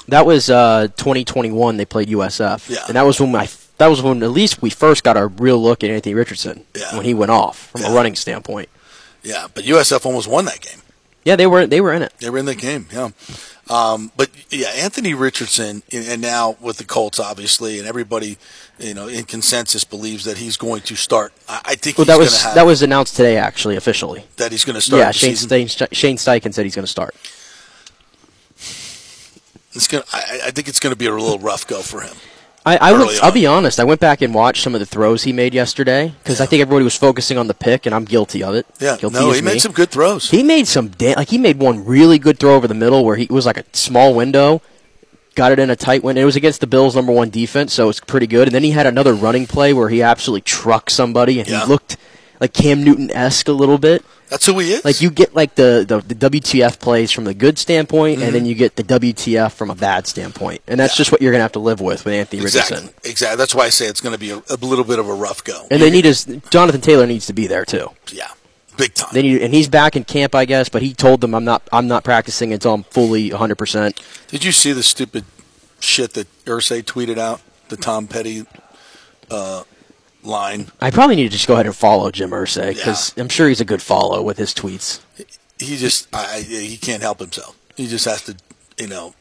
That 0.08 0.26
was 0.26 0.50
uh, 0.50 0.88
2021. 0.96 1.76
They 1.76 1.84
played 1.84 2.08
USF, 2.08 2.68
Yeah. 2.68 2.84
and 2.86 2.96
that 2.96 3.02
was 3.02 3.20
when 3.20 3.34
I 3.34 3.48
that 3.78 3.86
was 3.86 4.02
when 4.02 4.22
at 4.22 4.30
least 4.30 4.60
we 4.62 4.68
first 4.70 5.02
got 5.04 5.16
a 5.16 5.26
real 5.26 5.58
look 5.60 5.82
at 5.82 5.90
Anthony 5.90 6.14
Richardson 6.14 6.64
Yeah. 6.76 6.94
when 6.96 7.04
he 7.04 7.14
went 7.14 7.30
off 7.30 7.68
from 7.70 7.82
Yeah. 7.82 7.92
a 7.92 7.94
running 7.94 8.14
standpoint. 8.16 8.68
Yeah, 9.22 9.46
but 9.54 9.64
USF 9.64 10.04
almost 10.04 10.28
won 10.28 10.44
that 10.46 10.60
game. 10.60 10.80
Yeah, 11.24 11.36
they 11.36 11.46
were 11.46 11.66
they 11.66 11.80
were 11.80 11.92
in 11.92 12.02
it. 12.02 12.12
They 12.18 12.28
were 12.30 12.38
in 12.38 12.46
the 12.46 12.54
game, 12.56 12.88
yeah. 12.92 13.10
Um, 13.72 14.12
but 14.18 14.28
yeah, 14.50 14.68
Anthony 14.68 15.14
Richardson, 15.14 15.82
and 15.90 16.20
now 16.20 16.56
with 16.60 16.76
the 16.76 16.84
Colts, 16.84 17.18
obviously, 17.18 17.78
and 17.78 17.88
everybody, 17.88 18.36
you 18.78 18.92
know, 18.92 19.08
in 19.08 19.24
consensus 19.24 19.82
believes 19.82 20.24
that 20.24 20.36
he's 20.36 20.58
going 20.58 20.82
to 20.82 20.94
start. 20.94 21.32
I, 21.48 21.76
think 21.76 21.96
Well, 21.96 22.04
he's 22.04 22.14
that 22.14 22.18
was 22.18 22.42
have 22.42 22.54
that 22.54 22.66
was 22.66 22.82
announced 22.82 23.16
today, 23.16 23.38
actually, 23.38 23.76
officially. 23.76 24.26
that 24.36 24.52
he's 24.52 24.66
going 24.66 24.74
to 24.74 24.82
start. 24.82 25.00
Yeah, 25.00 25.10
Shane. 25.10 25.36
Stein, 25.36 25.68
Shane 25.68 26.16
Steichen 26.18 26.52
said 26.52 26.66
he's 26.66 26.74
going 26.74 26.84
to 26.84 26.90
start. 26.90 27.14
It's 29.72 29.88
going. 29.88 30.04
I, 30.12 30.40
I 30.46 30.50
think 30.50 30.68
it's 30.68 30.78
going 30.78 30.92
to 30.92 30.98
be 30.98 31.06
a 31.06 31.12
little 31.12 31.38
rough 31.38 31.66
go 31.66 31.80
for 31.80 32.02
him. 32.02 32.16
I, 32.64 32.76
I 32.76 32.92
will, 32.92 33.08
I'll 33.22 33.32
be 33.32 33.46
honest. 33.46 33.80
I 33.80 33.84
went 33.84 34.00
back 34.00 34.22
and 34.22 34.32
watched 34.32 34.62
some 34.62 34.74
of 34.74 34.78
the 34.80 34.86
throws 34.86 35.24
he 35.24 35.32
made 35.32 35.52
yesterday 35.52 36.14
because 36.22 36.40
I 36.40 36.46
think 36.46 36.62
everybody 36.62 36.84
was 36.84 36.96
focusing 36.96 37.36
on 37.36 37.48
the 37.48 37.54
pick, 37.54 37.86
and 37.86 37.94
I'm 37.94 38.04
guilty 38.04 38.42
of 38.42 38.54
it. 38.54 38.66
Yeah, 38.78 38.96
guilty 38.96 39.18
no, 39.18 39.32
he 39.32 39.42
made 39.42 39.60
some 39.60 39.72
good 39.72 39.90
throws. 39.90 40.30
He 40.30 40.42
made 40.44 40.68
some 40.68 40.88
da- 40.88 41.14
like 41.16 41.28
he 41.30 41.38
made 41.38 41.58
one 41.58 41.84
really 41.84 42.18
good 42.20 42.38
throw 42.38 42.54
over 42.54 42.68
the 42.68 42.74
middle 42.74 43.04
where 43.04 43.16
he 43.16 43.24
it 43.24 43.30
was 43.30 43.46
like 43.46 43.56
a 43.56 43.64
small 43.72 44.14
window, 44.14 44.62
got 45.34 45.50
it 45.50 45.58
in 45.58 45.70
a 45.70 45.76
tight 45.76 46.04
window. 46.04 46.22
It 46.22 46.26
was 46.26 46.36
against 46.36 46.60
the 46.60 46.68
Bills' 46.68 46.94
number 46.94 47.10
one 47.12 47.30
defense, 47.30 47.72
so 47.72 47.88
it's 47.88 47.98
pretty 47.98 48.28
good. 48.28 48.46
And 48.46 48.54
then 48.54 48.62
he 48.62 48.70
had 48.70 48.86
another 48.86 49.12
running 49.14 49.46
play 49.48 49.72
where 49.72 49.88
he 49.88 50.00
absolutely 50.02 50.42
trucked 50.42 50.92
somebody, 50.92 51.40
and 51.40 51.48
Yeah. 51.48 51.62
he 51.62 51.66
looked 51.66 51.96
like 52.42 52.52
Cam 52.52 52.82
Newton 52.84 53.10
esque 53.10 53.48
a 53.48 53.52
little 53.52 53.78
bit. 53.78 54.04
That's 54.28 54.44
who 54.46 54.58
he 54.58 54.72
is. 54.72 54.84
Like 54.84 55.00
you 55.00 55.10
get 55.10 55.34
like 55.34 55.54
the, 55.54 55.84
the, 55.86 56.00
the 56.00 56.14
WTF 56.30 56.78
plays 56.80 57.10
from 57.12 57.24
the 57.24 57.34
good 57.34 57.58
standpoint, 57.58 58.20
and 58.22 58.34
then 58.34 58.44
you 58.46 58.54
get 58.54 58.76
the 58.76 58.82
WTF 58.82 59.52
from 59.52 59.70
a 59.70 59.74
bad 59.74 60.06
standpoint, 60.06 60.60
and 60.66 60.80
that's 60.80 60.92
Mm-hmm. 60.92 60.96
Yeah. 60.96 60.98
just 60.98 61.12
what 61.12 61.22
you're 61.22 61.32
gonna 61.32 61.42
have 61.42 61.52
to 61.52 61.58
live 61.60 61.80
with 61.80 62.04
with 62.04 62.12
Anthony 62.14 62.42
exactly, 62.42 62.76
Richardson. 62.78 63.00
exactly. 63.10 63.36
That's 63.36 63.54
why 63.54 63.64
I 63.64 63.68
say 63.70 63.86
it's 63.86 64.00
going 64.00 64.14
to 64.14 64.18
be 64.18 64.30
a, 64.30 64.36
a 64.50 64.56
little 64.60 64.84
bit 64.84 64.98
of 64.98 65.08
a 65.08 65.14
rough 65.14 65.44
go. 65.44 65.66
And 65.70 65.80
they 65.80 65.90
need 65.90 66.04
his 66.04 66.24
Jonathan 66.50 66.80
Taylor 66.80 67.06
needs 67.06 67.26
to 67.26 67.32
be 67.32 67.46
there 67.46 67.64
too. 67.64 67.88
yeah, 68.10 68.28
big 68.76 68.94
time. 68.94 69.10
They 69.12 69.22
need, 69.22 69.42
and 69.42 69.52
he's 69.54 69.68
back 69.68 69.94
in 69.96 70.04
camp, 70.04 70.34
I 70.34 70.44
guess. 70.46 70.68
But 70.68 70.82
he 70.82 70.94
told 70.94 71.20
them, 71.20 71.34
"I'm 71.34 71.44
not, 71.44 71.62
I'm 71.72 71.86
not 71.86 72.02
practicing 72.04 72.52
until 72.52 72.74
I'm 72.74 72.82
fully 72.84 73.30
100." 73.30 73.56
percent 73.56 74.02
Did 74.28 74.44
you 74.44 74.52
see 74.52 74.72
the 74.72 74.82
stupid 74.82 75.24
shit 75.78 76.14
that 76.14 76.26
Irsay 76.46 76.82
tweeted 76.82 77.18
out? 77.18 77.40
The 77.68 77.76
Tom 77.76 78.06
Petty 78.08 78.44
uh, 79.30 79.62
line. 80.22 80.68
I 80.80 80.90
probably 80.90 81.16
need 81.16 81.24
to 81.24 81.28
just 81.30 81.46
go 81.46 81.54
ahead 81.54 81.66
and 81.66 81.74
follow 81.74 82.10
Jim 82.10 82.30
Irsay 82.30 82.74
because 82.74 83.16
I'm 83.16 83.28
sure 83.28 83.48
he's 83.48 83.60
a 83.60 83.64
good 83.64 83.82
follow 83.82 84.22
with 84.22 84.38
his 84.38 84.54
tweets. 84.54 85.00
He 85.58 85.76
just, 85.76 86.08
I, 86.14 86.40
he 86.40 86.76
can't 86.76 87.02
help 87.02 87.20
himself. 87.20 87.56
He 87.76 87.86
just 87.86 88.04
has 88.04 88.22
to, 88.22 88.36
you 88.78 88.88
know, 88.88 89.14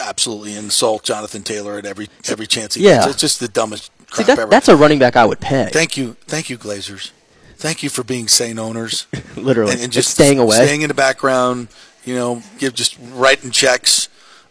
absolutely 0.00 0.54
insult 0.56 1.04
Jonathan 1.04 1.42
Taylor 1.42 1.76
at 1.78 1.84
every 1.84 2.08
every 2.28 2.46
chance 2.46 2.74
he 2.74 2.84
Yeah. 2.84 2.96
gets. 3.00 3.06
It's 3.12 3.20
just 3.20 3.40
the 3.40 3.48
dumbest 3.48 3.90
See, 4.12 4.24
crap 4.24 4.26
that, 4.26 4.38
ever. 4.38 4.50
that's 4.50 4.68
a 4.68 4.76
running 4.76 4.98
back 4.98 5.16
I 5.16 5.24
would 5.24 5.40
pay. 5.40 5.68
thank 5.72 5.96
you, 5.96 6.16
thank 6.26 6.48
you, 6.50 6.56
Glazers. 6.58 7.10
Thank 7.56 7.82
you 7.82 7.90
for 7.90 8.02
being 8.02 8.26
sane 8.26 8.58
owners. 8.58 9.06
Literally, 9.36 9.72
and, 9.72 9.82
and 9.82 9.92
just 9.92 10.08
just 10.08 10.14
staying 10.16 10.38
away. 10.38 10.56
staying 10.56 10.82
in 10.82 10.88
the 10.88 10.94
background. 10.94 11.68
You 12.04 12.16
know, 12.16 12.42
give 12.58 12.74
just 12.74 12.98
writing 13.12 13.50
checks. 13.52 14.08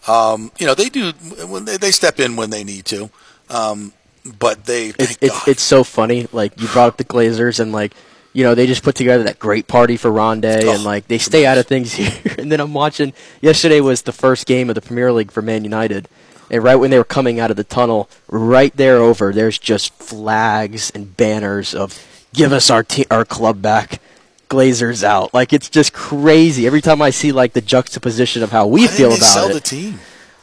Um, 0.07 0.51
you 0.57 0.65
know, 0.65 0.73
they 0.73 0.87
do 0.89 1.11
when 1.47 1.65
they, 1.65 1.75
they 1.77 1.91
step 1.91 2.19
in 2.19 2.35
when 2.37 2.49
they 2.49 2.63
need 2.63 2.85
to. 2.85 3.09
Um, 3.49 3.91
but 4.39 4.65
they, 4.65 4.88
it's 4.99 5.17
it's 5.22 5.47
it's 5.47 5.63
so 5.63 5.84
funny. 5.84 6.28
Like 6.32 6.59
you 6.61 6.67
brought 6.67 6.88
up 6.89 6.97
the 6.97 7.03
Glazers 7.05 7.59
and 7.59 7.72
like 7.72 7.93
you 8.34 8.43
know 8.43 8.55
they 8.55 8.67
just 8.67 8.84
put 8.84 8.95
together 8.95 9.24
that 9.24 9.39
great 9.39 9.67
party 9.67 9.97
for 9.97 10.09
Rondé 10.11 10.63
Oh, 10.63 10.74
and 10.76 10.84
like 10.84 11.07
they 11.07 11.17
stay 11.17 11.45
out 11.45 11.57
of 11.57 11.67
things 11.67 11.93
here. 11.95 12.11
and 12.38 12.51
then 12.51 12.59
I'm 12.59 12.74
watching. 12.74 13.13
Yesterday 13.41 13.82
was 13.82 14.03
the 14.03 14.11
first 14.13 14.45
game 14.45 14.69
of 14.69 14.76
the 14.76 14.82
Premier 14.82 15.11
League 15.11 15.32
for 15.32 15.41
Man 15.41 15.63
United. 15.63 16.07
And 16.49 16.61
right 16.63 16.76
when 16.76 16.91
they 16.91 16.97
were 16.97 17.05
coming 17.05 17.39
out 17.39 17.49
of 17.49 17.55
the 17.57 17.63
tunnel, 17.63 18.09
right 18.30 18.76
there 18.76 18.97
over, 18.97 19.32
there's 19.32 19.57
just 19.57 19.93
flags 19.93 20.91
and 20.91 21.15
banners 21.15 21.74
of 21.74 21.97
"Give 22.34 22.51
us 22.51 22.69
our 22.69 22.84
te- 22.84 23.05
our 23.09 23.26
club 23.26 23.61
back." 23.61 24.01
Glazers 24.49 25.01
out. 25.01 25.34
Like 25.34 25.53
it's 25.53 25.69
just 25.69 25.93
crazy. 25.93 26.67
Every 26.67 26.82
time 26.82 27.01
I 27.01 27.09
see 27.09 27.32
like 27.32 27.53
the 27.53 27.61
juxtaposition 27.61 28.43
of 28.43 28.51
how 28.51 28.67
we 28.67 28.82
Why 28.82 28.88
feel 28.88 29.07
about 29.09 29.19
sell 29.22 29.49
it, 29.49 29.53
the 29.53 29.59
team. 29.61 29.99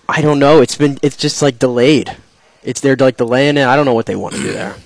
I 0.08 0.22
don't 0.22 0.38
know. 0.38 0.62
It's 0.62 0.76
been 0.76 0.98
it's 1.02 1.16
just 1.16 1.42
like 1.42 1.58
delayed. 1.58 2.16
It's 2.62 2.80
they're 2.80 2.96
like 2.96 3.16
delaying 3.16 3.56
it. 3.56 3.64
I 3.66 3.76
don't 3.76 3.84
know 3.86 3.94
what 3.94 4.06
they 4.06 4.16
want 4.16 4.34
to 4.34 4.42
do 4.42 4.52
there. 4.52 4.76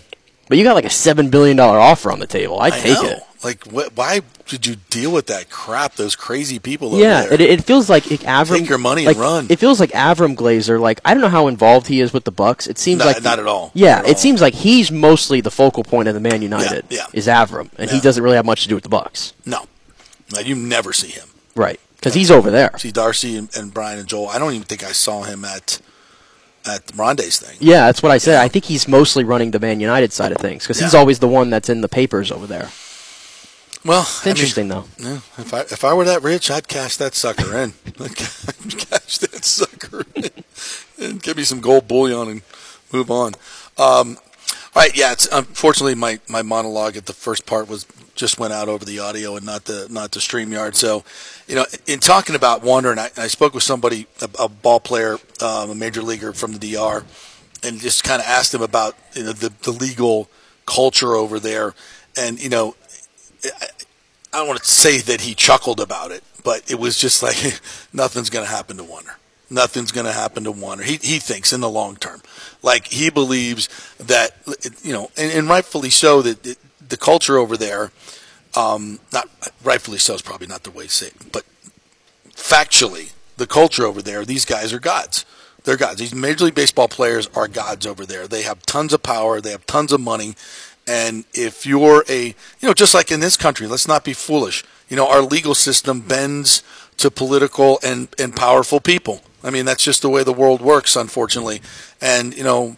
But 0.49 0.59
you 0.59 0.65
got 0.65 0.75
like 0.75 0.85
a 0.85 0.91
seven 0.91 1.31
billion 1.31 1.57
dollar 1.57 1.79
offer 1.79 2.13
on 2.13 2.19
the 2.19 2.27
table. 2.27 2.61
I 2.61 2.71
take 2.71 2.95
know. 3.03 3.09
it. 3.09 3.23
Like, 3.43 3.65
what, 3.65 3.97
why 3.97 4.21
did 4.47 4.67
you 4.69 4.77
deal 4.89 5.11
with 5.11 5.27
that 5.27 5.51
crap? 5.51 5.95
Those 5.95 6.15
crazy 6.15 6.61
people. 6.61 6.97
Yeah, 6.97 7.23
over 7.25 7.35
it, 7.35 7.37
there. 7.39 7.49
it 7.49 7.65
feels 7.65 7.91
like 7.91 8.13
it, 8.13 8.21
Avram. 8.21 8.59
Take 8.59 8.69
your 8.69 8.79
money 8.79 9.05
like, 9.05 9.17
and 9.17 9.23
run. 9.25 9.47
It 9.51 9.59
feels 9.59 9.81
like 9.81 9.91
Avram 9.91 10.37
Glazer. 10.37 10.79
Like 10.81 11.01
I 11.05 11.13
don't 11.15 11.23
know 11.23 11.29
how 11.29 11.49
involved 11.49 11.89
he 11.89 12.01
is 12.01 12.13
with 12.13 12.23
the 12.25 12.31
Bucks. 12.31 12.69
It 12.69 12.79
seems 12.79 13.01
Not- 13.01 13.07
like 13.07 13.23
not 13.23 13.39
at 13.41 13.47
all. 13.49 13.73
Yeah, 13.75 13.99
at 13.99 14.05
it 14.05 14.09
all. 14.11 14.15
seems 14.17 14.41
like 14.41 14.55
he's 14.55 14.93
mostly 14.93 15.41
the 15.41 15.51
focal 15.51 15.83
point 15.83 16.07
of 16.07 16.15
the 16.15 16.21
Man 16.21 16.41
United. 16.43 16.85
yeah. 16.91 17.07
is 17.13 17.27
Avram, 17.27 17.71
and 17.79 17.91
he 17.91 17.99
doesn't 18.01 18.23
really 18.23 18.37
have 18.37 18.47
much 18.47 18.63
to 18.63 18.69
do 18.69 18.75
with 18.77 18.85
the 18.85 18.91
Bucks. 18.91 19.33
no, 19.45 19.65
no, 20.33 20.41
you 20.41 20.55
never 20.55 20.93
see 20.93 21.09
him. 21.09 21.29
Right, 21.57 21.81
because 21.97 22.15
he's 22.15 22.31
over 22.31 22.51
there. 22.51 22.71
See 22.79 22.93
Darcie 22.93 23.37
and, 23.37 23.49
and 23.57 23.75
Brian 23.75 23.99
and 23.99 24.09
Joel. 24.09 24.29
I 24.29 24.39
don't 24.39 24.53
even 24.53 24.67
think 24.67 24.85
I 24.85 24.93
saw 24.93 25.23
him 25.25 25.45
at 25.45 25.81
at 26.67 26.87
Rondé's 26.89 27.39
thing. 27.39 27.57
Yeah, 27.61 27.87
that's 27.87 28.03
what 28.03 28.13
I 28.13 28.19
said. 28.19 28.37
I 28.41 28.49
think 28.49 28.65
he's 28.67 28.87
mostly 28.89 29.25
running 29.25 29.51
the 29.51 29.61
Man 29.61 29.81
United 29.81 30.13
side 30.13 30.33
of 30.33 30.39
things 30.39 30.63
because 30.65 30.79
he's 30.81 30.93
Yeah. 30.95 31.01
always 31.01 31.19
the 31.19 31.29
one 31.29 31.51
that's 31.51 31.69
in 31.69 31.81
the 31.81 31.89
papers 31.89 32.31
over 32.31 32.47
there. 32.47 32.71
Well, 33.85 34.03
It's 34.03 34.27
interesting 34.27 34.69
though. 34.69 34.85
Yeah, 34.99 35.19
if 35.39 35.53
I 35.53 35.61
if 35.63 35.83
I 35.85 35.93
were 35.93 36.05
that 36.05 36.23
rich, 36.23 36.51
I'd 36.53 36.69
cash 36.69 36.97
that 36.99 37.15
sucker 37.17 37.57
in. 37.57 37.73
I'd 38.01 38.15
cash 38.17 39.19
that 39.19 39.45
sucker 39.45 40.05
in 40.15 40.31
and 41.01 41.21
give 41.23 41.37
me 41.37 41.43
some 41.43 41.61
gold 41.61 41.89
bullion 41.89 42.29
and 42.29 42.43
move 42.93 43.11
on. 43.11 43.35
Um, 43.79 44.19
all 44.75 44.83
right, 44.83 44.97
yeah. 44.97 45.11
It's 45.13 45.27
unfortunately 45.33 45.97
my, 45.97 46.21
my 46.29 46.43
monologue 46.43 46.97
at 46.97 47.07
the 47.07 47.13
first 47.13 47.45
part 47.45 47.69
was 47.69 47.85
just 48.15 48.39
went 48.39 48.53
out 48.53 48.69
over 48.69 48.85
the 48.85 48.99
audio 48.99 49.37
and 49.37 49.47
not 49.47 49.65
the 49.65 49.87
not 49.91 50.13
the 50.13 50.21
Streamyard. 50.21 50.75
So, 50.75 51.05
you 51.47 51.55
know, 51.55 51.65
in 51.87 51.99
talking 51.99 52.35
about 52.35 52.63
Wander, 52.63 52.91
and 52.91 53.01
I, 53.01 53.11
I 53.17 53.27
spoke 53.27 53.55
with 53.55 53.63
somebody, 53.63 54.07
a, 54.21 54.29
a 54.39 54.49
ball 54.49 54.81
player, 54.81 55.19
um, 55.41 55.71
a 55.71 55.75
major 55.75 56.03
leaguer 56.03 56.33
from 56.33 56.53
the 56.53 56.59
DR, 56.59 57.05
and 57.63 57.81
just 57.81 58.05
kind 58.05 58.21
of 58.21 58.27
asked 58.27 58.55
him 58.55 58.63
about 58.63 58.97
you 59.15 59.25
know, 59.25 59.33
the 59.33 59.53
the 59.63 59.71
legal 59.71 60.29
culture 60.67 61.15
over 61.15 61.41
there, 61.41 61.75
and 62.17 62.43
you 62.43 62.49
know, 62.49 62.75
I 63.45 64.39
don't 64.39 64.49
want 64.49 64.61
to 64.61 64.69
say 64.69 64.99
that 64.99 65.23
he 65.23 65.35
chuckled 65.35 65.81
about 65.81 66.11
it, 66.11 66.23
but 66.45 66.71
it 66.71 66.79
was 66.79 66.99
just 66.99 67.23
like 67.23 67.37
nothing's 67.93 68.31
going 68.31 68.45
to 68.45 68.51
happen 68.51 68.77
to 68.77 68.85
Warner. 68.85 69.17
Nothing's 69.51 69.93
going 69.93 70.07
to 70.07 70.13
happen 70.13 70.45
to 70.45 70.53
Warner. 70.53 70.83
He 70.83 70.97
he 70.97 71.19
thinks 71.19 71.53
in 71.53 71.61
the 71.61 71.69
long 71.69 71.97
term, 71.97 72.23
like 72.63 72.87
he 72.87 73.11
believes 73.11 73.69
that 73.99 74.31
you 74.83 74.93
know, 74.93 75.11
and, 75.17 75.33
and 75.33 75.49
rightfully 75.49 75.91
so 75.91 76.23
that 76.23 76.47
it, 76.47 76.59
the 76.93 77.01
culture 77.11 77.37
over 77.43 77.57
there 77.57 77.85
Um, 78.55 79.01
not 79.13 79.27
rightfully 79.65 79.99
so 79.99 80.15
is 80.15 80.23
probably 80.23 80.47
not 80.47 80.63
the 80.63 80.71
way 80.71 80.85
to 80.85 80.91
say 80.91 81.07
it, 81.07 81.33
but 81.33 81.45
factually, 82.37 83.13
the 83.37 83.47
culture 83.47 83.87
over 83.87 84.03
there, 84.03 84.25
these 84.25 84.45
guys 84.45 84.73
are 84.75 84.79
gods. 84.93 85.25
They're 85.65 85.79
gods. 85.79 85.99
These 85.99 86.15
Major 86.15 86.45
League 86.45 86.55
Baseball 86.55 86.89
players 86.89 87.29
are 87.35 87.49
gods 87.49 87.87
over 87.87 88.05
there. 88.05 88.27
They 88.27 88.43
have 88.43 88.59
tons 88.67 88.93
of 88.93 89.03
power. 89.03 89.41
They 89.41 89.53
have 89.53 89.65
tons 89.65 89.91
of 89.93 90.01
money. 90.01 90.35
And 90.87 91.25
if 91.33 91.65
you're 91.65 92.05
a, 92.09 92.35
you 92.61 92.69
know, 92.69 92.75
just 92.75 92.95
like 92.95 93.11
in 93.15 93.21
this 93.21 93.37
country, 93.37 93.67
let's 93.67 93.89
not 93.89 94.05
be 94.05 94.13
foolish. 94.13 94.65
You 94.91 94.97
know, 94.99 95.09
our 95.09 95.23
legal 95.23 95.55
system 95.55 96.01
bends 96.01 96.63
to 96.99 97.11
political 97.11 97.79
and, 97.83 98.09
and 98.19 98.37
powerful 98.37 98.81
people. 98.81 99.23
I 99.43 99.51
mean, 99.51 99.65
that's 99.65 99.85
just 99.85 100.03
the 100.03 100.11
way 100.11 100.25
the 100.25 100.39
world 100.43 100.61
works, 100.61 100.97
unfortunately. 100.97 101.63
And, 102.01 102.37
you 102.37 102.45
know, 102.45 102.77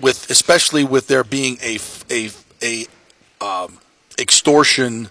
with 0.00 0.30
especially 0.30 0.82
with 0.82 1.06
there 1.06 1.24
being 1.24 1.58
a, 1.62 1.78
a, 2.10 2.30
a 2.62 2.86
um, 3.40 3.78
extortion 4.18 5.10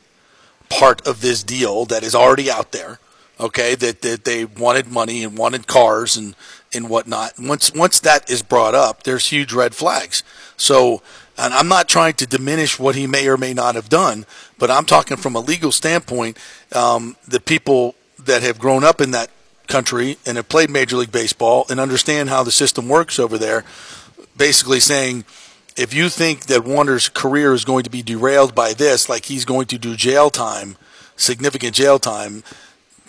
part 0.69 1.05
of 1.07 1.21
this 1.21 1.43
deal 1.43 1.85
that 1.85 2.03
is 2.03 2.13
already 2.13 2.51
out 2.51 2.71
there, 2.71 2.99
okay, 3.39 3.75
that, 3.75 4.01
that 4.01 4.25
they 4.25 4.45
wanted 4.45 4.87
money 4.87 5.23
and 5.23 5.37
wanted 5.37 5.67
cars 5.67 6.17
and, 6.17 6.35
and 6.73 6.89
whatnot. 6.89 7.33
Once, 7.39 7.71
once 7.73 7.99
that 8.01 8.29
is 8.29 8.43
brought 8.43 8.75
up, 8.75 9.03
there's 9.03 9.27
huge 9.27 9.53
red 9.53 9.73
flags. 9.73 10.23
So, 10.57 11.01
and 11.37 11.53
I'm 11.53 11.67
not 11.67 11.87
trying 11.87 12.13
to 12.15 12.27
diminish 12.27 12.79
what 12.79 12.95
he 12.95 13.07
may 13.07 13.27
or 13.27 13.37
may 13.37 13.53
not 13.53 13.75
have 13.75 13.89
done, 13.89 14.25
but 14.57 14.71
I'm 14.71 14.85
talking 14.85 15.17
from 15.17 15.35
a 15.35 15.39
legal 15.39 15.71
standpoint. 15.71 16.37
Um, 16.73 17.15
the 17.27 17.39
people 17.39 17.95
that 18.19 18.41
have 18.41 18.59
grown 18.59 18.83
up 18.83 18.99
in 18.99 19.11
that 19.11 19.29
country 19.67 20.17
and 20.25 20.37
have 20.37 20.49
played 20.49 20.69
Major 20.69 20.97
League 20.97 21.11
Baseball 21.11 21.65
and 21.69 21.79
understand 21.79 22.29
how 22.29 22.43
the 22.43 22.51
system 22.51 22.89
works 22.89 23.19
over 23.19 23.37
there, 23.37 23.63
basically 24.35 24.79
saying, 24.79 25.25
if 25.77 25.93
you 25.93 26.09
think 26.09 26.47
that 26.47 26.65
Wander's 26.65 27.07
career 27.07 27.53
is 27.53 27.63
going 27.63 27.83
to 27.83 27.89
be 27.89 28.01
derailed 28.01 28.55
by 28.55 28.73
this, 28.73 29.07
like 29.07 29.25
he's 29.25 29.45
going 29.45 29.67
to 29.67 29.77
do 29.77 29.95
jail 29.95 30.29
time, 30.29 30.75
significant 31.15 31.75
jail 31.75 31.99
time, 31.99 32.43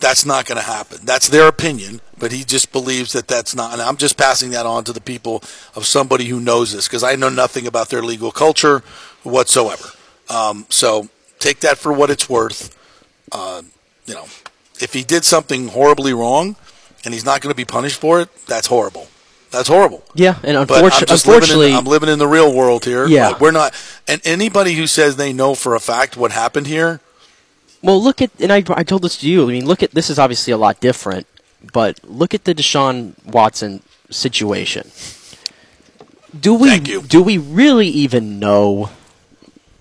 that's 0.00 0.24
not 0.24 0.46
going 0.46 0.60
to 0.60 0.64
happen. 0.64 0.98
That's 1.02 1.28
their 1.28 1.48
opinion, 1.48 2.00
but 2.18 2.30
he 2.30 2.44
just 2.44 2.70
believes 2.70 3.12
that 3.14 3.26
that's 3.26 3.54
not. 3.54 3.72
And 3.72 3.82
I'm 3.82 3.96
just 3.96 4.16
passing 4.16 4.50
that 4.50 4.66
on 4.66 4.84
to 4.84 4.92
the 4.92 5.00
people 5.00 5.42
of 5.74 5.86
somebody 5.86 6.26
who 6.26 6.40
knows 6.40 6.72
this 6.72 6.86
because 6.86 7.02
I 7.02 7.16
know 7.16 7.30
nothing 7.30 7.66
about 7.66 7.88
their 7.88 8.02
legal 8.02 8.30
culture 8.30 8.80
whatsoever. 9.22 9.88
Um, 10.28 10.66
so 10.68 11.08
take 11.38 11.60
that 11.60 11.78
for 11.78 11.92
what 11.92 12.10
it's 12.10 12.28
worth. 12.28 12.76
Uh, 13.32 13.62
you 14.06 14.14
know, 14.14 14.24
if 14.80 14.92
he 14.92 15.02
did 15.02 15.24
something 15.24 15.68
horribly 15.68 16.12
wrong 16.12 16.56
and 17.04 17.14
he's 17.14 17.24
not 17.24 17.40
going 17.40 17.50
to 17.50 17.56
be 17.56 17.64
punished 17.64 17.98
for 17.98 18.20
it, 18.20 18.28
that's 18.46 18.66
horrible. 18.66 19.08
That's 19.50 19.68
horrible. 19.68 20.04
Yeah, 20.14 20.36
and 20.42 20.68
But 20.68 20.78
I'm 20.78 20.84
unfortunately, 20.84 21.56
living 21.58 21.72
in- 21.72 21.76
I'm 21.78 21.84
living 21.84 22.08
in 22.10 22.18
the 22.18 22.26
real 22.28 22.52
world 22.54 22.84
here. 22.84 23.06
Yeah. 23.06 23.28
Like, 23.28 23.40
we're 23.40 23.50
not. 23.50 23.72
And 24.06 24.20
anybody 24.24 24.74
who 24.74 24.86
says 24.86 25.16
they 25.16 25.32
know 25.32 25.54
for 25.54 25.74
a 25.74 25.80
fact 25.80 26.16
what 26.16 26.32
happened 26.32 26.66
here, 26.66 27.00
Well, 27.82 28.02
look 28.02 28.20
at, 28.20 28.30
and 28.40 28.52
I, 28.52 28.62
I 28.70 28.82
told 28.82 29.02
this 29.02 29.16
to 29.18 29.28
you. 29.28 29.44
I 29.44 29.52
mean, 29.52 29.64
look 29.66 29.82
at 29.82 29.92
this 29.92 30.10
is 30.10 30.18
obviously 30.18 30.52
a 30.52 30.58
lot 30.58 30.80
different, 30.80 31.26
but 31.72 31.98
look 32.04 32.34
at 32.34 32.44
the 32.44 32.54
Deshaun 32.54 33.14
Watson 33.24 33.82
situation. 34.10 34.90
Do 36.38 36.54
we 36.54 36.68
Thank 36.68 36.88
you. 36.88 37.02
do 37.02 37.22
we 37.22 37.38
really 37.38 37.88
even 37.88 38.38
know? 38.38 38.90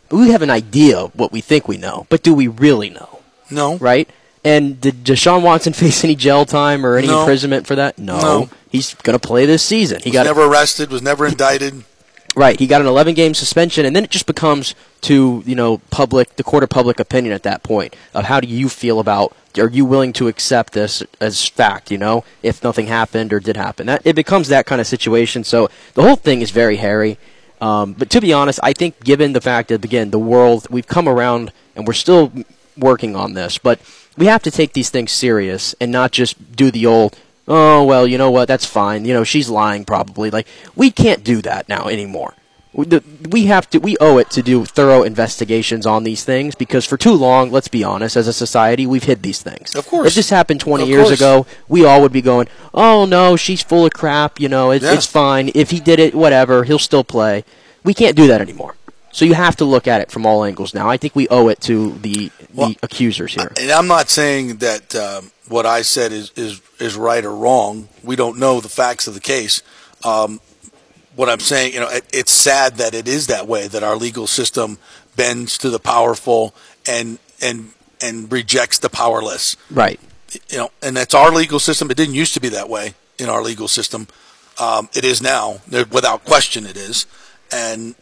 We 0.09 0.29
have 0.29 0.41
an 0.41 0.49
idea 0.49 0.97
of 0.97 1.15
what 1.15 1.31
we 1.33 1.41
think 1.41 1.67
we 1.67 1.75
know, 1.77 2.05
but 2.09 2.23
do 2.23 2.33
we 2.33 2.47
really 2.47 2.89
know? 2.89 3.19
no. 3.49 3.77
Right? 3.77 4.09
And 4.43 4.79
did 4.79 5.03
Deshaun 5.03 5.41
Watson 5.41 5.73
face 5.83 6.03
any 6.05 6.15
jail 6.15 6.45
time 6.45 6.85
or 6.85 6.95
any 6.95 7.07
No. 7.07 7.21
imprisonment 7.21 7.67
for 7.67 7.75
that? 7.75 7.97
No. 7.99 8.19
No. 8.21 8.49
He's 8.71 8.93
going 8.95 9.17
to 9.17 9.27
play 9.27 9.45
this 9.45 9.63
season. 9.63 10.01
He 10.01 10.09
Was 10.09 10.13
got 10.13 10.25
never 10.25 10.45
arrested. 10.45 10.89
Was 10.89 11.01
never 11.01 11.25
indicted. 11.25 11.83
Right, 12.35 12.59
he 12.59 12.67
got 12.67 12.81
an 12.81 12.87
11 12.87 13.15
game 13.15 13.33
suspension, 13.33 13.83
and 13.83 13.95
then 13.95 14.03
it 14.03 14.11
just 14.11 14.27
becomes 14.27 14.75
to 15.01 15.41
you 15.45 15.55
know 15.55 15.79
public, 15.89 16.35
the 16.35 16.43
court 16.43 16.61
of 16.61 16.69
public 16.69 16.99
opinion 16.99 17.33
at 17.33 17.41
that 17.43 17.63
point 17.63 17.95
of 18.13 18.25
how 18.25 18.39
do 18.39 18.47
you 18.47 18.69
feel 18.69 18.99
about? 18.99 19.35
Are 19.57 19.69
you 19.69 19.85
willing 19.85 20.13
to 20.13 20.27
accept 20.27 20.73
this 20.73 21.01
as 21.19 21.47
fact? 21.47 21.89
You 21.89 21.97
know, 21.97 22.23
if 22.43 22.63
nothing 22.63 22.87
happened 22.87 23.33
or 23.33 23.39
did 23.39 23.57
happen, 23.57 23.87
that 23.87 24.05
it 24.05 24.15
becomes 24.15 24.49
that 24.49 24.67
kind 24.67 24.79
of 24.79 24.85
situation. 24.85 25.43
So 25.43 25.69
the 25.95 26.03
whole 26.03 26.15
thing 26.15 26.41
is 26.41 26.51
very 26.51 26.75
hairy. 26.75 27.17
Um, 27.59 27.93
but 27.93 28.11
to 28.11 28.21
be 28.21 28.33
honest, 28.33 28.59
I 28.61 28.73
think 28.73 29.03
given 29.03 29.33
the 29.33 29.41
fact 29.41 29.69
that 29.69 29.83
again 29.83 30.11
the 30.11 30.19
world 30.19 30.67
we've 30.69 30.85
come 30.85 31.09
around 31.09 31.51
and 31.75 31.87
we're 31.87 31.93
still 31.93 32.31
working 32.77 33.15
on 33.15 33.33
this, 33.33 33.57
but 33.57 33.79
we 34.15 34.27
have 34.27 34.43
to 34.43 34.51
take 34.51 34.73
these 34.73 34.91
things 34.91 35.11
serious 35.11 35.73
and 35.81 35.91
not 35.91 36.11
just 36.11 36.55
do 36.55 36.69
the 36.69 36.85
old 36.85 37.17
oh 37.47 37.83
well 37.83 38.07
you 38.07 38.17
know 38.17 38.31
what? 38.31 38.47
That's 38.47 38.65
fine. 38.65 39.05
You 39.05 39.13
know 39.13 39.23
she's 39.23 39.49
lying 39.49 39.85
probably. 39.85 40.29
Like 40.29 40.47
we 40.75 40.91
can't 40.91 41.23
do 41.23 41.41
that 41.43 41.67
now 41.69 41.87
anymore. 41.87 42.33
We, 42.73 43.45
have 43.45 43.67
to 43.71 43.79
we 43.79 43.97
owe 43.99 44.19
it 44.19 44.29
to 44.31 44.43
do 44.43 44.63
thorough 44.63 45.01
investigations 45.01 45.87
on 45.87 46.03
these 46.03 46.23
things 46.23 46.53
because 46.53 46.85
for 46.85 46.95
too 46.95 47.13
long 47.13 47.49
let's 47.49 47.69
be 47.69 47.83
honest 47.83 48.15
as 48.15 48.27
a 48.27 48.33
society 48.33 48.85
we've 48.85 49.05
hid 49.05 49.23
these 49.23 49.41
things. 49.41 49.73
Of 49.73 49.87
course. 49.87 50.09
if 50.09 50.13
this 50.13 50.29
happened 50.29 50.59
20 50.59 50.83
Of 50.83 50.89
years 50.89 51.07
course. 51.07 51.19
ago 51.19 51.47
we 51.67 51.85
all 51.85 52.01
would 52.03 52.11
be 52.11 52.21
going 52.21 52.47
oh 52.75 53.05
no 53.05 53.35
she's 53.35 53.63
full 53.63 53.85
of 53.87 53.93
crap 53.93 54.39
you 54.39 54.47
know 54.47 54.69
it's, 54.69 54.85
Yeah. 54.85 54.93
it's 54.93 55.07
fine. 55.07 55.49
If 55.55 55.71
he 55.71 55.79
did 55.79 55.97
it 55.99 56.13
whatever 56.13 56.65
he'll 56.65 56.77
still 56.77 57.03
play. 57.03 57.43
We 57.83 57.95
can't 57.95 58.15
do 58.15 58.27
that 58.27 58.41
anymore 58.41 58.75
so 59.17 59.25
you 59.25 59.33
have 59.33 59.55
to 59.55 59.65
look 59.65 59.87
at 59.87 59.99
it 60.01 60.11
from 60.11 60.25
all 60.25 60.43
angles 60.43 60.73
now 60.73 60.87
i 60.87 60.97
think 60.97 61.15
we 61.15 61.27
owe 61.29 61.47
it 61.47 61.59
to 61.59 61.93
the 61.99 62.31
Well, 62.53 62.73
accusers 62.83 63.33
here 63.33 63.51
And 63.59 63.71
I'm 63.71 63.87
not 63.87 64.09
saying 64.09 64.57
that 64.57 64.95
um, 64.95 65.31
what 65.47 65.65
I 65.65 65.81
said 65.81 66.11
is, 66.11 66.31
is 66.35 66.61
is 66.79 66.95
right 66.95 67.23
or 67.23 67.35
wrong. 67.35 67.89
We 68.03 68.15
don't 68.15 68.37
know 68.37 68.61
the 68.61 68.69
facts 68.69 69.07
of 69.07 69.13
the 69.13 69.19
case. 69.19 69.63
Um, 70.03 70.39
what 71.15 71.29
I'm 71.29 71.39
saying, 71.39 71.73
you 71.73 71.79
know, 71.79 71.89
it, 71.89 72.05
it's 72.13 72.31
sad 72.31 72.75
that 72.75 72.93
it 72.93 73.07
is 73.07 73.27
that 73.27 73.47
way. 73.47 73.67
That 73.67 73.83
our 73.83 73.95
legal 73.95 74.27
system 74.27 74.77
bends 75.15 75.57
to 75.59 75.69
the 75.69 75.79
powerful 75.79 76.53
and 76.87 77.19
and 77.41 77.71
and 78.01 78.31
rejects 78.31 78.79
the 78.79 78.89
powerless. 78.89 79.57
right 79.71 79.99
You 80.49 80.57
know, 80.59 80.69
and 80.81 80.95
that's 80.95 81.13
our 81.13 81.31
legal 81.31 81.59
system. 81.59 81.89
It 81.89 81.97
didn't 81.97 82.15
used 82.15 82.33
to 82.35 82.39
be 82.39 82.49
that 82.49 82.69
way 82.69 82.93
in 83.17 83.29
our 83.29 83.41
legal 83.41 83.67
system. 83.67 84.07
Um, 84.59 84.89
it 84.93 85.05
is 85.05 85.21
now, 85.21 85.61
without 85.91 86.25
question, 86.25 86.65
it 86.65 86.77
is, 86.77 87.05
and 87.51 87.93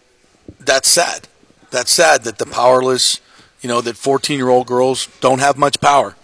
that's 0.60 0.90
sad. 0.90 1.28
That's 1.72 1.92
sad 1.92 2.24
that 2.24 2.38
the 2.38 2.46
powerless, 2.46 3.22
you 3.62 3.70
know, 3.70 3.82
that 3.82 3.98
14 3.98 4.38
year 4.38 4.50
old 4.50 4.68
girls 4.68 5.08
don't 5.22 5.40
have 5.40 5.58
much 5.58 5.80
power. 5.80 6.16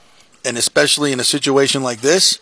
And 0.43 0.57
especially 0.57 1.11
in 1.11 1.19
a 1.19 1.24
situation 1.24 1.84
like 1.84 2.01
this, 2.01 2.39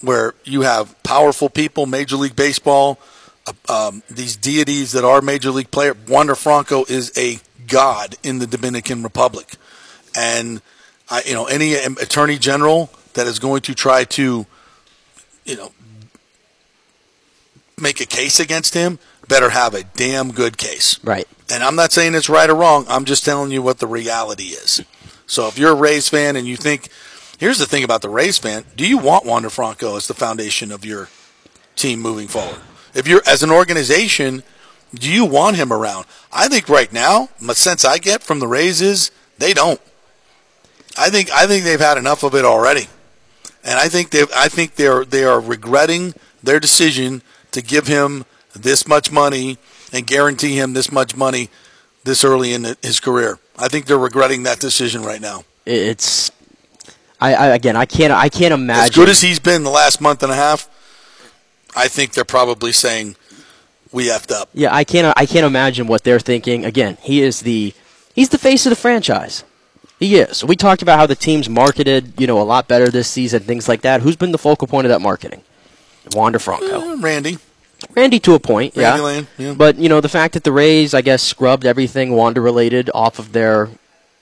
where 0.00 0.34
you 0.44 0.62
have 0.62 1.00
powerful 1.02 1.48
people, 1.48 1.86
Major 1.86 2.16
League 2.16 2.36
Baseball, 2.36 2.98
uh, 3.46 3.52
um, 3.88 4.02
these 4.10 4.36
deities 4.36 4.92
that 4.92 5.04
are 5.04 5.22
Major 5.22 5.50
League 5.50 5.70
player. 5.70 5.96
Wander 6.08 6.34
Franco 6.34 6.84
is 6.88 7.12
a 7.16 7.38
god 7.68 8.16
in 8.22 8.38
the 8.38 8.46
Dominican 8.46 9.02
Republic. 9.02 9.56
And, 10.16 10.60
I, 11.08 11.22
you 11.24 11.34
know, 11.34 11.46
any 11.46 11.76
um, 11.76 11.96
attorney 12.00 12.38
general 12.38 12.90
that 13.14 13.26
is 13.26 13.38
going 13.38 13.62
to 13.62 13.74
try 13.74 14.04
to, 14.04 14.46
you 15.44 15.56
know, 15.56 15.72
make 17.78 18.00
a 18.00 18.06
case 18.06 18.38
against 18.38 18.74
him 18.74 18.98
better 19.32 19.50
have 19.50 19.74
a 19.74 19.82
damn 19.82 20.30
good 20.30 20.58
case. 20.58 21.02
right 21.02 21.26
And 21.50 21.64
I'm 21.64 21.74
not 21.74 21.90
saying 21.90 22.14
it's 22.14 22.28
right 22.28 22.50
or 22.50 22.54
wrong. 22.54 22.84
I'm 22.88 23.06
just 23.06 23.24
telling 23.24 23.50
you 23.50 23.62
what 23.62 23.78
the 23.78 23.86
reality 23.86 24.48
is. 24.48 24.82
So 25.26 25.48
if 25.48 25.58
you're 25.58 25.72
a 25.72 25.74
Rays 25.74 26.08
fan 26.08 26.36
and 26.36 26.46
you 26.46 26.56
think, 26.56 26.88
here's 27.38 27.58
the 27.58 27.66
thing 27.66 27.82
about 27.82 28.02
the 28.02 28.10
Rays 28.10 28.36
fan: 28.38 28.64
Do 28.76 28.86
you 28.86 28.98
want 28.98 29.24
Wander 29.24 29.48
Franco 29.48 29.96
as 29.96 30.06
the 30.06 30.14
foundation 30.14 30.70
of 30.70 30.84
your 30.84 31.08
team 31.76 32.00
moving 32.00 32.28
forward? 32.28 32.60
If 32.94 33.08
you're 33.08 33.22
as 33.26 33.42
an 33.42 33.50
organization, 33.50 34.42
do 34.94 35.10
you 35.10 35.24
want 35.24 35.56
him 35.56 35.72
around? 35.72 36.04
I 36.30 36.48
think 36.48 36.68
right 36.68 36.92
now, 36.92 37.30
the 37.40 37.54
sense 37.54 37.84
I 37.84 37.96
get 37.96 38.22
from 38.22 38.38
the 38.40 38.46
Rays 38.46 38.82
is 38.82 39.10
they 39.38 39.54
don't. 39.54 39.80
I 40.98 41.08
think 41.08 41.30
I 41.32 41.46
think 41.46 41.64
they've 41.64 41.80
had 41.80 41.96
enough 41.96 42.22
of 42.22 42.34
it 42.34 42.44
already, 42.44 42.88
and 43.64 43.78
I 43.78 43.88
think 43.88 44.10
they 44.10 44.24
I 44.36 44.48
think 44.48 44.74
they're 44.74 45.06
they 45.06 45.24
are 45.24 45.40
regretting 45.40 46.12
their 46.42 46.60
decision 46.60 47.22
to 47.52 47.62
give 47.62 47.86
him 47.86 48.26
this 48.54 48.86
much 48.86 49.10
money 49.10 49.58
and 49.92 50.06
guarantee 50.06 50.58
him 50.58 50.72
this 50.72 50.90
much 50.92 51.16
money 51.16 51.48
this 52.04 52.24
early 52.24 52.52
in 52.52 52.76
his 52.82 53.00
career. 53.00 53.38
I 53.58 53.68
think 53.68 53.86
they're 53.86 53.98
regretting 53.98 54.42
that 54.44 54.58
decision 54.60 55.02
right 55.02 55.20
now. 55.20 55.44
it's 55.66 56.30
I, 57.20 57.34
I 57.34 57.46
again 57.54 57.76
I 57.76 57.84
can't 57.86 58.12
I 58.12 58.28
can't 58.28 58.52
imagine 58.52 58.84
As 58.84 58.90
good 58.90 59.08
as 59.08 59.20
he's 59.20 59.38
been 59.38 59.62
the 59.62 59.70
last 59.70 60.00
month 60.00 60.22
and 60.22 60.32
a 60.32 60.34
half, 60.36 60.68
I 61.76 61.88
think 61.88 62.12
they're 62.12 62.24
probably 62.24 62.72
saying 62.72 63.16
we 63.92 64.06
effed 64.06 64.32
up. 64.32 64.48
yeah 64.54 64.74
I 64.74 64.84
can't 64.84 65.16
I 65.16 65.26
can't 65.26 65.46
imagine 65.46 65.86
what 65.86 66.02
they're 66.02 66.18
thinking. 66.20 66.64
Again 66.64 66.96
he 67.00 67.22
is 67.22 67.40
the 67.42 67.74
he's 68.14 68.30
the 68.30 68.38
face 68.38 68.66
of 68.66 68.70
the 68.70 68.76
franchise. 68.76 69.44
He 70.00 70.16
is. 70.16 70.44
We 70.44 70.56
talked 70.56 70.82
about 70.82 70.98
how 70.98 71.06
the 71.06 71.14
team's 71.14 71.48
marketed 71.48 72.20
you 72.20 72.26
know 72.26 72.40
a 72.40 72.42
lot 72.42 72.66
better 72.66 72.88
this 72.88 73.08
season 73.08 73.40
things 73.44 73.68
like 73.68 73.82
that. 73.82 74.00
Who's 74.00 74.16
been 74.16 74.32
the 74.32 74.38
focal 74.38 74.66
point 74.66 74.86
of 74.86 74.90
that 74.90 75.00
marketing? 75.00 75.42
Wander 76.16 76.40
Franco. 76.40 76.80
Eh, 76.80 76.96
Randy, 77.00 77.38
Randy 77.94 78.20
to 78.20 78.34
a 78.34 78.38
point 78.40 78.76
yeah. 78.76 78.96
Land, 78.96 79.26
yeah. 79.38 79.54
but 79.54 79.76
you 79.76 79.88
know 79.88 80.00
the 80.00 80.08
fact 80.08 80.34
that 80.34 80.44
the 80.44 80.52
Rays 80.52 80.94
I 80.94 81.02
guess 81.02 81.22
scrubbed 81.22 81.64
everything 81.66 82.12
Wander 82.12 82.40
related 82.40 82.90
off 82.94 83.18
of 83.18 83.32
their 83.32 83.68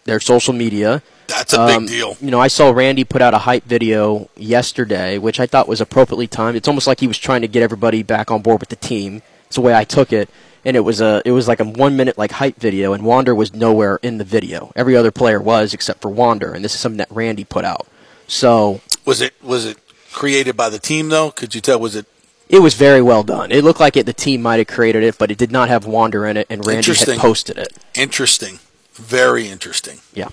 their 0.04 0.20
social 0.20 0.52
media 0.54 1.02
that's 1.28 1.52
a 1.54 1.60
Um, 1.60 1.82
big 1.84 1.90
deal. 1.90 2.16
You 2.20 2.32
know, 2.32 2.40
I 2.40 2.48
saw 2.48 2.70
Randy 2.70 3.04
put 3.04 3.22
out 3.22 3.34
a 3.34 3.38
hype 3.38 3.64
video 3.64 4.28
yesterday, 4.36 5.16
which 5.16 5.38
I 5.38 5.46
thought 5.46 5.68
was 5.68 5.80
appropriately 5.80 6.26
timed. 6.26 6.56
It's 6.56 6.66
almost 6.66 6.88
like 6.88 6.98
he 6.98 7.06
was 7.06 7.18
trying 7.18 7.42
to 7.42 7.48
get 7.48 7.62
everybody 7.62 8.02
back 8.02 8.32
on 8.32 8.42
board 8.42 8.58
with 8.58 8.68
the 8.68 8.74
team. 8.76 9.22
It's 9.46 9.54
the 9.54 9.60
way 9.62 9.72
I 9.74 9.84
took 9.84 10.12
it. 10.12 10.28
and 10.64 10.76
it 10.76 10.80
was 10.80 11.00
a 11.00 11.22
it 11.24 11.30
was 11.32 11.46
like 11.48 11.60
a 11.60 11.64
one 11.64 11.96
minute 11.96 12.18
like 12.18 12.32
hype 12.32 12.56
video, 12.56 12.92
and 12.92 13.04
Wander 13.04 13.34
was 13.34 13.54
nowhere 13.54 13.98
in 14.02 14.18
the 14.18 14.24
video. 14.24 14.72
Every 14.76 14.96
other 14.96 15.10
player 15.10 15.40
was 15.40 15.72
except 15.72 16.02
for 16.02 16.10
Wander, 16.10 16.52
and 16.52 16.64
this 16.64 16.74
is 16.74 16.80
something 16.80 16.98
that 16.98 17.10
Randy 17.10 17.44
put 17.44 17.64
out. 17.64 17.86
So 18.26 18.80
Was 19.06 19.20
it 19.20 19.32
was 19.42 19.64
it 19.66 19.78
created 20.12 20.56
by 20.56 20.68
the 20.68 20.78
team 20.78 21.08
though? 21.10 21.30
Could 21.30 21.54
you 21.54 21.60
tell? 21.60 21.78
Was 21.80 21.94
it 21.96 22.06
it 22.50 22.58
was 22.60 22.74
very 22.74 23.00
well 23.00 23.22
done. 23.22 23.52
It 23.52 23.62
looked 23.62 23.78
like 23.78 23.96
it 23.96 24.06
the 24.06 24.12
team 24.12 24.42
might 24.42 24.58
have 24.58 24.66
created 24.66 25.04
it, 25.04 25.16
but 25.18 25.30
it 25.30 25.38
did 25.38 25.52
not 25.52 25.68
have 25.68 25.86
Wander 25.86 26.26
in 26.26 26.36
it, 26.36 26.48
and 26.50 26.66
Randy 26.66 26.92
had 26.94 27.18
posted 27.18 27.56
it. 27.58 27.72
interesting? 27.94 28.58
Very 28.94 29.48
interesting. 29.48 30.00
Yeah. 30.12 30.28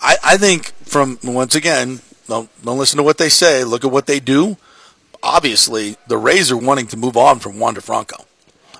I, 0.00 0.16
I 0.24 0.36
think 0.36 0.72
from 0.84 1.18
once 1.24 1.56
again, 1.56 2.00
don't 2.28 2.48
don't 2.64 2.78
listen 2.78 2.96
to 2.98 3.02
what 3.02 3.18
they 3.18 3.28
say. 3.28 3.64
Look 3.64 3.84
at 3.84 3.90
what 3.90 4.06
they 4.06 4.20
do. 4.20 4.56
Obviously, 5.20 5.96
the 6.06 6.16
Rays 6.16 6.52
are 6.52 6.56
wanting 6.56 6.86
to 6.88 6.96
move 6.96 7.16
on 7.16 7.40
from 7.40 7.58
Wander 7.58 7.80
Franco. 7.80 8.24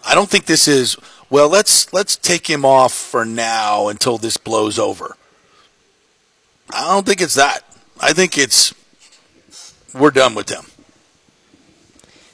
I 0.07 0.15
don't 0.15 0.31
think 0.31 0.47
this 0.47 0.69
is 0.69 0.97
well. 1.29 1.49
Let's 1.49 1.93
let's 1.93 2.15
take 2.17 2.49
him 2.49 2.65
off 2.65 2.93
for 2.93 3.25
now 3.25 3.89
until 3.89 4.19
this 4.19 4.37
blows 4.37 4.79
over. 4.79 5.17
I 6.71 6.87
don't 6.93 7.05
think 7.05 7.21
it's 7.21 7.35
that. 7.35 7.61
I 8.01 8.13
think 8.13 8.39
it's 8.39 8.73
we're 9.93 10.13
done 10.13 10.37
with 10.37 10.49
him. 10.49 10.67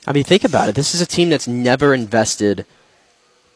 I 0.06 0.12
mean, 0.12 0.24
think 0.24 0.44
about 0.44 0.68
it. 0.68 0.74
This 0.74 0.94
is 0.94 1.00
a 1.00 1.06
team 1.06 1.30
that's 1.30 1.48
never 1.48 1.94
invested. 1.94 2.66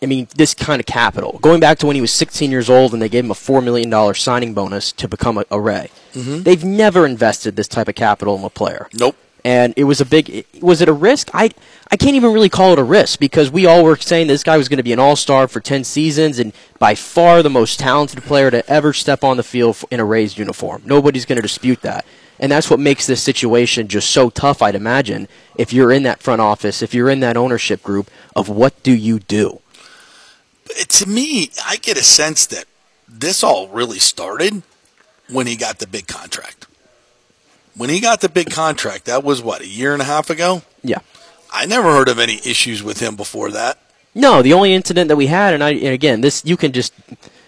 I 0.03 0.07
mean, 0.07 0.29
this 0.35 0.55
kind 0.55 0.81
of 0.81 0.87
capital. 0.87 1.39
Going 1.43 1.61
back 1.61 1.79
to 1.79 1.87
when 1.87 1.97
he 1.97 2.01
was 2.01 2.13
16 2.13 2.51
years 2.51 2.71
old 2.71 2.93
and 2.93 3.03
they 3.03 3.09
gave 3.09 3.25
him 3.25 3.31
a 3.31 3.35
$4 3.35 3.63
million 3.63 4.15
signing 4.15 4.55
bonus 4.55 4.93
to 4.93 5.09
become 5.09 5.39
a, 5.39 5.45
a 5.51 5.61
Ray. 5.61 5.91
Mm-hmm. 6.15 6.43
They've 6.43 6.65
never 6.65 7.05
invested 7.05 7.57
this 7.57 7.69
type 7.69 7.89
of 7.89 7.95
capital 7.95 8.37
in 8.37 8.45
a 8.45 8.51
player. 8.51 8.89
Nope. 8.95 9.17
And 9.45 9.73
it 9.77 9.85
was 9.85 10.01
a 10.01 10.05
big. 10.05 10.47
Was 10.61 10.81
it 10.81 10.89
a 10.89 10.93
risk? 10.93 11.31
I 11.33 11.51
I 11.93 11.97
can't 11.97 12.17
even 12.17 12.33
really 12.33 12.49
call 12.49 12.73
it 12.73 12.79
a 12.79 12.85
risk 12.85 13.21
because 13.21 13.51
we 13.51 13.67
all 13.67 13.85
were 13.85 13.97
saying 13.97 14.27
this 14.27 14.43
guy 14.43 14.57
was 14.57 14.69
going 14.69 14.79
to 14.79 14.83
be 14.83 14.93
an 14.93 14.99
all 14.99 15.15
star 15.15 15.47
for 15.47 15.61
10 15.61 15.85
seasons 15.85 16.41
and 16.41 16.53
by 16.81 16.97
far 16.97 17.43
the 17.43 17.49
most 17.49 17.79
talented 17.79 18.25
player 18.25 18.51
to 18.51 18.69
ever 18.69 18.93
step 18.93 19.23
on 19.23 19.37
the 19.37 19.45
field 19.45 19.77
in 19.93 20.01
a 20.01 20.05
Rays 20.05 20.37
uniform. 20.37 20.83
Nobody's 20.85 21.25
going 21.25 21.37
to 21.37 21.43
dispute 21.43 21.83
that. 21.83 22.05
And 22.41 22.53
that's 22.53 22.71
what 22.71 22.79
makes 22.79 23.07
this 23.07 23.23
situation 23.23 23.89
just 23.89 24.11
so 24.11 24.31
tough, 24.31 24.63
I'd 24.63 24.75
imagine, 24.75 25.27
if 25.57 25.73
you're 25.73 25.91
in 25.93 26.05
that 26.05 26.23
front 26.23 26.41
office, 26.41 26.83
if 26.83 26.95
you're 26.95 27.11
in 27.11 27.21
that 27.21 27.37
ownership 27.37 27.83
group, 27.83 28.11
of 28.37 28.49
what 28.49 28.81
do 28.83 28.95
you 28.95 29.19
do? 29.19 29.61
It- 30.71 30.89
to 30.91 31.07
me, 31.09 31.51
I 31.67 31.77
get 31.77 31.97
a 31.97 32.03
sense 32.03 32.47
that 32.47 32.67
this 33.09 33.43
all 33.43 33.69
really 33.69 33.99
started 33.99 34.63
when 35.29 35.47
he 35.47 35.57
got 35.57 35.79
the 35.79 35.87
big 35.87 36.07
contract. 36.07 36.67
When 37.77 37.91
he 37.91 38.01
got 38.01 38.21
the 38.21 38.29
big 38.29 38.51
contract, 38.51 39.05
that 39.07 39.25
was 39.25 39.43
what, 39.43 39.63
a 39.63 39.67
year 39.67 39.93
and 39.93 40.03
a 40.03 40.05
half 40.05 40.31
ago? 40.31 40.63
Yeah. 40.83 40.99
I 41.53 41.67
never 41.67 41.91
heard 41.91 42.09
of 42.09 42.19
any 42.19 42.41
issues 42.45 42.83
with 42.83 43.01
him 43.01 43.17
before 43.17 43.51
that. 43.51 43.79
No, 44.15 44.43
the 44.43 44.53
only 44.53 44.75
incident 44.75 45.09
that 45.09 45.17
we 45.17 45.27
had, 45.29 45.55
and 45.55 45.63
I, 45.63 45.71
and 45.71 45.95
again, 45.95 46.21
this 46.21 46.45
you 46.45 46.57
can 46.57 46.73
just 46.73 46.93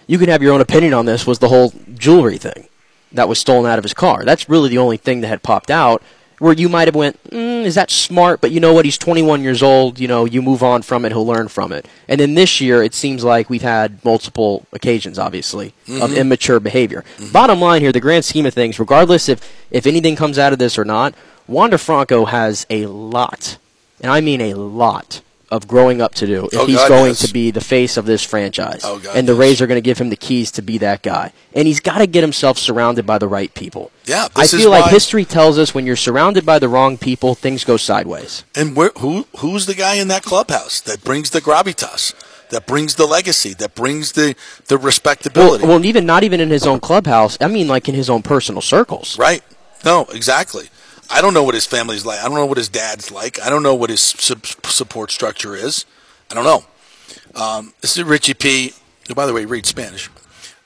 you 0.06 0.18
can 0.18 0.28
have 0.28 0.42
your 0.42 0.52
own 0.52 0.60
opinion 0.60 0.94
on 0.94 1.04
this, 1.04 1.26
was 1.26 1.38
the 1.38 1.48
whole 1.48 1.72
jewelry 1.94 2.38
thing 2.38 2.68
that 3.12 3.28
was 3.28 3.38
stolen 3.38 3.70
out 3.70 3.78
of 3.78 3.84
his 3.84 3.94
car. 3.94 4.24
That's 4.24 4.48
really 4.48 4.68
the 4.68 4.78
only 4.78 4.96
thing 4.96 5.20
that 5.20 5.28
had 5.28 5.42
popped 5.42 5.70
out. 5.70 6.02
Where 6.38 6.54
you 6.54 6.70
might 6.70 6.88
have 6.88 6.94
went, 6.94 7.22
mm, 7.24 7.64
is 7.64 7.74
that 7.74 7.90
smart? 7.90 8.40
But 8.40 8.50
you 8.50 8.60
know 8.60 8.72
what? 8.72 8.86
He's 8.86 8.96
21 8.96 9.42
years 9.42 9.62
old. 9.62 9.98
You 9.98 10.08
know, 10.08 10.24
you 10.24 10.40
move 10.40 10.62
on 10.62 10.80
from 10.80 11.04
it. 11.04 11.12
He'll 11.12 11.26
learn 11.26 11.48
from 11.48 11.70
it. 11.70 11.86
And 12.08 12.18
then 12.18 12.32
this 12.34 12.62
year, 12.62 12.82
it 12.82 12.94
seems 12.94 13.22
like 13.22 13.50
we've 13.50 13.60
had 13.60 14.02
multiple 14.06 14.64
occasions, 14.72 15.18
obviously, 15.18 15.74
of 16.00 16.16
immature 16.16 16.58
behavior. 16.58 17.04
Bottom 17.30 17.60
line 17.60 17.82
here, 17.82 17.92
the 17.92 18.00
grand 18.00 18.24
scheme 18.24 18.46
of 18.46 18.54
things, 18.54 18.78
regardless 18.78 19.28
if 19.28 19.40
if 19.70 19.86
anything 19.86 20.16
comes 20.16 20.38
out 20.38 20.54
of 20.54 20.58
this 20.58 20.78
or 20.78 20.84
not, 20.86 21.14
Wander 21.46 21.76
Franco 21.76 22.24
has 22.24 22.64
a 22.70 22.86
lot, 22.86 23.58
and 24.00 24.10
I 24.10 24.20
mean 24.22 24.40
a 24.40 24.54
lot, 24.54 25.20
of 25.50 25.66
growing 25.66 26.00
up 26.00 26.14
to 26.14 26.26
do 26.26 26.46
if 26.46 26.58
Oh, 26.58 26.66
he's 26.66 26.76
God, 26.76 26.88
going 26.88 27.06
yes. 27.08 27.26
to 27.26 27.32
be 27.32 27.50
the 27.50 27.60
face 27.60 27.96
of 27.96 28.06
this 28.06 28.22
franchise. 28.24 28.82
Oh, 28.84 28.98
God, 29.00 29.16
and 29.16 29.26
the 29.26 29.32
yes. 29.32 29.40
Rays 29.40 29.60
are 29.60 29.66
going 29.66 29.76
to 29.76 29.80
give 29.84 29.98
him 29.98 30.08
the 30.10 30.16
keys 30.16 30.50
to 30.52 30.62
be 30.62 30.78
that 30.78 31.02
guy. 31.02 31.32
And 31.54 31.66
he's 31.66 31.80
got 31.80 31.98
to 31.98 32.06
get 32.06 32.22
himself 32.22 32.56
surrounded 32.58 33.04
by 33.04 33.18
the 33.18 33.26
right 33.28 33.52
people. 33.54 33.90
Yeah, 34.04 34.28
I 34.36 34.46
feel 34.46 34.70
like 34.70 34.90
history 34.90 35.24
tells 35.24 35.58
us 35.58 35.74
when 35.74 35.86
you're 35.86 35.96
surrounded 35.96 36.46
by 36.46 36.58
the 36.58 36.68
wrong 36.68 36.96
people, 36.98 37.34
things 37.34 37.64
go 37.64 37.76
sideways. 37.76 38.44
And 38.54 38.76
where, 38.76 38.90
who 38.98 39.26
who's 39.38 39.66
the 39.66 39.74
guy 39.74 39.94
in 39.96 40.08
that 40.08 40.22
clubhouse 40.22 40.80
that 40.82 41.02
brings 41.04 41.30
the 41.30 41.40
gravitas, 41.40 42.14
that 42.50 42.66
brings 42.66 42.94
the 42.94 43.06
legacy, 43.06 43.52
that 43.54 43.74
brings 43.74 44.12
the 44.12 44.34
the 44.68 44.76
Well, 44.76 44.86
respectability? 44.86 45.66
well, 45.66 45.84
even 45.84 46.06
not 46.06 46.22
even 46.24 46.40
in 46.40 46.50
his 46.50 46.66
own 46.66 46.80
clubhouse. 46.80 47.36
I 47.40 47.48
mean, 47.48 47.66
like 47.68 47.88
in 47.88 47.94
his 47.94 48.08
own 48.10 48.22
personal 48.22 48.62
circles. 48.62 49.18
Right? 49.18 49.42
No, 49.84 50.06
exactly. 50.12 50.68
I 51.10 51.20
don't 51.20 51.34
know 51.34 51.42
what 51.42 51.54
his 51.54 51.66
family's 51.66 52.06
like. 52.06 52.20
I 52.20 52.24
don't 52.24 52.34
know 52.34 52.46
what 52.46 52.56
his 52.58 52.68
dad's 52.68 53.10
like. 53.10 53.40
I 53.40 53.50
don't 53.50 53.62
know 53.62 53.74
what 53.74 53.90
his 53.90 54.00
su- 54.00 54.36
support 54.64 55.10
structure 55.10 55.54
is. 55.56 55.84
I 56.30 56.34
don't 56.34 56.44
know. 56.44 56.64
Um, 57.34 57.74
this 57.80 57.96
is 57.96 58.04
Richie 58.04 58.34
P. 58.34 58.72
Who, 59.08 59.14
by 59.14 59.26
the 59.26 59.32
way, 59.32 59.44
reads 59.44 59.68
Spanish. 59.68 60.08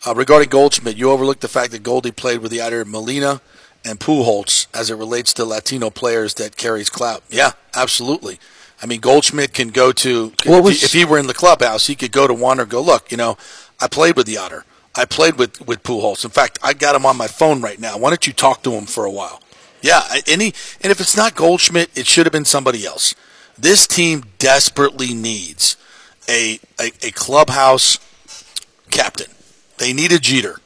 Uh, 0.07 0.15
regarding 0.15 0.51
Goldschmidt, 0.51 0.97
you 0.99 1.11
overlooked 1.11 1.41
the 1.41 1.49
fact 1.49 1.71
that 1.73 1.83
Goldie 1.83 2.11
played 2.13 2.41
with 2.41 2.53
Yadier 2.53 2.85
Molina 2.85 3.41
and 3.87 3.99
Pujols 3.99 4.67
as 4.75 4.91
it 4.91 4.97
relates 4.97 5.33
to 5.35 5.45
Latino 5.47 5.89
players 5.89 6.35
that 6.35 6.57
carries 6.57 6.91
clout. 6.91 7.23
Yeah, 7.31 7.53
absolutely. 7.75 8.39
I 8.83 8.87
mean, 8.87 9.01
Goldschmidt 9.01 9.55
can 9.55 9.69
go 9.71 9.93
to 9.93 10.33
What 10.45 10.59
if, 10.59 10.65
was- 10.65 10.81
he, 10.81 10.85
if 10.85 10.93
he 10.93 11.05
were 11.07 11.19
in 11.19 11.27
the 11.27 11.33
clubhouse, 11.35 11.87
he 11.87 11.95
could 11.95 12.13
go 12.13 12.27
to 12.27 12.35
one 12.35 12.61
and 12.61 12.69
go, 12.69 12.83
look, 12.83 13.11
you 13.11 13.17
know, 13.17 13.39
I 13.81 13.89
played 13.89 14.17
with 14.17 14.27
the 14.27 14.37
Otter. 14.37 14.65
I 14.95 15.07
played 15.07 15.37
with 15.39 15.67
with 15.67 15.83
Pujols. 15.83 16.25
In 16.25 16.31
fact, 16.31 16.59
I 16.63 16.73
got 16.73 16.95
him 16.95 17.05
on 17.05 17.17
my 17.17 17.27
phone 17.27 17.61
right 17.63 17.81
now. 17.81 17.99
Why 17.99 18.11
don't 18.11 18.27
you 18.29 18.33
talk 18.33 18.63
to 18.63 18.73
him 18.73 18.85
for 18.87 19.05
a 19.05 19.11
while? 19.11 19.41
Yeah, 19.85 20.01
and 20.27 20.41
and 20.41 20.91
if 20.91 20.99
it's 20.99 21.15
not 21.15 21.35
Goldschmidt, 21.35 21.91
it 21.95 22.07
should 22.07 22.25
have 22.25 22.33
been 22.33 22.47
somebody 22.47 22.87
else. 22.87 23.15
This 23.59 23.87
team 23.87 24.25
desperately 24.39 25.13
needs 25.13 25.77
a, 26.27 26.59
a, 26.81 26.91
a 27.03 27.11
clubhouse 27.11 27.99
captain. 28.91 29.31
They 29.77 29.93
need 29.93 30.11
a 30.11 30.19
Jeter. 30.19 30.57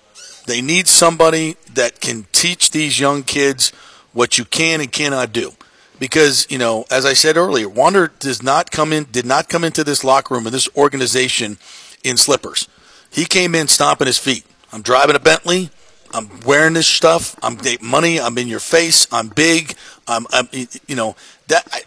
They 0.47 0.63
need 0.63 0.87
somebody 0.87 1.57
that 1.75 2.01
can 2.01 2.27
teach 2.31 2.71
these 2.71 3.01
young 3.01 3.25
kids 3.25 3.71
what 4.13 4.39
you 4.39 4.45
can 4.45 4.81
and 4.81 4.93
cannot 4.93 5.33
do. 5.33 5.51
Because, 5.99 6.47
you 6.49 6.59
know, 6.59 6.85
as 6.89 7.05
I 7.05 7.15
said 7.15 7.37
earlier, 7.37 7.69
Wander 7.69 8.13
does 8.21 8.41
not 8.41 8.71
come 8.71 8.93
in 8.93 9.09
did 9.11 9.27
not 9.27 9.49
come 9.49 9.65
into 9.65 9.83
this 9.83 10.05
locker 10.05 10.35
room 10.35 10.47
and 10.47 10.55
this 10.55 10.69
organization 10.77 11.59
in 12.05 12.17
slippers. 12.17 12.69
He 13.11 13.25
came 13.25 13.57
in 13.57 13.67
stomping 13.67 14.07
his 14.07 14.17
feet. 14.17 14.47
I'm 14.73 14.83
driving 14.83 15.17
a 15.17 15.21
Bentley. 15.21 15.71
I'm 16.13 16.41
wearing 16.41 16.75
this 16.75 16.87
stuff. 16.87 17.37
I'm 17.43 17.57
getting 17.57 17.87
money. 17.87 18.21
I'm 18.21 18.39
in 18.39 18.49
your 18.49 18.61
face. 18.61 19.07
I'm 19.13 19.29
big. 19.29 19.75
I'm, 20.07 20.27
I'm 20.33 20.49
you 20.53 20.97
know, 20.97 21.17
that 21.49 21.67
I, 21.73 21.83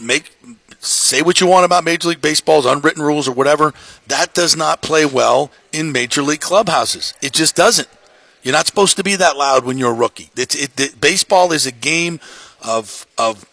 make 0.00 0.32
say 0.80 1.22
what 1.22 1.40
you 1.40 1.46
want 1.46 1.64
about 1.64 1.84
Major 1.84 2.08
League 2.08 2.20
Baseball's 2.20 2.66
unwritten 2.66 3.02
rules 3.02 3.28
or 3.28 3.32
whatever. 3.32 3.72
That 4.08 4.34
does 4.34 4.56
not 4.56 4.82
play 4.82 5.06
well 5.06 5.50
in 5.72 5.92
Major 5.92 6.22
League 6.22 6.40
clubhouses. 6.40 7.14
It 7.22 7.32
just 7.32 7.54
doesn't. 7.54 7.88
You're 8.42 8.54
not 8.54 8.66
supposed 8.66 8.96
to 8.96 9.04
be 9.04 9.14
that 9.16 9.36
loud 9.36 9.64
when 9.64 9.78
you're 9.78 9.92
a 9.92 9.94
rookie. 9.94 10.30
It, 10.36 10.78
it, 10.78 11.00
baseball 11.00 11.52
is 11.52 11.66
a 11.66 11.72
game 11.72 12.18
of 12.60 13.06
of 13.16 13.46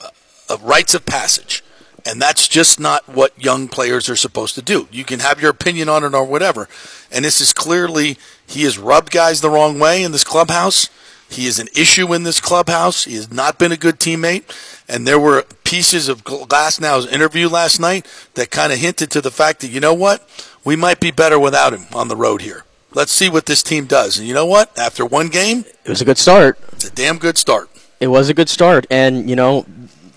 uh, 0.00 0.10
of 0.48 0.62
rites 0.62 0.94
of 0.94 1.06
passage. 1.06 1.64
And 2.08 2.22
that's 2.22 2.48
just 2.48 2.80
not 2.80 3.06
what 3.06 3.38
young 3.40 3.68
players 3.68 4.08
are 4.08 4.16
supposed 4.16 4.54
to 4.54 4.62
do. 4.62 4.88
You 4.90 5.04
can 5.04 5.20
have 5.20 5.42
your 5.42 5.50
opinion 5.50 5.90
on 5.90 6.04
it 6.04 6.14
or 6.14 6.24
whatever. 6.24 6.66
And 7.12 7.22
this 7.22 7.38
is 7.40 7.52
clearly, 7.52 8.16
he 8.46 8.62
has 8.62 8.78
rubbed 8.78 9.10
guys 9.12 9.42
the 9.42 9.50
wrong 9.50 9.78
way 9.78 10.02
in 10.02 10.12
this 10.12 10.24
clubhouse. 10.24 10.88
He 11.28 11.46
is 11.46 11.58
an 11.58 11.68
issue 11.76 12.14
in 12.14 12.22
this 12.22 12.40
clubhouse. 12.40 13.04
He 13.04 13.14
has 13.16 13.30
not 13.30 13.58
been 13.58 13.72
a 13.72 13.76
good 13.76 13.98
teammate. 14.00 14.44
And 14.88 15.06
there 15.06 15.18
were 15.18 15.44
pieces 15.64 16.08
of 16.08 16.24
Glasnow's 16.24 17.06
interview 17.06 17.46
last 17.46 17.78
night 17.78 18.06
that 18.34 18.50
kind 18.50 18.72
of 18.72 18.78
hinted 18.78 19.10
to 19.10 19.20
the 19.20 19.30
fact 19.30 19.60
that, 19.60 19.68
you 19.68 19.78
know 19.80 19.92
what? 19.92 20.26
We 20.64 20.76
might 20.76 21.00
be 21.00 21.10
better 21.10 21.38
without 21.38 21.74
him 21.74 21.84
on 21.94 22.08
the 22.08 22.16
road 22.16 22.40
here. 22.40 22.64
Let's 22.94 23.12
see 23.12 23.28
what 23.28 23.44
this 23.44 23.62
team 23.62 23.84
does. 23.84 24.18
And 24.18 24.26
you 24.26 24.32
know 24.32 24.46
what? 24.46 24.76
After 24.78 25.04
one 25.04 25.28
game, 25.28 25.66
It 25.84 25.90
was 25.90 26.00
a 26.00 26.06
good 26.06 26.16
start. 26.16 26.58
it's 26.72 26.86
a 26.86 26.90
damn 26.90 27.18
good 27.18 27.36
start. 27.36 27.68
It 28.00 28.06
was 28.06 28.30
a 28.30 28.34
good 28.34 28.48
start, 28.48 28.86
and 28.90 29.28
you 29.28 29.34
know, 29.36 29.66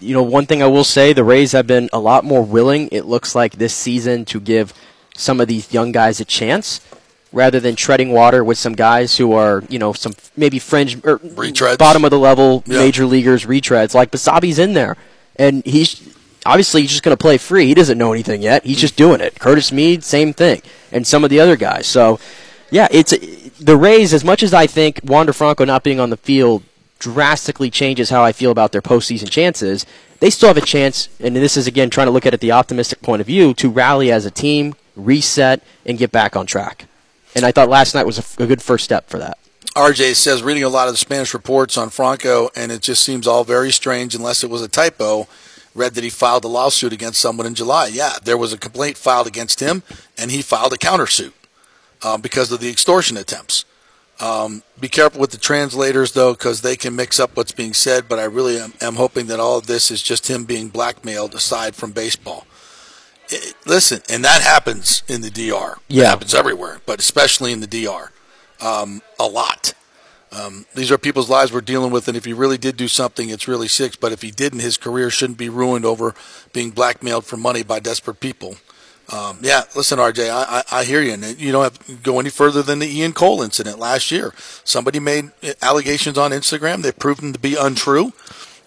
you 0.02 0.14
know, 0.14 0.24
one 0.24 0.46
thing 0.46 0.62
I 0.64 0.68
will 0.68 0.84
say, 0.84 1.14
the 1.14 1.24
Rays 1.24 1.52
have 1.54 1.68
been 1.68 1.90
a 1.94 2.00
lot 2.00 2.24
more 2.24 2.44
willing. 2.44 2.90
It 2.92 3.06
looks 3.06 3.36
like 3.36 3.54
this 3.54 3.74
season 3.74 4.26
to 4.26 4.40
give 4.40 4.74
some 5.16 5.40
of 5.40 5.48
these 5.48 5.72
young 5.74 5.92
guys 5.92 6.20
a 6.20 6.26
chance, 6.26 6.82
rather 7.34 7.60
than 7.60 7.76
treading 7.76 8.12
water 8.12 8.44
with 8.44 8.58
some 8.58 8.74
guys 8.74 9.18
who 9.18 9.32
are, 9.34 9.64
you 9.70 9.80
know, 9.80 9.94
some 9.94 10.14
maybe 10.36 10.60
fringe 10.60 10.96
or 11.06 11.20
Retreads. 11.20 11.78
bottom 11.78 12.04
of 12.04 12.12
the 12.12 12.20
level 12.20 12.64
Yeah. 12.66 12.80
major 12.80 13.06
leaguers 13.06 13.46
retreads. 13.46 13.94
Like 13.94 14.12
Basabe's 14.12 14.60
in 14.60 14.74
there, 14.74 14.98
and 15.38 15.64
he's 15.66 16.02
obviously 16.46 16.82
he's 16.82 16.92
just 16.92 17.04
going 17.04 17.16
to 17.16 17.22
play 17.22 17.38
free. 17.38 17.68
He 17.68 17.74
doesn't 17.74 17.98
know 17.98 18.12
anything 18.14 18.42
yet. 18.42 18.66
He's 18.66 18.80
just 18.80 18.96
doing 18.96 19.22
it. 19.22 19.40
Curtis 19.40 19.72
Mead, 19.72 20.04
same 20.04 20.34
thing, 20.34 20.62
and 20.92 21.06
some 21.08 21.24
of 21.24 21.30
the 21.30 21.40
other 21.40 21.56
guys. 21.56 21.88
So, 21.88 22.20
yeah, 22.72 22.88
it's 22.92 23.14
the 23.60 23.78
Rays. 23.78 24.14
As 24.14 24.24
much 24.24 24.42
as 24.44 24.54
I 24.54 24.66
think 24.68 25.00
Wander 25.04 25.34
Franco 25.34 25.64
not 25.66 25.84
being 25.84 26.00
on 26.00 26.10
the 26.10 26.18
field 26.18 26.64
drastically 27.02 27.70
changes 27.70 28.12
how 28.12 28.24
I 28.24 28.32
feel 28.32 28.52
about 28.52 28.72
their 28.72 28.82
postseason 28.82 29.30
chances, 29.30 29.86
they 30.20 30.30
still 30.30 30.48
have 30.48 30.58
a 30.58 30.62
chance. 30.62 31.10
And 31.20 31.36
this 31.36 31.58
is 31.58 31.68
again 31.68 31.90
trying 31.90 32.08
to 32.08 32.12
look 32.12 32.26
at 32.26 32.34
it 32.34 32.40
the 32.40 32.54
optimistic 32.54 33.02
point 33.02 33.20
of 33.20 33.28
view 33.28 33.54
to 33.56 33.70
rally 33.70 34.12
as 34.12 34.26
a 34.26 34.32
team, 34.32 34.76
reset, 34.96 35.62
and 35.86 35.98
get 35.98 36.12
back 36.12 36.36
on 36.36 36.46
track. 36.46 36.86
And 37.36 37.44
I 37.44 37.52
thought 37.52 37.70
last 37.70 37.96
night 37.96 38.06
was 38.06 38.20
a, 38.20 38.22
f- 38.22 38.40
a 38.40 38.46
good 38.46 38.62
first 38.62 38.84
step 38.84 39.10
for 39.10 39.18
that. 39.18 39.38
RJ 39.76 40.16
says 40.16 40.44
reading 40.44 40.64
a 40.64 40.70
lot 40.70 40.88
of 40.88 40.94
the 40.94 40.98
Spanish 40.98 41.34
reports 41.34 41.78
on 41.78 41.90
Franco, 41.90 42.50
and 42.56 42.72
it 42.72 42.82
just 42.82 43.04
seems 43.04 43.26
all 43.26 43.44
very 43.44 43.72
strange 43.72 44.14
unless 44.14 44.44
it 44.44 44.50
was 44.50 44.62
a 44.62 44.68
typo. 44.68 45.28
read 45.74 45.94
that 45.96 46.04
he 46.04 46.10
filed 46.10 46.44
a 46.44 46.50
lawsuit 46.50 46.92
against 46.92 47.22
someone 47.22 47.48
in 47.48 47.56
July. 47.56 47.88
Yeah, 47.88 48.14
there 48.22 48.38
was 48.38 48.52
a 48.52 48.58
complaint 48.58 48.98
filed 48.98 49.28
against 49.28 49.62
him, 49.62 49.84
and 50.18 50.30
he 50.30 50.42
filed 50.42 50.74
a 50.74 50.78
countersuit 50.78 51.32
um, 52.04 52.20
because 52.22 52.52
of 52.52 52.60
the 52.60 52.70
extortion 52.70 53.16
attempts. 53.16 53.64
Um, 54.22 54.62
be 54.80 54.88
careful 54.88 55.20
with 55.20 55.32
the 55.32 55.38
translators, 55.38 56.12
though, 56.12 56.34
because 56.34 56.62
they 56.62 56.76
can 56.76 56.96
mix 56.96 57.20
up 57.20 57.36
what's 57.36 57.52
being 57.52 57.74
said. 57.74 58.08
But 58.08 58.20
I 58.20 58.24
really 58.24 58.60
am, 58.60 58.74
am, 58.80 58.96
hoping 58.96 59.26
that 59.28 59.40
all 59.40 59.58
of 59.58 59.66
this 59.66 59.90
is 59.90 60.04
just 60.04 60.30
him 60.30 60.46
being 60.46 60.70
blackmailed 60.70 61.34
aside 61.34 61.76
from 61.76 61.92
baseball. 61.92 62.46
It, 63.30 63.56
listen, 63.66 64.02
and 64.10 64.24
that 64.24 64.42
happens 64.42 65.02
in 65.08 65.22
the 65.22 65.32
DR. 65.32 65.80
Yeah. 65.88 66.04
It 66.04 66.08
happens 66.08 66.36
everywhere, 66.36 66.82
but 66.86 67.00
especially 67.00 67.52
in 67.52 67.62
the 67.62 67.68
DR. 67.68 68.12
Um, 68.62 69.02
a 69.20 69.26
lot. 69.26 69.74
Um, 70.32 70.66
these 70.76 70.92
are 70.92 70.98
people's 70.98 71.30
lives 71.30 71.52
we're 71.52 71.62
dealing 71.62 71.92
with, 71.92 72.08
and 72.08 72.16
if 72.16 72.24
he 72.24 72.32
really 72.32 72.58
did 72.58 72.78
do 72.78 72.88
something, 72.88 73.30
it's 73.30 73.48
really 73.48 73.68
sick. 73.68 74.00
But 74.00 74.12
if 74.12 74.22
he 74.22 74.30
didn't, 74.32 74.60
his 74.60 74.78
career 74.78 75.10
shouldn't 75.10 75.40
be 75.40 75.50
ruined 75.50 75.84
over 75.84 76.14
being 76.54 76.70
blackmailed 76.70 77.26
for 77.26 77.38
money 77.38 77.64
by 77.64 77.80
desperate 77.80 78.20
people. 78.20 78.58
Um, 79.12 79.40
yeah, 79.42 79.64
listen, 79.76 80.00
RJ, 80.00 80.30
I, 80.30 80.60
I, 80.60 80.80
I, 80.80 80.84
hear 80.86 81.02
you, 81.02 81.12
and 81.14 81.40
you 81.40 81.52
don't 81.52 81.64
have 81.64 81.86
to 81.86 81.96
go 81.96 82.20
any 82.20 82.30
further 82.30 82.62
than 82.62 82.80
the 82.80 82.88
Ian 82.88 83.12
Cole 83.12 83.42
incident 83.42 83.78
last 83.78 84.10
year. 84.10 84.34
Somebody 84.64 85.02
made 85.02 85.32
allegations 85.62 86.18
on 86.18 86.32
Instagram; 86.32 86.82
they 86.82 86.94
proved 86.94 87.22
them 87.22 87.34
to 87.34 87.40
be 87.40 87.56
untrue, 87.56 88.14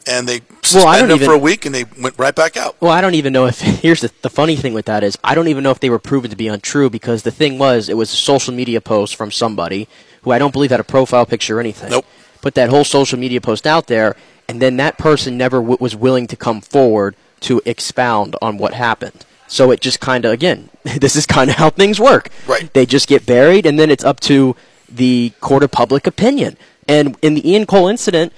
and 0.06 0.28
they 0.28 0.42
suspended 0.62 0.84
well, 0.84 1.00
them 1.00 1.16
even, 1.16 1.26
for 1.26 1.32
a 1.32 1.38
week, 1.38 1.64
and 1.64 1.74
they 1.74 1.84
went 1.98 2.18
right 2.18 2.34
back 2.34 2.58
out. 2.58 2.76
Well, 2.80 2.90
I 2.90 3.00
don't 3.00 3.14
even 3.14 3.32
know 3.32 3.46
if 3.46 3.60
here's 3.60 4.02
the, 4.02 4.12
the 4.20 4.28
funny 4.28 4.56
thing 4.56 4.74
with 4.74 4.84
that 4.84 5.02
is 5.02 5.16
I 5.24 5.34
don't 5.34 5.48
even 5.48 5.64
know 5.64 5.70
if 5.70 5.80
they 5.80 5.90
were 5.90 5.98
proven 5.98 6.30
to 6.30 6.36
be 6.36 6.48
untrue 6.48 6.90
because 6.90 7.22
the 7.22 7.30
thing 7.30 7.58
was 7.58 7.88
it 7.88 7.96
was 7.96 8.12
a 8.12 8.16
social 8.16 8.52
media 8.52 8.82
post 8.82 9.16
from 9.16 9.30
somebody 9.30 9.88
who 10.22 10.30
I 10.30 10.38
don't 10.38 10.52
believe 10.52 10.70
had 10.70 10.80
a 10.80 10.84
profile 10.84 11.24
picture 11.24 11.56
or 11.56 11.60
anything. 11.60 11.90
Nope. 11.90 12.06
Put 12.42 12.54
that 12.54 12.68
whole 12.68 12.84
social 12.84 13.18
media 13.18 13.40
post 13.40 13.66
out 13.66 13.86
there, 13.86 14.14
and 14.46 14.60
then 14.60 14.76
that 14.76 14.98
person 14.98 15.38
never 15.38 15.58
w- 15.58 15.78
was 15.80 15.96
willing 15.96 16.26
to 16.26 16.36
come 16.36 16.60
forward 16.60 17.16
to 17.40 17.62
expound 17.64 18.36
on 18.42 18.58
what 18.58 18.74
happened. 18.74 19.24
So 19.54 19.70
it 19.70 19.80
just 19.80 20.00
kind 20.00 20.24
of, 20.24 20.32
again, 20.32 20.68
this 20.82 21.14
is 21.14 21.26
kind 21.26 21.48
of 21.48 21.54
how 21.54 21.70
things 21.70 22.00
work. 22.00 22.28
Right. 22.48 22.72
They 22.72 22.84
just 22.84 23.06
get 23.06 23.24
buried, 23.24 23.66
and 23.66 23.78
then 23.78 23.88
it's 23.88 24.02
up 24.02 24.18
to 24.20 24.56
the 24.88 25.32
court 25.40 25.62
of 25.62 25.70
public 25.70 26.08
opinion. 26.08 26.56
And 26.88 27.16
in 27.22 27.34
the 27.34 27.48
Ian 27.48 27.64
Cole 27.64 27.86
incident, 27.86 28.32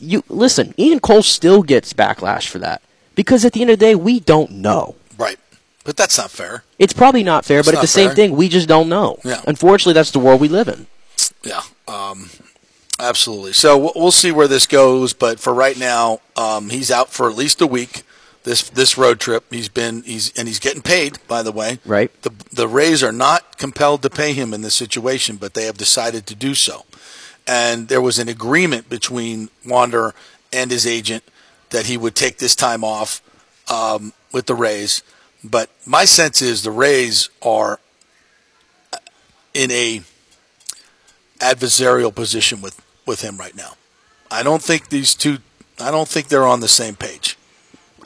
you 0.00 0.24
listen. 0.28 0.74
Ian 0.76 0.98
Cole 0.98 1.22
still 1.22 1.62
gets 1.62 1.92
backlash 1.92 2.48
for 2.48 2.58
that 2.58 2.82
because 3.14 3.44
at 3.44 3.52
the 3.52 3.60
end 3.60 3.70
of 3.70 3.78
the 3.78 3.84
day, 3.84 3.94
we 3.94 4.18
don't 4.18 4.50
know. 4.50 4.96
Right. 5.16 5.38
But 5.84 5.96
that's 5.96 6.18
not 6.18 6.32
fair. 6.32 6.64
It's 6.80 6.92
probably 6.92 7.22
not 7.22 7.44
fair, 7.44 7.60
it's 7.60 7.68
but 7.68 7.74
not 7.74 7.78
at 7.78 7.82
the 7.82 7.92
fair. 7.92 8.08
same 8.08 8.16
thing, 8.16 8.32
we 8.36 8.48
just 8.48 8.66
don't 8.66 8.88
know. 8.88 9.20
Yeah. 9.24 9.42
Unfortunately, 9.46 9.92
that's 9.94 10.10
the 10.10 10.18
world 10.18 10.40
we 10.40 10.48
live 10.48 10.66
in. 10.66 10.88
Yeah. 11.44 11.62
Um, 11.86 12.28
absolutely. 12.98 13.52
So 13.52 13.92
we'll 13.94 14.10
see 14.10 14.32
where 14.32 14.48
this 14.48 14.66
goes, 14.66 15.12
but 15.12 15.38
for 15.38 15.54
right 15.54 15.78
now, 15.78 16.22
um, 16.34 16.70
he's 16.70 16.90
out 16.90 17.10
for 17.10 17.30
at 17.30 17.36
least 17.36 17.60
a 17.60 17.68
week 17.68 18.02
this 18.46 18.70
this 18.70 18.96
road 18.96 19.18
trip. 19.18 19.44
He's 19.50 19.68
been 19.68 20.02
he's 20.04 20.32
and 20.38 20.48
he's 20.48 20.60
getting 20.60 20.80
paid. 20.80 21.18
By 21.26 21.42
the 21.42 21.52
way, 21.52 21.80
right? 21.84 22.10
The 22.22 22.30
the 22.52 22.68
Rays 22.68 23.02
are 23.02 23.12
not 23.12 23.58
compelled 23.58 24.02
to 24.02 24.10
pay 24.10 24.32
him 24.32 24.54
in 24.54 24.62
this 24.62 24.74
situation, 24.74 25.36
but 25.36 25.52
they 25.52 25.64
have 25.66 25.76
decided 25.76 26.26
to 26.28 26.34
do 26.34 26.54
so. 26.54 26.86
And 27.46 27.88
there 27.88 28.00
was 28.00 28.18
an 28.18 28.28
agreement 28.28 28.88
between 28.88 29.50
Wander 29.66 30.14
and 30.52 30.70
his 30.70 30.86
agent 30.86 31.24
that 31.70 31.86
he 31.86 31.96
would 31.96 32.14
take 32.14 32.38
this 32.38 32.54
time 32.56 32.84
off 32.84 33.20
um, 33.68 34.12
with 34.32 34.46
the 34.46 34.54
Rays. 34.54 35.02
But 35.42 35.68
my 35.84 36.04
sense 36.04 36.40
is 36.40 36.62
the 36.62 36.70
Rays 36.70 37.28
are 37.42 37.80
in 39.54 39.70
a 39.70 40.02
adversarial 41.40 42.14
position 42.14 42.60
with, 42.60 42.80
with 43.06 43.22
him 43.22 43.36
right 43.36 43.56
now. 43.56 43.72
I 44.30 44.42
don't 44.42 44.62
think 44.62 44.88
these 44.88 45.14
two. 45.14 45.38
I 45.80 45.90
don't 45.90 46.08
think 46.08 46.28
they're 46.28 46.46
on 46.46 46.60
the 46.60 46.68
same 46.68 46.94
page. 46.94 47.35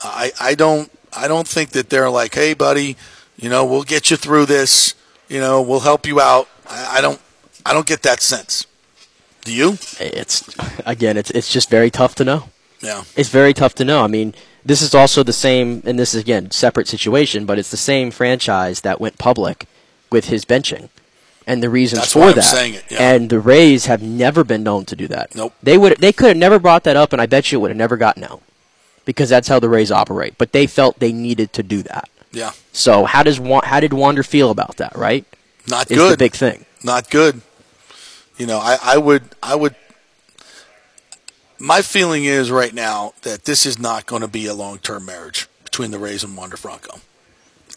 I, 0.03 0.31
I 0.39 0.55
don't 0.55 0.91
I 1.15 1.27
don't 1.27 1.47
think 1.47 1.71
that 1.71 1.89
they're 1.89 2.09
like, 2.09 2.35
hey, 2.35 2.53
buddy, 2.53 2.95
you 3.37 3.49
know, 3.49 3.65
we'll 3.65 3.83
get 3.83 4.11
you 4.11 4.17
through 4.17 4.45
this. 4.45 4.95
You 5.27 5.39
know, 5.39 5.61
we'll 5.61 5.81
help 5.81 6.05
you 6.05 6.19
out. 6.19 6.47
I, 6.69 6.97
I 6.97 7.01
don't 7.01 7.21
I 7.65 7.73
don't 7.73 7.85
get 7.85 8.03
that 8.03 8.21
sense. 8.21 8.65
Do 9.43 9.53
you? 9.53 9.77
It's 9.99 10.55
again, 10.85 11.17
it's 11.17 11.31
it's 11.31 11.51
just 11.51 11.69
very 11.69 11.89
tough 11.89 12.15
to 12.15 12.23
know. 12.23 12.49
Yeah, 12.81 13.03
it's 13.15 13.29
very 13.29 13.53
tough 13.53 13.75
to 13.75 13.85
know. 13.85 14.03
I 14.03 14.07
mean, 14.07 14.33
this 14.65 14.81
is 14.81 14.93
also 14.93 15.23
the 15.23 15.33
same, 15.33 15.81
and 15.85 15.97
this 15.97 16.13
is 16.13 16.21
again 16.21 16.51
separate 16.51 16.87
situation, 16.87 17.45
but 17.45 17.59
it's 17.59 17.71
the 17.71 17.77
same 17.77 18.11
franchise 18.11 18.81
that 18.81 19.01
went 19.01 19.17
public 19.17 19.67
with 20.11 20.25
his 20.25 20.45
benching 20.45 20.89
and 21.47 21.63
the 21.63 21.69
reasons 21.69 22.01
That's 22.01 22.13
for 22.13 22.33
that. 22.33 22.69
It, 22.69 22.83
yeah. 22.89 23.13
And 23.13 23.29
the 23.29 23.39
Rays 23.39 23.85
have 23.85 24.01
never 24.01 24.43
been 24.43 24.63
known 24.63 24.85
to 24.85 24.95
do 24.95 25.07
that. 25.07 25.35
Nope. 25.35 25.53
They 25.63 25.77
would 25.77 25.97
they 25.97 26.11
could 26.11 26.29
have 26.29 26.37
never 26.37 26.59
brought 26.59 26.83
that 26.83 26.95
up, 26.95 27.13
and 27.13 27.21
I 27.21 27.25
bet 27.25 27.51
you 27.51 27.59
it 27.59 27.61
would 27.61 27.71
have 27.71 27.77
never 27.77 27.97
gotten 27.97 28.23
out 28.23 28.41
because 29.11 29.29
that's 29.29 29.47
how 29.47 29.59
the 29.59 29.69
Rays 29.69 29.91
operate. 29.91 30.35
But 30.37 30.51
they 30.51 30.67
felt 30.67 30.99
they 30.99 31.11
needed 31.11 31.53
to 31.53 31.63
do 31.63 31.83
that. 31.83 32.09
Yeah. 32.31 32.51
So 32.71 33.05
how 33.05 33.23
does 33.23 33.37
how 33.63 33.79
did 33.79 33.93
Wander 33.93 34.23
feel 34.23 34.51
about 34.51 34.77
that? 34.77 34.95
Right. 34.95 35.25
Not 35.67 35.91
Is 35.91 35.97
good. 35.97 36.13
The 36.13 36.17
big 36.17 36.33
thing. 36.33 36.65
Not 36.83 37.09
good. 37.09 37.41
You 38.37 38.47
know, 38.47 38.57
I, 38.57 38.77
I 38.81 38.97
would 38.97 39.23
I 39.43 39.55
would. 39.55 39.75
My 41.59 41.81
feeling 41.81 42.25
is 42.25 42.49
right 42.49 42.73
now 42.73 43.13
that 43.21 43.45
this 43.45 43.65
is 43.65 43.77
not 43.77 44.07
going 44.07 44.23
to 44.23 44.27
be 44.27 44.47
a 44.47 44.53
long 44.53 44.79
term 44.79 45.05
marriage 45.05 45.47
between 45.63 45.91
the 45.91 45.99
Rays 45.99 46.23
and 46.23 46.35
Wander 46.35 46.57
Franco, 46.57 46.99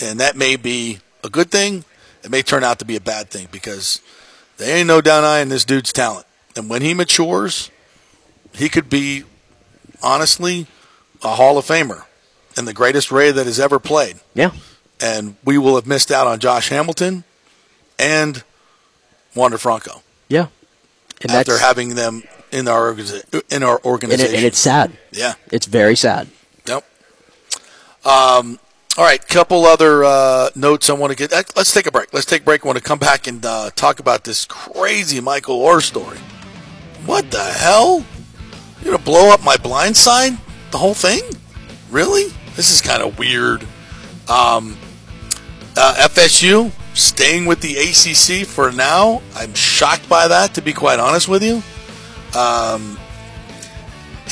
and 0.00 0.18
that 0.20 0.36
may 0.36 0.56
be 0.56 1.00
a 1.22 1.28
good 1.28 1.50
thing. 1.50 1.84
It 2.22 2.30
may 2.30 2.40
turn 2.40 2.64
out 2.64 2.78
to 2.78 2.86
be 2.86 2.96
a 2.96 3.00
bad 3.00 3.28
thing 3.28 3.48
because 3.52 4.00
they 4.56 4.72
ain't 4.72 4.88
no 4.88 5.02
down 5.02 5.24
eye 5.24 5.40
in 5.40 5.50
this 5.50 5.64
dude's 5.64 5.92
talent. 5.92 6.26
And 6.56 6.70
when 6.70 6.80
he 6.80 6.94
matures, 6.94 7.70
he 8.54 8.70
could 8.70 8.88
be 8.88 9.24
honestly 10.02 10.66
a 11.24 11.34
Hall 11.36 11.58
of 11.58 11.64
Famer 11.64 12.04
and 12.56 12.68
the 12.68 12.72
greatest 12.72 13.10
Ray 13.10 13.30
that 13.30 13.46
has 13.46 13.58
ever 13.58 13.78
played. 13.78 14.16
Yeah. 14.34 14.52
And 15.00 15.36
we 15.44 15.58
will 15.58 15.74
have 15.74 15.86
missed 15.86 16.10
out 16.10 16.26
on 16.26 16.38
Josh 16.38 16.68
Hamilton 16.68 17.24
and 17.98 18.44
Wander 19.34 19.58
Franco. 19.58 20.02
Yeah. 20.28 20.46
And 21.20 21.32
after 21.32 21.58
having 21.58 21.94
them 21.94 22.22
in 22.52 22.68
our 22.68 22.96
in 23.50 23.62
our 23.62 23.80
organization, 23.84 24.26
and, 24.26 24.34
it, 24.34 24.36
and, 24.36 24.46
it's 24.46 24.58
sad. 24.58 24.92
Yeah, 25.10 25.34
it's 25.50 25.66
very 25.66 25.96
sad. 25.96 26.28
Yep. 26.66 26.84
Um. 28.04 28.58
All 28.96 29.04
right, 29.04 29.26
couple 29.26 29.64
other 29.64 30.04
uh, 30.04 30.50
notes 30.54 30.88
I 30.88 30.92
want 30.92 31.10
to 31.10 31.16
get. 31.16 31.32
Uh, 31.32 31.42
let's 31.56 31.74
take 31.74 31.86
a 31.86 31.90
break. 31.90 32.12
Let's 32.14 32.26
take 32.26 32.42
a 32.42 32.44
break. 32.44 32.64
I 32.64 32.68
want 32.68 32.78
to 32.78 32.84
come 32.84 33.00
back 33.00 33.26
and 33.26 33.44
uh, 33.44 33.70
talk 33.74 33.98
about 33.98 34.22
this 34.22 34.44
crazy 34.44 35.20
Michael 35.20 35.60
Oher 35.60 35.82
story. 35.82 36.18
What 37.04 37.30
the 37.30 37.42
hell? 37.42 38.04
You're 38.82 38.92
gonna 38.92 39.04
blow 39.04 39.32
up 39.32 39.42
my 39.42 39.56
blind 39.56 39.96
side? 39.96 40.38
The 40.74 40.78
whole 40.78 40.92
thing? 40.92 41.22
Really? 41.88 42.32
This 42.56 42.72
is 42.72 42.80
kind 42.80 43.00
of 43.00 43.16
weird. 43.16 43.62
Um, 44.28 44.76
uh, 45.76 46.08
FSU 46.08 46.72
staying 46.94 47.46
with 47.46 47.60
the 47.60 47.76
ACC 47.76 48.44
for 48.44 48.72
now. 48.72 49.22
I'm 49.36 49.54
shocked 49.54 50.08
by 50.08 50.26
that, 50.26 50.54
to 50.54 50.62
be 50.62 50.72
quite 50.72 50.98
honest 50.98 51.28
with 51.28 51.44
you. 51.44 51.62
Um, 52.36 52.98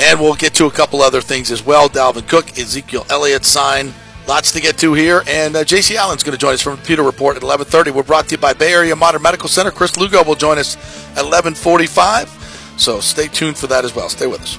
and 0.01 0.19
we'll 0.19 0.35
get 0.35 0.53
to 0.55 0.67
a 0.67 0.71
couple 0.73 1.01
other 1.01 1.21
things 1.21 1.53
as 1.53 1.65
well. 1.65 1.89
Dalvin 1.89 2.27
Cook, 2.29 2.59
Ezekiel 2.59 3.07
Elliott 3.09 3.45
sign. 3.45 3.95
Lots 4.27 4.51
to 4.51 4.61
get 4.61 4.77
to 4.79 4.95
here, 4.95 5.23
and 5.29 5.55
uh, 5.55 5.63
J.C. 5.63 5.97
Allen's 5.97 6.25
going 6.25 6.37
to 6.37 6.41
join 6.41 6.55
us 6.55 6.61
from 6.61 6.75
the 6.75 6.83
Pewter 6.83 7.05
Report 7.05 7.37
at 7.37 7.45
11:30. 7.45 7.93
We're 7.93 8.03
brought 8.03 8.27
to 8.31 8.35
you 8.35 8.39
by 8.39 8.53
Bay 8.53 8.73
Area 8.73 8.97
Modern 8.97 9.23
Medical 9.23 9.49
Center. 9.49 9.71
Chris 9.71 9.97
Lugo 9.97 10.25
will 10.25 10.35
join 10.35 10.59
us 10.59 10.77
at 11.17 11.25
11:45. 11.25 12.81
So 12.81 12.99
stay 12.99 13.29
tuned 13.29 13.57
for 13.57 13.69
that 13.69 13.85
as 13.85 13.95
well. 13.95 14.09
Stay 14.09 14.27
with 14.27 14.43
us. 14.43 14.59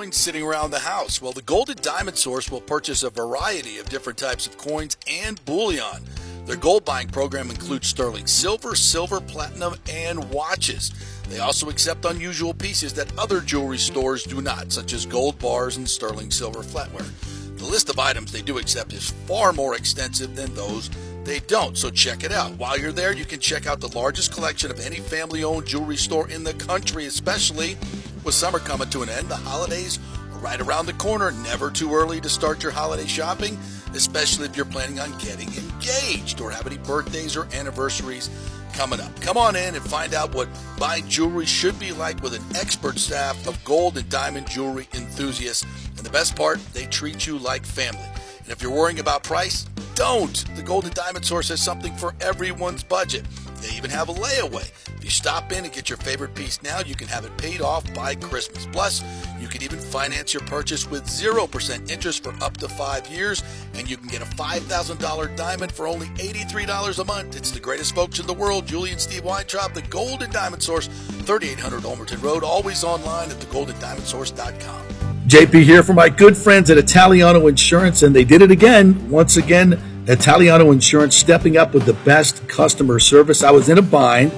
Coins 0.00 0.16
sitting 0.16 0.42
around 0.42 0.70
the 0.70 0.78
house? 0.78 1.20
Well, 1.20 1.32
the 1.32 1.42
Gold 1.42 1.68
and 1.68 1.82
Diamond 1.82 2.16
Source 2.16 2.50
will 2.50 2.62
purchase 2.62 3.02
a 3.02 3.10
variety 3.10 3.76
of 3.76 3.90
different 3.90 4.18
types 4.18 4.46
of 4.46 4.56
coins 4.56 4.96
and 5.06 5.44
bullion. 5.44 6.02
Their 6.46 6.56
gold 6.56 6.86
buying 6.86 7.08
program 7.08 7.50
includes 7.50 7.88
sterling 7.88 8.26
silver, 8.26 8.74
silver, 8.74 9.20
platinum, 9.20 9.74
and 9.90 10.30
watches. 10.30 10.90
They 11.28 11.40
also 11.40 11.68
accept 11.68 12.06
unusual 12.06 12.54
pieces 12.54 12.94
that 12.94 13.14
other 13.18 13.42
jewelry 13.42 13.76
stores 13.76 14.24
do 14.24 14.40
not, 14.40 14.72
such 14.72 14.94
as 14.94 15.04
gold 15.04 15.38
bars 15.38 15.76
and 15.76 15.86
sterling 15.86 16.30
silver 16.30 16.60
flatware. 16.60 17.10
The 17.58 17.66
list 17.66 17.90
of 17.90 17.98
items 17.98 18.32
they 18.32 18.40
do 18.40 18.56
accept 18.56 18.94
is 18.94 19.10
far 19.26 19.52
more 19.52 19.76
extensive 19.76 20.34
than 20.34 20.54
those 20.54 20.88
they 21.24 21.40
don't, 21.40 21.76
so 21.76 21.90
check 21.90 22.24
it 22.24 22.32
out. 22.32 22.52
While 22.52 22.78
you're 22.78 22.90
there, 22.90 23.12
you 23.12 23.26
can 23.26 23.38
check 23.38 23.66
out 23.66 23.80
the 23.80 23.94
largest 23.94 24.32
collection 24.32 24.70
of 24.70 24.80
any 24.80 24.96
family 24.96 25.44
owned 25.44 25.66
jewelry 25.66 25.98
store 25.98 26.30
in 26.30 26.42
the 26.42 26.54
country, 26.54 27.04
especially 27.04 27.76
with 28.24 28.34
summer 28.34 28.58
coming 28.58 28.90
to 28.90 29.02
an 29.02 29.08
end, 29.08 29.28
the 29.28 29.36
holidays 29.36 29.98
are 30.32 30.38
right 30.38 30.60
around 30.60 30.86
the 30.86 30.92
corner. 30.94 31.30
Never 31.30 31.70
too 31.70 31.94
early 31.94 32.20
to 32.20 32.28
start 32.28 32.62
your 32.62 32.72
holiday 32.72 33.06
shopping, 33.06 33.58
especially 33.94 34.46
if 34.46 34.56
you're 34.56 34.66
planning 34.66 35.00
on 35.00 35.16
getting 35.18 35.48
engaged 35.54 36.40
or 36.40 36.50
have 36.50 36.66
any 36.66 36.78
birthdays 36.78 37.36
or 37.36 37.46
anniversaries 37.54 38.30
coming 38.72 39.00
up. 39.00 39.20
Come 39.20 39.36
on 39.36 39.56
in 39.56 39.74
and 39.74 39.84
find 39.84 40.14
out 40.14 40.34
what 40.34 40.48
buying 40.78 41.08
jewelry 41.08 41.46
should 41.46 41.78
be 41.78 41.92
like 41.92 42.22
with 42.22 42.34
an 42.34 42.42
expert 42.56 42.98
staff 42.98 43.46
of 43.46 43.62
gold 43.64 43.98
and 43.98 44.08
diamond 44.08 44.48
jewelry 44.48 44.88
enthusiasts. 44.94 45.64
And 45.96 46.06
the 46.06 46.10
best 46.10 46.36
part, 46.36 46.58
they 46.72 46.86
treat 46.86 47.26
you 47.26 47.38
like 47.38 47.64
family. 47.64 48.08
And 48.38 48.48
if 48.48 48.62
you're 48.62 48.72
worrying 48.72 49.00
about 49.00 49.22
price, 49.22 49.66
don't. 49.94 50.44
The 50.56 50.62
Gold 50.62 50.86
and 50.86 50.94
Diamond 50.94 51.26
Source 51.26 51.50
has 51.50 51.60
something 51.60 51.94
for 51.94 52.14
everyone's 52.22 52.82
budget. 52.82 53.26
They 53.60 53.76
even 53.76 53.90
have 53.90 54.08
a 54.08 54.14
layaway. 54.14 54.70
If 54.96 55.04
you 55.04 55.10
stop 55.10 55.52
in 55.52 55.64
and 55.64 55.72
get 55.72 55.88
your 55.88 55.98
favorite 55.98 56.34
piece 56.34 56.62
now, 56.62 56.80
you 56.80 56.94
can 56.94 57.08
have 57.08 57.24
it 57.24 57.36
paid 57.36 57.60
off 57.60 57.92
by 57.94 58.14
Christmas. 58.14 58.66
Plus, 58.66 59.02
you 59.40 59.48
can 59.48 59.62
even 59.62 59.78
finance 59.78 60.34
your 60.34 60.42
purchase 60.44 60.90
with 60.90 61.04
0% 61.04 61.90
interest 61.90 62.24
for 62.24 62.34
up 62.42 62.56
to 62.58 62.68
five 62.68 63.06
years, 63.08 63.42
and 63.74 63.88
you 63.88 63.96
can 63.96 64.08
get 64.08 64.22
a 64.22 64.36
$5,000 64.36 65.36
diamond 65.36 65.72
for 65.72 65.86
only 65.86 66.06
$83 66.08 66.98
a 66.98 67.04
month. 67.04 67.36
It's 67.36 67.50
the 67.50 67.60
greatest 67.60 67.94
folks 67.94 68.18
in 68.18 68.26
the 68.26 68.34
world, 68.34 68.66
Julie 68.66 68.90
and 68.90 69.00
Steve 69.00 69.24
Weintraub, 69.24 69.74
the 69.74 69.82
Golden 69.82 70.30
Diamond 70.30 70.62
Source, 70.62 70.86
3800 70.86 71.82
Ulmerton 71.82 72.22
Road, 72.22 72.42
always 72.42 72.84
online 72.84 73.30
at 73.30 73.36
thegoldendiamondsource.com. 73.36 74.86
JP 75.26 75.62
here 75.62 75.84
for 75.84 75.92
my 75.92 76.08
good 76.08 76.36
friends 76.36 76.70
at 76.70 76.78
Italiano 76.78 77.46
Insurance, 77.46 78.02
and 78.02 78.16
they 78.16 78.24
did 78.24 78.42
it 78.42 78.50
again. 78.50 79.08
Once 79.08 79.36
again, 79.36 79.80
Italiano 80.06 80.70
Insurance 80.70 81.14
stepping 81.14 81.56
up 81.56 81.74
with 81.74 81.84
the 81.84 81.92
best 81.92 82.48
customer 82.48 82.98
service. 82.98 83.42
I 83.42 83.50
was 83.50 83.68
in 83.68 83.78
a 83.78 83.82
bind. 83.82 84.32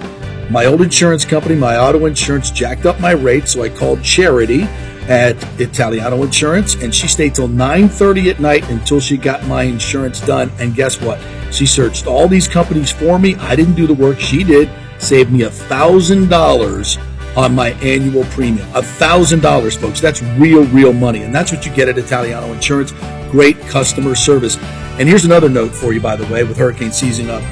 My 0.51 0.67
old 0.67 0.83
insurance 0.83 1.25
company, 1.25 1.55
my 1.55 1.79
auto 1.79 2.05
insurance, 2.07 2.51
jacked 2.51 2.85
up 2.85 3.01
my 3.01 3.13
rate, 3.13 3.49
so 3.49 3.63
I 3.63 3.69
called 3.69 4.03
Charity 4.03 4.65
at 5.09 5.37
Italiano 5.61 6.23
Insurance, 6.23 6.75
and 6.75 6.95
she 6.95 7.07
stayed 7.07 7.35
till 7.35 7.49
9:30 7.49 8.31
at 8.31 8.41
night 8.41 8.69
until 8.71 9.01
she 9.01 9.17
got 9.17 9.47
my 9.47 9.63
insurance 9.63 10.21
done. 10.21 10.51
And 10.59 10.75
guess 10.75 11.01
what? 11.01 11.19
She 11.53 11.65
searched 11.65 12.07
all 12.07 12.29
these 12.29 12.49
companies 12.49 12.91
for 12.91 13.19
me. 13.19 13.37
I 13.37 13.57
didn't 13.57 13.75
do 13.75 13.87
the 13.87 13.95
work; 13.95 14.19
she 14.19 14.45
did. 14.45 14.69
Saved 14.99 15.33
me 15.33 15.43
a 15.43 15.51
thousand 15.51 16.29
dollars 16.29 16.99
on 17.37 17.55
my 17.55 17.71
annual 17.83 18.25
premium. 18.25 18.69
A 18.75 18.83
thousand 18.83 19.43
dollars, 19.43 19.77
folks. 19.77 20.01
That's 20.01 20.23
real, 20.39 20.65
real 20.67 20.93
money, 20.93 21.23
and 21.23 21.35
that's 21.35 21.53
what 21.53 21.65
you 21.65 21.73
get 21.73 21.89
at 21.89 21.99
Italiano 21.99 22.53
Insurance. 22.53 22.93
Great 23.31 23.59
customer 23.61 24.15
service. 24.15 24.59
And 24.99 25.09
here's 25.09 25.25
another 25.25 25.49
note 25.49 25.75
for 25.75 25.93
you, 25.93 26.01
by 26.01 26.17
the 26.17 26.31
way, 26.33 26.45
with 26.45 26.57
hurricane 26.57 26.93
season 26.93 27.31
up. 27.31 27.43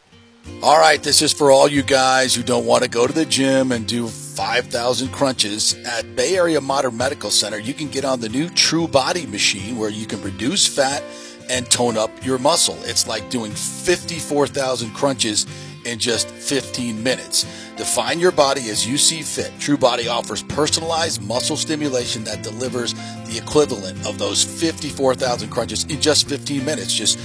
All 0.60 0.80
right, 0.80 1.00
this 1.00 1.22
is 1.22 1.32
for 1.32 1.52
all 1.52 1.68
you 1.68 1.84
guys 1.84 2.34
who 2.34 2.42
don't 2.42 2.66
want 2.66 2.82
to 2.82 2.90
go 2.90 3.06
to 3.06 3.12
the 3.12 3.24
gym 3.24 3.70
and 3.70 3.86
do 3.86 4.08
5,000 4.08 5.12
crunches. 5.12 5.76
At 5.86 6.16
Bay 6.16 6.36
Area 6.36 6.60
Modern 6.60 6.96
Medical 6.96 7.30
Center, 7.30 7.60
you 7.60 7.72
can 7.72 7.86
get 7.88 8.04
on 8.04 8.18
the 8.20 8.28
new 8.28 8.50
True 8.50 8.88
Body 8.88 9.24
machine 9.26 9.78
where 9.78 9.90
you 9.90 10.04
can 10.04 10.20
reduce 10.20 10.66
fat 10.66 11.04
and 11.48 11.70
tone 11.70 11.96
up 11.96 12.10
your 12.24 12.38
muscle. 12.38 12.76
It's 12.82 13.06
like 13.06 13.30
doing 13.30 13.52
54,000 13.52 14.90
crunches 14.90 15.46
in 15.88 15.98
just 15.98 16.28
15 16.30 17.02
minutes. 17.02 17.44
Define 17.76 18.20
your 18.20 18.32
body 18.32 18.70
as 18.70 18.86
you 18.86 18.98
see 18.98 19.22
fit. 19.22 19.52
True 19.58 19.76
Body 19.76 20.08
offers 20.08 20.42
personalized 20.42 21.22
muscle 21.22 21.56
stimulation 21.56 22.24
that 22.24 22.42
delivers 22.42 22.94
the 23.26 23.38
equivalent 23.42 24.06
of 24.06 24.18
those 24.18 24.44
54,000 24.44 25.48
crunches 25.48 25.84
in 25.84 26.00
just 26.00 26.28
15 26.28 26.64
minutes. 26.64 26.92
Just 26.92 27.18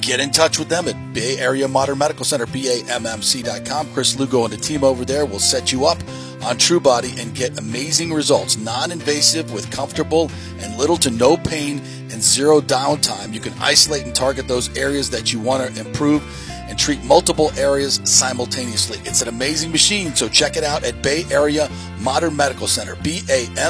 get 0.00 0.20
in 0.20 0.30
touch 0.30 0.58
with 0.58 0.68
them 0.68 0.88
at 0.88 1.12
Bay 1.12 1.38
Area 1.38 1.68
Modern 1.68 1.98
Medical 1.98 2.24
Center, 2.24 2.46
BAMMC.com. 2.46 3.92
Chris 3.92 4.18
Lugo 4.18 4.44
and 4.44 4.52
the 4.52 4.56
team 4.56 4.84
over 4.84 5.04
there 5.04 5.26
will 5.26 5.38
set 5.38 5.72
you 5.72 5.86
up 5.86 5.98
on 6.42 6.56
True 6.56 6.80
Body 6.80 7.14
and 7.18 7.34
get 7.34 7.58
amazing 7.58 8.12
results. 8.12 8.56
Non 8.56 8.90
invasive 8.90 9.52
with 9.52 9.70
comfortable 9.70 10.30
and 10.60 10.76
little 10.76 10.96
to 10.98 11.10
no 11.10 11.36
pain 11.36 11.78
and 12.10 12.22
zero 12.22 12.60
downtime. 12.60 13.34
You 13.34 13.40
can 13.40 13.52
isolate 13.60 14.04
and 14.04 14.14
target 14.14 14.48
those 14.48 14.76
areas 14.76 15.10
that 15.10 15.32
you 15.32 15.40
want 15.40 15.74
to 15.74 15.80
improve 15.80 16.22
and 16.68 16.78
treat 16.78 17.02
multiple 17.04 17.50
areas 17.56 18.00
simultaneously. 18.04 18.98
It's 19.04 19.22
an 19.22 19.28
amazing 19.28 19.72
machine, 19.72 20.14
so 20.14 20.28
check 20.28 20.56
it 20.56 20.64
out 20.64 20.84
at 20.84 21.02
Bay 21.02 21.24
Area 21.30 21.68
Modern 22.00 22.36
Medical 22.36 22.66
Center, 22.66 22.94
BAMMC.com. 22.96 23.68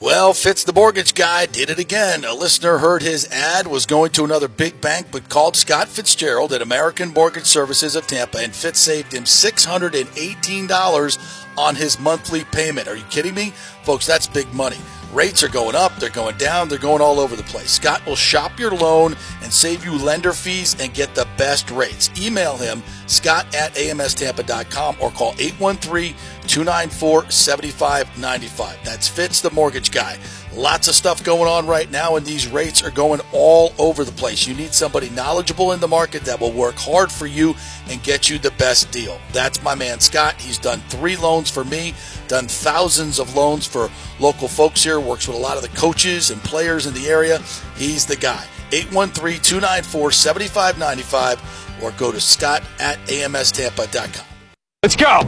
Well, 0.00 0.32
Fitz 0.32 0.62
the 0.62 0.72
mortgage 0.72 1.14
guy 1.14 1.46
did 1.46 1.70
it 1.70 1.80
again. 1.80 2.24
A 2.24 2.32
listener 2.32 2.78
heard 2.78 3.02
his 3.02 3.26
ad, 3.32 3.66
was 3.66 3.84
going 3.84 4.12
to 4.12 4.22
another 4.22 4.46
big 4.46 4.80
bank, 4.80 5.08
but 5.10 5.28
called 5.28 5.56
Scott 5.56 5.88
Fitzgerald 5.88 6.52
at 6.52 6.62
American 6.62 7.12
Mortgage 7.12 7.46
Services 7.46 7.96
of 7.96 8.06
Tampa, 8.06 8.38
and 8.38 8.54
Fitz 8.54 8.78
saved 8.78 9.12
him 9.12 9.24
$618 9.24 11.18
on 11.58 11.74
his 11.74 11.98
monthly 11.98 12.44
payment. 12.44 12.86
Are 12.86 12.94
you 12.94 13.02
kidding 13.10 13.34
me? 13.34 13.52
Folks, 13.82 14.06
that's 14.06 14.28
big 14.28 14.54
money. 14.54 14.78
Rates 15.12 15.42
are 15.42 15.48
going 15.48 15.74
up, 15.74 15.96
they're 15.96 16.10
going 16.10 16.36
down, 16.36 16.68
they're 16.68 16.78
going 16.78 17.00
all 17.00 17.18
over 17.18 17.34
the 17.34 17.42
place. 17.44 17.70
Scott 17.70 18.04
will 18.04 18.14
shop 18.14 18.58
your 18.58 18.72
loan 18.72 19.16
and 19.42 19.50
save 19.50 19.82
you 19.82 19.96
lender 19.96 20.34
fees 20.34 20.78
and 20.80 20.92
get 20.92 21.14
the 21.14 21.26
best 21.38 21.70
rates. 21.70 22.10
Email 22.20 22.58
him, 22.58 22.82
scott 23.06 23.46
at 23.54 23.74
amstampa.com 23.74 24.96
or 25.00 25.10
call 25.10 25.34
813 25.38 26.14
294 26.46 27.30
7595. 27.30 28.84
That's 28.84 29.08
Fitz, 29.08 29.40
the 29.40 29.50
mortgage 29.50 29.90
guy. 29.90 30.18
Lots 30.54 30.88
of 30.88 30.94
stuff 30.94 31.22
going 31.22 31.48
on 31.48 31.66
right 31.66 31.90
now, 31.90 32.16
and 32.16 32.24
these 32.24 32.46
rates 32.48 32.82
are 32.82 32.90
going 32.90 33.20
all 33.32 33.72
over 33.78 34.02
the 34.04 34.12
place. 34.12 34.46
You 34.46 34.54
need 34.54 34.72
somebody 34.72 35.10
knowledgeable 35.10 35.72
in 35.72 35.80
the 35.80 35.88
market 35.88 36.22
that 36.22 36.40
will 36.40 36.52
work 36.52 36.76
hard 36.76 37.12
for 37.12 37.26
you 37.26 37.54
and 37.88 38.02
get 38.02 38.28
you 38.28 38.38
the 38.38 38.50
best 38.52 38.90
deal. 38.90 39.20
That's 39.32 39.62
my 39.62 39.74
man 39.74 40.00
Scott. 40.00 40.40
He's 40.40 40.58
done 40.58 40.80
three 40.88 41.16
loans 41.16 41.50
for 41.50 41.64
me, 41.64 41.94
done 42.28 42.48
thousands 42.48 43.18
of 43.18 43.36
loans 43.36 43.66
for 43.66 43.90
local 44.18 44.48
folks 44.48 44.82
here, 44.82 45.00
works 45.00 45.28
with 45.28 45.36
a 45.36 45.40
lot 45.40 45.56
of 45.56 45.62
the 45.62 45.76
coaches 45.76 46.30
and 46.30 46.42
players 46.42 46.86
in 46.86 46.94
the 46.94 47.08
area. 47.08 47.38
He's 47.76 48.06
the 48.06 48.16
guy. 48.16 48.44
813 48.72 49.40
294 49.40 50.10
7595 50.12 51.82
or 51.82 51.90
go 51.92 52.10
to 52.10 52.20
scott 52.20 52.62
at 52.80 52.98
amstampa.com. 53.06 54.37
Let's 54.84 54.94
go! 54.94 55.22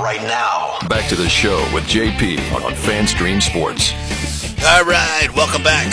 Right 0.00 0.22
now. 0.22 0.78
Back 0.88 1.08
to 1.08 1.16
the 1.16 1.28
show 1.28 1.58
with 1.74 1.82
JP 1.82 2.38
on 2.54 2.70
FanStream 2.74 3.42
Sports. 3.42 3.92
All 4.64 4.84
right, 4.84 5.26
welcome 5.34 5.64
back 5.64 5.92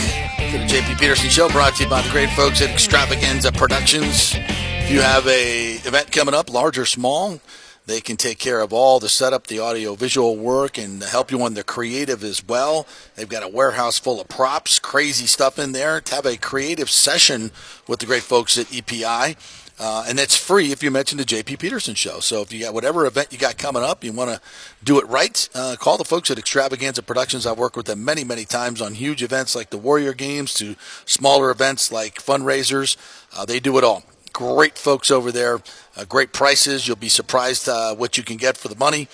to 0.51 0.59
the 0.59 0.65
JP 0.65 0.99
Peterson 0.99 1.31
Show, 1.31 1.49
brought 1.49 1.77
to 1.77 1.85
you 1.85 1.89
by 1.89 2.03
the 2.03 2.11
great 2.11 2.29
folks 2.29 2.61
at 2.61 2.69
Extravaganza 2.69 3.51
Productions. 3.53 4.35
If 4.35 4.91
you 4.91 5.01
have 5.01 5.25
a 5.25 5.77
event 5.77 6.11
coming 6.11 6.35
up, 6.35 6.53
large 6.53 6.77
or 6.77 6.85
small, 6.85 7.39
they 7.87 8.01
can 8.01 8.17
take 8.17 8.37
care 8.37 8.61
of 8.61 8.71
all 8.71 8.99
the 8.99 9.09
setup, 9.09 9.47
the 9.47 9.57
audio 9.57 9.95
visual 9.95 10.37
work, 10.37 10.77
and 10.77 11.01
help 11.01 11.31
you 11.31 11.41
on 11.41 11.55
the 11.55 11.63
creative 11.63 12.23
as 12.23 12.47
well. 12.47 12.85
They've 13.15 13.27
got 13.27 13.41
a 13.41 13.47
warehouse 13.47 13.97
full 13.97 14.21
of 14.21 14.27
props, 14.27 14.77
crazy 14.77 15.25
stuff 15.25 15.57
in 15.57 15.71
there. 15.71 15.99
To 15.99 16.15
have 16.15 16.27
a 16.27 16.37
creative 16.37 16.91
session 16.91 17.49
with 17.87 17.99
the 17.99 18.05
great 18.05 18.21
folks 18.21 18.59
at 18.59 18.71
EPI. 18.71 19.37
Uh, 19.80 20.03
and 20.07 20.19
that's 20.19 20.35
free 20.35 20.72
if 20.72 20.84
you 20.84 20.91
mention 20.91 21.18
the 21.18 21.23
JP 21.23 21.60
Peterson 21.60 21.95
show. 21.95 22.19
So 22.19 22.41
if 22.41 22.51
you 22.51 22.60
got 22.60 22.73
whatever 22.73 23.06
event 23.06 23.31
you 23.31 23.38
got 23.38 23.57
coming 23.57 23.81
up, 23.81 24.03
you 24.03 24.11
want 24.11 24.30
to 24.31 24.41
do 24.84 24.99
it 24.99 25.07
right, 25.07 25.47
uh, 25.56 25.77
call 25.80 25.97
the 25.97 26.03
folks 26.03 26.30
at 26.30 26.38
Extravaganza 26.38 27.01
Productions. 27.01 27.45
I've 27.45 27.57
worked 27.57 27.77
with 27.77 27.85
them 27.85 28.03
many, 28.03 28.23
many 28.26 28.43
times 28.43 28.81
on 28.81 28.93
huge 28.93 29.23
events 29.23 29.56
like 29.56 29.69
the 29.69 29.77
Warrior 29.77 30.14
Games 30.14 30.53
to 30.56 30.76
smaller 31.06 31.49
events 31.49 31.91
like 31.91 32.15
fundraisers. 32.15 32.97
Uh, 33.35 33.45
they 33.45 33.60
do 33.60 33.77
it 33.77 33.84
all. 33.84 34.03
Great 34.34 34.77
folks 34.77 35.10
over 35.10 35.31
there, 35.31 35.60
uh, 35.95 36.06
great 36.06 36.34
prices. 36.34 36.88
You'll 36.88 36.97
be 36.97 37.10
surprised 37.10 37.68
uh, 37.68 37.95
what 37.95 38.18
you 38.18 38.23
can 38.23 38.38
get 38.38 38.57
for 38.57 38.68
the 38.68 38.76
money. 38.76 39.07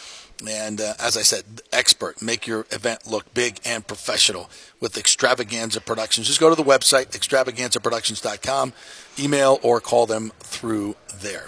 And 0.47 0.81
uh, 0.81 0.93
as 0.99 1.17
I 1.17 1.21
said, 1.21 1.43
expert. 1.71 2.21
Make 2.21 2.47
your 2.47 2.65
event 2.71 3.07
look 3.07 3.33
big 3.33 3.59
and 3.65 3.85
professional 3.85 4.49
with 4.79 4.97
Extravaganza 4.97 5.81
Productions. 5.81 6.27
Just 6.27 6.39
go 6.39 6.49
to 6.49 6.55
the 6.55 6.67
website, 6.67 7.07
extravaganzaproductions.com, 7.17 8.73
email 9.19 9.59
or 9.61 9.79
call 9.79 10.05
them 10.05 10.31
through 10.39 10.95
there. 11.13 11.47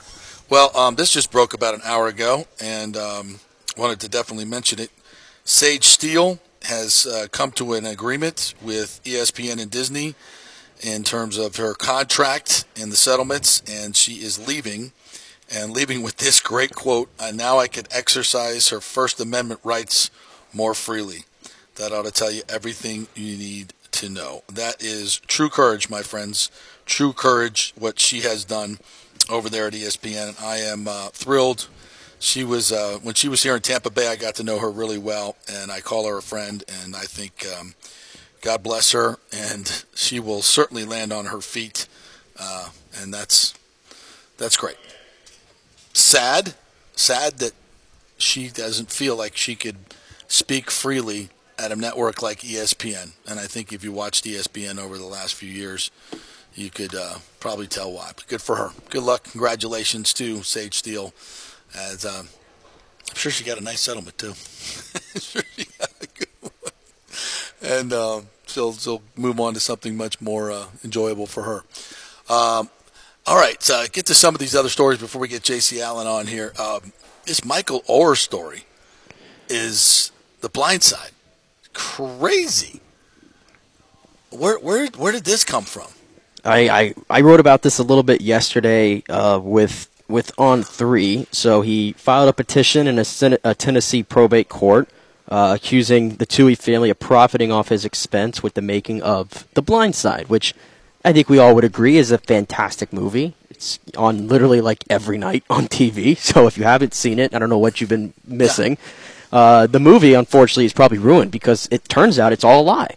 Well, 0.49 0.75
um, 0.77 0.95
this 0.95 1.11
just 1.11 1.31
broke 1.31 1.53
about 1.53 1.73
an 1.73 1.81
hour 1.83 2.07
ago, 2.07 2.45
and 2.61 2.95
um, 2.95 3.39
wanted 3.75 3.99
to 4.01 4.09
definitely 4.09 4.45
mention 4.45 4.79
it. 4.79 4.91
Sage 5.43 5.85
Steele 5.85 6.39
has 6.63 7.05
uh, 7.05 7.27
come 7.31 7.51
to 7.51 7.73
an 7.73 7.85
agreement 7.85 8.53
with 8.61 9.01
ESPN 9.03 9.61
and 9.61 9.69
Disney 9.69 10.15
in 10.81 11.03
terms 11.03 11.37
of 11.37 11.55
her 11.57 11.73
contract 11.73 12.65
and 12.79 12.91
the 12.91 12.95
settlements, 12.95 13.61
and 13.67 13.95
she 13.95 14.23
is 14.23 14.47
leaving 14.47 14.91
and 15.53 15.71
leaving 15.71 16.01
with 16.01 16.17
this 16.17 16.39
great 16.39 16.75
quote 16.75 17.09
and 17.19 17.37
now 17.37 17.59
I 17.59 17.67
can 17.67 17.85
exercise 17.91 18.69
her 18.69 18.81
First 18.81 19.19
Amendment 19.19 19.61
rights 19.63 20.09
more 20.53 20.73
freely. 20.73 21.25
That 21.75 21.91
ought 21.91 22.05
to 22.05 22.11
tell 22.11 22.31
you 22.31 22.41
everything 22.49 23.07
you 23.15 23.37
need 23.37 23.73
to 23.91 24.09
know. 24.09 24.43
That 24.51 24.81
is 24.81 25.19
true 25.27 25.49
courage, 25.49 25.89
my 25.89 26.01
friends. 26.01 26.49
True 26.85 27.13
courage, 27.13 27.73
what 27.77 27.99
she 27.99 28.21
has 28.21 28.45
done 28.45 28.79
over 29.29 29.49
there 29.49 29.67
at 29.67 29.73
ESPN. 29.73 30.41
I 30.41 30.57
am 30.57 30.87
uh, 30.87 31.09
thrilled. 31.09 31.67
She 32.19 32.43
was 32.43 32.71
uh, 32.71 32.97
when 33.03 33.13
she 33.13 33.27
was 33.27 33.43
here 33.43 33.55
in 33.55 33.61
Tampa 33.61 33.91
Bay. 33.91 34.07
I 34.07 34.15
got 34.15 34.35
to 34.35 34.43
know 34.43 34.59
her 34.59 34.71
really 34.71 34.97
well, 34.97 35.35
and 35.51 35.71
I 35.71 35.81
call 35.81 36.07
her 36.07 36.17
a 36.17 36.21
friend. 36.21 36.63
And 36.81 36.95
I 36.95 37.01
think 37.03 37.45
um, 37.59 37.75
God 38.41 38.63
bless 38.63 38.91
her, 38.93 39.17
and 39.31 39.83
she 39.93 40.19
will 40.19 40.41
certainly 40.41 40.85
land 40.85 41.13
on 41.13 41.25
her 41.25 41.41
feet. 41.41 41.87
Uh, 42.39 42.69
and 42.99 43.13
that's 43.13 43.53
That's 44.37 44.57
great. 44.57 44.77
Sad, 45.97 46.53
sad 46.95 47.39
that 47.39 47.53
she 48.19 48.49
doesn't 48.49 48.91
feel 48.91 49.15
like 49.15 49.35
she 49.35 49.55
could 49.55 49.77
speak 50.27 50.69
freely 50.69 51.29
at 51.57 51.71
a 51.71 51.75
network 51.75 52.21
like 52.21 52.41
ESPN. 52.41 53.13
And 53.27 53.39
I 53.39 53.47
think 53.47 53.73
if 53.73 53.83
you 53.83 53.91
watched 53.91 54.23
ESPN 54.23 54.77
over 54.77 54.99
the 54.99 55.07
last 55.07 55.33
few 55.33 55.49
years, 55.49 55.89
you 56.53 56.69
could 56.69 56.93
uh, 56.93 57.15
probably 57.39 57.65
tell 57.65 57.91
why. 57.91 58.11
But 58.15 58.27
good 58.27 58.43
for 58.43 58.57
her. 58.57 58.69
Good 58.91 59.01
luck. 59.01 59.23
Congratulations 59.23 60.13
to 60.13 60.43
Sage 60.43 60.75
Steele. 60.75 61.15
As 61.75 62.05
uh, 62.05 62.21
I'm 63.09 63.15
sure 63.15 63.31
she 63.31 63.43
got 63.43 63.57
a 63.57 63.63
nice 63.63 63.81
settlement 63.81 64.19
too. 64.19 64.33
sure 65.19 65.41
she 65.55 65.65
got 65.79 65.91
a 65.99 66.07
good 66.13 66.27
one. 66.41 66.51
And 67.63 67.91
uh, 67.91 68.21
she'll 68.45 68.73
she'll 68.73 69.01
move 69.15 69.39
on 69.39 69.55
to 69.55 69.59
something 69.59 69.97
much 69.97 70.21
more 70.21 70.51
uh, 70.51 70.65
enjoyable 70.83 71.25
for 71.25 71.41
her. 71.41 71.63
Um, 72.31 72.69
all 73.27 73.35
right, 73.35 73.61
so 73.61 73.85
get 73.91 74.05
to 74.05 74.13
some 74.13 74.33
of 74.33 74.39
these 74.39 74.55
other 74.55 74.69
stories 74.69 74.99
before 74.99 75.19
we 75.19 75.27
get 75.27 75.43
J.C. 75.43 75.81
Allen 75.81 76.07
on 76.07 76.27
here. 76.27 76.53
Um, 76.57 76.93
this 77.25 77.43
Michael 77.43 77.81
Oher 77.81 78.15
story 78.15 78.63
is 79.49 80.11
the 80.39 80.49
blind 80.49 80.81
side. 80.81 81.11
Crazy. 81.73 82.79
Where 84.29 84.57
where 84.59 84.87
where 84.97 85.11
did 85.11 85.25
this 85.25 85.43
come 85.43 85.63
from? 85.63 85.87
I, 86.45 86.69
I, 86.69 86.93
I 87.09 87.21
wrote 87.21 87.41
about 87.41 87.61
this 87.63 87.79
a 87.79 87.83
little 87.83 88.03
bit 88.03 88.21
yesterday 88.21 89.03
uh, 89.09 89.39
with 89.43 89.89
with 90.07 90.31
on 90.37 90.63
three. 90.63 91.27
So 91.31 91.61
he 91.61 91.93
filed 91.93 92.29
a 92.29 92.33
petition 92.33 92.87
in 92.87 92.97
a, 92.97 93.05
a 93.43 93.53
Tennessee 93.53 94.03
probate 94.03 94.47
court 94.47 94.89
uh, 95.27 95.53
accusing 95.55 96.15
the 96.15 96.25
Tuohy 96.25 96.57
family 96.57 96.89
of 96.89 96.99
profiting 96.99 97.51
off 97.51 97.69
his 97.69 97.83
expense 97.83 98.41
with 98.41 98.53
the 98.53 98.61
making 98.61 99.01
of 99.01 99.45
The 99.53 99.61
Blind 99.61 99.95
Side, 99.95 100.29
which 100.29 100.53
I 101.07 101.13
think 101.13 101.29
we 101.29 101.39
all 101.39 101.55
would 101.55 101.63
agree 101.63 101.95
is 101.95 102.11
a 102.11 102.17
fantastic 102.17 102.91
movie. 102.91 103.33
It's 103.49 103.79
on 103.95 104.27
literally 104.27 104.59
like 104.59 104.83
every 104.89 105.17
night 105.17 105.45
on 105.49 105.69
TV. 105.69 106.17
So 106.27 106.47
if 106.47 106.57
you 106.57 106.65
haven't 106.65 106.93
seen 106.93 107.17
it, 107.17 107.33
I 107.33 107.39
don't 107.39 107.49
know 107.49 107.57
what 107.57 107.79
you've 107.79 107.89
been 107.89 108.13
missing. 108.25 108.77
Uh, 109.31 109.67
the 109.67 109.79
movie, 109.79 110.13
unfortunately, 110.13 110.65
is 110.65 110.73
probably 110.73 110.97
ruined 110.97 111.31
because 111.31 111.69
it 111.71 111.87
turns 111.87 112.19
out 112.19 112.33
it's 112.33 112.43
all 112.43 112.61
a 112.61 112.67
lie 112.75 112.95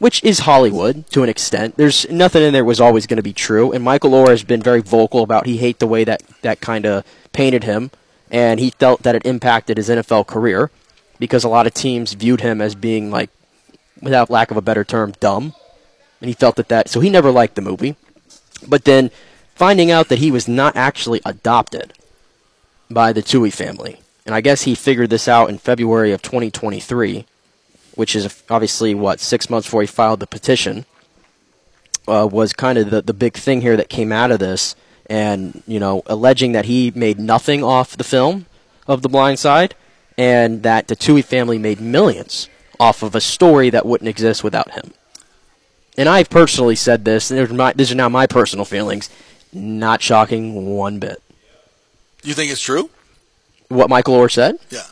which 0.00 0.24
is 0.24 0.40
Hollywood 0.40 1.06
to 1.10 1.22
an 1.22 1.28
extent. 1.28 1.76
There's 1.76 2.10
nothing 2.10 2.42
in 2.42 2.52
there 2.52 2.64
was 2.64 2.80
always 2.80 3.06
going 3.06 3.18
to 3.18 3.22
be 3.22 3.32
true, 3.32 3.70
and 3.70 3.84
Michael 3.84 4.10
Oher 4.10 4.30
has 4.30 4.42
been 4.42 4.60
very 4.60 4.82
vocal 4.82 5.22
about 5.22 5.46
he 5.46 5.58
hate 5.58 5.78
the 5.78 5.86
way 5.86 6.02
that 6.02 6.24
that 6.40 6.60
kind 6.60 6.84
of 6.84 7.04
painted 7.30 7.62
him, 7.62 7.92
and 8.28 8.58
he 8.58 8.70
felt 8.70 9.04
that 9.04 9.14
it 9.14 9.24
impacted 9.24 9.76
his 9.76 9.88
NFL 9.88 10.26
career 10.26 10.72
because 11.20 11.44
a 11.44 11.48
lot 11.48 11.68
of 11.68 11.74
teams 11.74 12.14
viewed 12.14 12.40
him 12.40 12.60
as 12.60 12.74
being 12.74 13.12
like, 13.12 13.30
without 14.00 14.28
lack 14.28 14.50
of 14.50 14.56
a 14.56 14.60
better 14.60 14.82
term, 14.82 15.12
dumb, 15.20 15.54
and 16.22 16.28
he 16.28 16.34
felt 16.34 16.56
that 16.56 16.68
that 16.68 16.88
so 16.88 17.00
he 17.00 17.10
never 17.10 17.30
liked 17.30 17.56
the 17.56 17.60
movie, 17.60 17.96
but 18.66 18.84
then 18.84 19.10
finding 19.54 19.90
out 19.90 20.08
that 20.08 20.20
he 20.20 20.30
was 20.30 20.48
not 20.48 20.74
actually 20.74 21.20
adopted 21.26 21.92
by 22.90 23.12
the 23.12 23.22
Tuohy 23.22 23.52
family, 23.52 24.00
and 24.24 24.34
I 24.34 24.40
guess 24.40 24.62
he 24.62 24.74
figured 24.74 25.10
this 25.10 25.28
out 25.28 25.50
in 25.50 25.58
February 25.58 26.12
of 26.12 26.22
2023 26.22 27.26
which 27.94 28.16
is 28.16 28.42
obviously 28.48 28.94
what 28.94 29.20
six 29.20 29.50
months 29.50 29.66
before 29.66 29.82
he 29.82 29.86
filed 29.86 30.20
the 30.20 30.26
petition, 30.26 30.84
uh, 32.08 32.28
was 32.30 32.52
kind 32.52 32.78
of 32.78 32.90
the 32.90 33.02
the 33.02 33.14
big 33.14 33.34
thing 33.34 33.60
here 33.60 33.76
that 33.76 33.88
came 33.88 34.12
out 34.12 34.30
of 34.30 34.38
this, 34.38 34.74
and 35.06 35.62
you 35.66 35.78
know, 35.78 36.02
alleging 36.06 36.52
that 36.52 36.64
he 36.64 36.92
made 36.94 37.18
nothing 37.18 37.62
off 37.62 37.96
the 37.96 38.04
film 38.04 38.46
of 38.86 39.02
The 39.02 39.08
Blind 39.08 39.38
Side, 39.38 39.74
and 40.18 40.62
that 40.62 40.88
the 40.88 40.96
Tuohy 40.96 41.24
family 41.24 41.58
made 41.58 41.80
millions 41.80 42.48
off 42.80 43.02
of 43.02 43.14
a 43.14 43.20
story 43.20 43.70
that 43.70 43.86
wouldn't 43.86 44.08
exist 44.08 44.42
without 44.42 44.72
him. 44.72 44.92
And 45.96 46.08
I've 46.08 46.30
personally 46.30 46.76
said 46.76 47.04
this, 47.04 47.30
and 47.30 47.56
my, 47.56 47.72
these 47.72 47.92
are 47.92 47.96
now 47.96 48.08
my 48.08 48.26
personal 48.26 48.64
feelings. 48.64 49.10
Not 49.52 50.00
shocking 50.00 50.66
one 50.74 50.98
bit. 50.98 51.22
You 52.22 52.34
think 52.34 52.50
it's 52.50 52.60
true? 52.60 52.88
What 53.68 53.90
Michael 53.90 54.14
Oher 54.14 54.30
said? 54.30 54.58
Yeah. 54.70 54.86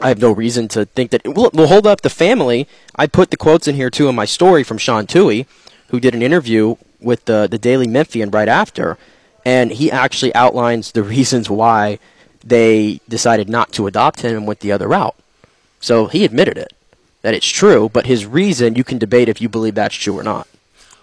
I 0.00 0.08
have 0.08 0.18
no 0.18 0.32
reason 0.32 0.66
to 0.68 0.86
think 0.86 1.10
that. 1.10 1.22
We'll, 1.24 1.50
we'll 1.52 1.66
hold 1.66 1.86
up 1.86 2.00
the 2.00 2.10
family. 2.10 2.66
I 2.96 3.06
put 3.06 3.30
the 3.30 3.36
quotes 3.36 3.68
in 3.68 3.74
here 3.74 3.90
too 3.90 4.08
in 4.08 4.14
my 4.14 4.24
story 4.24 4.64
from 4.64 4.78
Sean 4.78 5.06
Tuohy, 5.06 5.46
who 5.88 6.00
did 6.00 6.14
an 6.14 6.22
interview 6.22 6.76
with 7.00 7.26
the 7.26 7.46
the 7.50 7.58
Daily 7.58 7.86
Memphian 7.86 8.30
right 8.30 8.48
after, 8.48 8.96
and 9.44 9.70
he 9.72 9.90
actually 9.90 10.34
outlines 10.34 10.92
the 10.92 11.02
reasons 11.16 11.50
why 11.50 11.98
they 12.42 13.00
decided 13.08 13.50
not 13.50 13.72
to 13.72 13.86
adopt 13.86 14.22
him 14.22 14.38
and 14.38 14.46
went 14.46 14.60
the 14.60 14.72
other 14.72 14.88
route. 14.88 15.14
So 15.80 16.06
he 16.06 16.24
admitted 16.24 16.56
it 16.56 16.72
that 17.22 17.34
it's 17.34 17.46
true, 17.48 17.88
but 17.92 18.06
his 18.06 18.26
reason 18.26 18.74
you 18.74 18.84
can 18.84 18.98
debate 18.98 19.28
if 19.28 19.40
you 19.40 19.48
believe 19.48 19.74
that's 19.74 19.94
true 19.94 20.18
or 20.18 20.22
not. 20.22 20.46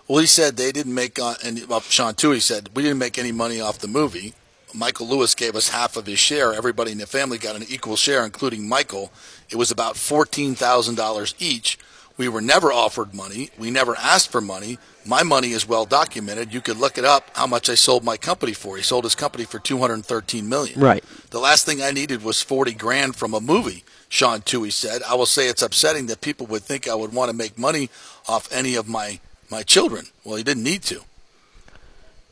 Well, 0.07 0.19
he 0.19 0.25
said 0.25 0.55
they 0.55 0.71
didn't 0.71 0.93
make, 0.95 1.19
uh, 1.19 1.35
and 1.43 1.65
well, 1.67 1.81
Sean 1.81 2.17
said 2.17 2.69
we 2.73 2.83
didn't 2.83 2.97
make 2.97 3.17
any 3.17 3.31
money 3.31 3.59
off 3.59 3.79
the 3.79 3.87
movie. 3.87 4.33
Michael 4.73 5.07
Lewis 5.07 5.33
gave 5.35 5.55
us 5.55 5.69
half 5.69 5.97
of 5.97 6.05
his 6.05 6.19
share. 6.19 6.53
Everybody 6.53 6.91
in 6.91 6.97
the 6.97 7.07
family 7.07 7.37
got 7.37 7.55
an 7.55 7.65
equal 7.69 7.95
share, 7.95 8.23
including 8.23 8.67
Michael. 8.67 9.11
It 9.49 9.55
was 9.55 9.71
about 9.71 9.97
fourteen 9.97 10.55
thousand 10.55 10.95
dollars 10.95 11.35
each. 11.39 11.77
We 12.17 12.27
were 12.27 12.41
never 12.41 12.71
offered 12.71 13.13
money. 13.13 13.49
We 13.57 13.69
never 13.69 13.95
asked 13.95 14.31
for 14.31 14.41
money. 14.41 14.79
My 15.05 15.23
money 15.23 15.51
is 15.51 15.67
well 15.67 15.85
documented. 15.85 16.53
You 16.53 16.61
could 16.61 16.77
look 16.77 16.97
it 16.97 17.05
up. 17.05 17.29
How 17.33 17.47
much 17.47 17.69
I 17.69 17.75
sold 17.75 18.03
my 18.03 18.17
company 18.17 18.53
for? 18.53 18.75
He 18.75 18.83
sold 18.83 19.03
his 19.03 19.15
company 19.15 19.45
for 19.45 19.59
two 19.59 19.77
hundred 19.77 20.05
thirteen 20.05 20.49
million. 20.49 20.79
Right. 20.79 21.03
The 21.31 21.39
last 21.39 21.65
thing 21.65 21.81
I 21.81 21.91
needed 21.91 22.23
was 22.23 22.41
forty 22.41 22.73
grand 22.73 23.15
from 23.15 23.33
a 23.33 23.41
movie. 23.41 23.83
Sean 24.09 24.41
Tuohy 24.41 24.71
said. 24.71 25.01
I 25.03 25.15
will 25.15 25.25
say 25.25 25.47
it's 25.47 25.61
upsetting 25.61 26.07
that 26.07 26.21
people 26.21 26.47
would 26.47 26.63
think 26.63 26.87
I 26.87 26.95
would 26.95 27.13
want 27.13 27.29
to 27.29 27.35
make 27.35 27.57
money 27.57 27.89
off 28.27 28.47
any 28.51 28.75
of 28.75 28.87
my 28.87 29.19
my 29.49 29.63
children. 29.63 30.07
Well, 30.23 30.35
he 30.35 30.43
didn't 30.43 30.63
need 30.63 30.83
to. 30.83 31.01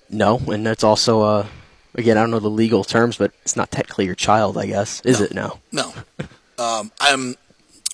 No, 0.10 0.38
and 0.48 0.66
that's 0.66 0.84
also 0.84 1.22
uh, 1.22 1.48
again 1.96 2.18
I 2.18 2.22
don't 2.22 2.32
know 2.32 2.40
the 2.40 2.50
legal 2.50 2.84
terms, 2.84 3.18
but 3.18 3.32
it's 3.42 3.56
not 3.56 3.72
technically 3.72 4.06
your 4.06 4.16
child, 4.16 4.58
I 4.58 4.68
guess, 4.68 5.02
is 5.02 5.20
No. 5.20 5.26
it? 5.26 5.34
No. 5.34 5.60
No. 5.72 5.94
um, 6.64 6.92
I'm 7.02 7.36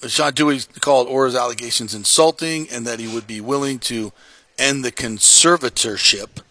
Sean 0.07 0.31
Tuohy 0.33 0.79
called 0.81 1.07
Oher's 1.07 1.35
allegations 1.35 1.93
insulting 1.93 2.67
and 2.71 2.85
that 2.87 2.99
he 2.99 3.07
would 3.07 3.27
be 3.27 3.39
willing 3.41 3.79
to 3.79 4.11
end 4.57 4.83
the 4.83 4.91
conservatorship, 4.91 6.41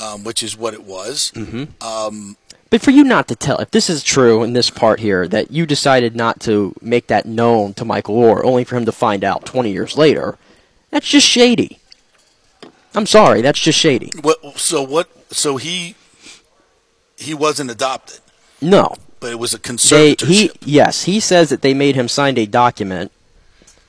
um, 0.00 0.24
which 0.24 0.42
is 0.42 0.56
what 0.56 0.74
it 0.74 0.84
was. 0.84 1.32
But 2.70 2.80
for 2.80 2.90
you 2.90 3.04
not 3.04 3.28
to 3.28 3.36
tell, 3.36 3.58
if 3.58 3.70
this 3.70 3.90
is 3.90 4.02
true 4.02 4.42
in 4.42 4.54
this 4.54 4.70
part 4.70 5.00
here, 5.00 5.28
that 5.28 5.50
you 5.50 5.66
decided 5.66 6.16
not 6.16 6.40
to 6.40 6.74
make 6.80 7.08
that 7.08 7.26
known 7.26 7.74
to 7.74 7.84
Michael 7.84 8.16
Oher, 8.16 8.42
only 8.44 8.64
for 8.64 8.76
him 8.76 8.86
to 8.86 8.92
find 8.92 9.22
out 9.24 9.44
20 9.44 9.70
years 9.70 9.98
later, 9.98 10.38
that's 10.90 11.06
just 11.06 11.26
shady. 11.26 11.78
I'm 12.94 13.04
sorry, 13.06 13.42
that's 13.42 13.60
just 13.60 13.78
shady. 13.78 14.10
What, 14.22 14.58
so 14.58 14.82
what? 14.82 15.08
So 15.34 15.56
he 15.58 15.96
he 17.16 17.34
wasn't 17.34 17.70
adopted, 17.70 18.20
No. 18.60 18.94
but 19.20 19.30
it 19.32 19.38
was 19.38 19.52
a 19.54 19.58
They, 19.58 19.62
conservatorship. 20.16 20.26
he, 20.26 20.50
yes, 20.64 21.04
he 21.04 21.20
says 21.20 21.50
that 21.50 21.62
they 21.62 21.72
made 21.74 21.94
him 21.94 22.08
sign 22.08 22.36
a 22.38 22.46
document 22.46 23.12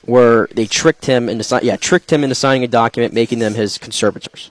where 0.02 0.46
they 0.54 0.66
tricked 0.66 1.06
him 1.06 1.28
into 1.28 1.42
sign, 1.42 1.60
yeah, 1.64 1.76
tricked 1.76 2.12
him 2.12 2.22
into 2.22 2.34
signing 2.34 2.62
a 2.64 2.68
document 2.68 3.12
making 3.14 3.38
them 3.40 3.54
his 3.54 3.76
conservators, 3.78 4.50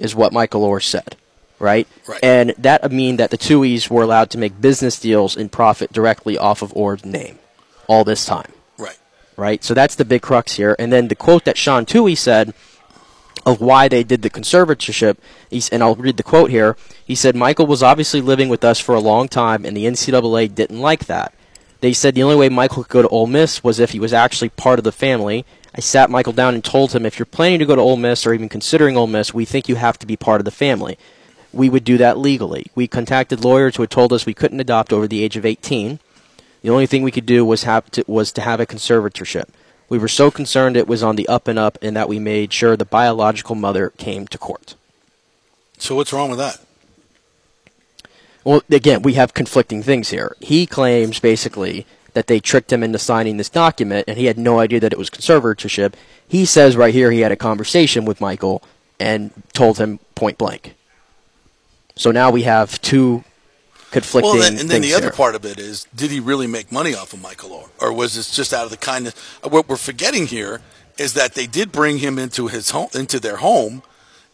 is 0.00 0.14
what 0.14 0.32
Michael 0.32 0.66
Oher 0.68 0.82
said, 0.82 1.16
right? 1.58 1.86
Right. 2.08 2.20
And 2.22 2.54
that 2.58 2.82
would 2.82 2.92
mean 2.92 3.16
that 3.16 3.30
the 3.30 3.38
Tuohys 3.38 3.88
were 3.88 4.02
allowed 4.02 4.30
to 4.30 4.38
make 4.38 4.60
business 4.60 4.98
deals 4.98 5.36
and 5.36 5.52
profit 5.52 5.92
directly 5.92 6.36
off 6.36 6.62
of 6.62 6.72
Oher's 6.74 7.04
name 7.04 7.38
all 7.86 8.04
this 8.04 8.24
time. 8.24 8.52
right. 8.78 8.98
right? 9.36 9.64
So 9.64 9.74
that's 9.74 9.94
the 9.94 10.04
big 10.04 10.22
crux 10.22 10.54
here. 10.54 10.74
And 10.78 10.92
then 10.92 11.08
the 11.08 11.14
quote 11.14 11.44
that 11.44 11.56
Sean 11.56 11.86
Tuohy 11.86 12.16
said 12.16 12.54
of 13.46 13.60
why 13.60 13.88
they 13.88 14.04
did 14.04 14.22
the 14.22 14.30
conservatorship, 14.30 15.16
he's, 15.48 15.68
and 15.70 15.82
I'll 15.82 15.94
read 15.94 16.16
the 16.16 16.22
quote 16.22 16.50
here. 16.50 16.76
He 17.04 17.14
said, 17.14 17.34
Michael 17.34 17.66
was 17.66 17.82
obviously 17.82 18.20
living 18.20 18.48
with 18.48 18.64
us 18.64 18.80
for 18.80 18.94
a 18.94 19.00
long 19.00 19.28
time, 19.28 19.64
and 19.64 19.76
the 19.76 19.86
NCAA 19.86 20.54
didn't 20.54 20.80
like 20.80 21.06
that. 21.06 21.34
They 21.80 21.92
said 21.92 22.14
the 22.14 22.22
only 22.22 22.36
way 22.36 22.48
Michael 22.48 22.84
could 22.84 22.92
go 22.92 23.02
to 23.02 23.08
Ole 23.08 23.26
Miss 23.26 23.64
was 23.64 23.80
if 23.80 23.92
he 23.92 24.00
was 24.00 24.12
actually 24.12 24.50
part 24.50 24.78
of 24.78 24.84
the 24.84 24.92
family. 24.92 25.46
I 25.74 25.80
sat 25.80 26.10
Michael 26.10 26.32
down 26.32 26.54
and 26.54 26.64
told 26.64 26.92
him, 26.92 27.06
if 27.06 27.18
you're 27.18 27.26
planning 27.26 27.60
to 27.60 27.66
go 27.66 27.76
to 27.76 27.80
Ole 27.80 27.96
Miss 27.96 28.26
or 28.26 28.34
even 28.34 28.48
considering 28.48 28.96
Ole 28.96 29.06
Miss, 29.06 29.32
we 29.32 29.44
think 29.44 29.68
you 29.68 29.76
have 29.76 29.98
to 30.00 30.06
be 30.06 30.16
part 30.16 30.40
of 30.40 30.44
the 30.44 30.50
family. 30.50 30.98
We 31.52 31.68
would 31.68 31.84
do 31.84 31.96
that 31.98 32.18
legally. 32.18 32.66
We 32.74 32.88
contacted 32.88 33.44
lawyers 33.44 33.76
who 33.76 33.82
had 33.82 33.90
told 33.90 34.12
us 34.12 34.26
we 34.26 34.34
couldn't 34.34 34.60
adopt 34.60 34.92
over 34.92 35.06
the 35.06 35.22
age 35.22 35.36
of 35.36 35.46
18. 35.46 36.00
The 36.62 36.70
only 36.70 36.86
thing 36.86 37.02
we 37.02 37.12
could 37.12 37.26
do 37.26 37.44
was 37.44 37.64
have 37.64 37.90
to, 37.92 38.04
was 38.06 38.32
to 38.32 38.40
have 38.40 38.60
a 38.60 38.66
conservatorship. 38.66 39.48
We 39.88 39.98
were 39.98 40.08
so 40.08 40.30
concerned 40.30 40.76
it 40.76 40.86
was 40.86 41.02
on 41.02 41.16
the 41.16 41.28
up 41.28 41.48
and 41.48 41.58
up, 41.58 41.78
and 41.82 41.96
that 41.96 42.08
we 42.08 42.18
made 42.18 42.52
sure 42.52 42.76
the 42.76 42.84
biological 42.84 43.56
mother 43.56 43.90
came 43.90 44.28
to 44.28 44.38
court. 44.38 44.74
So 45.78 45.96
what's 45.96 46.12
wrong 46.12 46.30
with 46.30 46.38
that? 46.38 46.60
Well, 48.44 48.62
again, 48.70 49.02
we 49.02 49.14
have 49.14 49.34
conflicting 49.34 49.82
things 49.82 50.10
here. 50.10 50.36
He 50.40 50.66
claims 50.66 51.18
basically 51.18 51.86
that 52.14 52.26
they 52.26 52.40
tricked 52.40 52.72
him 52.72 52.82
into 52.82 52.98
signing 52.98 53.36
this 53.36 53.48
document, 53.48 54.04
and 54.08 54.16
he 54.16 54.26
had 54.26 54.38
no 54.38 54.58
idea 54.58 54.80
that 54.80 54.92
it 54.92 54.98
was 54.98 55.10
conservatorship. 55.10 55.94
He 56.26 56.44
says 56.44 56.76
right 56.76 56.94
here 56.94 57.10
he 57.10 57.20
had 57.20 57.32
a 57.32 57.36
conversation 57.36 58.04
with 58.04 58.20
Michael 58.20 58.62
and 58.98 59.30
told 59.52 59.78
him 59.78 59.98
point 60.14 60.38
blank. 60.38 60.74
So 61.96 62.10
now 62.10 62.30
we 62.30 62.42
have 62.42 62.80
two 62.80 63.24
conflicting 63.90 64.32
Well, 64.32 64.40
then, 64.40 64.58
and 64.58 64.70
then 64.70 64.82
the 64.82 64.94
other 64.94 65.10
part 65.10 65.34
of 65.34 65.44
it 65.44 65.58
is, 65.58 65.86
did 65.94 66.10
he 66.10 66.20
really 66.20 66.46
make 66.46 66.70
money 66.70 66.94
off 66.94 67.12
of 67.12 67.20
Michael 67.20 67.50
Oher, 67.50 67.68
or 67.80 67.92
was 67.92 68.14
this 68.14 68.30
just 68.34 68.52
out 68.52 68.64
of 68.64 68.70
the 68.70 68.76
kindness? 68.76 69.14
What 69.42 69.68
we're 69.68 69.76
forgetting 69.76 70.26
here 70.26 70.60
is 70.98 71.14
that 71.14 71.34
they 71.34 71.46
did 71.46 71.72
bring 71.72 71.98
him 71.98 72.18
into 72.18 72.48
his 72.48 72.70
home, 72.70 72.88
into 72.94 73.18
their 73.18 73.36
home, 73.36 73.82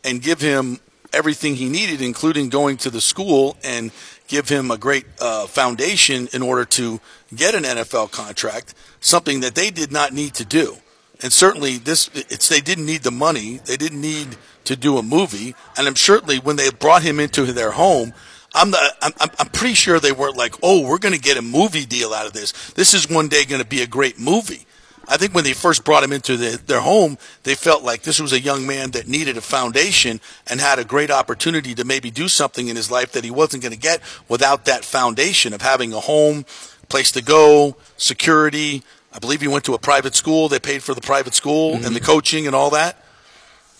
and 0.04 0.20
give 0.20 0.40
him 0.40 0.80
everything 1.12 1.56
he 1.56 1.68
needed, 1.68 2.02
including 2.02 2.48
going 2.48 2.76
to 2.76 2.90
the 2.90 3.00
school 3.00 3.56
and 3.64 3.90
give 4.28 4.48
him 4.48 4.70
a 4.70 4.78
great 4.78 5.06
uh, 5.20 5.46
foundation 5.46 6.28
in 6.32 6.42
order 6.42 6.64
to 6.64 7.00
get 7.34 7.54
an 7.54 7.62
NFL 7.62 8.10
contract, 8.10 8.74
something 9.00 9.40
that 9.40 9.54
they 9.54 9.70
did 9.70 9.92
not 9.92 10.12
need 10.12 10.34
to 10.34 10.44
do. 10.44 10.76
And 11.22 11.32
certainly, 11.32 11.78
this 11.78 12.10
it's 12.14 12.48
they 12.48 12.60
didn't 12.60 12.86
need 12.86 13.02
the 13.02 13.10
money. 13.10 13.60
They 13.64 13.76
didn't 13.76 14.00
need 14.00 14.36
to 14.64 14.76
do 14.76 14.98
a 14.98 15.02
movie. 15.02 15.54
And 15.76 15.86
I'm 15.86 15.96
certainly 15.96 16.38
when 16.38 16.56
they 16.56 16.70
brought 16.70 17.02
him 17.02 17.18
into 17.18 17.52
their 17.52 17.70
home, 17.70 18.12
I'm 18.54 18.70
not, 18.70 18.92
I'm, 19.02 19.30
I'm 19.38 19.48
pretty 19.48 19.74
sure 19.74 19.98
they 19.98 20.12
weren't 20.12 20.36
like, 20.36 20.54
oh, 20.62 20.86
we're 20.86 20.98
going 20.98 21.14
to 21.14 21.20
get 21.20 21.36
a 21.36 21.42
movie 21.42 21.86
deal 21.86 22.12
out 22.12 22.26
of 22.26 22.32
this. 22.32 22.52
This 22.72 22.94
is 22.94 23.08
one 23.08 23.28
day 23.28 23.44
going 23.44 23.62
to 23.62 23.68
be 23.68 23.82
a 23.82 23.86
great 23.86 24.18
movie. 24.18 24.66
I 25.08 25.16
think 25.16 25.34
when 25.34 25.44
they 25.44 25.52
first 25.52 25.84
brought 25.84 26.02
him 26.02 26.12
into 26.12 26.36
the, 26.36 26.60
their 26.66 26.80
home, 26.80 27.18
they 27.44 27.54
felt 27.54 27.84
like 27.84 28.02
this 28.02 28.20
was 28.20 28.32
a 28.32 28.40
young 28.40 28.66
man 28.66 28.90
that 28.92 29.06
needed 29.06 29.36
a 29.36 29.40
foundation 29.40 30.20
and 30.46 30.60
had 30.60 30.78
a 30.78 30.84
great 30.84 31.10
opportunity 31.10 31.74
to 31.74 31.84
maybe 31.84 32.10
do 32.10 32.28
something 32.28 32.68
in 32.68 32.76
his 32.76 32.90
life 32.90 33.12
that 33.12 33.24
he 33.24 33.30
wasn't 33.30 33.62
going 33.62 33.72
to 33.72 33.78
get 33.78 34.00
without 34.28 34.64
that 34.64 34.84
foundation 34.84 35.52
of 35.52 35.62
having 35.62 35.92
a 35.92 36.00
home, 36.00 36.44
place 36.88 37.12
to 37.12 37.22
go, 37.22 37.76
security. 37.96 38.82
I 39.12 39.18
believe 39.18 39.40
he 39.40 39.48
went 39.48 39.64
to 39.64 39.74
a 39.74 39.78
private 39.78 40.14
school. 40.14 40.48
They 40.48 40.58
paid 40.58 40.82
for 40.82 40.94
the 40.94 41.00
private 41.00 41.34
school 41.34 41.74
mm-hmm. 41.74 41.86
and 41.86 41.94
the 41.94 42.00
coaching 42.00 42.46
and 42.46 42.56
all 42.56 42.70
that, 42.70 43.02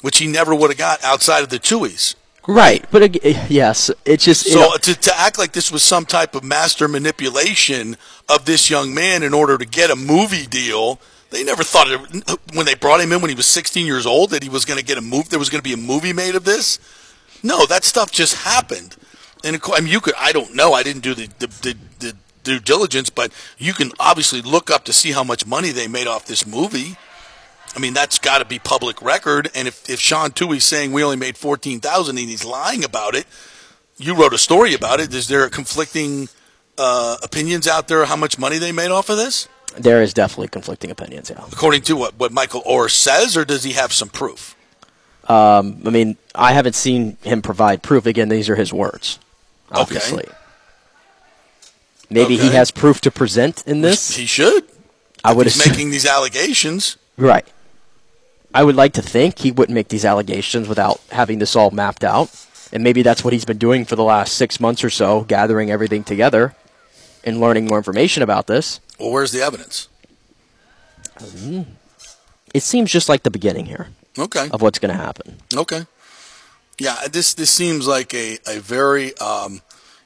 which 0.03 0.19
he 0.19 0.27
never 0.27 0.55
would 0.55 0.71
have 0.71 0.79
got 0.79 1.03
outside 1.03 1.43
of 1.43 1.49
the 1.49 1.59
Tuohys. 1.59 2.15
Right, 2.49 2.85
but 2.93 3.03
uh, 3.03 3.29
yes, 3.49 3.91
it's 4.05 4.25
just 4.25 4.47
so 4.47 4.77
to, 4.77 4.95
to 4.95 5.19
act 5.19 5.37
like 5.37 5.51
this 5.51 5.73
was 5.73 5.83
some 5.83 6.07
type 6.07 6.37
of 6.37 6.45
master 6.45 6.87
manipulation 6.87 7.97
of 8.29 8.45
this 8.45 8.71
young 8.71 8.95
man 8.95 9.25
in 9.25 9.35
order 9.35 9.59
to 9.59 9.65
get 9.65 9.91
a 9.91 9.97
movie 9.97 10.47
deal 10.47 11.01
they 11.31 11.45
never 11.45 11.63
thought 11.63 11.89
it, 11.89 12.39
when 12.55 12.67
they 12.67 12.75
brought 12.75 13.01
him 13.01 13.13
in 13.13 13.21
when 13.21 13.31
he 13.31 13.35
was 13.35 13.47
16 13.47 13.87
years 13.87 14.07
old 14.07 14.31
that 14.31 14.43
he 14.43 14.49
was 14.49 14.65
going 14.65 14.79
to 14.79 14.85
get 14.85 14.99
a 14.99 15.01
move. 15.01 15.29
There 15.29 15.39
was 15.39 15.51
going 15.51 15.61
to 15.61 15.69
be 15.69 15.73
a 15.73 15.77
movie 15.77 16.13
made 16.13 16.35
of 16.35 16.45
this. 16.45 16.79
No, 17.43 17.67
that 17.67 17.85
stuff 17.85 18.11
just 18.11 18.45
happened. 18.45 18.97
And 19.45 19.61
I 19.73 19.81
mean, 19.81 19.93
you 19.93 20.01
could. 20.01 20.15
I 20.19 20.33
don't 20.33 20.55
know. 20.55 20.73
I 20.73 20.83
didn't 20.83 21.03
do 21.03 21.15
the, 21.15 21.29
the, 21.39 21.47
the, 21.47 21.77
the 21.99 22.17
due 22.43 22.61
diligence, 22.61 23.11
but 23.11 23.33
you 23.59 23.73
can 23.73 23.93
obviously 23.99 24.41
look 24.41 24.71
up 24.71 24.85
to 24.85 24.93
see 24.93 25.13
how 25.13 25.25
much 25.25 25.47
money 25.47 25.71
they 25.71 25.89
made 25.89 26.07
off 26.07 26.27
this 26.27 26.47
movie. 26.47 26.97
I 27.75 27.79
mean, 27.79 27.93
that's 27.93 28.19
got 28.19 28.39
to 28.39 28.45
be 28.45 28.59
public 28.59 29.03
record. 29.03 29.51
And 29.55 29.69
if, 29.69 29.91
if 29.91 30.01
Sean 30.01 30.31
Tuohy's 30.31 30.65
saying 30.65 30.93
we 30.93 31.05
only 31.05 31.17
made 31.17 31.37
fourteen 31.37 31.81
thousand 31.81 32.19
and 32.19 32.29
he's 32.29 32.45
lying 32.45 32.85
about 32.85 33.15
it, 33.15 33.27
you 33.99 34.15
wrote 34.15 34.33
a 34.33 34.39
story 34.39 34.75
about 34.75 35.01
it. 35.01 35.13
Is 35.13 35.29
there 35.29 35.49
conflicting 35.51 36.29
uh, 36.79 37.17
opinions 37.23 37.67
out 37.69 37.89
there 37.89 38.05
how 38.07 38.17
much 38.17 38.39
money 38.39 38.59
they 38.59 38.73
made 38.73 38.91
off 38.91 39.11
of 39.11 39.17
this? 39.17 39.49
There 39.77 40.03
is 40.03 40.15
definitely 40.15 40.49
conflicting 40.49 40.91
opinions. 40.91 41.31
Yeah. 41.31 41.45
According 41.53 41.83
to 41.83 41.97
what 41.97 42.19
what 42.19 42.33
Michael 42.33 42.63
Oher 42.63 42.91
says, 42.91 43.37
or 43.37 43.45
does 43.45 43.65
he 43.65 43.73
have 43.73 43.93
some 43.93 44.09
proof? 44.09 44.57
Um, 45.29 45.83
I 45.85 45.91
mean, 45.91 46.17
I 46.35 46.53
haven't 46.53 46.75
seen 46.75 47.17
him 47.23 47.43
provide 47.43 47.83
proof. 47.83 48.07
Again, 48.07 48.29
these 48.29 48.49
are 48.49 48.57
his 48.57 48.73
words. 48.73 49.19
Obviously. 49.71 50.25
Okay. 50.25 50.33
Maybe 52.09 52.35
okay. 52.35 52.45
he 52.45 52.51
has 52.55 52.71
proof 52.71 53.01
to 53.03 53.11
present 53.11 53.65
in 53.67 53.81
this. 53.81 54.15
He 54.15 54.27
should. 54.27 54.65
I 55.25 55.33
would 55.33 55.47
he's 55.47 55.57
assume. 55.57 55.73
making 55.73 55.91
these 55.91 56.07
allegations. 56.07 56.97
Right. 57.17 57.47
I 58.55 58.63
would 58.63 58.77
like 58.77 58.93
to 58.95 59.03
think 59.03 59.41
he 59.41 59.51
wouldn't 59.51 59.75
make 59.75 59.89
these 59.89 60.05
allegations 60.05 60.69
without 60.69 61.01
having 61.11 61.41
this 61.41 61.57
all 61.57 61.73
mapped 61.73 62.05
out. 62.05 62.31
And 62.73 62.85
maybe 62.85 63.03
that's 63.03 63.25
what 63.25 63.33
he's 63.33 63.45
been 63.45 63.59
doing 63.59 63.85
for 63.85 63.97
the 63.97 64.05
last 64.05 64.35
six 64.35 64.61
months 64.61 64.85
or 64.85 64.91
so, 64.91 65.23
gathering 65.23 65.71
everything 65.71 66.05
together 66.05 66.55
and 67.27 67.41
learning 67.41 67.67
more 67.67 67.77
information 67.77 68.23
about 68.23 68.47
this. 68.47 68.81
Well, 68.99 69.11
where's 69.11 69.33
the 69.33 69.43
evidence? 69.43 69.89
It 72.55 72.63
seems 72.63 72.91
just 72.91 73.09
like 73.09 73.23
the 73.25 73.31
beginning 73.31 73.67
here. 73.67 73.89
Okay. 74.19 74.49
Of 74.51 74.63
what's 74.63 74.79
going 74.79 74.97
to 74.97 75.03
happen. 75.03 75.37
Okay. 75.55 75.87
Yeah, 76.79 76.97
this 77.11 77.35
this 77.35 77.51
seems 77.51 77.87
like 77.87 78.15
a 78.15 78.39
a 78.47 78.61
very 78.61 79.17
um, 79.19 79.63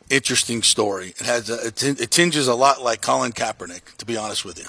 interesting 0.09 0.62
story. 0.62 1.09
It 1.18 1.26
has 1.26 1.51
a, 1.51 1.66
it, 1.66 1.82
it 2.01 2.10
tinges 2.10 2.48
a 2.48 2.55
lot 2.55 2.82
like 2.82 3.02
Colin 3.02 3.32
Kaepernick, 3.32 3.97
to 3.98 4.06
be 4.06 4.16
honest 4.16 4.44
with 4.44 4.59
you. 4.59 4.66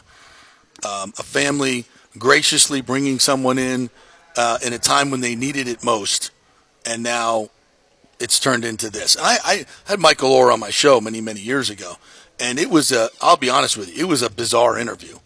Um, 0.88 1.14
a 1.19 1.23
family 1.23 1.86
graciously 2.18 2.82
bringing 2.82 3.19
someone 3.19 3.60
in 3.60 3.91
uh, 4.36 4.57
in 4.65 4.73
a 4.73 4.80
time 4.80 5.11
when 5.11 5.22
they 5.22 5.36
needed 5.36 5.68
it 5.68 5.84
most, 5.84 6.32
and 6.86 7.03
now 7.03 7.49
it's 8.19 8.40
turned 8.40 8.65
into 8.65 8.90
this. 8.90 9.15
And 9.15 9.26
I, 9.26 9.38
I 9.44 9.65
had 9.86 9.99
Michael 9.99 10.32
Oher 10.32 10.52
on 10.52 10.60
my 10.60 10.72
show 10.72 11.02
many 11.02 11.22
many 11.22 11.41
years 11.41 11.69
ago, 11.69 11.98
and 12.41 12.59
it 12.59 12.69
was 12.69 12.91
a 12.91 13.09
I'll 13.22 13.38
be 13.38 13.49
honest 13.49 13.77
with 13.77 13.95
you, 13.95 14.05
it 14.05 14.09
was 14.09 14.22
a 14.22 14.30
bizarre 14.30 14.77
interview. 14.77 15.19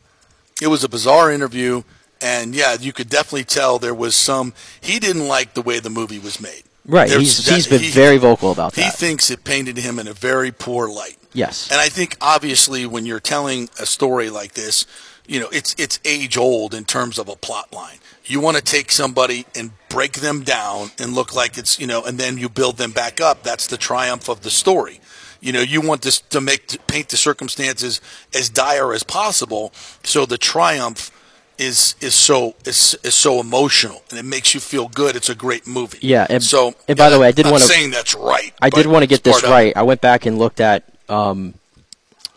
It 0.61 0.67
was 0.67 0.83
a 0.83 0.89
bizarre 0.89 1.31
interview 1.31 1.83
and 2.21 2.55
yeah, 2.55 2.75
you 2.79 2.93
could 2.93 3.09
definitely 3.09 3.43
tell 3.43 3.79
there 3.79 3.95
was 3.95 4.15
some 4.15 4.53
he 4.79 4.99
didn't 4.99 5.27
like 5.27 5.53
the 5.53 5.61
way 5.61 5.79
the 5.79 5.89
movie 5.89 6.19
was 6.19 6.39
made. 6.39 6.63
Right. 6.87 7.09
There's, 7.09 7.45
he's, 7.45 7.49
he's 7.49 7.67
been 7.67 7.81
he, 7.81 7.89
very 7.89 8.17
vocal 8.17 8.51
about 8.51 8.73
that. 8.73 8.83
He 8.83 8.91
thinks 8.91 9.31
it 9.31 9.43
painted 9.43 9.77
him 9.77 9.97
in 9.97 10.07
a 10.07 10.13
very 10.13 10.51
poor 10.51 10.87
light. 10.87 11.17
Yes. 11.33 11.71
And 11.71 11.81
I 11.81 11.89
think 11.89 12.15
obviously 12.21 12.85
when 12.85 13.05
you're 13.05 13.19
telling 13.19 13.69
a 13.79 13.85
story 13.85 14.29
like 14.29 14.53
this, 14.53 14.85
you 15.27 15.39
know, 15.39 15.49
it's 15.51 15.75
it's 15.77 15.99
age 16.05 16.37
old 16.37 16.73
in 16.73 16.85
terms 16.85 17.17
of 17.17 17.27
a 17.27 17.35
plot 17.35 17.73
line. 17.73 17.97
You 18.25 18.39
want 18.39 18.57
to 18.57 18.63
take 18.63 18.91
somebody 18.91 19.45
and 19.55 19.71
break 19.89 20.13
them 20.13 20.43
down 20.43 20.91
and 20.99 21.13
look 21.13 21.35
like 21.35 21.57
it's, 21.57 21.79
you 21.79 21.87
know, 21.87 22.03
and 22.03 22.17
then 22.17 22.37
you 22.37 22.49
build 22.49 22.77
them 22.77 22.91
back 22.91 23.21
up. 23.21 23.43
That's 23.43 23.67
the 23.67 23.77
triumph 23.77 24.29
of 24.29 24.41
the 24.41 24.49
story. 24.49 24.99
You 25.41 25.53
know, 25.53 25.61
you 25.61 25.81
want 25.81 26.01
this 26.01 26.21
to 26.21 26.41
make 26.41 26.67
to 26.67 26.79
paint 26.79 27.09
the 27.09 27.17
circumstances 27.17 28.01
as 28.33 28.49
dire 28.49 28.93
as 28.93 29.03
possible, 29.03 29.71
so 30.03 30.25
the 30.25 30.37
triumph 30.37 31.11
is 31.57 31.95
is 32.01 32.13
so 32.13 32.55
is, 32.65 32.97
is 33.03 33.15
so 33.15 33.39
emotional 33.39 34.03
and 34.09 34.19
it 34.19 34.25
makes 34.25 34.53
you 34.53 34.59
feel 34.59 34.87
good. 34.87 35.15
It's 35.15 35.29
a 35.29 35.35
great 35.35 35.65
movie. 35.65 35.99
Yeah. 36.01 36.27
And, 36.29 36.43
so, 36.43 36.75
and 36.87 36.97
by 36.97 37.09
the 37.09 37.19
way, 37.19 37.27
I 37.27 37.31
did 37.31 37.45
want 37.45 37.59
to 37.59 37.67
saying 37.67 37.91
that's 37.91 38.13
right. 38.13 38.53
I 38.61 38.69
did 38.69 38.87
want 38.87 39.03
to 39.03 39.07
get 39.07 39.23
this 39.23 39.43
right. 39.43 39.75
I 39.75 39.83
went 39.83 40.01
back 40.01 40.25
and 40.25 40.37
looked 40.37 40.59
at 40.59 40.83
um, 41.07 41.53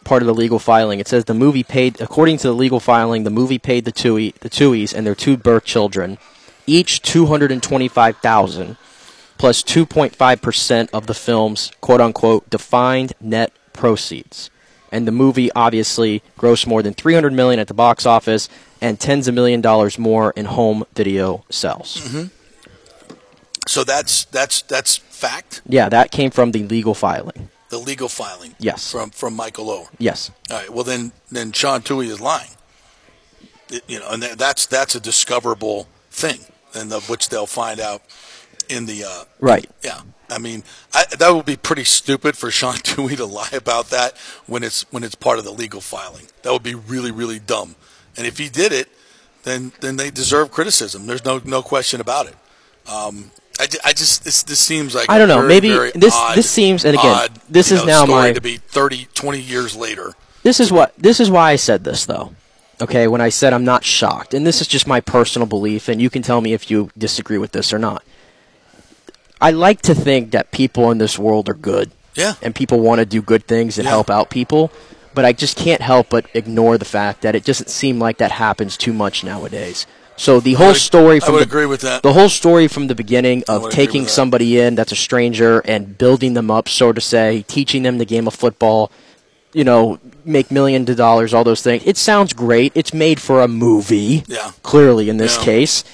part 0.05 0.23
of 0.23 0.27
the 0.27 0.35
legal 0.35 0.59
filing. 0.59 1.01
It 1.01 1.09
says 1.09 1.25
the 1.25 1.35
movie 1.35 1.65
paid, 1.65 2.01
according 2.01 2.39
to 2.39 2.49
the 2.49 2.55
legal 2.55 2.81
filing, 2.81 3.25
the 3.25 3.31
movie 3.31 3.59
paid 3.59 3.85
the 3.85 3.93
Tuohy, 3.93 4.35
the 4.35 4.51
Tuohys 4.51 4.95
and 4.95 5.07
their 5.07 5.17
two 5.17 5.37
birth 5.37 5.65
children 5.65 6.19
each 6.69 7.03
two 7.03 7.27
hundred 7.27 7.51
and 7.51 7.63
twenty-five 7.63 8.19
thousand 8.19 8.77
plus 9.39 9.63
2.5% 9.63 10.91
of 10.93 11.07
the 11.07 11.15
film's 11.15 11.73
quote 11.81 12.01
unquote 12.01 12.49
defined 12.51 13.13
net 13.21 13.53
proceeds. 13.73 14.51
And 14.91 15.07
the 15.07 15.13
movie 15.13 15.53
obviously 15.53 16.23
grossed 16.39 16.67
more 16.67 16.83
than 16.83 16.95
300 16.95 17.33
million 17.33 17.61
at 17.61 17.69
the 17.69 17.75
box 17.75 18.07
office 18.07 18.49
and 18.81 18.99
tens 18.99 19.29
of 19.29 19.35
million 19.35 19.61
dollars 19.61 19.99
more 19.99 20.33
in 20.37 20.47
home 20.47 20.85
video 20.95 21.45
sales. 21.51 21.99
Mm-hmm. 21.99 22.35
So 23.67 23.85
that's 23.85 24.25
that's 24.27 24.63
that's 24.63 24.97
fact. 24.97 25.61
Yeah, 25.67 25.91
that 25.91 26.11
came 26.11 26.31
from 26.31 26.53
the 26.53 26.63
legal 26.65 26.95
filing. 26.95 27.51
The 27.69 27.79
legal 27.79 28.09
filing. 28.09 28.55
Yes. 28.59 28.91
From 28.91 29.11
from 29.11 29.35
Michael 29.35 29.67
Oher. 29.67 29.89
Yes. 29.99 30.31
All 30.51 30.57
right. 30.57 30.71
Well, 30.71 30.85
then 30.85 31.13
then 31.31 31.53
Sean 31.53 31.83
Tuohy 31.83 32.07
is 32.07 32.21
lying. 32.21 32.51
It, 33.71 33.83
you 33.87 34.01
know, 34.01 34.09
and 34.09 34.23
that's 34.23 34.65
that's 34.65 34.95
a 34.95 35.01
discoverable 35.01 35.87
thing, 36.11 36.41
and 36.75 36.91
the, 36.91 37.01
which 37.01 37.29
they'll 37.29 37.47
find 37.47 37.79
out 37.79 38.01
in 38.69 38.87
the 38.87 39.05
uh, 39.05 39.25
right. 39.41 39.69
Yeah, 39.83 40.01
I 40.31 40.39
mean 40.39 40.65
I, 40.95 41.05
that 41.19 41.31
would 41.31 41.47
be 41.47 41.57
pretty 41.57 41.85
stupid 41.85 42.37
for 42.37 42.51
Sean 42.51 42.75
Tuohy 42.77 43.17
to 43.17 43.27
lie 43.27 43.51
about 43.53 43.91
that 43.91 44.17
when 44.47 44.63
it's 44.63 44.83
when 44.93 45.05
it's 45.05 45.15
part 45.15 45.39
of 45.39 45.45
the 45.45 45.53
legal 45.53 45.81
filing. 45.81 46.27
That 46.43 46.53
would 46.53 46.63
be 46.63 46.75
really 46.75 47.11
really 47.11 47.39
dumb. 47.39 47.77
And 48.17 48.27
if 48.27 48.39
he 48.39 48.49
did 48.49 48.73
it, 48.73 48.89
then 49.45 49.73
then 49.81 49.97
they 49.97 50.11
deserve 50.11 50.51
criticism. 50.51 51.07
There's 51.07 51.25
no 51.25 51.41
no 51.45 51.63
question 51.63 52.01
about 52.01 52.27
it. 52.27 52.37
Um, 52.91 53.31
I, 53.61 53.67
I 53.85 53.93
just 53.93 54.25
this 54.25 54.43
this 54.43 54.61
seems 54.61 54.95
like 54.95 55.11
I 55.11 55.19
don't 55.19 55.29
know. 55.29 55.39
Very, 55.39 55.49
maybe 55.49 55.69
very 55.71 55.91
this 55.93 56.15
odd, 56.15 56.37
this 56.37 56.49
seems 56.49 56.85
and 56.85 56.95
again 56.95 57.15
odd, 57.15 57.35
this 57.49 57.73
is 57.73 57.81
know, 57.81 58.05
now 58.05 58.07
my 58.07 58.33
to 58.33 58.41
be 58.41 58.57
30, 58.57 59.09
20 59.15 59.41
years 59.41 59.77
later. 59.77 60.15
This 60.43 60.61
is 60.61 60.71
what 60.71 60.95
this 60.97 61.21
is 61.21 61.31
why 61.31 61.53
I 61.53 61.57
said 61.57 61.85
this 61.85 62.07
though. 62.07 62.35
Okay, 62.81 63.09
when 63.09 63.21
I 63.21 63.29
said 63.31 63.53
I'm 63.53 63.65
not 63.65 63.85
shocked, 63.85 64.35
and 64.35 64.47
this 64.47 64.61
is 64.61 64.69
just 64.69 64.87
my 64.87 65.01
personal 65.01 65.47
belief, 65.47 65.89
and 65.89 66.01
you 66.01 66.11
can 66.11 66.23
tell 66.23 66.41
me 66.41 66.53
if 66.53 66.71
you 66.71 66.91
disagree 66.97 67.39
with 67.39 67.51
this 67.51 67.73
or 67.73 67.79
not. 67.79 68.05
I 69.41 69.51
like 69.51 69.83
to 69.83 69.95
think 69.95 70.33
that 70.33 70.51
people 70.51 70.91
in 70.91 70.99
this 70.99 71.19
world 71.19 71.49
are 71.49 71.55
good. 71.55 71.91
Yeah. 72.15 72.35
And 72.43 72.55
people 72.55 72.81
want 72.81 72.99
to 72.99 73.07
do 73.07 73.23
good 73.23 73.47
things 73.47 73.79
and 73.79 73.85
Yeah. 73.85 73.91
help 73.91 74.11
out 74.11 74.29
people. 74.31 74.71
But 75.15 75.25
I 75.25 75.33
just 75.33 75.57
can't 75.57 75.81
help 75.81 76.09
but 76.11 76.27
ignore 76.35 76.79
the 76.79 76.85
fact 76.85 77.23
that 77.23 77.35
it 77.35 77.45
doesn't 77.45 77.71
seem 77.71 77.99
like 77.99 78.19
that 78.19 78.33
happens 78.33 78.77
too 78.77 78.93
much 78.93 79.23
nowadays. 79.25 79.87
So 80.17 80.41
the 80.41 80.55
whole 80.55 80.69
would- 80.69 80.77
story 80.77 81.17
I 81.17 81.21
from 81.21 81.35
would 81.35 81.41
the, 81.43 81.47
agree 81.47 81.67
with 81.67 81.81
that. 81.83 82.03
the 82.03 82.13
whole 82.13 82.29
story 82.29 82.67
from 82.67 82.89
the 82.89 82.95
beginning 82.97 83.45
of 83.49 83.71
taking 83.71 84.09
somebody 84.09 84.59
in 84.59 84.75
that's 84.75 84.91
a 84.91 84.97
stranger 84.97 85.61
and 85.65 85.97
building 85.97 86.35
them 86.35 86.51
up, 86.51 86.69
so 86.69 86.93
to 86.93 87.01
say, 87.01 87.45
teaching 87.47 87.85
them 87.85 87.99
the 87.99 88.05
game 88.05 88.27
of 88.27 88.35
football, 88.35 88.91
you 89.53 89.63
know, 89.63 89.99
make 90.25 90.51
millions 90.51 90.91
of 90.91 90.97
dollars, 90.97 91.33
all 91.33 91.45
those 91.45 91.63
things. 91.63 91.85
It 91.87 91.97
sounds 91.97 92.33
great. 92.33 92.73
It's 92.75 92.93
made 92.93 93.21
for 93.21 93.41
a 93.43 93.49
movie. 93.49 94.25
Yeah. 94.27 94.51
Clearly, 94.65 95.09
in 95.09 95.19
this 95.19 95.37
Yeah. 95.37 95.45
case, 95.45 95.85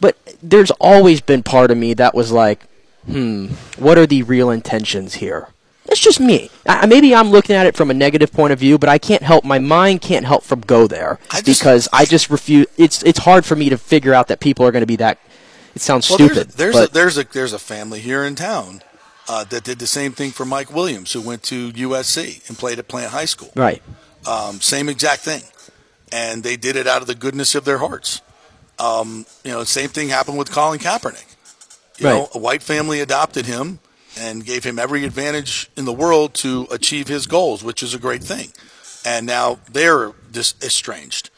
but 0.00 0.16
there's 0.42 0.70
always 0.80 1.20
been 1.20 1.42
part 1.42 1.70
of 1.70 1.76
me 1.76 1.92
that 1.94 2.14
was 2.14 2.32
like, 2.32 2.60
hmm, 3.08 3.46
what 3.82 3.98
are 3.98 4.06
the 4.06 4.22
real 4.22 4.50
intentions 4.50 5.14
here? 5.14 5.48
It's 5.86 6.00
just 6.00 6.20
me. 6.20 6.50
I, 6.66 6.84
maybe 6.86 7.14
I'm 7.14 7.30
looking 7.30 7.56
at 7.56 7.66
it 7.66 7.74
from 7.74 7.90
a 7.90 7.94
negative 7.94 8.30
point 8.30 8.52
of 8.52 8.58
view, 8.58 8.76
but 8.78 8.90
I 8.90 8.98
can't 8.98 9.22
help. 9.22 9.42
My 9.44 9.58
mind 9.58 10.02
can't 10.02 10.26
help 10.26 10.42
from 10.44 10.60
go 10.60 10.86
there 10.86 11.18
I 11.30 11.40
just- 11.40 11.60
because 11.60 11.88
I 11.92 12.04
just 12.04 12.28
refuse. 12.28 12.66
It's 12.76 13.02
it's 13.04 13.20
hard 13.20 13.44
for 13.46 13.56
me 13.56 13.70
to 13.70 13.78
figure 13.78 14.12
out 14.12 14.28
that 14.28 14.38
people 14.40 14.66
are 14.66 14.70
going 14.72 14.82
to 14.82 14.86
be 14.86 14.96
that. 14.96 15.18
it 15.74 15.80
sounds 15.80 16.08
Well, 16.10 16.18
stupid. 16.18 16.50
there's, 16.50 16.74
a, 16.76 16.78
there's 16.78 16.88
a 16.88 16.92
there's 16.92 17.18
a 17.18 17.24
there's 17.32 17.52
a 17.54 17.58
family 17.58 18.00
here 18.00 18.22
in 18.24 18.34
town 18.34 18.82
uh, 19.28 19.44
that 19.44 19.64
did 19.64 19.78
the 19.78 19.86
same 19.86 20.12
thing 20.12 20.30
for 20.30 20.44
Mike 20.44 20.70
Williams, 20.74 21.12
who 21.14 21.22
went 21.22 21.42
to 21.44 21.72
USC 21.72 22.46
and 22.48 22.58
played 22.58 22.78
at 22.78 22.86
Plant 22.88 23.12
High 23.12 23.24
School. 23.26 23.50
right. 23.56 23.82
Um, 24.26 24.60
same 24.60 24.90
exact 24.90 25.22
thing, 25.22 25.42
and 26.12 26.42
they 26.42 26.56
did 26.56 26.76
it 26.76 26.86
out 26.86 27.00
of 27.00 27.06
the 27.06 27.14
goodness 27.14 27.54
of 27.54 27.64
their 27.64 27.78
hearts. 27.78 28.20
Um, 28.78 29.24
you 29.42 29.52
know, 29.52 29.64
same 29.64 29.88
thing 29.88 30.10
happened 30.10 30.36
with 30.36 30.50
Colin 30.52 30.78
Kaepernick. 30.78 31.24
You 31.98 32.06
know, 32.06 32.28
a 32.34 32.38
white 32.38 32.62
family 32.62 33.00
adopted 33.00 33.46
him 33.46 33.80
and 34.18 34.44
gave 34.44 34.64
him 34.64 34.78
every 34.78 35.04
advantage 35.04 35.70
in 35.76 35.84
the 35.84 35.92
world 35.92 36.34
to 36.34 36.66
achieve 36.70 37.08
his 37.08 37.26
goals, 37.26 37.62
which 37.62 37.82
is 37.82 37.94
a 37.94 37.98
great 37.98 38.22
thing. 38.22 38.52
And 39.04 39.26
now 39.26 39.58
they're 39.70 40.12
dis- 40.30 40.54
estranged. 40.62 41.30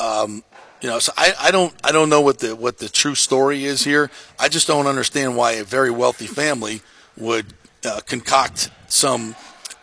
Um, 0.00 0.42
you 0.80 0.88
know, 0.88 0.98
so 0.98 1.12
I, 1.16 1.34
I 1.38 1.50
don't 1.50 1.74
I 1.84 1.92
don't 1.92 2.08
know 2.08 2.20
what 2.20 2.38
the 2.38 2.56
what 2.56 2.78
the 2.78 2.88
true 2.88 3.14
story 3.14 3.64
is 3.64 3.84
here. 3.84 4.10
I 4.38 4.48
just 4.48 4.66
don't 4.66 4.86
understand 4.86 5.36
why 5.36 5.52
a 5.52 5.64
very 5.64 5.90
wealthy 5.90 6.26
family 6.26 6.80
would 7.16 7.46
uh, 7.84 8.00
concoct 8.06 8.70
some 8.88 9.36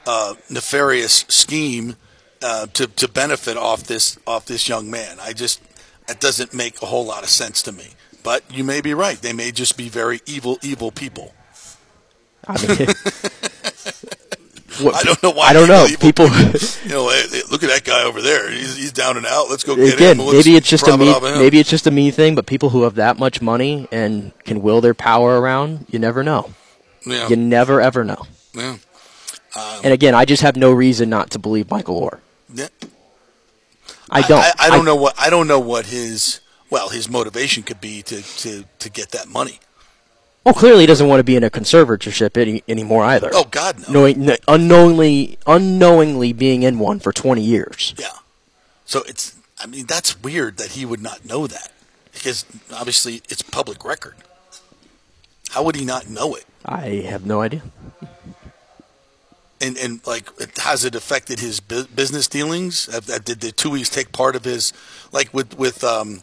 uh, 0.07 0.33
nefarious 0.49 1.25
scheme 1.27 1.95
uh, 2.41 2.67
to 2.73 2.87
to 2.87 3.07
benefit 3.07 3.57
off 3.57 3.83
this 3.83 4.17
off 4.25 4.45
this 4.45 4.67
young 4.67 4.89
man. 4.89 5.17
I 5.21 5.33
just 5.33 5.61
that 6.07 6.19
doesn't 6.19 6.53
make 6.53 6.81
a 6.81 6.87
whole 6.87 7.05
lot 7.05 7.23
of 7.23 7.29
sense 7.29 7.61
to 7.63 7.71
me. 7.71 7.89
But 8.27 8.43
you 8.51 8.65
may 8.65 8.81
be 8.81 8.93
right. 8.93 9.15
They 9.21 9.31
may 9.31 9.53
just 9.53 9.77
be 9.77 9.87
very 9.87 10.19
evil, 10.25 10.59
evil 10.61 10.91
people. 10.91 11.33
I 12.45 12.57
mean, 12.61 12.87
what- 14.81 14.95
I 14.99 15.03
don't 15.03 15.23
know 15.23 15.31
why. 15.31 15.47
I 15.47 15.53
don't 15.53 15.69
know. 15.69 15.85
evil 15.85 15.97
People. 16.01 16.25
You 16.25 16.89
know, 16.89 17.09
hey, 17.09 17.23
hey, 17.31 17.41
look 17.49 17.63
at 17.63 17.69
that 17.69 17.83
guy 17.85 18.03
over 18.03 18.21
there. 18.21 18.51
He's, 18.51 18.75
he's 18.75 18.91
down 18.91 19.15
and 19.15 19.25
out. 19.25 19.49
Let's 19.49 19.63
go 19.63 19.77
get 19.77 19.93
Again, 19.93 20.19
him. 20.19 20.25
Let's 20.25 20.45
maybe 20.45 20.57
it's 20.57 20.67
just 20.67 20.83
a 20.83 20.87
profit 20.87 20.99
me. 21.07 21.13
off 21.13 21.23
of 21.23 21.35
him. 21.35 21.39
Maybe 21.39 21.57
it's 21.57 21.69
just 21.69 21.87
a 21.87 21.91
me 21.91 22.11
thing. 22.11 22.35
But 22.35 22.47
people 22.47 22.67
who 22.71 22.83
have 22.83 22.95
that 22.95 23.17
much 23.17 23.41
money 23.41 23.87
and 23.93 24.33
can 24.43 24.61
will 24.61 24.81
their 24.81 24.93
power 24.93 25.39
around, 25.39 25.85
you 25.89 25.97
never 25.97 26.21
know. 26.21 26.53
Yeah. 27.05 27.29
You 27.29 27.37
never 27.37 27.79
ever 27.79 28.03
know. 28.03 28.23
yeah. 28.53 28.75
Um, 29.55 29.79
and 29.85 29.93
again, 29.93 30.13
I 30.15 30.25
just 30.25 30.43
have 30.43 30.57
no 30.57 30.73
reason 30.73 31.09
not 31.09 31.29
to 31.31 31.39
believe 31.39 31.71
Michael 31.71 32.01
Oher. 32.01 32.19
Yeah. 32.53 32.67
I 34.09 34.21
don't. 34.21 34.39
I, 34.41 34.51
I 34.59 34.69
don't 34.69 34.83
know 34.83 34.97
what 34.97 35.15
I 35.17 35.29
don't 35.29 35.47
know 35.47 35.59
what 35.61 35.85
his 35.85 36.41
well 36.69 36.89
his 36.89 37.09
motivation 37.09 37.63
could 37.63 37.81
be 37.81 38.01
to, 38.03 38.21
to, 38.21 38.65
to 38.79 38.89
get 38.89 39.09
that 39.11 39.27
money. 39.27 39.59
Well, 40.43 40.53
clearly 40.53 40.81
he 40.81 40.85
doesn't 40.87 41.07
want 41.07 41.19
to 41.19 41.25
be 41.25 41.35
in 41.35 41.43
a 41.43 41.49
conservatorship 41.49 42.37
any, 42.37 42.63
anymore 42.69 43.03
either. 43.03 43.29
Oh 43.33 43.43
God 43.43 43.79
no. 43.89 43.93
Knowing, 43.93 44.29
unknowingly, 44.47 45.37
unknowingly 45.45 46.31
being 46.31 46.63
in 46.63 46.79
one 46.79 46.99
for 46.99 47.11
20 47.11 47.41
years. 47.41 47.93
Yeah. 47.97 48.07
So 48.85 49.03
it's 49.03 49.35
I 49.59 49.65
mean 49.67 49.85
that's 49.87 50.21
weird 50.21 50.57
that 50.57 50.69
he 50.71 50.85
would 50.85 51.01
not 51.01 51.25
know 51.25 51.47
that 51.47 51.71
because 52.13 52.45
obviously 52.73 53.21
it's 53.29 53.41
public 53.41 53.83
record. 53.83 54.15
How 55.49 55.63
would 55.63 55.75
he 55.75 55.83
not 55.85 56.09
know 56.09 56.35
it? 56.35 56.45
I 56.65 57.05
have 57.07 57.25
no 57.25 57.41
idea. 57.41 57.61
And 59.59 59.77
and 59.77 60.05
like 60.05 60.29
it- 60.39 60.57
has 60.59 60.85
it 60.85 60.95
affected 60.95 61.39
his 61.39 61.59
bu- 61.59 61.87
business 61.87 62.27
dealings? 62.27 62.85
Did 62.85 63.41
the 63.41 63.51
Tuohys 63.51 63.91
take 63.91 64.11
part 64.11 64.35
of 64.35 64.43
his 64.45 64.71
like 65.11 65.33
with 65.33 65.57
with 65.57 65.83
um, 65.83 66.21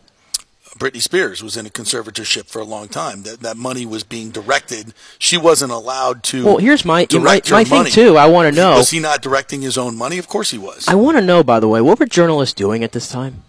Britney 0.78 1.00
Spears 1.00 1.42
was 1.42 1.56
in 1.56 1.66
a 1.66 1.70
conservatorship 1.70 2.46
for 2.46 2.60
a 2.60 2.64
long 2.64 2.88
time. 2.88 3.22
That 3.22 3.40
that 3.40 3.56
money 3.56 3.86
was 3.86 4.02
being 4.02 4.30
directed. 4.30 4.92
She 5.18 5.36
wasn't 5.36 5.70
allowed 5.72 6.22
to. 6.24 6.44
Well, 6.44 6.56
here's 6.58 6.84
my 6.84 7.06
my, 7.12 7.40
my 7.50 7.64
thing 7.64 7.84
too. 7.86 8.16
I 8.16 8.26
want 8.26 8.52
to 8.52 8.60
know. 8.60 8.76
Was 8.76 8.90
he 8.90 8.98
not 9.00 9.22
directing 9.22 9.62
his 9.62 9.78
own 9.78 9.96
money? 9.96 10.18
Of 10.18 10.28
course 10.28 10.50
he 10.50 10.58
was. 10.58 10.86
I 10.88 10.94
want 10.94 11.16
to 11.18 11.24
know, 11.24 11.42
by 11.44 11.60
the 11.60 11.68
way, 11.68 11.80
what 11.80 11.98
were 12.00 12.06
journalists 12.06 12.54
doing 12.54 12.82
at 12.82 12.92
this 12.92 13.08
time? 13.08 13.42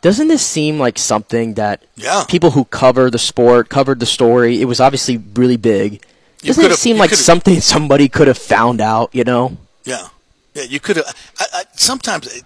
Doesn't 0.00 0.28
this 0.28 0.44
seem 0.44 0.78
like 0.78 0.98
something 0.98 1.54
that 1.54 1.82
Yeah. 1.96 2.24
people 2.28 2.50
who 2.50 2.66
cover 2.66 3.10
the 3.10 3.18
sport 3.18 3.70
covered 3.70 4.00
the 4.00 4.06
story? 4.06 4.60
It 4.60 4.66
was 4.66 4.78
obviously 4.78 5.16
really 5.16 5.56
big. 5.56 6.04
Doesn't 6.42 6.62
it 6.62 6.76
seem 6.76 6.98
like 6.98 7.10
something 7.12 7.60
somebody 7.62 8.08
could 8.10 8.28
have 8.28 8.36
found 8.36 8.82
out? 8.82 9.14
You 9.14 9.24
know? 9.24 9.56
Yeah, 9.84 10.08
yeah. 10.52 10.64
You 10.64 10.78
could 10.80 10.96
have. 10.96 11.06
I, 11.38 11.44
I, 11.54 11.64
sometimes 11.76 12.26
it, 12.26 12.42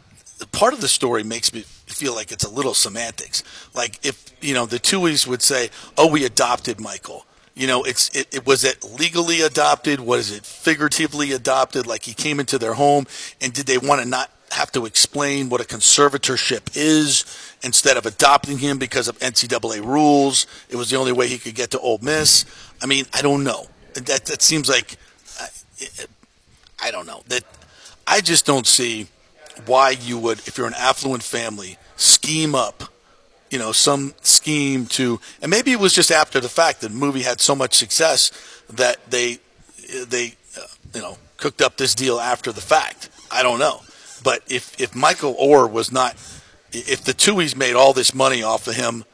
part 0.53 0.73
of 0.73 0.81
the 0.81 0.87
story 0.87 1.25
makes 1.25 1.53
me 1.53 1.65
feel 1.99 2.15
like 2.15 2.31
it's 2.31 2.45
a 2.45 2.51
little 2.51 2.75
semantics. 2.75 3.43
Like 3.75 3.99
if 4.07 4.33
you 4.41 4.55
know 4.55 4.67
the 4.67 4.79
Tuohys 4.79 5.27
would 5.27 5.43
say, 5.43 5.71
"Oh, 5.97 6.09
we 6.11 6.25
adopted 6.25 6.81
Michael." 6.81 7.27
You 7.55 7.67
know, 7.67 7.83
it's 7.83 8.15
it, 8.17 8.33
it 8.33 8.47
was 8.47 8.63
it 8.63 8.85
legally 8.85 9.41
adopted? 9.41 10.01
Was 10.01 10.31
it 10.31 10.47
figuratively 10.47 11.33
adopted? 11.33 11.87
Like 11.87 12.05
he 12.05 12.15
came 12.15 12.39
into 12.39 12.57
their 12.59 12.75
home, 12.75 13.07
and 13.41 13.53
did 13.53 13.67
they 13.67 13.79
want 13.79 14.01
to 14.01 14.09
not 14.09 14.31
have 14.53 14.71
to 14.73 14.87
explain 14.87 15.49
what 15.49 15.61
a 15.61 15.65
conservatorship 15.65 16.77
is 16.77 17.25
instead 17.63 17.97
of 17.97 18.07
adopting 18.07 18.59
him 18.59 18.79
because 18.79 19.09
of 19.09 19.19
NCAA 19.19 19.85
rules? 19.85 20.47
It 20.69 20.77
was 20.77 20.89
the 20.91 20.97
only 20.97 21.13
way 21.13 21.27
he 21.27 21.39
could 21.39 21.57
get 21.57 21.73
to 21.73 21.81
Ole 21.81 21.99
Miss. 22.01 22.45
I 22.81 22.87
mean, 22.87 23.07
I 23.13 23.23
don't 23.23 23.43
know. 23.43 23.67
That 23.95 24.27
that 24.27 24.41
seems 24.41 24.69
like 24.69 24.97
I 26.81 26.91
don't 26.93 27.07
know 27.07 27.23
that 27.27 27.43
I 28.07 28.21
just 28.21 28.47
don't 28.47 28.67
see 28.67 29.09
why 29.67 29.91
you 29.91 30.19
would, 30.19 30.39
if 30.47 30.57
you're 30.57 30.67
an 30.67 30.75
affluent 30.75 31.23
family, 31.23 31.77
scheme 31.99 32.55
up, 32.55 32.85
you 33.51 33.59
know, 33.59 33.73
some 33.73 34.15
scheme 34.23 34.87
to, 34.87 35.21
and 35.43 35.51
maybe 35.51 35.73
it 35.73 35.81
was 35.81 35.93
just 35.93 36.11
after 36.11 36.41
the 36.41 36.49
fact 36.49 36.81
that 36.81 36.89
the 36.89 36.95
movie 36.95 37.23
had 37.23 37.41
so 37.41 37.55
much 37.55 37.75
success 37.75 38.31
that 38.71 39.11
they, 39.11 39.39
they, 40.07 40.35
uh, 40.57 40.67
you 40.95 41.03
know, 41.03 41.19
cooked 41.37 41.61
up 41.61 41.77
this 41.77 41.95
deal 41.95 42.19
after 42.21 42.53
the 42.53 42.61
fact. 42.61 43.11
I 43.31 43.43
don't 43.43 43.59
know, 43.59 43.83
but 44.23 44.43
if 44.49 44.81
if 44.81 44.95
Michael 44.95 45.35
Oher 45.35 45.71
was 45.71 45.93
not, 45.93 46.15
if 46.73 47.05
the 47.05 47.13
Tuohys 47.13 47.55
made 47.55 47.75
all 47.75 47.93
this 47.93 48.15
money 48.15 48.43
off 48.43 48.67
of 48.67 48.75
him, 48.75 49.05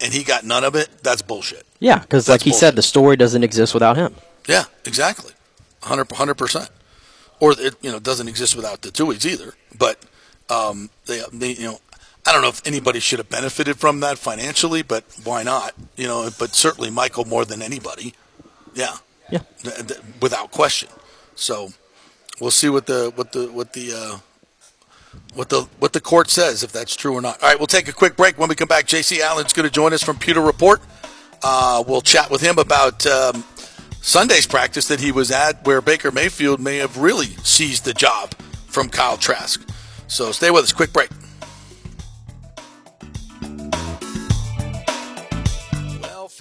and 0.00 0.12
he 0.12 0.22
got 0.22 0.44
none 0.44 0.62
of 0.64 0.76
it, 0.76 0.88
that's 1.02 1.22
bullshit. 1.22 1.66
Yeah, 1.80 1.98
because 1.98 2.28
like 2.28 2.42
he 2.42 2.52
said, 2.52 2.76
the 2.76 2.82
story 2.82 3.16
doesn't 3.16 3.42
exist 3.42 3.74
without 3.74 3.96
him. 3.96 4.14
Yeah, 4.46 4.64
exactly, 4.84 5.32
100 5.82 6.34
percent. 6.34 6.70
Or 7.40 7.52
it 7.52 7.74
you 7.82 7.90
know 7.90 7.98
doesn't 7.98 8.28
exist 8.28 8.54
without 8.54 8.82
the 8.82 8.90
Tuohys 8.90 9.26
either. 9.26 9.54
But 9.76 9.98
um, 10.48 10.90
they, 11.06 11.20
they 11.32 11.52
you 11.52 11.64
know 11.64 11.80
I 12.26 12.32
don't 12.32 12.42
know 12.42 12.48
if 12.48 12.66
anybody 12.66 13.00
should 13.00 13.18
have 13.18 13.28
benefited 13.28 13.76
from 13.78 14.00
that 14.00 14.18
financially, 14.18 14.82
but 14.82 15.04
why 15.24 15.42
not? 15.42 15.72
You 15.96 16.06
know, 16.06 16.30
but 16.38 16.54
certainly 16.54 16.90
Michael 16.90 17.24
more 17.26 17.44
than 17.44 17.60
anybody. 17.60 18.14
Yeah, 18.74 18.96
Yeah. 19.30 19.40
th- 19.62 19.86
th- 19.86 20.00
without 20.22 20.50
question. 20.50 20.88
So 21.34 21.70
we'll 22.40 22.50
see 22.50 22.68
what 22.68 22.86
the 22.86 23.12
what 23.14 23.32
the 23.32 23.46
what 23.52 23.72
the 23.74 23.92
uh, 23.92 24.18
what 25.34 25.48
the 25.50 25.68
what 25.78 25.92
the 25.92 26.00
court 26.00 26.30
says 26.30 26.62
if 26.62 26.72
that's 26.72 26.96
true 26.96 27.12
or 27.14 27.20
not. 27.20 27.42
All 27.42 27.48
right, 27.50 27.58
we'll 27.58 27.66
take 27.66 27.88
a 27.88 27.92
quick 27.92 28.16
break. 28.16 28.38
When 28.38 28.48
we 28.48 28.54
come 28.54 28.68
back, 28.68 28.86
J.C. 28.86 29.20
Allen's 29.22 29.52
going 29.52 29.68
to 29.68 29.72
join 29.72 29.92
us 29.92 30.02
from 30.02 30.18
Pewter 30.18 30.40
Report. 30.40 30.80
Uh, 31.42 31.84
we'll 31.86 32.00
chat 32.00 32.30
with 32.30 32.40
him 32.40 32.58
about 32.58 33.06
um, 33.06 33.44
Sunday's 34.00 34.46
practice 34.46 34.88
that 34.88 34.98
he 35.00 35.12
was 35.12 35.30
at, 35.30 35.64
where 35.66 35.82
Baker 35.82 36.10
Mayfield 36.10 36.58
may 36.58 36.78
have 36.78 36.96
really 36.96 37.26
seized 37.44 37.84
the 37.84 37.92
job 37.92 38.32
from 38.66 38.88
Kyle 38.88 39.18
Trask. 39.18 39.60
So 40.08 40.32
stay 40.32 40.50
with 40.50 40.64
us. 40.64 40.72
Quick 40.72 40.92
break. 40.92 41.10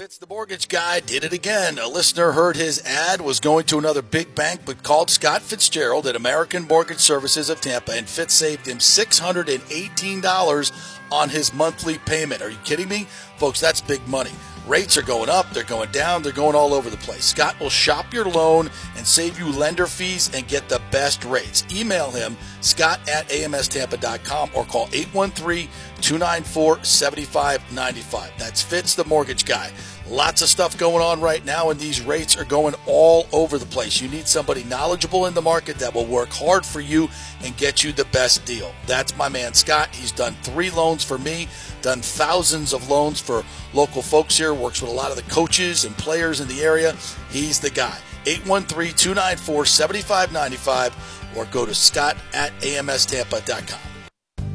Fitz 0.03 0.17
the 0.17 0.27
mortgage 0.27 0.67
guy 0.67 0.99
did 0.99 1.23
it 1.23 1.31
again. 1.31 1.79
A 1.79 1.87
listener 1.87 2.33
heard 2.33 2.57
his 2.57 2.83
ad, 2.83 3.21
was 3.21 3.39
going 3.39 3.63
to 3.67 3.77
another 3.77 4.01
big 4.01 4.35
bank, 4.35 4.59
but 4.65 4.83
called 4.83 5.09
Scott 5.09 5.41
Fitzgerald 5.41 6.05
at 6.07 6.17
American 6.17 6.67
Mortgage 6.67 6.99
Services 6.99 7.49
of 7.49 7.61
Tampa, 7.61 7.93
and 7.93 8.05
Fitz 8.05 8.33
saved 8.33 8.67
him 8.67 8.79
$618 8.79 10.71
on 11.09 11.29
his 11.29 11.53
monthly 11.53 11.99
payment. 11.99 12.41
Are 12.41 12.49
you 12.49 12.57
kidding 12.65 12.89
me? 12.89 13.07
Folks, 13.37 13.61
that's 13.61 13.79
big 13.79 14.05
money. 14.05 14.33
Rates 14.67 14.97
are 14.97 15.03
going 15.03 15.29
up, 15.29 15.49
they're 15.51 15.63
going 15.63 15.91
down, 15.91 16.23
they're 16.23 16.31
going 16.31 16.55
all 16.55 16.73
over 16.73 16.89
the 16.89 16.95
place. 16.97 17.25
Scott 17.25 17.59
will 17.59 17.69
shop 17.69 18.13
your 18.13 18.25
loan 18.25 18.69
and 18.95 19.05
save 19.05 19.37
you 19.37 19.51
lender 19.51 19.87
fees 19.87 20.33
and 20.33 20.47
get 20.47 20.69
the 20.69 20.81
best 20.89 21.25
rates. 21.25 21.65
Email 21.69 22.11
him, 22.11 22.37
scott 22.61 23.01
at 23.09 23.27
amstampa.com 23.27 24.51
or 24.53 24.63
call 24.63 24.87
813 24.93 25.67
294 25.99 26.83
7595. 26.83 28.31
That's 28.39 28.61
Fitz, 28.61 28.95
the 28.95 29.03
mortgage 29.03 29.43
guy. 29.43 29.69
Lots 30.09 30.41
of 30.41 30.49
stuff 30.49 30.77
going 30.77 31.01
on 31.01 31.21
right 31.21 31.43
now, 31.45 31.69
and 31.69 31.79
these 31.79 32.01
rates 32.01 32.35
are 32.35 32.43
going 32.43 32.75
all 32.85 33.25
over 33.31 33.57
the 33.57 33.65
place. 33.65 34.01
You 34.01 34.09
need 34.09 34.27
somebody 34.27 34.65
knowledgeable 34.65 35.27
in 35.27 35.33
the 35.33 35.41
market 35.41 35.77
that 35.77 35.93
will 35.93 36.05
work 36.05 36.29
hard 36.29 36.65
for 36.65 36.81
you 36.81 37.07
and 37.41 37.55
get 37.55 37.83
you 37.83 37.93
the 37.93 38.05
best 38.05 38.43
deal. 38.45 38.73
That's 38.85 39.15
my 39.15 39.29
man 39.29 39.53
Scott. 39.53 39.95
He's 39.95 40.11
done 40.11 40.33
three 40.43 40.69
loans 40.69 41.05
for 41.05 41.17
me, 41.17 41.47
done 41.81 42.01
thousands 42.01 42.73
of 42.73 42.89
loans 42.89 43.21
for 43.21 43.43
local 43.73 44.01
folks 44.01 44.37
here, 44.37 44.53
works 44.53 44.81
with 44.81 44.91
a 44.91 44.93
lot 44.93 45.09
of 45.09 45.15
the 45.15 45.23
coaches 45.31 45.85
and 45.85 45.97
players 45.97 46.41
in 46.41 46.49
the 46.49 46.61
area. 46.61 46.95
He's 47.29 47.59
the 47.59 47.69
guy. 47.69 47.97
813 48.25 48.93
294 48.95 49.65
7595 49.65 51.37
or 51.37 51.45
go 51.45 51.65
to 51.65 51.73
scott 51.73 52.17
at 52.33 52.51
amstampa.com. 52.61 53.79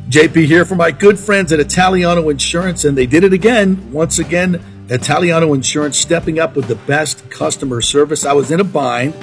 JP 0.09 0.47
here 0.47 0.65
for 0.65 0.75
my 0.75 0.91
good 0.91 1.19
friends 1.19 1.53
at 1.53 1.61
Italiano 1.61 2.31
Insurance, 2.31 2.87
and 2.87 2.97
they 2.97 3.05
did 3.05 3.25
it 3.25 3.35
again. 3.35 3.93
Once 3.93 4.19
again, 4.19 4.77
Italiano 4.90 5.52
Insurance 5.52 5.98
stepping 5.98 6.39
up 6.39 6.56
with 6.56 6.66
the 6.66 6.74
best 6.74 7.28
customer 7.31 7.82
service. 7.82 8.24
I 8.24 8.32
was 8.32 8.51
in 8.51 8.60
a 8.60 8.65
bind. 8.65 9.15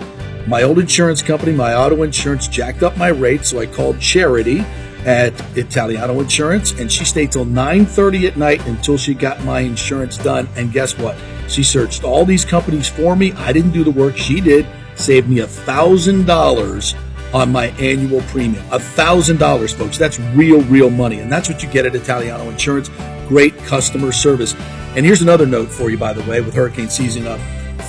My 0.47 0.61
old 0.61 0.77
insurance 0.77 1.23
company, 1.23 1.53
my 1.53 1.73
auto 1.73 2.03
insurance, 2.03 2.47
jacked 2.47 2.83
up 2.83 2.95
my 2.97 3.07
rates, 3.07 3.49
so 3.49 3.59
I 3.59 3.65
called 3.65 3.99
Charity. 3.99 4.63
at 5.05 5.33
Italiano 5.55 6.19
Insurance, 6.19 6.71
and 6.79 6.91
she 6.91 7.05
stayed 7.05 7.31
till 7.31 7.45
9:30 7.45 8.25
at 8.25 8.37
night 8.37 8.65
until 8.65 8.97
she 8.97 9.13
got 9.13 9.43
my 9.43 9.59
insurance 9.59 10.17
done. 10.17 10.49
And 10.55 10.71
guess 10.71 10.97
what? 10.97 11.15
She 11.47 11.61
searched 11.61 12.03
all 12.03 12.25
these 12.25 12.43
companies 12.43 12.89
for 12.89 13.15
me. 13.15 13.31
I 13.33 13.53
didn't 13.53 13.69
do 13.69 13.83
the 13.83 13.91
work; 13.91 14.17
she 14.17 14.41
did. 14.41 14.65
Saved 14.95 15.29
me 15.29 15.41
a 15.41 15.47
thousand 15.47 16.25
dollars 16.25 16.95
on 17.35 17.51
my 17.51 17.67
annual 17.77 18.21
premium. 18.21 18.65
A 18.71 18.79
thousand 18.79 19.37
dollars, 19.37 19.71
folks. 19.71 19.99
That's 19.99 20.19
real, 20.33 20.61
real 20.61 20.89
money, 20.89 21.19
and 21.19 21.31
that's 21.31 21.49
what 21.49 21.61
you 21.61 21.69
get 21.69 21.85
at 21.85 21.93
Italiano 21.93 22.49
Insurance. 22.49 22.89
Great 23.27 23.57
customer 23.59 24.11
service. 24.11 24.53
And 24.95 25.05
here's 25.05 25.21
another 25.21 25.45
note 25.45 25.69
for 25.69 25.89
you, 25.89 25.97
by 25.97 26.13
the 26.13 26.23
way, 26.29 26.41
with 26.41 26.53
hurricane 26.53 26.89
season 26.89 27.27
up. 27.27 27.39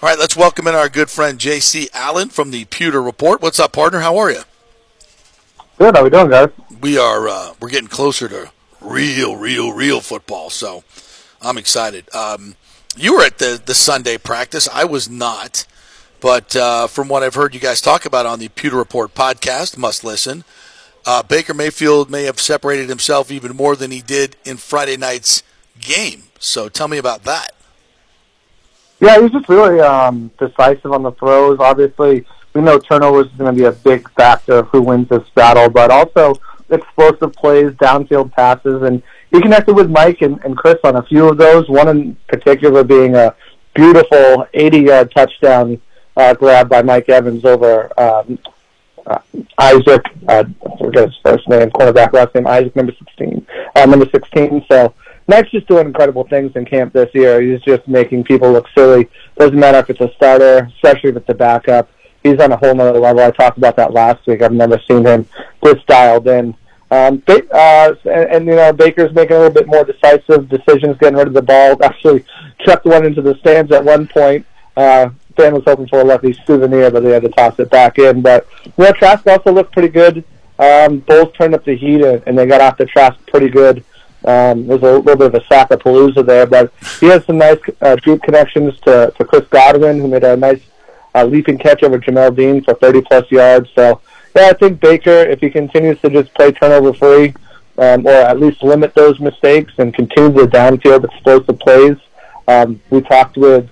All 0.04 0.10
right, 0.10 0.18
let's 0.18 0.36
welcome 0.36 0.66
in 0.66 0.74
our 0.74 0.90
good 0.90 1.08
friend 1.08 1.38
J.C. 1.38 1.88
Allen 1.94 2.28
from 2.28 2.50
the 2.50 2.66
Pewter 2.66 3.02
Report. 3.02 3.40
What's 3.40 3.58
up, 3.58 3.72
partner? 3.72 4.00
How 4.00 4.18
are 4.18 4.30
you? 4.30 4.42
Good. 5.78 5.96
How 5.96 6.04
we 6.04 6.10
doing, 6.10 6.28
guys? 6.28 6.50
We 6.78 6.98
are. 6.98 7.26
Uh, 7.26 7.54
we're 7.58 7.70
getting 7.70 7.88
closer 7.88 8.28
to 8.28 8.50
real, 8.82 9.34
real, 9.34 9.72
real 9.72 10.02
football. 10.02 10.50
So 10.50 10.84
I'm 11.40 11.56
excited. 11.56 12.14
Um, 12.14 12.56
you 12.94 13.16
were 13.16 13.24
at 13.24 13.38
the 13.38 13.58
the 13.64 13.72
Sunday 13.72 14.18
practice. 14.18 14.68
I 14.70 14.84
was 14.84 15.08
not. 15.08 15.64
But 16.20 16.54
uh, 16.54 16.86
from 16.86 17.08
what 17.08 17.22
I've 17.22 17.34
heard 17.34 17.54
you 17.54 17.60
guys 17.60 17.80
talk 17.80 18.04
about 18.04 18.26
on 18.26 18.40
the 18.40 18.50
Pewter 18.50 18.76
Report 18.76 19.14
podcast, 19.14 19.78
must 19.78 20.04
listen, 20.04 20.44
uh, 21.06 21.22
Baker 21.22 21.54
Mayfield 21.54 22.10
may 22.10 22.24
have 22.24 22.40
separated 22.40 22.90
himself 22.90 23.30
even 23.30 23.56
more 23.56 23.74
than 23.74 23.90
he 23.90 24.02
did 24.02 24.36
in 24.44 24.58
Friday 24.58 24.98
night's 24.98 25.42
game. 25.80 26.24
So 26.38 26.68
tell 26.68 26.88
me 26.88 26.98
about 26.98 27.24
that. 27.24 27.54
Yeah, 29.00 29.16
he 29.16 29.22
was 29.22 29.32
just 29.32 29.48
really 29.48 29.80
um, 29.80 30.30
decisive 30.38 30.92
on 30.92 31.02
the 31.02 31.12
throws. 31.12 31.58
Obviously, 31.60 32.24
we 32.54 32.60
know 32.60 32.78
turnovers 32.78 33.26
is 33.26 33.32
going 33.32 33.54
to 33.54 33.58
be 33.58 33.66
a 33.66 33.72
big 33.72 34.08
factor 34.12 34.58
of 34.58 34.68
who 34.68 34.82
wins 34.82 35.08
this 35.08 35.28
battle, 35.34 35.68
but 35.68 35.90
also 35.90 36.40
explosive 36.70 37.32
plays, 37.34 37.72
downfield 37.72 38.32
passes, 38.32 38.82
and 38.82 39.02
he 39.30 39.40
connected 39.40 39.74
with 39.74 39.90
Mike 39.90 40.22
and, 40.22 40.42
and 40.44 40.56
Chris 40.56 40.78
on 40.84 40.96
a 40.96 41.02
few 41.02 41.28
of 41.28 41.36
those. 41.36 41.68
One 41.68 41.88
in 41.88 42.16
particular 42.28 42.84
being 42.84 43.16
a 43.16 43.34
beautiful 43.74 44.46
80-yard 44.54 45.12
touchdown 45.14 45.80
uh, 46.16 46.34
grab 46.34 46.68
by 46.68 46.82
Mike 46.82 47.08
Evans 47.08 47.44
over 47.44 47.90
um, 48.00 48.38
uh, 49.06 49.18
Isaac. 49.58 50.02
Uh, 50.28 50.44
I 50.64 50.78
forget 50.78 51.08
his 51.08 51.18
first 51.24 51.48
name, 51.48 51.70
cornerback 51.70 52.12
last 52.12 52.34
name 52.34 52.46
Isaac, 52.46 52.74
number 52.76 52.92
16. 52.92 53.46
Uh, 53.74 53.86
number 53.86 54.08
16. 54.08 54.64
So 54.70 54.94
Mike's 55.26 55.50
just 55.50 55.66
doing 55.66 55.86
incredible 55.86 56.24
things 56.24 56.52
in 56.54 56.64
camp 56.64 56.92
this 56.92 57.10
year. 57.14 57.40
He's 57.40 57.62
just 57.62 57.86
making 57.88 58.24
people 58.24 58.52
look 58.52 58.66
silly. 58.76 59.08
Doesn't 59.38 59.58
matter 59.58 59.78
if 59.78 59.90
it's 59.90 60.00
a 60.00 60.12
starter, 60.16 60.70
especially 60.76 61.10
if 61.10 61.16
it's 61.16 61.28
a 61.28 61.34
backup. 61.34 61.88
He's 62.22 62.38
on 62.40 62.52
a 62.52 62.56
whole 62.56 62.74
nother 62.74 62.98
level. 62.98 63.22
I 63.22 63.30
talked 63.30 63.58
about 63.58 63.76
that 63.76 63.92
last 63.92 64.26
week. 64.26 64.42
I've 64.42 64.52
never 64.52 64.80
seen 64.88 65.04
him 65.04 65.26
this 65.62 65.82
dialed 65.86 66.26
in. 66.26 66.54
Um, 66.90 67.22
ba- 67.26 67.50
uh, 67.54 67.94
and, 68.04 68.30
and 68.30 68.46
you 68.46 68.54
know 68.54 68.72
Baker's 68.72 69.14
making 69.14 69.36
a 69.36 69.40
little 69.40 69.54
bit 69.54 69.66
more 69.66 69.84
decisive 69.84 70.48
decisions, 70.48 70.96
getting 70.98 71.18
rid 71.18 71.28
of 71.28 71.34
the 71.34 71.42
ball. 71.42 71.76
Actually, 71.82 72.24
chucked 72.60 72.84
one 72.84 73.04
into 73.04 73.22
the 73.22 73.34
stands 73.36 73.72
at 73.72 73.84
one 73.84 74.06
point. 74.06 74.46
Uh, 74.76 75.10
fan 75.36 75.54
was 75.54 75.64
hoping 75.66 75.86
for 75.88 76.00
a 76.00 76.04
lucky 76.04 76.32
souvenir, 76.46 76.90
but 76.90 77.02
they 77.02 77.10
had 77.10 77.22
to 77.22 77.28
toss 77.30 77.58
it 77.58 77.70
back 77.70 77.98
in. 77.98 78.22
But 78.22 78.46
you 78.76 78.92
Trask 78.92 79.26
also 79.26 79.52
looked 79.52 79.72
pretty 79.72 79.88
good. 79.88 80.24
Um, 80.58 81.00
Bowles 81.00 81.34
turned 81.36 81.54
up 81.54 81.64
the 81.64 81.76
heat, 81.76 82.02
and, 82.02 82.22
and 82.26 82.38
they 82.38 82.46
got 82.46 82.60
off 82.60 82.76
the 82.76 82.86
Trask 82.86 83.18
pretty 83.26 83.48
good. 83.48 83.84
Um, 84.24 84.66
there's 84.66 84.82
a 84.82 84.98
little 84.98 85.16
bit 85.16 85.20
of 85.20 85.34
a 85.34 85.40
Sackapalooza 85.40 86.24
there, 86.24 86.46
but 86.46 86.72
he 87.00 87.06
has 87.06 87.24
some 87.26 87.38
nice 87.38 87.58
uh, 87.82 87.96
deep 87.96 88.22
connections 88.22 88.78
to, 88.80 89.12
to 89.16 89.24
Chris 89.24 89.46
Godwin, 89.50 90.00
who 90.00 90.08
made 90.08 90.24
a 90.24 90.36
nice 90.36 90.62
uh, 91.14 91.24
leaping 91.24 91.58
catch 91.58 91.82
over 91.82 91.98
Jamel 91.98 92.34
Dean 92.34 92.62
for 92.62 92.74
30 92.74 93.02
plus 93.02 93.30
yards. 93.30 93.68
So, 93.74 94.00
yeah, 94.34 94.48
I 94.48 94.52
think 94.54 94.80
Baker, 94.80 95.10
if 95.10 95.40
he 95.40 95.50
continues 95.50 96.00
to 96.00 96.10
just 96.10 96.32
play 96.34 96.52
turnover 96.52 96.92
free, 96.94 97.34
um, 97.78 98.06
or 98.06 98.12
at 98.12 98.38
least 98.38 98.62
limit 98.62 98.94
those 98.94 99.18
mistakes 99.20 99.72
and 99.78 99.92
continue 99.92 100.30
the 100.30 100.46
downfield 100.46 101.04
explosive 101.04 101.58
plays. 101.58 101.96
Um, 102.46 102.80
we 102.90 103.00
talked 103.00 103.36
with 103.36 103.68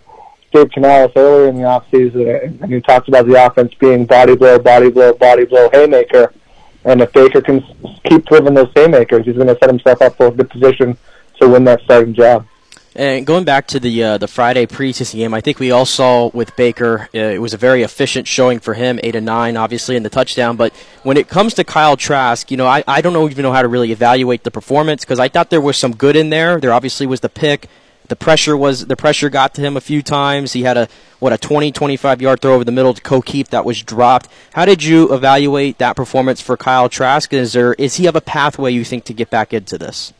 Dave 0.53 0.71
Canales 0.71 1.13
earlier 1.17 1.49
in 1.49 1.57
the 1.57 1.63
offseason, 1.63 2.63
and 2.63 2.73
he 2.73 2.81
talked 2.81 3.09
about 3.09 3.27
the 3.27 3.45
offense 3.45 3.73
being 3.75 4.05
body 4.05 4.35
blow, 4.35 4.59
body 4.59 4.91
blow, 4.91 5.13
body 5.15 5.45
blow, 5.45 5.69
haymaker. 5.73 6.33
And 6.85 7.01
if 7.01 7.13
Baker 7.13 7.41
can 7.41 7.63
keep 8.05 8.27
throwing 8.27 8.55
those 8.55 8.71
haymakers, 8.75 9.25
he's 9.25 9.37
going 9.37 9.49
to 9.49 9.59
set 9.59 9.69
himself 9.69 10.03
up 10.03 10.17
for 10.17 10.27
a 10.27 10.31
good 10.31 10.51
position 10.51 10.97
to 11.41 11.49
win 11.49 11.65
that 11.65 11.81
starting 11.83 12.15
job. 12.15 12.47
And 12.95 13.25
going 13.25 13.45
back 13.45 13.69
to 13.69 13.81
the 13.81 14.05
uh, 14.05 14.19
the 14.19 14.29
Friday 14.29 14.67
preseason 14.67 15.15
game, 15.15 15.33
I 15.33 15.41
think 15.41 15.59
we 15.59 15.71
all 15.71 15.87
saw 15.87 16.31
with 16.35 16.55
Baker, 16.57 17.09
uh, 17.15 17.19
it 17.19 17.41
was 17.41 17.55
a 17.55 17.57
very 17.57 17.83
efficient 17.83 18.29
showing 18.29 18.61
for 18.61 18.75
him, 18.75 19.01
eight 19.03 19.15
and 19.15 19.25
nine, 19.25 19.57
obviously 19.57 19.97
in 19.97 20.03
the 20.03 20.11
touchdown. 20.11 20.57
But 20.57 20.75
when 21.03 21.17
it 21.17 21.27
comes 21.27 21.55
to 21.55 21.65
Kyle 21.65 21.97
Trask, 21.97 22.51
you 22.51 22.59
know, 22.59 22.67
I, 22.67 22.85
I 22.87 23.01
don't 23.01 23.15
know 23.15 23.31
even 23.31 23.45
know 23.45 23.53
how 23.53 23.63
to 23.63 23.69
really 23.69 23.93
evaluate 23.93 24.45
the 24.45 24.51
performance 24.51 25.05
because 25.05 25.19
I 25.19 25.29
thought 25.29 25.49
there 25.49 25.61
was 25.61 25.79
some 25.79 25.97
good 25.97 26.17
in 26.17 26.29
there. 26.29 26.61
There 26.61 26.73
obviously 26.73 27.07
was 27.07 27.21
the 27.21 27.31
pick. 27.31 27.67
The 28.13 28.17
pressure 28.17 28.59
was 28.59 28.89
the 28.89 28.95
pressure 28.95 29.31
got 29.31 29.55
to 29.55 29.63
him 29.63 29.75
a 29.75 29.81
few 29.81 30.03
times. 30.03 30.53
He 30.53 30.65
had 30.65 30.77
a 30.77 30.87
what 31.19 31.33
a 31.33 31.39
20 31.39 31.73
25 31.73 32.21
yard 32.21 32.41
throw 32.41 32.55
over 32.55 32.63
the 32.63 32.71
middle 32.71 32.93
to 32.93 33.01
Ko 33.01 33.23
Kieft 33.23 33.49
that 33.49 33.65
was 33.65 33.83
dropped. 33.83 34.29
How 34.53 34.67
did 34.67 34.85
you 34.85 35.15
evaluate 35.15 35.79
that 35.79 35.97
performance 35.97 36.43
for 36.43 36.59
Kyle 36.59 36.91
Trask? 36.91 37.33
Is 37.33 37.55
there 37.55 37.73
is 37.79 37.95
he 37.95 38.05
have 38.05 38.15
a 38.15 38.21
pathway 38.21 38.71
you 38.71 38.85
think 38.85 39.05
to 39.05 39.15
get 39.15 39.31
back 39.31 39.55
into 39.55 39.79
this? 39.79 40.13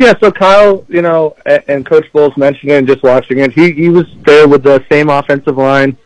Yeah, 0.00 0.14
so 0.18 0.32
Kyle, 0.32 0.84
you 0.88 1.00
know, 1.00 1.36
and 1.46 1.86
Coach 1.86 2.12
Bowles 2.12 2.36
mentioned 2.36 2.72
it 2.72 2.78
and 2.78 2.88
just 2.88 3.04
watching 3.04 3.38
it, 3.38 3.52
he, 3.52 3.70
he 3.70 3.88
was 3.88 4.06
there 4.26 4.48
with 4.48 4.64
the 4.64 4.84
same 4.90 5.10
offensive 5.10 5.56
line, 5.56 5.96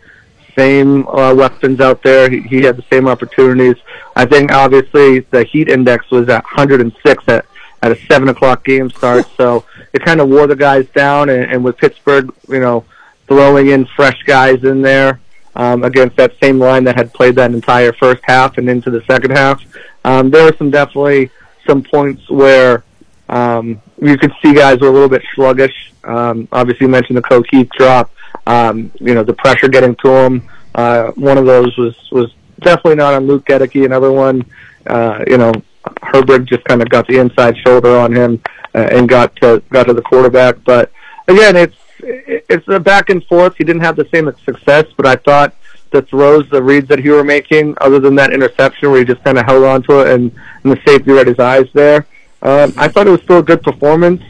same 0.55 1.09
uh, 1.09 1.35
weapons 1.35 1.81
out 1.81 2.03
there. 2.03 2.29
He, 2.29 2.43
he 2.43 2.61
had 2.61 2.77
the 2.77 2.85
same 2.93 3.09
opportunities. 3.09 3.77
I 4.17 4.27
think 4.27 4.53
obviously 4.53 5.21
the 5.21 5.45
heat 5.45 5.71
index 5.71 6.11
was 6.11 6.29
at 6.29 6.45
106 6.45 7.25
at, 7.29 7.47
at 7.81 7.93
a 7.93 7.97
7 8.05 8.29
o'clock 8.29 8.67
game 8.67 8.91
start, 8.91 9.27
so 9.39 9.65
it 9.93 10.05
kind 10.05 10.21
of 10.21 10.29
wore 10.29 10.47
the 10.47 10.57
guys 10.57 10.87
down. 10.95 11.29
And, 11.29 11.51
and 11.51 11.65
with 11.65 11.77
Pittsburgh, 11.77 12.33
you 12.49 12.61
know, 12.61 12.85
throwing 13.27 13.69
in 13.69 13.87
fresh 13.97 14.23
guys 14.25 14.65
in 14.65 14.83
there 14.83 15.21
um, 15.57 15.85
against 15.85 16.17
that 16.17 16.33
same 16.43 16.59
line 16.59 16.85
that 16.85 16.97
had 16.97 17.13
played 17.13 17.35
that 17.37 17.53
entire 17.53 17.93
first 17.93 18.23
half 18.25 18.59
and 18.59 18.69
into 18.69 18.91
the 18.91 19.03
second 19.07 19.33
half, 19.33 19.63
um, 20.05 20.31
there 20.31 20.45
were 20.45 20.57
some 20.57 20.71
definitely 20.71 21.31
some 21.67 21.83
points 21.83 22.29
where 22.31 22.85
um, 23.29 23.81
you 24.01 24.17
could 24.17 24.33
see 24.43 24.55
guys 24.55 24.81
were 24.81 24.89
a 24.89 24.93
little 24.93 25.09
bit 25.09 25.23
sluggish. 25.35 25.93
Um, 26.05 26.49
obviously, 26.53 26.87
you 26.87 26.91
mentioned 26.91 27.19
the 27.19 27.23
Ko 27.23 27.43
Kieft 27.43 27.71
drop. 27.71 28.11
Um, 28.47 28.91
you 28.99 29.15
know, 29.15 29.23
the 29.23 29.35
pressure 29.35 29.69
getting 29.69 29.95
to 29.97 30.11
him. 30.11 30.49
Uh, 30.75 31.11
one 31.13 31.37
of 31.37 31.45
those 31.45 31.77
was 31.77 31.95
was 32.11 32.33
definitely 32.61 32.97
not 32.97 33.15
on 33.15 33.27
Luke 33.27 33.45
Goedeke. 33.45 33.85
Another 33.85 34.13
one, 34.13 34.45
uh, 34.87 35.25
you 35.27 35.37
know, 35.37 35.53
Herbig 35.97 36.47
just 36.47 36.65
kind 36.65 36.83
of 36.83 36.89
got 36.89 37.07
the 37.07 37.19
inside 37.19 37.57
shoulder 37.59 37.97
on 37.97 38.15
him 38.15 38.43
uh, 38.75 38.89
and 38.91 39.09
got 39.09 39.35
to 39.37 39.63
got 39.71 39.85
to 39.85 39.95
the 39.95 40.03
quarterback. 40.03 40.57
But 40.65 40.93
again, 41.27 41.57
it's 41.57 41.77
it's 42.01 42.67
a 42.69 42.81
back 42.81 43.11
and 43.11 43.25
forth. 43.25 43.57
He 43.57 43.65
didn't 43.65 43.83
have 43.83 43.97
the 43.97 44.09
same 44.13 44.31
success, 44.45 44.87
but 44.97 45.07
I 45.07 45.17
thought 45.17 45.55
the 45.91 46.03
throws, 46.03 46.49
the 46.51 46.63
reads 46.63 46.89
that 46.89 46.99
he 46.99 47.09
were 47.11 47.25
making, 47.25 47.75
other 47.81 47.99
than 47.99 48.15
that 48.17 48.33
interception 48.33 48.91
where 48.91 49.01
he 49.01 49.05
just 49.05 49.23
kind 49.25 49.39
of 49.39 49.47
held 49.47 49.65
on 49.65 49.83
to 49.85 50.01
it 50.01 50.09
and, 50.09 50.33
and 50.63 50.73
the 50.73 50.81
safety 50.87 51.13
read 51.13 51.27
his 51.27 51.39
eyes 51.39 51.67
there. 51.73 52.07
Um, 52.43 52.73
I 52.77 52.89
thought 52.89 53.07
it 53.07 53.11
was 53.11 53.23
still 53.23 53.39
a 53.39 53.43
good 53.43 53.63
performance. 53.63 54.23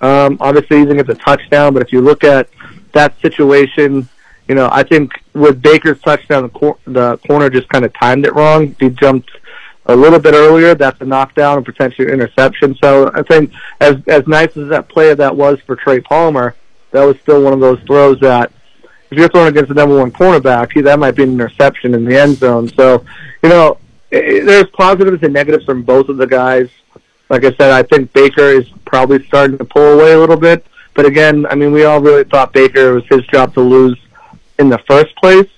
Um, 0.00 0.36
obviously, 0.40 0.78
he 0.78 0.84
didn't 0.84 0.98
get 0.98 1.06
the 1.06 1.14
touchdown, 1.16 1.72
but 1.72 1.82
if 1.82 1.92
you 1.92 2.00
look 2.00 2.24
at 2.24 2.48
that 2.92 3.20
situation, 3.20 4.08
you 4.46 4.54
know, 4.54 4.68
I 4.70 4.82
think 4.82 5.12
with 5.34 5.60
Baker's 5.60 6.00
touchdown, 6.00 6.44
the, 6.44 6.48
cor- 6.50 6.78
the 6.86 7.16
corner 7.26 7.50
just 7.50 7.68
kind 7.68 7.84
of 7.84 7.92
timed 7.94 8.24
it 8.24 8.34
wrong. 8.34 8.76
He 8.78 8.90
jumped 8.90 9.30
a 9.88 9.96
little 9.96 10.18
bit 10.18 10.34
earlier. 10.34 10.74
That's 10.74 11.00
a 11.00 11.04
knockdown 11.04 11.56
and 11.56 11.66
potentially 11.66 12.12
interception. 12.12 12.76
So 12.82 13.10
I 13.14 13.22
think 13.22 13.52
as 13.80 13.96
as 14.06 14.26
nice 14.26 14.56
as 14.56 14.68
that 14.68 14.88
play 14.88 15.12
that 15.14 15.34
was 15.34 15.58
for 15.66 15.76
Trey 15.76 16.00
Palmer, 16.00 16.54
that 16.92 17.02
was 17.02 17.18
still 17.20 17.42
one 17.42 17.52
of 17.52 17.60
those 17.60 17.80
throws 17.86 18.20
that 18.20 18.52
if 19.10 19.18
you're 19.18 19.28
throwing 19.28 19.48
against 19.48 19.68
the 19.68 19.74
number 19.74 19.98
one 19.98 20.12
cornerback, 20.12 20.82
that 20.84 20.98
might 20.98 21.16
be 21.16 21.22
an 21.22 21.32
interception 21.32 21.94
in 21.94 22.04
the 22.04 22.20
end 22.20 22.36
zone. 22.36 22.68
So, 22.68 23.04
you 23.42 23.48
know, 23.48 23.78
it, 24.10 24.44
there's 24.44 24.68
positives 24.70 25.22
and 25.22 25.32
negatives 25.32 25.64
from 25.64 25.82
both 25.82 26.08
of 26.08 26.18
the 26.18 26.26
guys. 26.26 26.68
Like 27.30 27.44
I 27.44 27.52
said, 27.54 27.70
I 27.70 27.82
think 27.82 28.12
Baker 28.12 28.48
is 28.48 28.68
probably 28.84 29.24
starting 29.26 29.58
to 29.58 29.64
pull 29.64 29.98
away 29.98 30.12
a 30.12 30.18
little 30.18 30.36
bit. 30.36 30.66
But 30.94 31.06
again, 31.06 31.46
I 31.46 31.54
mean, 31.54 31.72
we 31.72 31.84
all 31.84 32.00
really 32.00 32.24
thought 32.24 32.52
Baker 32.52 32.94
was 32.94 33.04
his 33.06 33.26
job 33.26 33.54
to 33.54 33.60
lose 33.60 33.98
in 34.58 34.68
the 34.68 34.78
first 34.88 35.14
place. 35.16 35.48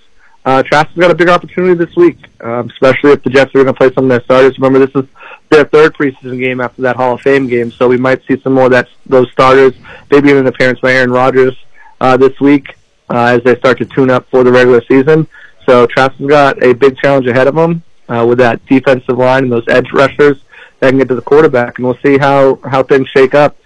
Uh, 0.44 0.62
Trask 0.62 0.88
has 0.88 0.96
got 0.96 1.10
a 1.10 1.14
big 1.14 1.28
opportunity 1.28 1.74
this 1.74 1.94
week, 1.96 2.18
um, 2.40 2.70
especially 2.70 3.12
if 3.12 3.22
the 3.22 3.30
Jets 3.30 3.50
are 3.54 3.62
going 3.62 3.66
to 3.66 3.74
play 3.74 3.92
some 3.92 4.04
of 4.04 4.10
their 4.10 4.22
starters. 4.22 4.58
Remember, 4.58 4.84
this 4.84 4.94
is 5.02 5.08
their 5.50 5.64
third 5.64 5.94
preseason 5.94 6.38
game 6.38 6.60
after 6.60 6.80
that 6.82 6.96
Hall 6.96 7.14
of 7.14 7.20
Fame 7.20 7.46
game, 7.46 7.70
so 7.70 7.88
we 7.88 7.98
might 7.98 8.24
see 8.26 8.40
some 8.40 8.54
more 8.54 8.66
of 8.66 8.70
that 8.70 8.88
those 9.06 9.30
starters, 9.32 9.74
maybe 10.10 10.28
even 10.30 10.40
an 10.40 10.46
appearance 10.46 10.80
by 10.80 10.92
Aaron 10.92 11.10
Rodgers 11.10 11.56
uh, 12.00 12.16
this 12.16 12.40
week 12.40 12.74
uh, 13.10 13.36
as 13.36 13.42
they 13.42 13.56
start 13.56 13.78
to 13.78 13.84
tune 13.84 14.10
up 14.10 14.28
for 14.30 14.42
the 14.42 14.50
regular 14.50 14.82
season. 14.88 15.26
So 15.66 15.86
Trask 15.86 16.14
has 16.14 16.26
got 16.26 16.62
a 16.62 16.72
big 16.72 16.96
challenge 16.96 17.26
ahead 17.26 17.46
of 17.46 17.56
him 17.56 17.82
uh, 18.08 18.24
with 18.26 18.38
that 18.38 18.64
defensive 18.66 19.18
line 19.18 19.44
and 19.44 19.52
those 19.52 19.68
edge 19.68 19.92
rushers 19.92 20.38
that 20.78 20.88
can 20.88 20.98
get 20.98 21.08
to 21.08 21.14
the 21.14 21.22
quarterback, 21.22 21.76
and 21.76 21.86
we'll 21.86 21.98
see 21.98 22.16
how 22.16 22.58
how 22.64 22.82
things 22.82 23.08
shake 23.08 23.34
up. 23.34 23.56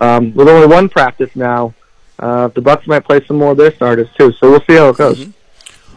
Um, 0.00 0.34
with 0.34 0.48
only 0.48 0.66
one 0.66 0.88
practice 0.88 1.30
now, 1.36 1.74
uh, 2.18 2.48
the 2.48 2.60
Bucks 2.60 2.88
might 2.88 3.04
play 3.04 3.24
some 3.24 3.38
more 3.38 3.52
of 3.52 3.56
their 3.56 3.72
starters 3.72 4.08
too. 4.18 4.32
So 4.32 4.50
we'll 4.50 4.64
see 4.68 4.74
how 4.74 4.88
it 4.88 4.96
goes. 4.96 5.20
Mm-hmm. 5.20 5.30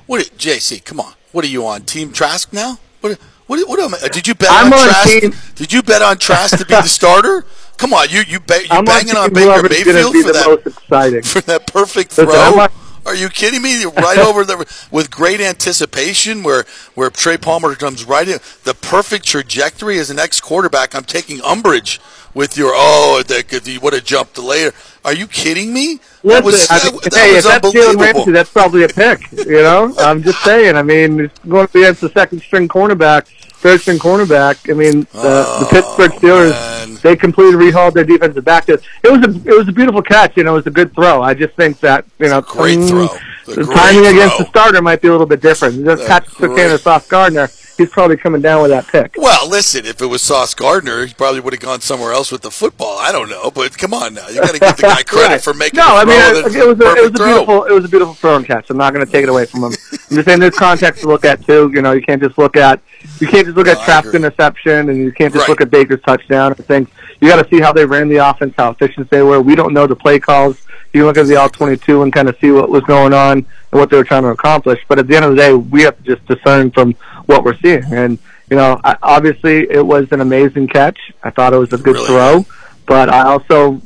What, 0.07 0.25
JC? 0.37 0.83
Come 0.83 0.99
on. 0.99 1.13
What 1.31 1.43
are 1.45 1.49
you 1.49 1.65
on? 1.67 1.81
Team 1.83 2.11
Trask 2.11 2.51
now? 2.53 2.79
What? 3.01 3.17
What? 3.47 3.67
What? 3.67 3.79
Am 3.79 3.93
I, 3.93 4.07
did 4.07 4.27
you 4.27 4.35
bet 4.35 4.49
I'm 4.51 4.67
on, 4.73 4.79
on 4.79 4.85
Trask? 4.89 5.19
team- 5.21 5.33
Did 5.55 5.71
you 5.73 5.83
bet 5.83 6.01
on 6.01 6.17
Trask 6.17 6.57
to 6.57 6.65
be 6.65 6.73
the 6.75 6.81
starter? 6.87 7.45
Come 7.77 7.93
on, 7.93 8.09
you 8.09 8.21
you 8.27 8.39
bet 8.39 8.63
you 8.63 8.69
I'm 8.71 8.85
banging 8.85 9.15
on, 9.15 9.25
on 9.25 9.33
Baker 9.33 9.69
Mayfield 9.69 10.13
for 10.15 10.23
the 10.23 10.33
that 10.33 10.45
most 10.47 10.67
exciting. 10.77 11.21
for 11.23 11.41
that 11.41 11.67
perfect 11.67 12.11
throw? 12.13 12.29
On- 12.59 12.69
Are 13.05 13.15
you 13.15 13.29
kidding 13.29 13.61
me? 13.61 13.85
Right 13.85 14.17
over 14.17 14.43
there 14.43 14.57
with 14.91 15.11
great 15.11 15.39
anticipation, 15.39 16.41
where 16.43 16.65
where 16.95 17.09
Trey 17.09 17.37
Palmer 17.37 17.75
comes 17.75 18.03
right 18.05 18.27
in, 18.27 18.39
the 18.63 18.73
perfect 18.73 19.25
trajectory 19.25 19.99
as 19.99 20.09
an 20.09 20.17
ex 20.19 20.41
quarterback. 20.41 20.95
I'm 20.95 21.03
taking 21.05 21.39
umbrage 21.41 22.01
with 22.37 22.55
your 22.55 22.71
oh, 22.73 23.23
that 23.27 23.51
if 23.51 23.65
he 23.65 23.79
would 23.79 23.93
have 23.93 24.05
jumped 24.05 24.37
later. 24.37 24.71
Are 25.03 25.13
you 25.13 25.25
kidding 25.25 25.73
me? 25.73 25.99
That 26.23 26.43
was, 26.43 26.67
I 26.69 26.83
mean, 26.83 26.99
that 27.01 27.13
hey, 27.13 27.33
was 27.35 27.45
if 27.45 27.61
that's 27.61 27.73
Jalen. 27.73 27.99
Ramsey, 27.99 28.31
that's 28.31 28.51
probably 28.51 28.83
a 28.83 28.87
pick. 28.89 29.31
You 29.31 29.63
know, 29.63 29.93
I'm 29.99 30.21
just 30.21 30.43
saying. 30.43 30.75
I 30.75 30.83
mean, 30.83 31.21
it's 31.21 31.39
going 31.39 31.63
up 31.63 31.73
against 31.73 32.01
the 32.01 32.09
second 32.09 32.41
string 32.41 32.67
cornerback, 32.67 33.25
third 33.55 33.81
string 33.81 33.97
cornerback. 33.99 34.69
I 34.69 34.73
mean, 34.73 35.01
the, 35.01 35.07
Oh, 35.13 35.59
the 35.61 35.65
Pittsburgh 35.67 36.11
Steelers 36.19 36.51
man. 36.51 36.99
they 37.01 37.15
completely 37.15 37.55
rehauled 37.71 37.93
their 37.93 38.03
defensive 38.03 38.45
back. 38.45 38.67
It 38.69 38.81
was 39.03 39.23
a 39.23 39.49
it 39.49 39.57
was 39.57 39.67
a 39.67 39.71
beautiful 39.71 40.01
catch. 40.01 40.37
You 40.37 40.43
know, 40.43 40.51
it 40.53 40.57
was 40.57 40.67
a 40.67 40.71
good 40.71 40.93
throw. 40.93 41.21
I 41.21 41.33
just 41.33 41.55
think 41.55 41.79
that 41.79 42.05
you 42.19 42.27
know, 42.27 42.41
great 42.41 42.79
throw. 42.87 43.07
The 43.45 43.63
great 43.63 43.77
timing 43.77 44.05
against 44.07 44.37
the 44.39 44.45
starter 44.49 44.81
might 44.81 45.01
be 45.01 45.07
a 45.07 45.11
little 45.11 45.25
bit 45.25 45.41
different. 45.41 45.83
Just 45.85 46.05
catch 46.05 46.25
took 46.35 46.51
great- 46.51 46.69
in 46.69 46.77
Sauce 46.77 47.07
Gardner. 47.07 47.49
He's 47.77 47.89
probably 47.89 48.17
coming 48.17 48.41
down 48.41 48.61
with 48.63 48.71
that 48.71 48.87
pick. 48.87 49.13
Well, 49.17 49.47
listen, 49.47 49.85
if 49.85 50.01
it 50.01 50.07
was 50.07 50.21
Sauce 50.23 50.53
Gardner, 50.55 51.05
he 51.05 51.13
probably 51.13 51.39
would 51.39 51.53
have 51.53 51.61
gone 51.61 51.79
somewhere 51.81 52.11
else 52.11 52.31
with 52.31 52.41
the 52.41 52.49
football. 52.49 52.97
I 52.97 53.11
don't 53.11 53.29
know, 53.29 53.51
but 53.51 53.77
come 53.77 53.93
on 53.93 54.15
now, 54.15 54.27
you 54.29 54.41
got 54.41 54.53
to 54.55 54.59
give 54.59 54.75
the 54.77 54.81
guy 54.81 55.03
credit 55.07 55.27
Right. 55.33 55.41
for 55.43 55.53
making. 55.53 55.77
No, 55.77 55.85
I 55.87 56.03
mean 56.05 56.19
it, 56.19 56.55
it 56.55 56.67
was 56.67 56.79
a, 56.79 56.95
it 56.95 57.01
was 57.03 57.11
a 57.11 57.13
throw. 57.13 57.25
beautiful 57.27 57.63
it 57.65 57.71
was 57.73 57.85
a 57.85 57.87
beautiful 57.89 58.13
throw 58.15 58.35
and 58.37 58.45
catch. 58.45 58.69
I'm 58.71 58.77
not 58.77 58.93
going 58.93 59.05
to 59.05 59.11
take 59.11 59.23
it 59.23 59.29
away 59.29 59.45
from 59.45 59.63
him. 59.63 59.73
I'm 60.09 60.15
just 60.15 60.25
saying 60.25 60.39
there's 60.39 60.55
context 60.55 61.01
to 61.01 61.07
look 61.07 61.23
at 61.23 61.45
too. 61.45 61.71
You 61.73 61.81
know, 61.83 61.91
you 61.91 62.01
can't 62.01 62.21
just 62.21 62.37
look 62.37 62.57
at 62.57 62.81
you 63.19 63.27
can't 63.27 63.45
just 63.45 63.55
look 63.57 63.67
No, 63.67 63.73
at 63.73 63.85
Trask's 63.85 64.13
interception 64.15 64.89
and 64.89 64.97
you 64.97 65.11
can't 65.11 65.31
just 65.33 65.43
Right. 65.43 65.49
look 65.49 65.61
at 65.61 65.69
Baker's 65.69 66.01
touchdown. 66.01 66.53
I 66.53 66.55
think 66.55 66.89
you 67.21 67.27
got 67.27 67.41
to 67.43 67.49
see 67.49 67.61
how 67.61 67.71
they 67.73 67.85
ran 67.85 68.09
the 68.09 68.17
offense, 68.17 68.53
how 68.57 68.71
efficient 68.71 69.09
they 69.11 69.21
were. 69.21 69.39
We 69.41 69.55
don't 69.55 69.73
know 69.73 69.85
the 69.85 69.95
play 69.95 70.19
calls. 70.19 70.57
You 70.93 71.05
look 71.05 71.17
at 71.17 71.27
the 71.27 71.35
all 71.35 71.49
22 71.49 72.01
and 72.03 72.11
kind 72.13 72.27
of 72.29 72.37
see 72.39 72.49
what 72.49 72.69
was 72.69 72.83
going 72.85 73.13
on 73.13 73.39
and 73.39 73.45
what 73.71 73.89
they 73.91 73.97
were 73.97 74.03
trying 74.03 74.23
to 74.23 74.29
accomplish. 74.29 74.79
But 74.87 74.97
at 74.99 75.07
the 75.07 75.15
end 75.15 75.25
of 75.25 75.31
the 75.31 75.37
day, 75.37 75.53
we 75.53 75.81
have 75.83 75.95
to 75.97 76.03
just 76.03 76.25
discern 76.25 76.71
from 76.71 76.95
what 77.27 77.43
we're 77.43 77.57
seeing. 77.57 77.83
And 77.93 78.17
you 78.49 78.57
know, 78.57 78.79
I, 78.83 78.97
obviously 79.03 79.69
it 79.69 79.85
was 79.85 80.11
an 80.11 80.21
amazing 80.21 80.67
catch. 80.67 80.97
I 81.23 81.29
thought 81.29 81.53
it 81.53 81.57
was 81.57 81.73
a 81.73 81.77
good 81.77 81.95
Really 81.95 82.07
throw, 82.07 82.45
but 82.85 83.09
I 83.09 83.23
also 83.23 83.81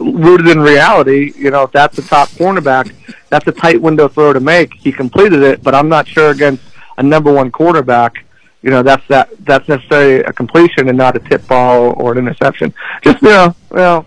rooted 0.00 0.48
in 0.48 0.60
reality, 0.60 1.32
you 1.36 1.50
know, 1.50 1.64
if 1.64 1.72
that's 1.72 1.98
a 1.98 2.02
top 2.02 2.28
cornerback, 2.30 2.94
that's 3.28 3.46
a 3.48 3.52
tight 3.52 3.80
window 3.80 4.08
throw 4.08 4.32
to 4.32 4.40
make. 4.40 4.72
He 4.74 4.92
completed 4.92 5.42
it, 5.42 5.62
but 5.62 5.74
I'm 5.74 5.88
not 5.88 6.06
sure 6.06 6.30
against 6.30 6.62
a 6.96 7.02
number 7.02 7.32
one 7.32 7.50
quarterback, 7.50 8.24
you 8.62 8.70
know, 8.70 8.82
that's 8.82 9.06
that 9.08 9.30
that's 9.44 9.68
necessarily 9.68 10.20
a 10.20 10.32
completion 10.32 10.88
and 10.88 10.98
not 10.98 11.16
a 11.16 11.20
tip 11.20 11.46
ball 11.46 11.94
or 11.96 12.12
an 12.12 12.18
interception. 12.18 12.74
Just 13.02 13.22
you 13.22 13.28
know, 13.28 13.54
well, 13.70 14.06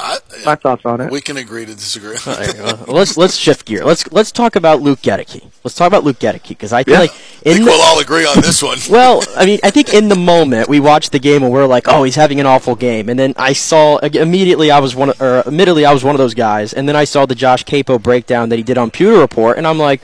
I, 0.00 0.18
my 0.44 0.54
thoughts 0.54 0.84
on 0.84 1.00
it. 1.00 1.10
we 1.10 1.20
can 1.20 1.36
agree 1.38 1.66
to 1.66 1.74
disagree. 1.74 2.16
Uh, 2.24 2.84
let's 2.86 3.16
let's 3.16 3.34
shift 3.36 3.66
gear. 3.66 3.84
Let's 3.84 4.10
let's 4.12 4.30
talk 4.30 4.54
about 4.54 4.80
Luke 4.80 5.00
Goedeke. 5.02 5.50
Let's 5.64 5.74
talk 5.74 5.88
about 5.88 6.04
Luke 6.04 6.18
Goedeke 6.20 6.48
because 6.48 6.72
I 6.72 6.84
feel 6.84 6.94
Yeah. 6.94 7.00
like 7.00 7.10
I 7.10 7.14
think 7.14 7.58
the, 7.60 7.64
we'll 7.64 7.82
all 7.82 7.98
agree 8.00 8.24
on 8.24 8.40
this 8.40 8.62
one. 8.62 8.78
well, 8.90 9.24
I 9.36 9.44
mean, 9.44 9.58
I 9.64 9.70
think 9.70 9.92
in 9.92 10.08
the 10.08 10.14
moment 10.16 10.68
we 10.68 10.78
watched 10.78 11.10
the 11.12 11.18
game 11.18 11.42
and 11.42 11.52
we're 11.52 11.66
like, 11.66 11.88
"Oh, 11.88 12.04
he's 12.04 12.14
having 12.14 12.38
an 12.38 12.46
awful 12.46 12.76
game," 12.76 13.08
and 13.08 13.18
then 13.18 13.34
I 13.36 13.52
saw 13.54 13.96
immediately 13.98 14.70
I 14.70 14.78
was 14.78 14.94
one, 14.94 15.10
of, 15.10 15.20
or 15.20 15.38
admittedly 15.46 15.84
I 15.84 15.92
was 15.92 16.04
one 16.04 16.14
of 16.14 16.18
those 16.18 16.34
guys, 16.34 16.72
and 16.72 16.88
then 16.88 16.94
I 16.94 17.04
saw 17.04 17.26
the 17.26 17.34
Josh 17.34 17.64
Queipo 17.64 18.00
breakdown 18.00 18.50
that 18.50 18.56
he 18.56 18.62
did 18.62 18.78
on 18.78 18.90
Pewter 18.92 19.18
Report, 19.18 19.58
and 19.58 19.66
I'm 19.66 19.78
like, 19.78 20.00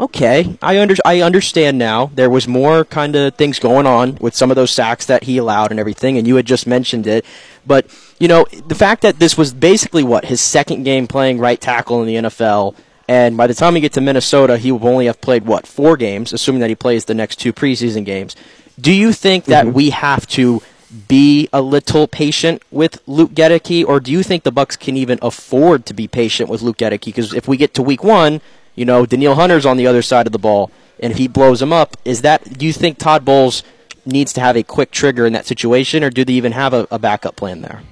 "Okay, 0.00 0.56
I 0.62 0.78
under 0.78 0.94
I 1.04 1.20
understand 1.20 1.78
now. 1.78 2.10
There 2.14 2.30
was 2.30 2.46
more 2.46 2.84
kind 2.84 3.16
of 3.16 3.34
things 3.34 3.58
going 3.58 3.86
on 3.86 4.16
with 4.20 4.34
some 4.34 4.50
of 4.50 4.56
those 4.56 4.70
sacks 4.70 5.06
that 5.06 5.24
he 5.24 5.38
allowed 5.38 5.70
and 5.70 5.80
everything, 5.80 6.18
and 6.18 6.26
you 6.26 6.36
had 6.36 6.46
just 6.46 6.66
mentioned 6.66 7.06
it, 7.06 7.24
but 7.66 7.86
you 8.18 8.28
know, 8.28 8.46
the 8.66 8.74
fact 8.74 9.02
that 9.02 9.18
this 9.18 9.36
was 9.36 9.52
basically 9.52 10.02
what 10.02 10.26
his 10.26 10.40
second 10.40 10.84
game 10.84 11.06
playing 11.06 11.38
right 11.38 11.60
tackle 11.60 12.02
in 12.02 12.06
the 12.06 12.28
NFL." 12.28 12.74
And 13.10 13.38
by 13.38 13.46
the 13.46 13.54
time 13.54 13.74
he 13.74 13.80
get 13.80 13.94
to 13.94 14.02
Minnesota, 14.02 14.58
he 14.58 14.70
will 14.70 14.86
only 14.86 15.06
have 15.06 15.22
played 15.22 15.46
what 15.46 15.66
four 15.66 15.96
games, 15.96 16.34
assuming 16.34 16.60
that 16.60 16.68
he 16.68 16.76
plays 16.76 17.06
the 17.06 17.14
next 17.14 17.36
two 17.36 17.54
preseason 17.54 18.04
games. 18.04 18.36
Do 18.78 18.92
you 18.92 19.12
think 19.12 19.46
that 19.46 19.64
mm-hmm. 19.64 19.74
we 19.74 19.90
have 19.90 20.26
to 20.28 20.62
be 21.08 21.48
a 21.52 21.60
little 21.60 22.06
patient 22.06 22.62
with 22.70 23.00
Luke 23.06 23.32
Goedeke, 23.32 23.86
or 23.86 24.00
do 24.00 24.12
you 24.12 24.22
think 24.22 24.42
the 24.42 24.52
Bucks 24.52 24.76
can 24.76 24.96
even 24.96 25.18
afford 25.20 25.86
to 25.86 25.94
be 25.94 26.06
patient 26.06 26.48
with 26.48 26.62
Luke 26.62 26.78
Goedeke? 26.78 27.06
Because 27.06 27.34
if 27.34 27.48
we 27.48 27.56
get 27.56 27.74
to 27.74 27.82
Week 27.82 28.04
One, 28.04 28.40
you 28.78 28.84
know 28.84 29.04
Danielle 29.04 29.34
Hunter's 29.34 29.66
on 29.66 29.76
the 29.76 29.86
other 29.86 30.02
side 30.02 30.26
of 30.26 30.32
the 30.32 30.38
ball, 30.38 30.70
and 31.00 31.12
if 31.12 31.18
he 31.18 31.28
blows 31.28 31.60
him 31.60 31.72
up, 31.72 31.96
is 32.04 32.22
that? 32.22 32.58
Do 32.58 32.64
you 32.64 32.72
think 32.72 32.98
Todd 32.98 33.24
Bowles 33.24 33.62
needs 34.06 34.32
to 34.34 34.40
have 34.40 34.56
a 34.56 34.62
quick 34.62 34.90
trigger 34.90 35.26
in 35.26 35.32
that 35.34 35.46
situation, 35.46 36.02
or 36.04 36.10
do 36.10 36.24
they 36.24 36.32
even 36.34 36.52
have 36.52 36.72
a, 36.72 36.86
a 36.90 36.98
backup 36.98 37.36
plan 37.36 37.60
there? 37.60 37.82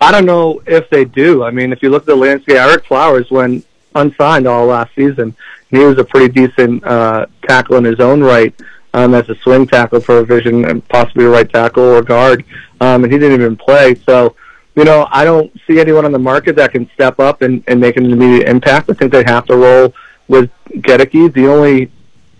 I 0.00 0.10
don't 0.10 0.26
know 0.26 0.62
if 0.66 0.90
they 0.90 1.04
do. 1.04 1.44
I 1.44 1.50
mean, 1.50 1.72
if 1.72 1.82
you 1.82 1.88
look 1.90 2.02
at 2.02 2.06
the 2.06 2.16
landscape, 2.16 2.56
Ereck 2.56 2.84
Flowers 2.86 3.30
went 3.30 3.64
unsigned 3.94 4.46
all 4.46 4.66
last 4.66 4.94
season. 4.94 5.34
He 5.70 5.78
was 5.78 5.98
a 5.98 6.04
pretty 6.04 6.32
decent 6.32 6.84
uh, 6.84 7.26
tackle 7.48 7.76
in 7.76 7.84
his 7.84 8.00
own 8.00 8.20
right 8.20 8.54
um, 8.94 9.14
as 9.14 9.28
a 9.28 9.34
swing 9.36 9.66
tackle 9.66 10.00
for 10.00 10.18
a 10.18 10.24
vision 10.24 10.64
and 10.64 10.86
possibly 10.88 11.24
a 11.24 11.28
right 11.28 11.48
tackle 11.48 11.84
or 11.84 12.02
guard. 12.02 12.44
Um, 12.80 13.04
and 13.04 13.12
he 13.12 13.18
didn't 13.18 13.40
even 13.40 13.56
play. 13.56 13.94
So, 13.94 14.34
you 14.74 14.84
know, 14.84 15.06
I 15.10 15.24
don't 15.24 15.52
see 15.66 15.80
anyone 15.80 16.04
on 16.04 16.12
the 16.12 16.18
market 16.18 16.56
that 16.56 16.72
can 16.72 16.88
step 16.94 17.20
up 17.20 17.42
and, 17.42 17.62
and 17.66 17.80
make 17.80 17.96
an 17.96 18.10
immediate 18.10 18.48
impact. 18.48 18.90
I 18.90 18.94
think 18.94 19.12
they 19.12 19.24
have 19.24 19.46
to 19.46 19.56
roll 19.56 19.94
with 20.28 20.50
Goedeke. 20.68 21.32
The 21.32 21.46
only 21.46 21.90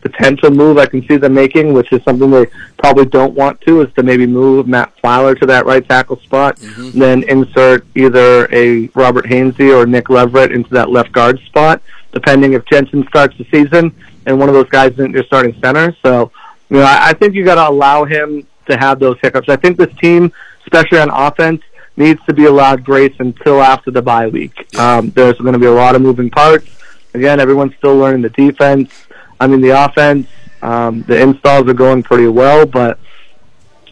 potential 0.00 0.50
move 0.50 0.78
I 0.78 0.86
can 0.86 1.06
see 1.06 1.16
them 1.16 1.34
making, 1.34 1.74
which 1.74 1.92
is 1.92 2.02
something 2.02 2.30
they 2.30 2.46
probably 2.78 3.06
don't 3.06 3.34
want 3.34 3.60
to, 3.62 3.82
is 3.82 3.92
to 3.94 4.02
maybe 4.02 4.26
move 4.26 4.66
Matt 4.66 4.92
Feiler 5.02 5.38
to 5.38 5.46
that 5.46 5.66
right 5.66 5.86
tackle 5.86 6.18
spot, 6.20 6.56
mm-hmm. 6.56 6.98
then 6.98 7.22
insert 7.24 7.86
either 7.94 8.48
a 8.52 8.88
Robert 8.94 9.26
Hainsey 9.26 9.76
or 9.76 9.86
Nick 9.86 10.09
Leverett 10.10 10.52
into 10.52 10.70
that 10.70 10.90
left 10.90 11.12
guard 11.12 11.38
spot, 11.40 11.82
depending 12.12 12.54
if 12.54 12.64
Jensen 12.64 13.06
starts 13.09 13.36
the 13.38 13.44
season 13.50 13.94
and 14.26 14.38
one 14.38 14.48
of 14.48 14.54
those 14.54 14.68
guys 14.68 14.92
isn't 14.92 15.12
your 15.12 15.24
starting 15.24 15.54
center. 15.60 15.96
So, 16.02 16.30
you 16.70 16.78
know, 16.78 16.84
I, 16.84 17.09
I 17.09 17.12
think 17.12 17.34
you 17.34 17.44
got 17.44 17.56
to 17.56 17.68
allow 17.68 18.04
him 18.04 18.46
to 18.66 18.76
have 18.76 18.98
those 18.98 19.18
hiccups. 19.20 19.48
I 19.48 19.56
think 19.56 19.76
this 19.76 19.92
team, 19.96 20.32
especially 20.62 20.98
on 20.98 21.10
offense, 21.10 21.62
needs 21.97 22.20
to 22.27 22.32
be 22.32 22.47
allowed 22.47 22.85
grace 22.85 23.14
until 23.19 23.62
after 23.62 23.90
the 23.90 24.02
bye 24.02 24.27
week. 24.27 24.74
Um, 24.78 25.10
there's 25.10 25.39
going 25.39 25.52
to 25.52 25.59
be 25.59 25.66
a 25.66 25.73
lot 25.73 25.94
of 25.94 26.02
moving 26.02 26.31
parts. 26.31 26.66
Again, 27.14 27.40
everyone's 27.40 27.74
still 27.77 27.97
learning 27.97 28.23
the 28.23 28.31
defense. 28.31 28.90
I 29.39 29.47
mean, 29.47 29.60
the 29.60 29.70
offense, 29.70 30.27
um, 30.62 31.02
the 31.02 31.20
installs 31.20 31.69
are 31.69 31.74
going 31.74 32.02
pretty 32.02 32.28
well, 32.28 32.64
but 32.64 32.98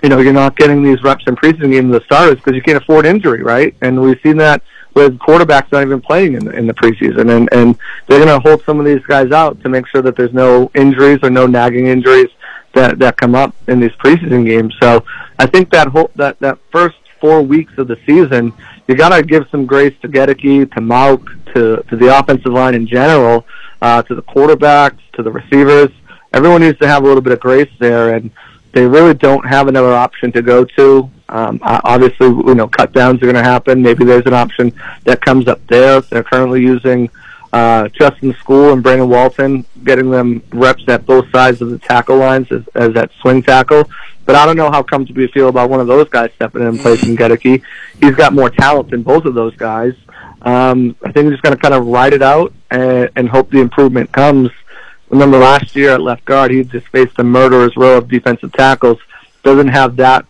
you 0.02 0.08
know, 0.08 0.18
you're 0.18 0.32
not 0.32 0.56
getting 0.56 0.82
these 0.82 1.02
reps 1.02 1.24
in 1.26 1.36
preseason 1.36 1.70
games 1.70 1.94
of 1.94 2.00
the 2.00 2.04
starters 2.06 2.36
because 2.36 2.54
you 2.54 2.62
can't 2.62 2.82
afford 2.82 3.04
injury, 3.04 3.42
right? 3.42 3.74
And 3.82 4.00
we've 4.00 4.18
seen 4.22 4.38
that 4.38 4.62
with 4.94 5.18
quarterbacks 5.18 5.70
not 5.72 5.82
even 5.82 6.00
playing 6.00 6.34
in 6.34 6.44
the, 6.44 6.52
in 6.52 6.66
the 6.66 6.74
preseason, 6.74 7.36
and 7.36 7.48
and 7.52 7.76
they're 8.06 8.24
going 8.24 8.28
to 8.28 8.40
hold 8.40 8.62
some 8.64 8.80
of 8.80 8.86
these 8.86 9.02
guys 9.06 9.30
out 9.30 9.60
to 9.62 9.68
make 9.68 9.86
sure 9.86 10.02
that 10.02 10.16
there's 10.16 10.32
no 10.32 10.70
injuries 10.74 11.18
or 11.22 11.30
no 11.30 11.46
nagging 11.46 11.86
injuries 11.86 12.28
that 12.72 12.98
that 12.98 13.16
come 13.16 13.34
up 13.34 13.54
in 13.68 13.80
these 13.80 13.92
preseason 13.92 14.46
games. 14.46 14.74
So 14.80 15.04
I 15.38 15.46
think 15.46 15.70
that 15.70 15.88
whole 15.88 16.10
that 16.16 16.38
that 16.40 16.58
first 16.72 16.96
four 17.20 17.42
weeks 17.42 17.72
of 17.78 17.88
the 17.88 17.98
season, 18.06 18.52
you 18.88 18.94
got 18.94 19.10
to 19.10 19.22
give 19.22 19.46
some 19.50 19.66
grace 19.66 19.94
to 20.02 20.08
Goedeke, 20.08 20.72
to 20.74 20.80
Mauch, 20.80 21.24
to 21.54 21.82
to 21.88 21.96
the 21.96 22.18
offensive 22.18 22.52
line 22.52 22.74
in 22.74 22.86
general, 22.86 23.46
uh, 23.82 24.02
to 24.02 24.14
the 24.14 24.22
quarterbacks, 24.22 25.00
to 25.14 25.22
the 25.22 25.30
receivers. 25.30 25.90
Everyone 26.32 26.60
needs 26.60 26.78
to 26.78 26.88
have 26.88 27.02
a 27.02 27.06
little 27.06 27.22
bit 27.22 27.32
of 27.32 27.40
grace 27.40 27.70
there, 27.78 28.14
and 28.14 28.30
they 28.72 28.86
really 28.86 29.14
don't 29.14 29.44
have 29.46 29.68
another 29.68 29.92
option 29.92 30.30
to 30.32 30.42
go 30.42 30.64
to. 30.64 31.10
Um, 31.28 31.60
obviously, 31.62 32.26
you 32.26 32.54
know, 32.54 32.68
cut 32.68 32.92
downs 32.92 33.22
are 33.22 33.26
going 33.26 33.34
to 33.34 33.42
happen. 33.42 33.82
Maybe 33.82 34.04
there's 34.04 34.26
an 34.26 34.34
option 34.34 34.72
that 35.04 35.20
comes 35.20 35.48
up 35.48 35.64
there. 35.66 36.00
They're 36.00 36.24
currently 36.24 36.60
using 36.60 37.10
uh, 37.52 37.88
Justin 37.88 38.32
Skule 38.34 38.72
and 38.72 38.82
Brandon 38.82 39.08
Walton, 39.08 39.64
getting 39.84 40.10
them 40.10 40.42
reps 40.52 40.84
at 40.88 41.06
both 41.06 41.30
sides 41.30 41.60
of 41.60 41.70
the 41.70 41.78
tackle 41.78 42.16
lines 42.16 42.50
as, 42.52 42.62
as 42.74 42.94
that 42.94 43.10
swing 43.20 43.42
tackle. 43.42 43.88
But 44.30 44.36
I 44.36 44.46
don't 44.46 44.56
know 44.56 44.70
how 44.70 44.84
comfortable 44.84 45.22
you 45.22 45.26
feel 45.26 45.48
about 45.48 45.70
one 45.70 45.80
of 45.80 45.88
those 45.88 46.08
guys 46.08 46.30
stepping 46.36 46.62
in 46.62 46.68
and 46.68 46.78
placing 46.78 47.16
Goedeke. 47.16 47.64
He's 47.98 48.14
got 48.14 48.32
more 48.32 48.48
talent 48.48 48.90
than 48.90 49.02
both 49.02 49.24
of 49.24 49.34
those 49.34 49.56
guys. 49.56 49.92
Um, 50.42 50.94
I 51.04 51.10
think 51.10 51.24
he's 51.24 51.32
just 51.32 51.42
going 51.42 51.56
to 51.56 51.60
kind 51.60 51.74
of 51.74 51.84
ride 51.88 52.12
it 52.12 52.22
out 52.22 52.52
and, 52.70 53.10
and 53.16 53.28
hope 53.28 53.50
the 53.50 53.58
improvement 53.58 54.12
comes. 54.12 54.50
Remember 55.08 55.36
last 55.36 55.74
year 55.74 55.94
at 55.94 56.00
left 56.00 56.24
guard, 56.26 56.52
he 56.52 56.62
just 56.62 56.86
faced 56.86 57.18
a 57.18 57.24
murderer's 57.24 57.76
row 57.76 57.98
of 57.98 58.06
defensive 58.06 58.52
tackles. 58.52 58.98
Doesn't 59.42 59.66
have 59.66 59.96
that 59.96 60.26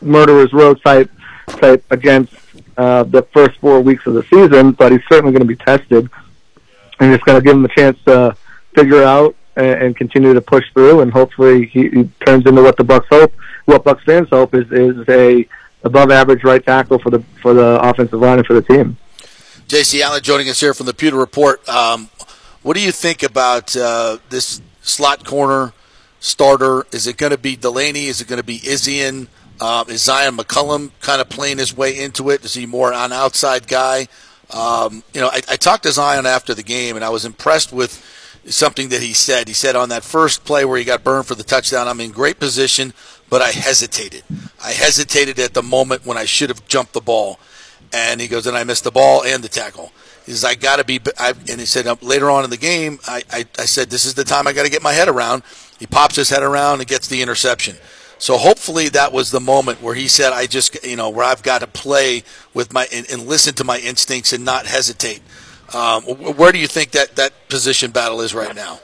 murderer's 0.00 0.52
row 0.52 0.74
type 0.74 1.08
type 1.46 1.84
against 1.92 2.34
uh, 2.76 3.04
the 3.04 3.22
first 3.22 3.56
four 3.60 3.80
weeks 3.82 4.04
of 4.06 4.14
the 4.14 4.24
season, 4.24 4.72
but 4.72 4.90
he's 4.90 5.02
certainly 5.08 5.30
going 5.30 5.46
to 5.46 5.46
be 5.46 5.54
tested, 5.54 6.10
and 6.98 7.14
it's 7.14 7.22
going 7.22 7.38
to 7.40 7.44
give 7.44 7.56
him 7.56 7.64
a 7.64 7.68
chance 7.68 7.96
to 8.06 8.36
figure 8.74 9.04
out 9.04 9.36
and, 9.56 9.82
and 9.82 9.96
continue 9.96 10.34
to 10.34 10.40
push 10.40 10.64
through, 10.72 11.00
and 11.00 11.12
hopefully 11.12 11.66
he, 11.66 11.88
he 11.88 12.04
turns 12.24 12.46
into 12.46 12.62
what 12.62 12.76
the 12.76 12.84
Bucks 12.84 13.06
hope, 13.10 13.32
what 13.64 13.84
Bucks 13.84 14.04
fans 14.04 14.28
hope 14.30 14.54
is 14.54 14.70
is 14.70 15.08
a 15.08 15.46
above 15.84 16.10
average 16.10 16.44
right 16.44 16.64
tackle 16.64 16.98
for 16.98 17.10
the 17.10 17.20
for 17.42 17.54
the 17.54 17.80
offensive 17.82 18.20
line 18.20 18.38
and 18.38 18.46
for 18.46 18.54
the 18.54 18.62
team. 18.62 18.96
J.C. 19.68 20.02
Allen 20.02 20.22
joining 20.22 20.48
us 20.48 20.60
here 20.60 20.74
from 20.74 20.86
the 20.86 20.94
Pewter 20.94 21.16
Report. 21.16 21.66
Um, 21.68 22.08
what 22.62 22.76
do 22.76 22.82
you 22.82 22.92
think 22.92 23.22
about 23.22 23.76
uh, 23.76 24.18
this 24.30 24.60
slot 24.80 25.24
corner 25.24 25.72
starter? 26.20 26.86
Is 26.92 27.06
it 27.06 27.16
going 27.16 27.32
to 27.32 27.38
be 27.38 27.56
Delaney? 27.56 28.06
Is 28.06 28.20
it 28.20 28.28
going 28.28 28.40
to 28.40 28.46
be 28.46 28.60
Izien? 28.60 29.28
Um, 29.60 29.88
is 29.88 30.02
Zyon 30.06 30.38
McCollum 30.38 30.90
kind 31.00 31.20
of 31.20 31.28
playing 31.28 31.58
his 31.58 31.76
way 31.76 31.98
into 31.98 32.30
it? 32.30 32.44
Is 32.44 32.54
he 32.54 32.66
more 32.66 32.92
an 32.92 33.12
outside 33.12 33.66
guy? 33.66 34.06
Um, 34.50 35.02
you 35.14 35.20
know, 35.20 35.28
I, 35.28 35.40
I 35.50 35.56
talked 35.56 35.84
to 35.84 35.88
Zyon 35.88 36.24
after 36.24 36.54
the 36.54 36.62
game, 36.62 36.94
and 36.94 37.04
I 37.04 37.08
was 37.08 37.24
impressed 37.24 37.72
with 37.72 38.04
something 38.48 38.88
that 38.90 39.02
he 39.02 39.12
said. 39.12 39.48
He 39.48 39.54
said 39.54 39.76
on 39.76 39.88
that 39.90 40.04
first 40.04 40.44
play 40.44 40.64
where 40.64 40.78
he 40.78 40.84
got 40.84 41.04
burned 41.04 41.26
for 41.26 41.34
the 41.34 41.42
touchdown, 41.42 41.88
I'm 41.88 42.00
in 42.00 42.12
great 42.12 42.38
position, 42.38 42.92
but 43.28 43.42
I 43.42 43.50
hesitated. 43.50 44.24
I 44.62 44.72
hesitated 44.72 45.38
at 45.38 45.54
the 45.54 45.62
moment 45.62 46.06
when 46.06 46.16
I 46.16 46.24
should 46.24 46.50
have 46.50 46.66
jumped 46.68 46.92
the 46.92 47.00
ball. 47.00 47.38
And 47.92 48.20
he 48.20 48.28
goes, 48.28 48.46
and 48.46 48.56
I 48.56 48.64
missed 48.64 48.84
the 48.84 48.90
ball 48.90 49.24
and 49.24 49.42
the 49.42 49.48
tackle. 49.48 49.92
He 50.24 50.32
says, 50.32 50.44
I 50.44 50.54
got 50.54 50.76
to 50.76 50.84
be, 50.84 51.00
I, 51.18 51.34
and 51.48 51.60
he 51.60 51.66
said, 51.66 51.86
um, 51.86 51.98
later 52.02 52.30
on 52.30 52.42
in 52.42 52.50
the 52.50 52.56
game, 52.56 52.98
I, 53.06 53.22
I, 53.32 53.44
I 53.58 53.64
said, 53.64 53.90
this 53.90 54.04
is 54.04 54.14
the 54.14 54.24
time 54.24 54.48
I 54.48 54.52
got 54.52 54.64
to 54.64 54.70
get 54.70 54.82
my 54.82 54.92
head 54.92 55.08
around. 55.08 55.44
He 55.78 55.86
pops 55.86 56.16
his 56.16 56.30
head 56.30 56.42
around 56.42 56.80
and 56.80 56.88
gets 56.88 57.06
the 57.06 57.22
interception. 57.22 57.76
So 58.18 58.38
hopefully 58.38 58.88
that 58.90 59.12
was 59.12 59.30
the 59.30 59.40
moment 59.40 59.82
where 59.82 59.94
he 59.94 60.08
said, 60.08 60.32
"I 60.32 60.46
just, 60.46 60.82
you 60.82 60.96
know, 60.96 61.10
where 61.10 61.26
I've 61.26 61.42
got 61.42 61.60
to 61.60 61.66
play 61.66 62.22
with 62.54 62.72
my 62.72 62.86
and, 62.92 63.06
and 63.10 63.26
listen 63.26 63.54
to 63.56 63.64
my 63.64 63.78
instincts 63.78 64.32
and 64.32 64.44
not 64.44 64.66
hesitate." 64.66 65.20
Um, 65.74 66.02
where 66.02 66.52
do 66.52 66.58
you 66.58 66.66
think 66.66 66.92
that 66.92 67.16
that 67.16 67.32
position 67.48 67.90
battle 67.90 68.20
is 68.20 68.34
right 68.34 68.54
now? 68.54 68.80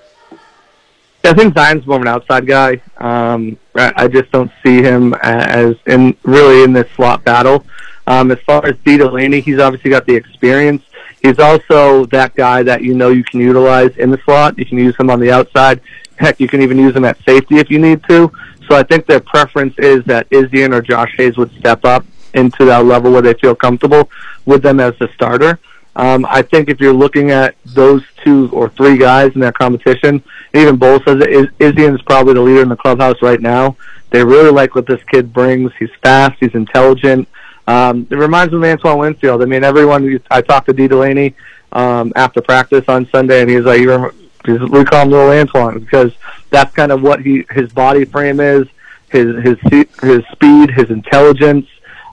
I 1.25 1.33
think 1.35 1.55
Zyon's 1.55 1.87
more 1.87 1.97
of 1.97 2.03
an 2.03 2.09
outside 2.09 2.47
guy. 2.47 2.83
Um, 2.97 3.57
I 3.75 4.09
just 4.09 4.33
don't 4.33 4.51
see 4.65 4.83
him 4.83 5.15
as 5.23 5.77
in 5.87 6.17
really 6.25 6.65
in 6.65 6.73
this 6.73 6.91
slot 6.97 7.25
battle. 7.25 7.65
Um, 8.09 8.33
as 8.33 8.41
far 8.41 8.67
as 8.67 8.75
Dee 8.85 8.99
Delaney, 8.99 9.41
he's 9.41 9.61
obviously 9.61 9.91
got 9.91 10.05
the 10.07 10.17
experience. 10.17 10.83
He's 11.23 11.39
also 11.39 12.07
that 12.07 12.35
guy 12.35 12.65
that 12.65 12.83
you 12.83 12.95
know 12.95 13.11
you 13.11 13.23
can 13.23 13.39
utilize 13.39 13.97
in 13.97 14.11
the 14.11 14.19
slot. 14.25 14.59
You 14.59 14.67
can 14.67 14.79
use 14.79 14.97
him 14.97 15.11
on 15.11 15.21
the 15.21 15.31
outside. 15.31 15.81
Heck, 16.17 16.41
you 16.41 16.49
can 16.49 16.61
even 16.61 16.79
use 16.79 16.95
him 16.97 17.05
at 17.05 17.23
safety 17.25 17.59
if 17.59 17.71
you 17.71 17.79
need 17.79 18.03
to. 18.09 18.31
So 18.69 18.77
I 18.77 18.83
think 18.83 19.07
their 19.07 19.21
preference 19.21 19.75
is 19.79 20.05
that 20.05 20.29
Izien 20.31 20.75
or 20.75 20.83
Josh 20.83 21.15
Hayes 21.17 21.37
would 21.37 21.53
step 21.59 21.85
up 21.85 22.05
into 22.35 22.65
that 22.65 22.85
level 22.85 23.13
where 23.13 23.23
they 23.23 23.35
feel 23.35 23.55
comfortable 23.55 24.11
with 24.45 24.63
them 24.63 24.81
as 24.81 24.95
the 24.99 25.09
starter. 25.15 25.61
Um, 25.95 26.27
I 26.29 26.43
think 26.43 26.69
if 26.69 26.81
you're 26.81 26.93
looking 26.93 27.31
at 27.31 27.55
those 27.65 28.03
two 28.25 28.49
or 28.53 28.71
three 28.71 28.97
guys 28.97 29.33
in 29.35 29.41
that 29.41 29.55
competition, 29.55 30.23
even 30.55 30.77
Bowles 30.77 31.05
says 31.05 31.21
it, 31.21 31.59
Izien 31.59 31.95
is 31.95 32.03
probably 32.03 32.35
the 32.35 32.41
leader 32.41 32.63
in 32.63 32.69
the 32.69 32.77
clubhouse 32.77 33.21
right 33.21 33.41
now. 33.41 33.77
They 34.11 34.25
really 34.25 34.51
like 34.51 34.75
what 34.75 34.87
this 34.87 35.03
kid 35.05 35.33
brings. 35.33 35.73
He's 35.79 35.91
fast. 36.03 36.39
He's 36.41 36.55
intelligent. 36.55 37.29
Um, 37.67 38.07
it 38.11 38.17
reminds 38.17 38.53
me 38.53 38.59
of 38.59 38.65
Antoine 38.65 38.99
Winfield. 38.99 39.43
I 39.43 39.45
mean, 39.45 39.65
everyone. 39.65 40.21
I 40.31 40.41
talked 40.41 40.67
to 40.67 40.73
Dee 40.73 40.89
Delaney 40.89 41.35
um, 41.73 42.13
after 42.17 42.41
practice 42.41 42.85
on 42.89 43.09
Sunday, 43.11 43.41
and 43.41 43.51
he's 43.51 43.65
like, 43.65 43.81
"You 43.81 44.13
we 44.47 44.85
call 44.85 45.03
him 45.03 45.11
Little 45.11 45.31
Antoine 45.31 45.79
because 45.79 46.13
that's 46.51 46.75
kind 46.75 46.93
of 46.93 47.03
what 47.03 47.21
he 47.21 47.45
his 47.51 47.73
body 47.73 48.05
frame 48.05 48.41
is, 48.41 48.67
his 49.11 49.43
his 49.43 49.87
his 50.03 50.25
speed, 50.33 50.71
his 50.71 50.91
intelligence, 50.91 51.67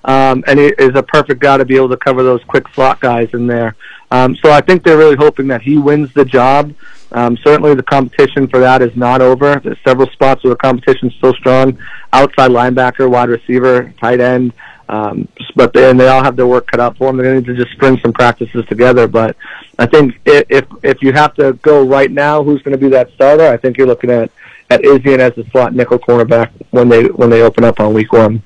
um, 0.05 0.43
and 0.47 0.59
he 0.59 0.67
is 0.77 0.95
a 0.95 1.03
perfect 1.03 1.41
guy 1.41 1.57
to 1.57 1.65
be 1.65 1.75
able 1.75 1.89
to 1.89 1.97
cover 1.97 2.23
those 2.23 2.43
quick 2.45 2.67
slot 2.69 2.99
guys 2.99 3.29
in 3.33 3.47
there. 3.47 3.75
Um, 4.11 4.35
so 4.43 4.51
I 4.51 4.61
think 4.61 4.83
they're 4.83 4.97
really 4.97 5.15
hoping 5.15 5.47
that 5.47 5.61
he 5.61 5.77
wins 5.77 6.13
the 6.13 6.25
job. 6.25 6.73
Um, 7.11 7.37
certainly, 7.43 7.73
the 7.75 7.83
competition 7.83 8.47
for 8.47 8.59
that 8.59 8.81
is 8.81 8.95
not 8.95 9.21
over. 9.21 9.59
There's 9.63 9.77
several 9.83 10.09
spots 10.11 10.43
where 10.43 10.51
the 10.51 10.59
competition 10.59 11.09
is 11.09 11.15
still 11.15 11.33
strong: 11.33 11.77
outside 12.13 12.51
linebacker, 12.51 13.09
wide 13.09 13.29
receiver, 13.29 13.93
tight 13.99 14.19
end. 14.19 14.53
Um, 14.89 15.27
but 15.55 15.71
they, 15.73 15.87
and 15.87 15.99
they 15.99 16.07
all 16.07 16.23
have 16.23 16.35
their 16.35 16.47
work 16.47 16.65
cut 16.65 16.79
out 16.79 16.97
for 16.97 17.07
them. 17.07 17.17
They're 17.17 17.31
going 17.31 17.43
to 17.43 17.51
need 17.51 17.57
to 17.57 17.63
just 17.63 17.75
string 17.75 17.99
some 17.99 18.11
practices 18.11 18.65
together. 18.67 19.07
But 19.07 19.35
I 19.77 19.85
think 19.85 20.19
if 20.25 20.65
if 20.81 21.01
you 21.01 21.13
have 21.13 21.35
to 21.35 21.53
go 21.53 21.85
right 21.85 22.11
now, 22.11 22.43
who's 22.43 22.61
going 22.63 22.73
to 22.73 22.83
be 22.83 22.89
that 22.89 23.11
starter? 23.13 23.47
I 23.47 23.57
think 23.57 23.77
you're 23.77 23.87
looking 23.87 24.09
at 24.09 24.31
at 24.71 24.81
Izien 24.81 25.19
as 25.19 25.33
the 25.35 25.45
slot 25.51 25.75
nickel 25.75 25.99
cornerback 25.99 26.51
when 26.71 26.89
they 26.89 27.05
when 27.05 27.29
they 27.29 27.41
open 27.41 27.63
up 27.63 27.79
on 27.79 27.93
week 27.93 28.13
one. 28.13 28.43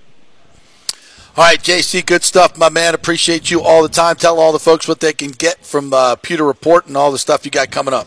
All 1.35 1.43
right, 1.43 1.57
JC, 1.57 2.05
good 2.05 2.21
stuff, 2.21 2.59
my 2.59 2.69
man. 2.69 2.93
Appreciate 2.93 3.49
you 3.49 3.59
all 3.59 3.81
the 3.81 3.89
time. 3.89 4.17
Tell 4.17 4.39
all 4.39 4.51
the 4.51 4.59
folks 4.59 4.87
what 4.87 4.99
they 4.99 5.13
can 5.13 5.31
get 5.31 5.65
from 5.65 5.91
uh, 5.91 6.15
Pewter 6.17 6.43
Report 6.43 6.85
and 6.85 6.95
all 6.95 7.11
the 7.11 7.17
stuff 7.17 7.43
you 7.43 7.49
got 7.49 7.71
coming 7.71 7.91
up. 7.91 8.05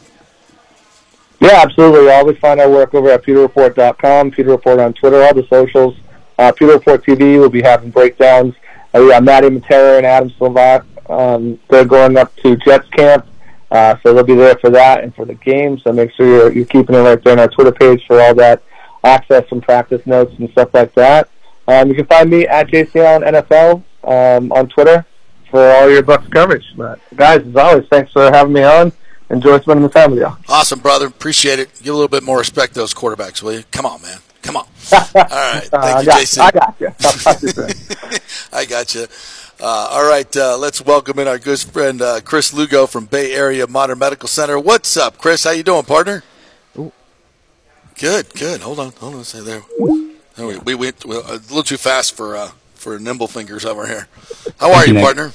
Yeah, 1.40 1.60
absolutely. 1.60 2.08
Always 2.08 2.38
find 2.38 2.60
our 2.60 2.70
work 2.70 2.94
over 2.94 3.10
at 3.10 3.24
pewterreport.com, 3.24 4.30
Pewter 4.30 4.50
Report 4.50 4.78
on 4.78 4.92
Twitter, 4.92 5.24
all 5.24 5.34
the 5.34 5.44
socials. 5.48 5.96
Uh, 6.38 6.52
Pewter 6.52 6.74
Report 6.74 7.04
TV 7.04 7.40
will 7.40 7.50
be 7.50 7.62
having 7.62 7.90
breakdowns. 7.90 8.54
Uh, 8.94 9.00
we 9.00 9.08
got 9.08 9.24
Maddie 9.24 9.48
Matera 9.48 9.96
and 9.96 10.06
Adam 10.06 10.30
Slovak. 10.38 10.86
Um, 11.10 11.58
they're 11.68 11.84
going 11.84 12.16
up 12.16 12.32
to 12.36 12.54
Jets 12.58 12.88
camp, 12.90 13.26
uh, 13.72 13.96
so 14.04 14.14
they'll 14.14 14.22
be 14.22 14.36
there 14.36 14.56
for 14.58 14.70
that 14.70 15.02
and 15.02 15.12
for 15.16 15.24
the 15.24 15.34
game. 15.34 15.80
So 15.80 15.92
make 15.92 16.12
sure 16.12 16.26
you're, 16.26 16.52
you're 16.52 16.64
keeping 16.64 16.94
it 16.94 17.00
right 17.00 17.20
there 17.24 17.32
on 17.32 17.40
our 17.40 17.48
Twitter 17.48 17.72
page 17.72 18.04
for 18.06 18.20
all 18.20 18.36
that 18.36 18.62
access 19.02 19.46
and 19.50 19.60
practice 19.60 20.06
notes 20.06 20.32
and 20.38 20.48
stuff 20.50 20.72
like 20.72 20.94
that. 20.94 21.28
Um, 21.68 21.88
you 21.88 21.94
can 21.94 22.06
find 22.06 22.30
me 22.30 22.46
at 22.46 22.68
JC 22.68 22.96
Allen 22.96 23.22
NFL 23.22 23.82
um, 24.04 24.52
on 24.52 24.68
Twitter 24.68 25.04
for 25.50 25.60
all 25.60 25.90
your 25.90 26.02
Bucks 26.02 26.28
coverage. 26.28 26.64
But 26.76 27.00
guys, 27.14 27.46
as 27.46 27.56
always, 27.56 27.86
thanks 27.88 28.12
for 28.12 28.30
having 28.30 28.52
me 28.52 28.62
on. 28.62 28.92
Enjoy 29.30 29.58
spending 29.58 29.82
the 29.82 29.88
time 29.88 30.12
with 30.12 30.20
y'all. 30.20 30.38
Awesome, 30.48 30.78
brother. 30.78 31.06
Appreciate 31.06 31.58
it. 31.58 31.70
Give 31.82 31.92
a 31.92 31.96
little 31.96 32.08
bit 32.08 32.22
more 32.22 32.38
respect 32.38 32.74
to 32.74 32.80
those 32.80 32.94
quarterbacks, 32.94 33.42
will 33.42 33.54
you? 33.54 33.64
Come 33.72 33.84
on, 33.84 34.00
man. 34.02 34.18
Come 34.42 34.56
on. 34.56 34.66
All 34.92 35.00
right. 35.14 35.64
Thank 35.64 35.74
uh, 35.74 36.02
you, 36.04 36.12
Jason. 36.12 36.42
I 36.42 36.50
got 36.52 36.76
you. 36.78 36.88
I 38.52 38.64
got 38.64 38.94
you. 38.94 39.06
Uh, 39.58 39.88
all 39.90 40.06
right, 40.06 40.36
uh, 40.36 40.58
let's 40.58 40.84
welcome 40.84 41.18
in 41.18 41.26
our 41.26 41.38
good 41.38 41.58
friend 41.58 42.02
uh, 42.02 42.20
Chris 42.22 42.52
Lugo 42.52 42.86
from 42.86 43.06
Bay 43.06 43.32
Area 43.32 43.66
Modern 43.66 43.98
Medical 43.98 44.28
Center. 44.28 44.60
What's 44.60 44.98
up, 44.98 45.16
Chris? 45.16 45.44
How 45.44 45.52
you 45.52 45.62
doing, 45.62 45.84
partner? 45.84 46.22
Ooh. 46.78 46.92
Good, 47.98 48.34
good. 48.34 48.60
Hold 48.60 48.80
on, 48.80 48.92
hold 48.92 49.14
on. 49.14 49.24
Say 49.24 49.40
there. 49.40 49.62
We, 50.38 50.58
we 50.58 50.74
went 50.74 51.04
a 51.04 51.08
little 51.08 51.62
too 51.62 51.76
fast 51.76 52.14
for 52.14 52.36
uh, 52.36 52.50
for 52.74 52.98
nimble 52.98 53.28
fingers 53.28 53.64
over 53.64 53.86
here. 53.86 54.08
How 54.58 54.72
are 54.72 54.86
you, 54.86 54.94
partner? 54.94 55.32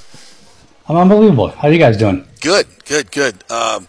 I'm 0.88 0.98
unbelievable. 0.98 1.49
How 1.49 1.68
are 1.68 1.72
you 1.72 1.80
guys 1.80 1.98
doing? 1.98 2.28
Good, 2.40 2.68
good, 2.86 3.11
good. 3.11 3.44
Um, 3.52 3.88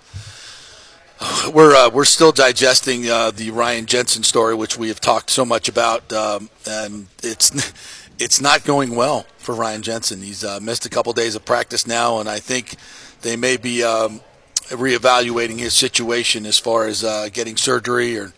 we're 1.52 1.74
uh, 1.74 1.90
we're 1.90 2.04
still 2.04 2.32
digesting 2.32 3.08
uh, 3.08 3.30
the 3.30 3.50
Ryan 3.50 3.86
Jensen 3.86 4.22
story, 4.22 4.54
which 4.54 4.76
we 4.76 4.88
have 4.88 5.00
talked 5.00 5.30
so 5.30 5.44
much 5.44 5.68
about, 5.68 6.12
um, 6.12 6.50
and 6.68 7.06
it's 7.22 7.72
it's 8.18 8.40
not 8.40 8.64
going 8.64 8.94
well 8.94 9.26
for 9.38 9.54
Ryan 9.54 9.82
Jensen. 9.82 10.22
He's 10.22 10.44
uh, 10.44 10.60
missed 10.60 10.86
a 10.86 10.88
couple 10.88 11.12
days 11.12 11.34
of 11.34 11.44
practice 11.44 11.86
now, 11.86 12.18
and 12.20 12.28
I 12.28 12.38
think 12.38 12.76
they 13.22 13.36
may 13.36 13.56
be 13.56 13.82
um, 13.82 14.20
reevaluating 14.68 15.58
his 15.58 15.74
situation 15.74 16.46
as 16.46 16.58
far 16.58 16.86
as 16.86 17.04
uh, 17.04 17.28
getting 17.32 17.56
surgery 17.56 18.18
or 18.18 18.32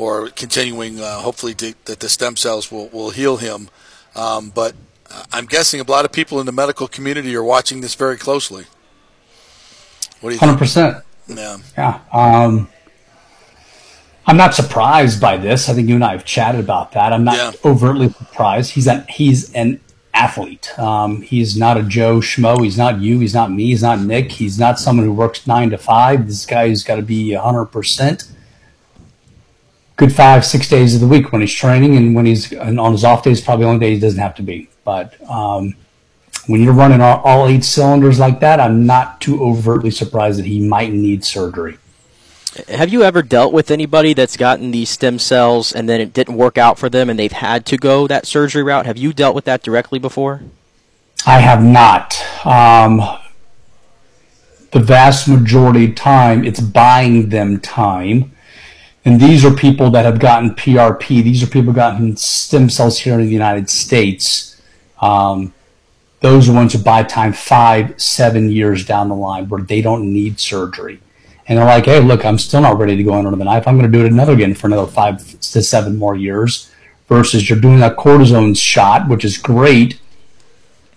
or 0.00 0.28
continuing. 0.30 1.00
Uh, 1.00 1.18
hopefully, 1.20 1.54
to, 1.54 1.74
that 1.84 2.00
the 2.00 2.08
stem 2.08 2.36
cells 2.36 2.70
will 2.72 2.88
will 2.88 3.10
heal 3.10 3.36
him. 3.36 3.68
Um, 4.16 4.50
but 4.50 4.74
I'm 5.32 5.46
guessing 5.46 5.80
a 5.80 5.84
lot 5.84 6.04
of 6.04 6.12
people 6.12 6.40
in 6.40 6.46
the 6.46 6.52
medical 6.52 6.88
community 6.88 7.34
are 7.36 7.44
watching 7.44 7.80
this 7.80 7.94
very 7.94 8.16
closely. 8.16 8.64
What 10.20 10.30
do 10.30 10.34
you 10.34 10.40
Hundred 10.40 10.52
think? 10.52 10.58
percent. 10.60 11.04
Yeah. 11.28 11.56
Yeah. 11.78 12.00
Um, 12.12 12.68
I'm 14.26 14.36
not 14.36 14.54
surprised 14.54 15.20
by 15.20 15.36
this. 15.36 15.68
I 15.68 15.74
think 15.74 15.88
you 15.88 15.94
and 15.94 16.04
I 16.04 16.12
have 16.12 16.24
chatted 16.24 16.60
about 16.60 16.92
that. 16.92 17.12
I'm 17.12 17.24
not 17.24 17.36
Yeah. 17.36 17.52
overtly 17.64 18.08
surprised. 18.10 18.72
He's 18.72 18.86
an 18.88 19.04
he's 19.08 19.52
an 19.54 19.80
athlete. 20.12 20.76
Um, 20.78 21.22
he's 21.22 21.56
not 21.56 21.76
a 21.78 21.82
Joe 21.82 22.16
Schmo. 22.18 22.62
He's 22.62 22.76
not 22.76 23.00
you. 23.00 23.18
He's 23.20 23.34
not 23.34 23.50
me. 23.50 23.66
He's 23.66 23.82
not 23.82 24.00
Nick. 24.00 24.32
He's 24.32 24.58
not 24.58 24.78
someone 24.78 25.06
who 25.06 25.12
works 25.12 25.46
nine 25.46 25.70
to 25.70 25.78
five. 25.78 26.26
This 26.26 26.44
guy's 26.46 26.82
got 26.84 26.96
to 26.96 27.02
be 27.02 27.32
hundred 27.32 27.66
percent 27.66 28.24
good 30.00 30.12
five 30.14 30.46
six 30.46 30.66
days 30.66 30.94
of 30.94 31.02
the 31.02 31.06
week 31.06 31.30
when 31.30 31.42
he's 31.42 31.52
training 31.52 31.94
and 31.94 32.14
when 32.14 32.24
he's 32.24 32.50
and 32.52 32.80
on 32.80 32.92
his 32.92 33.04
off 33.04 33.22
days. 33.22 33.42
Probably 33.42 33.66
the 33.66 33.68
only 33.68 33.86
day 33.86 33.94
he 33.94 34.00
doesn't 34.00 34.18
have 34.18 34.34
to 34.36 34.42
be. 34.42 34.70
But 34.82 35.14
um, 35.30 35.74
when 36.46 36.62
you're 36.62 36.72
running 36.72 37.02
all, 37.02 37.20
all 37.20 37.46
eight 37.46 37.64
cylinders 37.64 38.18
like 38.18 38.40
that, 38.40 38.60
I'm 38.60 38.86
not 38.86 39.20
too 39.20 39.44
overtly 39.44 39.90
surprised 39.90 40.38
that 40.38 40.46
he 40.46 40.66
might 40.66 40.90
need 40.90 41.22
surgery. 41.22 41.76
Have 42.68 42.88
you 42.88 43.02
ever 43.02 43.22
dealt 43.22 43.52
with 43.52 43.70
anybody 43.70 44.14
that's 44.14 44.38
gotten 44.38 44.70
these 44.70 44.88
stem 44.88 45.18
cells 45.18 45.70
and 45.70 45.86
then 45.86 46.00
it 46.00 46.14
didn't 46.14 46.36
work 46.36 46.56
out 46.56 46.78
for 46.78 46.88
them 46.88 47.10
and 47.10 47.18
they've 47.18 47.30
had 47.30 47.66
to 47.66 47.76
go 47.76 48.06
that 48.06 48.26
surgery 48.26 48.62
route? 48.62 48.86
Have 48.86 48.96
you 48.96 49.12
dealt 49.12 49.34
with 49.34 49.44
that 49.44 49.62
directly 49.62 49.98
before? 49.98 50.42
I 51.26 51.40
have 51.40 51.62
not. 51.62 52.18
Um, 52.46 53.02
the 54.72 54.80
vast 54.80 55.28
majority 55.28 55.90
of 55.90 55.94
time, 55.94 56.42
it's 56.42 56.60
buying 56.60 57.28
them 57.28 57.60
time. 57.60 58.32
And 59.10 59.20
these 59.20 59.44
are 59.44 59.52
people 59.52 59.90
that 59.90 60.04
have 60.04 60.20
gotten 60.20 60.54
PRP. 60.54 61.24
These 61.24 61.42
are 61.42 61.48
people 61.48 61.72
gotten 61.72 62.16
stem 62.16 62.70
cells 62.70 63.00
here 63.00 63.14
in 63.14 63.26
the 63.26 63.32
United 63.32 63.68
States. 63.68 64.62
Um, 65.00 65.52
those 66.20 66.48
are 66.48 66.52
ones 66.52 66.74
who 66.74 66.78
buy 66.78 67.02
time 67.02 67.32
five, 67.32 68.00
seven 68.00 68.52
years 68.52 68.84
down 68.84 69.08
the 69.08 69.16
line 69.16 69.48
where 69.48 69.62
they 69.62 69.82
don't 69.82 70.12
need 70.12 70.38
surgery. 70.38 71.00
And 71.48 71.58
they're 71.58 71.66
like, 71.66 71.86
hey, 71.86 71.98
look, 71.98 72.24
I'm 72.24 72.38
still 72.38 72.60
not 72.60 72.78
ready 72.78 72.94
to 72.94 73.02
go 73.02 73.14
under 73.14 73.32
the 73.32 73.42
knife. 73.42 73.66
I'm 73.66 73.76
going 73.76 73.90
to 73.90 73.98
do 73.98 74.04
it 74.04 74.12
another 74.12 74.34
again 74.34 74.54
for 74.54 74.68
another 74.68 74.86
five 74.86 75.18
to 75.40 75.60
seven 75.60 75.96
more 75.96 76.14
years. 76.14 76.70
Versus 77.08 77.50
you're 77.50 77.58
doing 77.58 77.80
that 77.80 77.96
cortisone 77.96 78.56
shot, 78.56 79.08
which 79.08 79.24
is 79.24 79.38
great. 79.38 80.00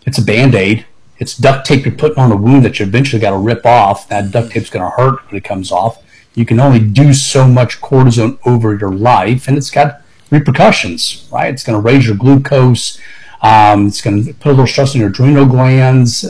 It's 0.05 0.19
a 0.19 0.23
band 0.23 0.53
aid. 0.53 0.85
It's 1.17 1.35
duct 1.35 1.65
tape 1.65 1.83
you're 1.83 1.95
putting 1.95 2.19
on 2.19 2.31
a 2.31 2.35
wound 2.35 2.63
that 2.63 2.79
you 2.79 2.85
eventually 2.85 3.19
got 3.19 3.31
to 3.31 3.37
rip 3.37 3.65
off. 3.65 4.07
That 4.09 4.29
duct 4.29 4.51
tape's 4.51 4.69
going 4.69 4.85
to 4.85 4.95
hurt 4.95 5.25
when 5.25 5.37
it 5.37 5.43
comes 5.43 5.71
off. 5.71 6.02
You 6.35 6.45
can 6.45 6.59
only 6.59 6.79
do 6.79 7.13
so 7.13 7.47
much 7.47 7.79
cortisone 7.79 8.39
over 8.45 8.75
your 8.75 8.91
life, 8.91 9.47
and 9.47 9.57
it's 9.57 9.69
got 9.69 10.01
repercussions, 10.31 11.27
right? 11.31 11.53
It's 11.53 11.63
going 11.63 11.79
to 11.79 11.81
raise 11.81 12.07
your 12.07 12.15
glucose. 12.15 12.99
Um, 13.41 13.87
it's 13.87 14.01
going 14.01 14.23
to 14.23 14.33
put 14.33 14.49
a 14.49 14.51
little 14.51 14.67
stress 14.67 14.95
on 14.95 15.01
your 15.01 15.09
adrenal 15.09 15.45
glands. 15.45 16.25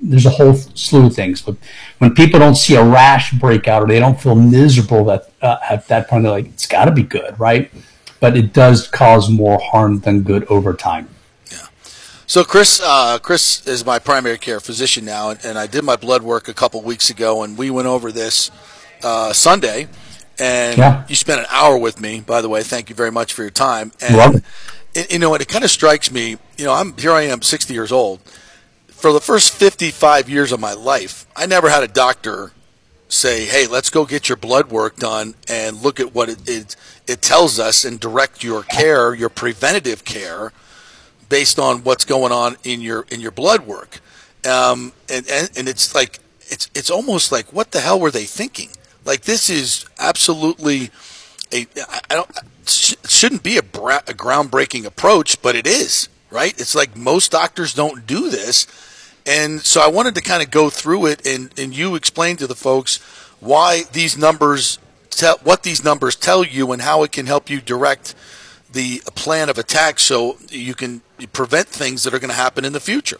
There's 0.00 0.26
a 0.26 0.30
whole 0.30 0.54
slew 0.54 1.06
of 1.06 1.14
things. 1.14 1.42
But 1.42 1.56
when 1.98 2.14
people 2.14 2.40
don't 2.40 2.56
see 2.56 2.74
a 2.74 2.82
rash 2.82 3.32
break 3.32 3.68
out 3.68 3.82
or 3.82 3.86
they 3.86 4.00
don't 4.00 4.20
feel 4.20 4.34
miserable 4.34 5.10
at, 5.10 5.30
uh, 5.42 5.58
at 5.68 5.86
that 5.88 6.08
point, 6.08 6.24
they're 6.24 6.32
like, 6.32 6.46
it's 6.46 6.66
got 6.66 6.86
to 6.86 6.90
be 6.90 7.02
good, 7.02 7.38
right? 7.38 7.70
But 8.18 8.36
it 8.36 8.54
does 8.54 8.88
cause 8.88 9.30
more 9.30 9.60
harm 9.60 10.00
than 10.00 10.22
good 10.22 10.44
over 10.44 10.72
time. 10.72 11.08
Yeah. 11.52 11.66
So 12.26 12.44
Chris, 12.44 12.80
uh, 12.82 13.18
Chris 13.18 13.64
is 13.66 13.84
my 13.84 13.98
primary 13.98 14.38
care 14.38 14.58
physician 14.58 15.04
now, 15.04 15.30
and, 15.30 15.44
and 15.44 15.58
I 15.58 15.66
did 15.66 15.84
my 15.84 15.96
blood 15.96 16.22
work 16.22 16.48
a 16.48 16.54
couple 16.54 16.80
weeks 16.80 17.10
ago, 17.10 17.42
and 17.42 17.58
we 17.58 17.68
went 17.68 17.88
over 17.88 18.10
this 18.10 18.50
uh, 19.02 19.32
Sunday. 19.32 19.88
And 20.38 20.78
Yeah. 20.78 21.04
you 21.08 21.14
spent 21.14 21.40
an 21.40 21.46
hour 21.50 21.76
with 21.78 22.00
me, 22.00 22.20
by 22.20 22.40
the 22.40 22.48
way. 22.48 22.62
Thank 22.62 22.88
you 22.88 22.94
very 22.96 23.12
much 23.12 23.32
for 23.32 23.42
your 23.42 23.50
time. 23.50 23.92
And 24.00 24.42
it- 24.94 25.12
you 25.12 25.18
know 25.18 25.30
what? 25.30 25.40
It 25.40 25.48
kind 25.48 25.64
of 25.64 25.70
strikes 25.70 26.10
me. 26.10 26.38
You 26.56 26.64
know, 26.64 26.72
I'm 26.72 26.96
here. 26.96 27.12
I 27.12 27.22
am, 27.22 27.42
60 27.42 27.72
years 27.74 27.92
old. 27.92 28.20
For 28.88 29.12
the 29.12 29.20
first 29.20 29.52
55 29.52 30.28
years 30.28 30.50
of 30.52 30.60
my 30.60 30.72
life, 30.72 31.26
I 31.36 31.46
never 31.46 31.68
had 31.68 31.82
a 31.82 31.88
doctor 31.88 32.52
say, 33.08 33.44
"Hey, 33.44 33.66
let's 33.66 33.90
go 33.90 34.04
get 34.06 34.28
your 34.28 34.36
blood 34.36 34.70
work 34.70 34.96
done 34.96 35.34
and 35.46 35.82
look 35.82 36.00
at 36.00 36.14
what 36.14 36.28
it 36.30 36.38
it, 36.48 36.76
it 37.06 37.22
tells 37.22 37.58
us 37.60 37.84
and 37.84 38.00
direct 38.00 38.42
your 38.42 38.62
care, 38.62 39.14
your 39.14 39.28
preventative 39.28 40.04
care." 40.04 40.52
based 41.30 41.58
on 41.58 41.82
what's 41.82 42.04
going 42.04 42.30
on 42.30 42.56
in 42.64 42.80
your 42.82 43.06
in 43.10 43.18
your 43.20 43.30
blood 43.30 43.62
work, 43.66 44.00
um, 44.46 44.92
and, 45.08 45.26
and 45.28 45.50
and 45.56 45.68
it's 45.68 45.94
like 45.94 46.20
it's 46.48 46.68
it's 46.74 46.90
almost 46.90 47.32
like 47.32 47.46
what 47.52 47.72
the 47.72 47.80
hell 47.80 47.98
were 47.98 48.10
they 48.10 48.24
thinking? 48.24 48.68
Like 49.04 49.22
this 49.22 49.50
is 49.50 49.86
absolutely 49.98 50.90
a 51.52 51.66
I 52.10 52.14
don't 52.14 52.30
sh- 52.66 52.94
shouldn't 53.06 53.42
be 53.42 53.58
a, 53.58 53.62
bra- 53.62 54.02
a 54.06 54.14
groundbreaking 54.14 54.84
approach, 54.84 55.40
but 55.42 55.54
it 55.54 55.66
is 55.66 56.08
right. 56.30 56.58
It's 56.58 56.74
like 56.74 56.96
most 56.96 57.32
doctors 57.32 57.74
don't 57.74 58.06
do 58.06 58.30
this, 58.30 58.66
and 59.26 59.60
so 59.60 59.80
I 59.80 59.88
wanted 59.88 60.14
to 60.16 60.20
kind 60.20 60.42
of 60.42 60.50
go 60.50 60.70
through 60.70 61.06
it 61.06 61.26
and 61.26 61.52
and 61.58 61.76
you 61.76 61.94
explain 61.94 62.36
to 62.36 62.46
the 62.46 62.54
folks 62.54 62.98
why 63.40 63.82
these 63.92 64.16
numbers 64.16 64.78
tell 65.10 65.38
what 65.42 65.62
these 65.62 65.84
numbers 65.84 66.16
tell 66.16 66.44
you 66.44 66.72
and 66.72 66.82
how 66.82 67.02
it 67.02 67.12
can 67.12 67.26
help 67.26 67.50
you 67.50 67.60
direct 67.60 68.14
the 68.72 69.00
plan 69.14 69.48
of 69.48 69.56
attack 69.56 70.00
so 70.00 70.36
you 70.50 70.74
can 70.74 71.00
prevent 71.32 71.68
things 71.68 72.02
that 72.02 72.12
are 72.12 72.18
going 72.18 72.30
to 72.30 72.36
happen 72.36 72.64
in 72.64 72.72
the 72.72 72.80
future. 72.80 73.18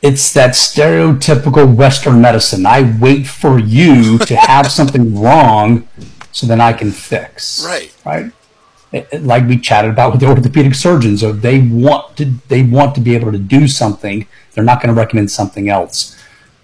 It's 0.00 0.32
that 0.34 0.50
stereotypical 0.50 1.74
Western 1.74 2.20
medicine. 2.20 2.66
I 2.66 2.94
wait 3.00 3.26
for 3.26 3.58
you 3.58 4.18
to 4.18 4.36
have 4.50 4.70
something 4.70 5.20
wrong 5.20 5.88
so 6.32 6.46
then 6.46 6.60
I 6.60 6.72
can 6.72 6.90
fix. 6.92 7.64
Right. 7.64 7.92
Right. 8.06 8.26
It- 8.92 9.08
it- 9.12 9.24
Like 9.24 9.46
we 9.48 9.58
chatted 9.58 9.90
about 9.90 10.12
with 10.12 10.20
the 10.20 10.28
orthopedic 10.28 10.74
surgeons, 10.74 11.20
so 11.20 11.32
they 11.32 11.58
want 11.58 12.16
to 12.16 12.24
they 12.48 12.62
want 12.62 12.94
to 12.94 13.00
be 13.00 13.14
able 13.16 13.32
to 13.32 13.38
do 13.38 13.66
something. 13.68 14.26
They're 14.54 14.64
not 14.64 14.80
going 14.80 14.94
to 14.94 14.98
recommend 15.00 15.30
something 15.30 15.68
else. 15.68 16.14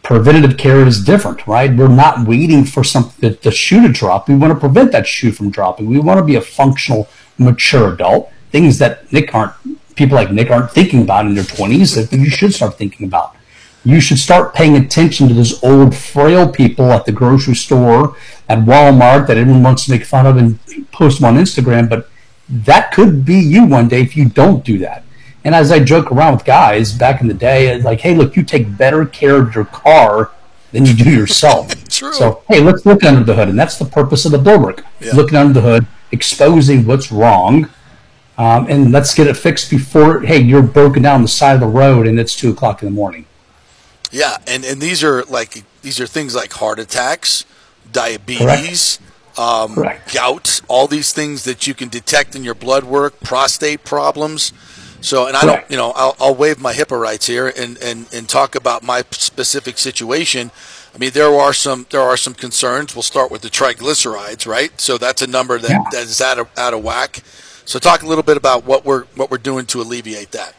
Preventative 0.03 0.57
care 0.59 0.87
is 0.87 1.03
different, 1.03 1.47
right? 1.47 1.75
We're 1.75 1.89
not 1.89 2.27
waiting 2.27 2.65
for 2.65 2.85
something 2.85 3.17
the, 3.21 3.37
the 3.43 3.51
shoe 3.51 3.81
to 3.87 3.93
drop. 3.93 4.29
We 4.29 4.35
want 4.37 4.53
to 4.53 4.59
prevent 4.61 4.93
that 4.93 5.07
shoe 5.07 5.33
from 5.33 5.51
dropping. 5.51 5.87
We 5.87 5.99
want 5.99 6.19
to 6.19 6.25
be 6.25 6.37
a 6.37 6.41
functional, 6.43 7.09
mature 7.39 7.93
adult. 7.95 8.31
Things 8.53 8.79
that 8.79 9.11
Nick 9.13 9.35
aren't 9.35 9.55
people 9.95 10.17
like 10.17 10.31
Nick 10.31 10.51
aren't 10.51 10.71
thinking 10.71 11.03
about 11.03 11.27
in 11.27 11.35
their 11.35 11.45
twenties 11.45 11.95
that 11.95 12.17
you 12.17 12.31
should 12.31 12.55
start 12.55 12.77
thinking 12.77 13.07
about. 13.07 13.37
You 13.85 14.01
should 14.01 14.19
start 14.19 14.55
paying 14.55 14.77
attention 14.77 15.29
to 15.29 15.35
those 15.35 15.63
old 15.63 15.95
frail 15.95 16.49
people 16.49 16.91
at 16.91 17.05
the 17.05 17.13
grocery 17.13 17.55
store, 17.55 18.17
at 18.49 18.61
Walmart 18.61 19.27
that 19.27 19.37
everyone 19.37 19.63
wants 19.63 19.85
to 19.85 19.91
make 19.91 20.05
fun 20.05 20.27
of 20.27 20.37
and 20.39 20.59
post 20.91 21.21
them 21.21 21.27
on 21.27 21.43
Instagram, 21.43 21.89
but 21.89 22.09
that 22.49 22.93
could 22.93 23.25
be 23.25 23.37
you 23.37 23.67
one 23.67 23.89
day 23.89 24.01
if 24.01 24.17
you 24.17 24.29
don't 24.29 24.65
do 24.65 24.79
that. 24.79 25.05
And 25.45 25.55
as 25.55 25.71
I 25.71 25.81
joke 25.81 26.11
around 26.11 26.35
with 26.35 26.45
guys 26.47 26.93
back 26.93 27.21
in 27.21 27.29
the 27.29 27.35
day, 27.35 27.79
like, 27.83 28.01
hey, 28.01 28.15
look, 28.15 28.37
you 28.37 28.43
take 28.43 28.79
better 28.79 29.05
care 29.05 29.37
of 29.37 29.55
your 29.55 29.67
car 29.67 30.31
than 30.73 30.87
you 30.87 30.95
do 30.95 31.11
yourself. 31.11 31.85
True. 31.89 32.13
So, 32.15 32.43
hey, 32.49 32.61
let's 32.61 32.87
look 32.87 33.05
under 33.05 33.23
the 33.23 33.35
hood. 33.35 33.51
And 33.51 33.59
that's 33.59 33.79
the 33.79 33.85
purpose 33.85 34.25
of 34.25 34.33
the 34.33 34.39
bulwark. 34.39 34.83
Yeah. 35.01 35.13
Looking 35.15 35.37
under 35.37 35.53
the 35.53 35.61
hood, 35.61 35.87
exposing 36.11 36.87
what's 36.87 37.13
wrong, 37.13 37.69
um, 38.39 38.67
and 38.69 38.91
let's 38.93 39.15
get 39.15 39.27
it 39.27 39.37
fixed 39.37 39.71
before, 39.71 40.21
hey, 40.21 40.41
you're 40.41 40.63
broken 40.63 41.03
down 41.03 41.23
the 41.23 41.29
side 41.29 41.55
of 41.55 41.61
the 41.61 41.67
road 41.67 42.07
and 42.07 42.19
it's 42.19 42.35
2 42.37 42.51
o'clock 42.51 42.83
in 42.83 42.89
the 42.89 42.95
morning. 42.95 43.27
Yeah, 44.11 44.37
and, 44.47 44.65
and 44.65 44.81
these 44.81 45.03
are 45.03 45.25
like 45.25 45.65
these 45.83 45.99
are 46.01 46.07
things 46.07 46.35
like 46.37 46.53
heart 46.53 46.79
attacks, 46.79 47.45
diabetes, 47.91 49.01
um, 49.37 49.75
Correct. 49.75 50.15
gout, 50.15 50.61
all 50.69 50.87
these 50.87 51.13
things 51.13 51.45
that 51.45 51.67
you 51.67 51.75
can 51.75 51.89
detect 51.89 52.37
in 52.37 52.45
your 52.45 52.55
blood 52.55 52.85
work, 52.85 53.19
prostate 53.21 53.85
problems. 53.85 54.53
So, 55.01 55.27
and 55.27 55.37
I 55.37 55.41
Correct. 55.41 55.63
don't, 55.69 55.71
you 55.73 55.77
know, 55.77 55.93
I'll, 55.97 56.17
I'll 56.21 56.35
waive 56.35 56.61
my 56.61 56.73
HIPAA 56.73 56.99
rights 57.01 57.27
here 57.27 57.53
and, 57.55 57.77
and, 57.79 58.07
and 58.15 58.29
talk 58.29 58.55
about 58.55 58.83
my 58.83 59.05
specific 59.11 59.77
situation. 59.79 60.51
I 60.95 60.99
mean, 60.99 61.11
there 61.11 61.35
are 61.35 61.53
some 61.53 61.87
there 61.91 62.01
are 62.01 62.17
some 62.17 62.35
concerns. 62.35 62.95
We'll 62.95 63.03
start 63.03 63.31
with 63.33 63.43
the 63.43 63.51
triglycerides, 63.51 64.47
right? 64.47 64.81
So 64.81 64.97
that's 64.97 65.21
a 65.23 65.27
number 65.27 65.59
that, 65.59 65.71
Yeah. 65.71 65.85
that 65.91 66.03
is 66.05 66.21
out 66.21 66.39
of 66.39 66.49
out 66.57 66.73
of 66.73 66.85
whack. 66.85 67.23
So, 67.67 67.79
talk 67.79 68.03
a 68.03 68.07
little 68.07 68.25
bit 68.25 68.37
about 68.37 68.65
what 68.65 68.85
we're 68.85 69.05
what 69.17 69.31
we're 69.31 69.39
doing 69.39 69.67
to 69.67 69.81
alleviate 69.81 70.33
that. 70.33 70.55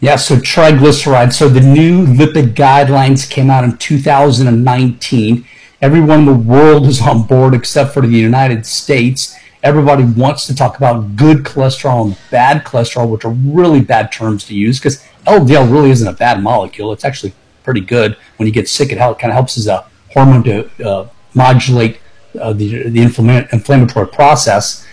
Yeah, 0.00 0.16
so 0.16 0.36
triglycerides. 0.36 1.34
So 1.34 1.50
the 1.50 1.60
new 1.60 2.06
lipid 2.06 2.54
guidelines 2.54 3.28
came 3.28 3.50
out 3.50 3.64
in 3.64 3.76
2019. 3.76 5.46
Everyone 5.82 6.20
in 6.20 6.24
the 6.24 6.32
world 6.32 6.86
is 6.86 7.02
on 7.02 7.26
board 7.26 7.52
except 7.52 7.92
for 7.92 8.00
the 8.00 8.08
United 8.08 8.64
States. 8.64 9.36
Everybody 9.62 10.04
wants 10.04 10.46
to 10.46 10.54
talk 10.54 10.78
about 10.78 11.16
good 11.16 11.38
cholesterol 11.44 12.06
and 12.06 12.18
bad 12.30 12.64
cholesterol, 12.64 13.10
which 13.10 13.26
are 13.26 13.32
really 13.32 13.82
bad 13.82 14.10
terms 14.10 14.44
to 14.46 14.54
use 14.54 14.78
because 14.78 15.04
LDL 15.26 15.70
really 15.70 15.90
isn't 15.90 16.08
a 16.08 16.14
bad 16.14 16.42
molecule. 16.42 16.94
It's 16.94 17.04
actually 17.04 17.34
pretty 17.62 17.82
good. 17.82 18.16
When 18.38 18.46
you 18.46 18.54
get 18.54 18.70
sick, 18.70 18.92
it, 18.92 18.96
help, 18.96 19.18
kind 19.18 19.30
of 19.30 19.34
helps 19.34 19.58
as 19.58 19.66
a 19.66 19.84
hormone 20.14 20.42
to 20.44 20.70
uh, 20.82 21.08
modulate 21.34 22.00
uh, 22.40 22.54
the, 22.54 22.88
the 22.88 23.02
inflammatory 23.02 24.06
process 24.08 24.86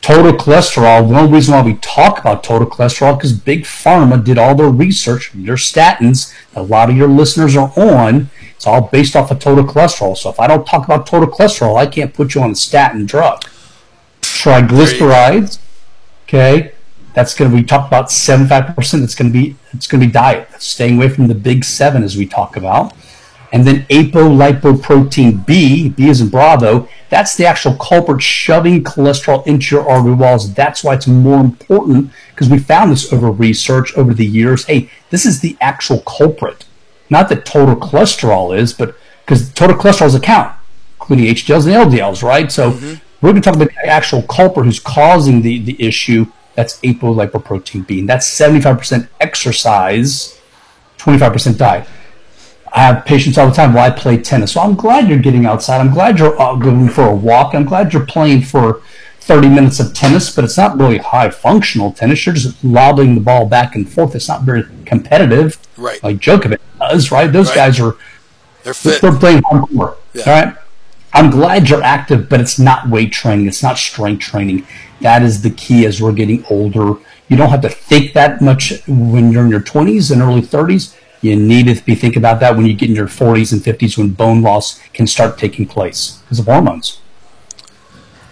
total 0.00 0.32
cholesterol. 0.32 1.14
Only 1.14 1.32
reason 1.32 1.54
why 1.54 1.62
we 1.62 1.74
talk 1.74 2.18
about 2.18 2.42
total 2.42 2.68
cholesterol 2.68 3.16
because 3.16 3.32
Big 3.32 3.64
Pharma 3.64 4.22
did 4.24 4.38
all 4.38 4.54
their 4.54 4.68
research, 4.68 5.34
your 5.34 5.56
statins. 5.56 6.34
A 6.54 6.62
lot 6.62 6.90
of 6.90 6.96
your 6.96 7.08
listeners 7.08 7.56
are 7.56 7.72
on. 7.76 8.30
It's 8.54 8.66
all 8.66 8.82
based 8.82 9.16
off 9.16 9.30
of 9.30 9.38
total 9.38 9.64
cholesterol. 9.64 10.16
So 10.16 10.30
if 10.30 10.38
I 10.38 10.46
don't 10.46 10.66
talk 10.66 10.84
about 10.84 11.06
total 11.06 11.28
cholesterol, 11.28 11.76
I 11.76 11.86
can't 11.86 12.12
put 12.12 12.34
you 12.34 12.42
on 12.42 12.50
a 12.50 12.54
statin 12.54 13.06
drug. 13.06 13.44
Triglycerides, 14.20 15.58
okay, 16.24 16.72
That's 17.14 17.34
going 17.34 17.50
to 17.50 17.56
we 17.56 17.62
talk 17.62 17.86
about 17.86 18.10
seventy 18.10 18.48
five 18.48 18.74
percent. 18.74 19.02
It's 19.02 19.14
going 19.14 19.32
to 19.32 19.38
be 19.38 19.56
it's 19.72 19.86
going 19.86 20.00
to 20.00 20.06
be 20.06 20.12
diet. 20.12 20.48
staying 20.58 20.96
away 20.96 21.08
from 21.08 21.26
the 21.28 21.34
big 21.34 21.64
seven 21.64 22.02
as 22.02 22.16
we 22.16 22.26
talk 22.26 22.56
about. 22.56 22.94
And 23.52 23.66
then 23.66 23.84
apolipoprotein 23.86 25.44
B, 25.44 25.88
B 25.88 26.08
is 26.08 26.20
in 26.20 26.28
Bravo, 26.28 26.88
that's 27.08 27.34
the 27.34 27.46
actual 27.46 27.74
culprit 27.74 28.22
shoving 28.22 28.84
cholesterol 28.84 29.44
into 29.46 29.74
your 29.74 29.88
artery 29.88 30.14
walls. 30.14 30.54
That's 30.54 30.84
why 30.84 30.94
it's 30.94 31.08
more 31.08 31.40
important 31.40 32.10
because 32.30 32.48
we 32.48 32.58
found 32.58 32.92
this 32.92 33.12
over 33.12 33.30
research 33.30 33.96
over 33.96 34.14
the 34.14 34.26
years. 34.26 34.64
Hey, 34.66 34.88
this 35.10 35.26
is 35.26 35.40
the 35.40 35.56
actual 35.60 36.00
culprit. 36.00 36.64
Not 37.08 37.28
that 37.28 37.44
total 37.44 37.74
cholesterol 37.74 38.56
is, 38.56 38.72
but 38.72 38.94
because 39.24 39.52
total 39.52 39.76
cholesterol 39.76 40.06
is 40.06 40.14
a 40.14 40.20
count, 40.20 40.54
including 41.00 41.26
HDLs 41.26 41.66
and 41.66 41.92
LDLs, 41.92 42.22
right? 42.22 42.52
So 42.52 42.70
mm-hmm. 42.70 42.94
we're 43.20 43.32
going 43.32 43.42
to 43.42 43.46
talk 43.46 43.56
about 43.56 43.68
the 43.68 43.86
actual 43.86 44.22
culprit 44.22 44.66
who's 44.66 44.78
causing 44.78 45.42
the, 45.42 45.58
the 45.58 45.82
issue. 45.82 46.26
That's 46.54 46.80
apolipoprotein 46.80 47.86
B. 47.86 48.00
And 48.00 48.08
that's 48.08 48.30
75% 48.30 49.08
exercise, 49.20 50.40
25% 50.98 51.58
diet. 51.58 51.88
I 52.72 52.80
have 52.82 53.04
patients 53.04 53.36
all 53.36 53.48
the 53.48 53.54
time. 53.54 53.74
Well, 53.74 53.84
I 53.84 53.90
play 53.90 54.16
tennis, 54.16 54.52
so 54.52 54.60
I'm 54.60 54.74
glad 54.74 55.08
you're 55.08 55.18
getting 55.18 55.44
outside. 55.46 55.80
I'm 55.80 55.92
glad 55.92 56.18
you're 56.18 56.40
uh, 56.40 56.54
going 56.54 56.88
for 56.88 57.08
a 57.08 57.14
walk. 57.14 57.54
I'm 57.54 57.64
glad 57.64 57.92
you're 57.92 58.06
playing 58.06 58.42
for 58.42 58.82
30 59.20 59.48
minutes 59.48 59.80
of 59.80 59.92
tennis, 59.92 60.34
but 60.34 60.44
it's 60.44 60.56
not 60.56 60.78
really 60.78 60.98
high 60.98 61.30
functional 61.30 61.92
tennis. 61.92 62.24
You're 62.26 62.34
just 62.34 62.62
lobbing 62.64 63.14
the 63.14 63.20
ball 63.20 63.46
back 63.46 63.74
and 63.74 63.90
forth. 63.90 64.14
It's 64.14 64.28
not 64.28 64.42
very 64.42 64.64
competitive, 64.86 65.58
right? 65.76 66.02
Like 66.02 66.16
Djokovic 66.18 66.58
does, 66.78 67.10
right? 67.10 67.32
Those 67.32 67.48
right. 67.48 67.56
guys 67.56 67.80
are 67.80 67.96
they're 68.62 68.74
fit. 68.74 69.00
They're 69.00 69.16
playing 69.16 69.42
hardcore. 69.42 69.96
Yeah. 70.14 70.22
All 70.26 70.44
right. 70.44 70.56
I'm 71.12 71.30
glad 71.30 71.68
you're 71.68 71.82
active, 71.82 72.28
but 72.28 72.40
it's 72.40 72.58
not 72.58 72.88
weight 72.88 73.12
training. 73.12 73.46
It's 73.46 73.62
not 73.62 73.78
strength 73.78 74.20
training. 74.20 74.66
That 75.00 75.22
is 75.22 75.42
the 75.42 75.50
key 75.50 75.86
as 75.86 76.00
we're 76.00 76.12
getting 76.12 76.44
older. 76.48 76.94
You 77.28 77.36
don't 77.36 77.50
have 77.50 77.62
to 77.62 77.68
think 77.68 78.12
that 78.12 78.40
much 78.40 78.86
when 78.86 79.32
you're 79.32 79.44
in 79.44 79.50
your 79.50 79.60
20s 79.60 80.10
and 80.12 80.22
early 80.22 80.42
30s 80.42 80.96
you 81.20 81.36
need 81.36 81.74
to 81.74 81.84
be 81.84 81.94
thinking 81.94 82.20
about 82.20 82.40
that 82.40 82.56
when 82.56 82.66
you 82.66 82.74
get 82.74 82.88
in 82.88 82.94
your 82.94 83.06
40s 83.06 83.52
and 83.52 83.60
50s 83.60 83.98
when 83.98 84.10
bone 84.10 84.42
loss 84.42 84.78
can 84.92 85.06
start 85.06 85.38
taking 85.38 85.66
place 85.66 86.18
because 86.22 86.38
of 86.38 86.46
hormones. 86.46 87.00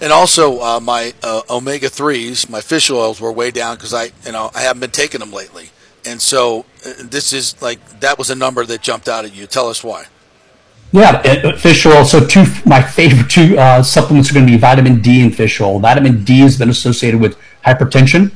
And 0.00 0.12
also, 0.12 0.60
uh, 0.60 0.80
my 0.80 1.12
uh, 1.22 1.42
omega 1.50 1.88
threes, 1.88 2.48
my 2.48 2.60
fish 2.60 2.88
oils 2.88 3.20
were 3.20 3.32
way 3.32 3.50
down 3.50 3.76
because 3.76 3.92
I, 3.92 4.10
you 4.24 4.32
know, 4.32 4.50
I 4.54 4.60
haven't 4.62 4.80
been 4.80 4.90
taking 4.90 5.20
them 5.20 5.32
lately. 5.32 5.70
And 6.04 6.22
so, 6.22 6.64
uh, 6.86 6.92
this 7.02 7.32
is 7.32 7.60
like 7.60 8.00
that 8.00 8.16
was 8.16 8.30
a 8.30 8.36
number 8.36 8.64
that 8.64 8.80
jumped 8.80 9.08
out 9.08 9.24
at 9.24 9.34
you. 9.34 9.46
Tell 9.46 9.68
us 9.68 9.82
why. 9.82 10.06
Yeah, 10.92 11.16
uh, 11.44 11.56
fish 11.56 11.84
oil. 11.84 12.04
So, 12.04 12.24
two 12.24 12.44
my 12.64 12.80
favorite 12.80 13.28
two 13.28 13.58
uh, 13.58 13.82
supplements 13.82 14.30
are 14.30 14.34
going 14.34 14.46
to 14.46 14.52
be 14.52 14.56
vitamin 14.56 15.00
D 15.00 15.20
and 15.20 15.34
fish 15.34 15.60
oil. 15.60 15.80
Vitamin 15.80 16.22
D 16.22 16.40
has 16.40 16.56
been 16.56 16.70
associated 16.70 17.20
with 17.20 17.36
hypertension, 17.66 18.30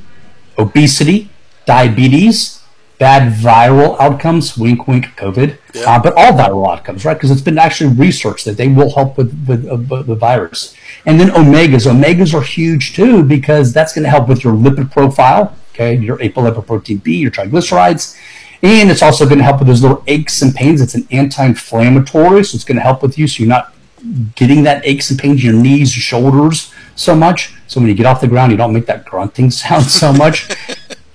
obesity, 0.58 1.30
diabetes, 1.64 2.61
bad 3.02 3.32
viral 3.32 3.98
outcomes, 3.98 4.56
wink, 4.56 4.86
wink, 4.86 5.06
COVID, 5.16 5.58
yeah. 5.74 5.82
uh, 5.90 6.00
but 6.00 6.12
all 6.16 6.30
viral 6.34 6.72
outcomes, 6.72 7.04
right? 7.04 7.14
Because 7.14 7.32
it's 7.32 7.40
been 7.40 7.58
actually 7.58 7.92
researched 7.92 8.44
that 8.44 8.56
they 8.56 8.68
will 8.68 8.94
help 8.94 9.18
with, 9.18 9.44
with, 9.48 9.66
uh, 9.66 10.02
the 10.02 10.14
virus. 10.14 10.76
And 11.04 11.18
then 11.18 11.30
omegas. 11.30 11.84
Omegas 11.92 12.32
are 12.32 12.42
huge 12.42 12.94
too 12.94 13.24
because 13.24 13.72
that's 13.72 13.92
going 13.92 14.04
to 14.04 14.08
help 14.08 14.28
with 14.28 14.44
your 14.44 14.52
lipid 14.52 14.92
profile, 14.92 15.52
okay, 15.72 15.96
your 15.96 16.16
apolipoprotein 16.18 17.02
B, 17.02 17.16
your 17.16 17.32
triglycerides. 17.32 18.16
And 18.62 18.88
it's 18.88 19.02
also 19.02 19.24
going 19.24 19.38
to 19.38 19.44
help 19.44 19.58
with 19.58 19.66
those 19.66 19.82
little 19.82 20.04
aches 20.06 20.40
and 20.40 20.54
pains. 20.54 20.80
It's 20.80 20.94
an 20.94 21.08
anti 21.10 21.44
inflammatory, 21.44 22.44
so 22.44 22.54
it's 22.54 22.62
going 22.62 22.76
to 22.76 22.82
help 22.82 23.02
with 23.02 23.18
you 23.18 23.26
so 23.26 23.42
you're 23.42 23.48
not 23.48 23.74
getting 24.36 24.62
that 24.62 24.86
aches 24.86 25.10
and 25.10 25.18
pains 25.18 25.40
in 25.44 25.52
your 25.52 25.60
knees, 25.60 25.96
your 25.96 26.02
shoulders 26.02 26.72
so 26.94 27.16
much. 27.16 27.52
So 27.66 27.80
when 27.80 27.88
you 27.88 27.96
get 27.96 28.06
off 28.06 28.20
the 28.20 28.28
ground, 28.28 28.52
you 28.52 28.58
don't 28.58 28.72
make 28.72 28.86
that 28.86 29.04
grunting 29.04 29.50
sound 29.62 29.86
so 29.86 30.12
much. 30.12 30.48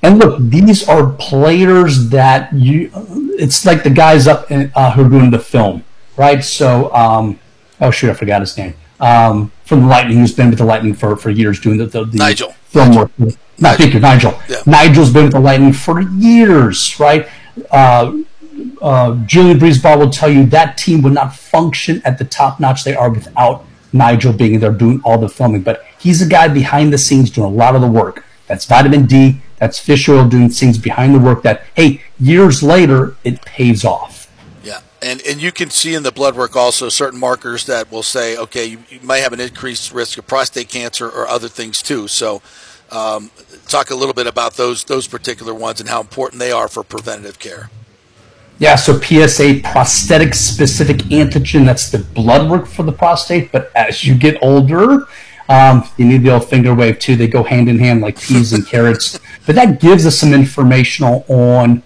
And 0.01 0.19
look, 0.19 0.37
these 0.39 0.87
are 0.87 1.11
players 1.13 2.09
that 2.09 2.53
you. 2.53 2.91
It's 3.39 3.65
like 3.65 3.83
the 3.83 3.89
guys 3.89 4.27
up 4.27 4.51
in, 4.51 4.71
uh, 4.75 4.91
who 4.91 5.05
are 5.05 5.09
doing 5.09 5.31
the 5.31 5.39
film, 5.39 5.83
right? 6.17 6.43
So, 6.43 6.93
um, 6.93 7.39
oh 7.81 7.91
shoot, 7.91 8.09
I 8.09 8.13
forgot 8.13 8.41
his 8.41 8.57
name. 8.57 8.75
Um, 8.99 9.51
from 9.65 9.81
the 9.81 9.87
Lightning, 9.87 10.17
who's 10.17 10.33
been 10.33 10.49
with 10.49 10.59
the 10.59 10.65
Lightning 10.65 10.93
for, 10.93 11.15
for 11.15 11.29
years 11.29 11.59
doing 11.59 11.77
the, 11.77 11.85
the, 11.85 12.05
the 12.05 12.17
Nigel 12.17 12.53
film 12.65 12.95
work. 12.95 13.11
Not 13.59 13.77
thank 13.77 13.93
you, 13.93 13.99
Nigel. 13.99 14.39
Yeah. 14.47 14.61
Nigel's 14.65 15.11
been 15.11 15.25
with 15.25 15.33
the 15.33 15.39
Lightning 15.39 15.73
for 15.73 15.99
years, 15.99 16.99
right? 16.99 17.27
Uh, 17.71 18.17
uh, 18.81 19.15
Julian 19.25 19.59
will 19.59 20.09
tell 20.09 20.29
you 20.29 20.45
that 20.47 20.77
team 20.77 21.01
would 21.01 21.13
not 21.13 21.35
function 21.35 22.01
at 22.05 22.17
the 22.17 22.25
top 22.25 22.59
notch 22.59 22.83
they 22.83 22.95
are 22.95 23.09
without 23.09 23.65
Nigel 23.93 24.33
being 24.33 24.59
there 24.59 24.71
doing 24.71 25.01
all 25.03 25.17
the 25.17 25.29
filming. 25.29 25.61
But 25.61 25.83
he's 25.99 26.21
a 26.21 26.27
guy 26.27 26.47
behind 26.47 26.93
the 26.93 26.97
scenes 26.97 27.29
doing 27.29 27.47
a 27.47 27.55
lot 27.55 27.75
of 27.75 27.81
the 27.81 27.87
work. 27.87 28.23
That's 28.47 28.65
vitamin 28.65 29.05
D. 29.05 29.41
That's 29.57 29.79
fish 29.79 30.07
oil 30.07 30.27
doing 30.27 30.49
things 30.49 30.77
behind 30.77 31.15
the 31.15 31.19
work 31.19 31.43
that, 31.43 31.63
hey, 31.75 32.01
years 32.19 32.61
later, 32.61 33.15
it 33.23 33.41
pays 33.41 33.83
off. 33.83 34.31
Yeah. 34.63 34.81
And, 35.01 35.21
and 35.27 35.41
you 35.41 35.51
can 35.51 35.69
see 35.69 35.95
in 35.95 36.03
the 36.03 36.11
blood 36.11 36.35
work 36.35 36.55
also 36.55 36.89
certain 36.89 37.19
markers 37.19 37.65
that 37.65 37.91
will 37.91 38.03
say, 38.03 38.37
okay, 38.37 38.65
you, 38.65 38.79
you 38.89 38.99
might 39.01 39.19
have 39.19 39.33
an 39.33 39.39
increased 39.39 39.91
risk 39.91 40.17
of 40.17 40.27
prostate 40.27 40.69
cancer 40.69 41.09
or 41.09 41.27
other 41.27 41.47
things 41.47 41.81
too. 41.81 42.07
So, 42.07 42.41
um, 42.91 43.31
talk 43.67 43.89
a 43.89 43.95
little 43.95 44.13
bit 44.13 44.27
about 44.27 44.53
those 44.53 44.85
those 44.85 45.07
particular 45.07 45.53
ones 45.53 45.81
and 45.81 45.89
how 45.89 45.99
important 45.99 46.39
they 46.39 46.51
are 46.51 46.67
for 46.67 46.83
preventative 46.83 47.37
care. 47.37 47.69
Yeah, 48.59 48.75
so 48.75 48.99
PSA 48.99 49.61
prosthetic 49.63 50.33
specific 50.33 50.97
antigen, 50.97 51.63
that's 51.63 51.91
the 51.91 51.99
blood 51.99 52.49
work 52.49 52.65
for 52.65 52.81
the 52.81 52.91
prostate. 52.91 53.51
But 53.51 53.71
as 53.75 54.03
you 54.03 54.15
get 54.15 54.41
older, 54.41 55.07
um, 55.49 55.87
you 55.97 56.05
need 56.05 56.23
the 56.23 56.31
old 56.31 56.49
finger 56.49 56.73
wave 56.73 56.99
too. 56.99 57.15
They 57.15 57.27
go 57.27 57.43
hand 57.43 57.69
in 57.69 57.79
hand 57.79 58.01
like 58.01 58.19
peas 58.19 58.53
and 58.53 58.65
carrots. 58.65 59.19
But 59.45 59.55
that 59.55 59.79
gives 59.79 60.05
us 60.05 60.17
some 60.17 60.33
information 60.33 61.05
on 61.05 61.83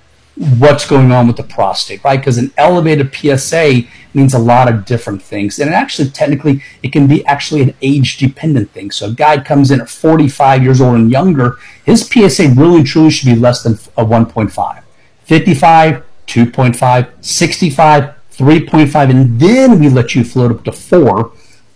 what's 0.57 0.88
going 0.88 1.11
on 1.11 1.27
with 1.27 1.38
the 1.38 1.43
prostate, 1.43 2.03
right? 2.03 2.19
Because 2.19 2.38
an 2.38 2.51
elevated 2.57 3.13
PSA 3.13 3.83
means 4.13 4.33
a 4.33 4.39
lot 4.39 4.67
of 4.67 4.85
different 4.85 5.21
things. 5.21 5.59
And 5.59 5.71
actually, 5.71 6.09
technically, 6.09 6.63
it 6.81 6.91
can 6.91 7.07
be 7.07 7.25
actually 7.25 7.61
an 7.61 7.75
age 7.81 8.17
dependent 8.17 8.71
thing. 8.71 8.91
So 8.91 9.07
a 9.07 9.11
guy 9.11 9.41
comes 9.43 9.69
in 9.69 9.79
at 9.79 9.89
45 9.89 10.63
years 10.63 10.81
old 10.81 10.95
and 10.95 11.11
younger, 11.11 11.57
his 11.85 12.07
PSA 12.07 12.49
really 12.49 12.83
truly 12.83 13.11
should 13.11 13.27
be 13.27 13.35
less 13.35 13.63
than 13.63 13.73
a 13.95 14.05
1.5. 14.05 14.83
55, 15.23 16.03
2.5, 16.27 17.23
65, 17.23 18.13
3.5, 18.31 19.09
and 19.09 19.39
then 19.39 19.79
we 19.79 19.89
let 19.89 20.15
you 20.15 20.23
float 20.23 20.51
up 20.51 20.63
to 20.63 20.71
4 20.71 21.31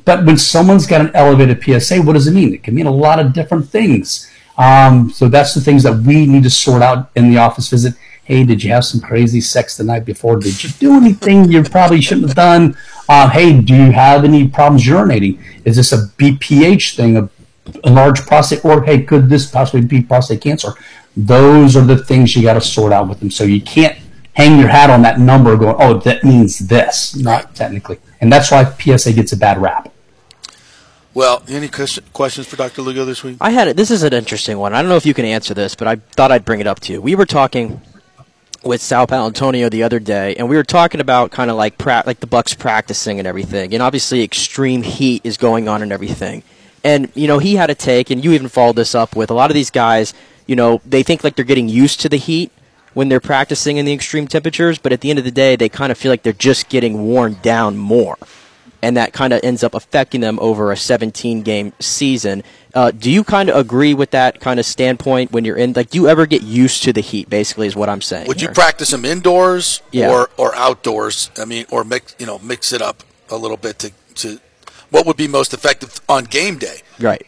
but 0.06 0.24
when 0.26 0.38
someone's 0.38 0.86
got 0.86 1.02
an 1.02 1.12
elevated 1.16 1.64
PSA, 1.64 2.02
what 2.02 2.14
does 2.14 2.28
it 2.28 2.32
mean? 2.32 2.54
It 2.54 2.64
can 2.64 2.76
mean 2.76 2.86
a 2.86 2.92
lot 2.92 3.20
of 3.20 3.34
different 3.34 3.68
things. 3.68 4.32
Um, 4.58 5.10
so 5.10 5.28
that's 5.28 5.54
the 5.54 5.62
things 5.62 5.84
that 5.84 5.98
we 5.98 6.26
need 6.26 6.44
to 6.44 6.50
sort 6.50 6.82
out 6.82 7.10
in 7.16 7.30
the 7.30 7.38
office 7.38 7.70
visit. 7.70 7.96
Hey, 8.24 8.44
did 8.44 8.64
you 8.64 8.72
have 8.72 8.86
some 8.86 9.02
crazy 9.02 9.42
sex 9.42 9.78
the 9.78 9.84
night 9.84 10.06
before? 10.06 10.38
Did 10.38 10.64
you 10.64 10.70
do 10.72 10.94
anything 10.96 11.52
you 11.52 11.64
probably 11.64 12.02
shouldn't 12.02 12.28
have 12.28 12.36
done? 12.36 12.78
Uh, 13.10 13.30
hey, 13.30 13.60
do 13.62 13.76
you 13.76 13.92
have 13.92 14.24
any 14.24 14.48
problems 14.48 14.84
urinating? 14.84 15.40
Is 15.66 15.76
this 15.76 15.92
a 15.92 16.08
BPH 16.18 16.96
thing, 16.96 17.18
a, 17.18 17.30
a 17.84 17.92
large 17.92 18.26
prostate, 18.26 18.66
or 18.66 18.84
hey, 18.84 19.04
could 19.04 19.30
this 19.30 19.50
possibly 19.50 19.82
be 19.82 20.02
prostate 20.02 20.42
cancer? 20.42 20.74
Those 21.18 21.76
are 21.76 21.86
the 21.86 21.98
things 21.98 22.36
you 22.36 22.44
got 22.44 22.54
to 22.56 22.62
sort 22.62 22.94
out 22.94 23.08
with 23.08 23.20
them. 23.20 23.30
So 23.30 23.44
you 23.44 23.62
can't 23.62 23.98
hang 24.34 24.60
your 24.60 24.70
hat 24.70 24.90
on 24.90 25.02
that 25.04 25.20
number 25.20 25.56
going, 25.56 25.76
oh, 25.80 26.00
that 26.00 26.24
means 26.24 26.60
this. 26.60 27.16
Not 27.16 27.56
technically. 27.56 28.00
And 28.22 28.32
that's 28.32 28.52
why 28.52 28.64
PSA 28.66 29.14
gets 29.14 29.34
a 29.34 29.38
bad 29.38 29.62
rap. 29.62 29.92
Well, 31.16 31.42
any 31.48 31.70
questions 31.70 32.46
for 32.46 32.58
Dr. 32.58 32.82
Lugo 32.82 33.06
this 33.06 33.24
week? 33.24 33.38
I 33.40 33.52
had 33.52 33.70
it. 33.70 33.78
This 33.78 33.90
is 33.90 34.04
an 34.04 34.12
interesting 34.12 34.58
one. 34.58 34.74
I 34.74 34.82
don't 34.82 34.90
know 34.90 34.98
if 34.98 35.06
you 35.06 35.14
can 35.14 35.24
answer 35.24 35.54
this, 35.54 35.74
but 35.74 35.88
I 35.88 35.96
thought 35.96 36.30
I'd 36.30 36.44
bring 36.44 36.60
it 36.60 36.68
up 36.68 36.82
to 36.82 36.94
you. 36.94 37.02
We 37.02 37.16
were 37.16 37.26
talking 37.26 37.80
with 38.64 38.82
Sal 38.82 39.08
Paolantonio 39.08 39.72
the 39.72 39.84
other 39.84 40.00
day, 40.00 40.36
and 40.36 40.50
we 40.50 40.58
were 40.58 40.64
talking 40.66 41.00
about 41.00 41.32
kind 41.32 41.50
of 41.50 41.56
like 41.56 41.78
pra- 41.78 42.04
like 42.06 42.20
the 42.20 42.28
Bucks 42.28 42.54
practicing 42.54 43.18
and 43.18 43.26
everything, 43.26 43.74
and 43.74 43.82
obviously 43.82 44.24
extreme 44.24 44.84
heat 44.84 45.22
is 45.24 45.38
going 45.38 45.70
on 45.70 45.82
and 45.82 45.94
everything. 45.94 46.44
And 46.84 47.10
you 47.16 47.30
know, 47.30 47.40
he 47.40 47.56
had 47.56 47.70
a 47.70 47.76
take, 47.76 48.10
and 48.10 48.22
you 48.22 48.34
even 48.34 48.50
followed 48.50 48.76
this 48.76 48.94
up 48.94 49.16
with 49.16 49.32
a 49.32 49.34
lot 49.34 49.50
of 49.50 49.54
these 49.54 49.72
guys. 49.72 50.14
You 50.48 50.58
know, 50.58 50.82
they 50.86 51.02
think 51.02 51.24
like 51.24 51.38
they're 51.38 51.46
getting 51.46 51.70
used 51.70 52.02
to 52.02 52.10
the 52.10 52.18
heat 52.18 52.52
when 52.94 53.08
they're 53.08 53.22
practicing 53.22 53.78
in 53.78 53.86
the 53.86 53.94
extreme 53.94 54.28
temperatures, 54.28 54.80
but 54.80 54.92
at 54.92 55.00
the 55.00 55.12
end 55.12 55.20
of 55.20 55.24
the 55.24 55.32
day, 55.32 55.56
they 55.56 55.70
kind 55.70 55.94
of 55.94 55.98
feel 55.98 56.12
like 56.12 56.24
they're 56.24 56.34
just 56.34 56.68
getting 56.68 57.08
worn 57.08 57.38
down 57.42 57.78
more 57.78 58.18
and 58.82 58.98
that 58.98 59.14
kind 59.14 59.34
of 59.34 59.40
ends 59.44 59.64
up 59.64 59.74
affecting 59.74 60.22
them 60.22 60.40
over 60.40 60.72
a 60.72 60.78
17 60.78 61.42
game 61.42 61.74
season. 61.80 62.44
Uh, 62.74 62.92
do 62.92 63.10
you 63.10 63.24
kind 63.24 63.50
of 63.50 63.56
agree 63.56 63.94
with 63.94 64.12
that 64.12 64.40
kind 64.40 64.60
of 64.60 64.66
standpoint 64.66 65.32
when 65.32 65.46
you're 65.46 65.56
in? 65.56 65.74
Like, 65.74 65.90
do 65.90 65.98
you 65.98 66.08
ever 66.08 66.26
get 66.26 66.42
used 66.42 66.84
to 66.84 66.94
the 66.94 67.02
heat? 67.02 67.30
Basically, 67.30 67.68
is 67.68 67.76
what 67.76 67.90
I'm 67.90 68.02
saying. 68.02 68.28
Would 68.28 68.40
here. 68.40 68.50
you 68.50 68.54
practice 68.54 68.92
them 68.92 69.06
indoors 69.06 69.82
yeah. 69.92 70.12
or 70.12 70.30
or 70.38 70.56
outdoors? 70.56 71.32
I 71.38 71.46
mean, 71.46 71.66
or 71.72 71.84
mix 71.84 72.16
you 72.20 72.26
know 72.26 72.40
mix 72.40 72.74
it 72.74 72.82
up 72.82 73.04
a 73.30 73.38
little 73.38 73.58
bit 73.58 73.80
to 73.80 73.92
to 74.16 74.40
what 74.90 75.06
would 75.06 75.18
be 75.18 75.28
most 75.28 75.54
effective 75.54 76.02
on 76.08 76.26
game 76.26 76.58
day? 76.58 76.82
Right. 77.00 77.26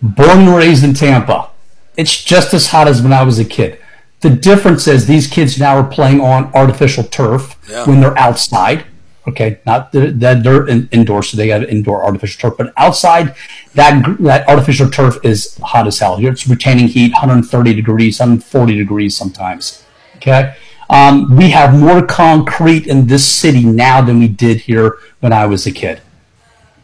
Born 0.00 0.40
and 0.40 0.56
raised 0.56 0.84
in 0.84 0.94
Tampa, 0.94 1.50
it's 1.96 2.22
just 2.22 2.52
as 2.52 2.68
hot 2.68 2.88
as 2.88 3.00
when 3.00 3.12
I 3.12 3.22
was 3.22 3.38
a 3.38 3.44
kid. 3.44 3.78
The 4.20 4.30
difference 4.30 4.86
is 4.86 5.06
these 5.06 5.26
kids 5.26 5.58
now 5.58 5.76
are 5.76 5.88
playing 5.88 6.20
on 6.20 6.52
artificial 6.54 7.04
turf 7.04 7.56
yeah. 7.68 7.86
when 7.86 8.00
they're 8.00 8.18
outside 8.18 8.84
Okay, 9.26 9.58
not 9.64 9.90
the, 9.92 10.10
that 10.10 10.42
they're 10.42 10.66
in, 10.66 10.86
indoor, 10.92 11.22
so 11.22 11.36
they 11.36 11.46
got 11.46 11.66
indoor 11.66 12.04
artificial 12.04 12.50
turf. 12.50 12.58
But 12.58 12.74
outside, 12.76 13.34
that 13.74 14.16
that 14.20 14.46
artificial 14.46 14.90
turf 14.90 15.16
is 15.24 15.56
hot 15.58 15.86
as 15.86 15.98
hell. 15.98 16.18
Here 16.18 16.30
it's 16.30 16.46
retaining 16.46 16.88
heat, 16.88 17.12
130 17.12 17.74
degrees, 17.74 18.20
140 18.20 18.76
degrees 18.76 19.16
sometimes. 19.16 19.82
Okay, 20.16 20.54
um, 20.90 21.34
we 21.36 21.50
have 21.50 21.78
more 21.78 22.04
concrete 22.04 22.86
in 22.86 23.06
this 23.06 23.26
city 23.26 23.64
now 23.64 24.02
than 24.02 24.18
we 24.18 24.28
did 24.28 24.60
here 24.60 24.98
when 25.20 25.32
I 25.32 25.46
was 25.46 25.66
a 25.66 25.72
kid. 25.72 26.02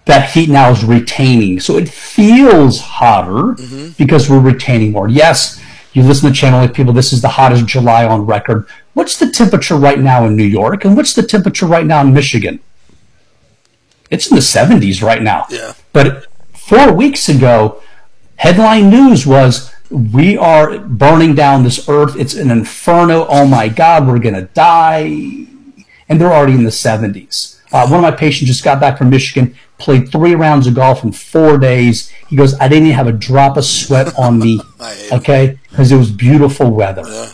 That 0.07 0.31
heat 0.31 0.49
now 0.49 0.71
is 0.71 0.83
retaining, 0.83 1.61
so 1.61 1.77
it 1.77 1.89
feels 1.91 2.81
hotter 2.81 3.55
mm-hmm. 3.62 3.91
because 3.99 4.31
we're 4.31 4.41
retaining 4.41 4.93
more. 4.93 5.09
Yes, 5.09 5.61
you 5.93 6.03
listen 6.03 6.29
to 6.29 6.35
Channel 6.35 6.62
8 6.62 6.73
people, 6.73 6.93
this 6.93 7.12
is 7.12 7.21
the 7.21 7.29
hottest 7.29 7.67
July 7.67 8.07
on 8.07 8.25
record. 8.25 8.67
What's 8.95 9.19
the 9.19 9.31
temperature 9.31 9.77
right 9.77 9.99
now 9.99 10.25
in 10.27 10.37
New 10.37 10.45
York? 10.45 10.85
And 10.85 10.97
what's 10.97 11.15
the 11.15 11.23
temperature 11.23 11.67
right 11.67 11.87
now 11.87 12.01
in 12.01 12.12
Michigan? 12.12 12.61
It's 14.11 14.29
in 14.29 14.35
the 14.35 14.43
70s 14.43 15.03
right 15.03 15.23
now. 15.23 15.47
Yeah. 15.51 15.75
But 15.93 16.27
four 16.53 16.93
weeks 16.93 17.29
ago, 17.29 17.81
headline 18.37 18.91
news 18.91 19.27
was 19.27 19.73
we 19.91 20.37
are 20.37 20.79
burning 20.79 21.35
down 21.35 21.62
this 21.62 21.89
earth. 21.89 22.17
It's 22.17 22.35
an 22.35 22.51
inferno. 22.51 23.27
Oh 23.29 23.47
my 23.47 23.69
God, 23.69 24.07
we're 24.07 24.19
going 24.19 24.35
to 24.35 24.47
die. 24.55 25.47
And 26.09 26.21
they're 26.21 26.33
already 26.33 26.55
in 26.55 26.65
the 26.65 26.71
70s. 26.71 27.61
Uh, 27.73 27.87
one 27.87 28.03
of 28.05 28.11
my 28.11 28.11
patients 28.11 28.49
just 28.49 28.65
got 28.65 28.81
back 28.81 28.99
from 28.99 29.11
Michigan, 29.11 29.55
played 29.79 30.11
three 30.11 30.35
rounds 30.35 30.67
of 30.67 30.75
golf 30.75 31.05
in 31.05 31.12
four 31.12 31.57
days. 31.57 32.09
He 32.29 32.35
goes, 32.35 32.59
I 32.59 32.67
didn't 32.67 32.87
even 32.87 32.97
have 32.97 33.07
a 33.07 33.12
drop 33.12 33.57
of 33.57 33.65
sweat 33.65 34.12
on 34.19 34.41
me, 34.41 34.61
okay, 35.12 35.59
because 35.69 35.93
it 35.93 35.97
was 35.97 36.11
beautiful 36.11 36.71
weather. 36.71 37.05
Yeah. 37.07 37.33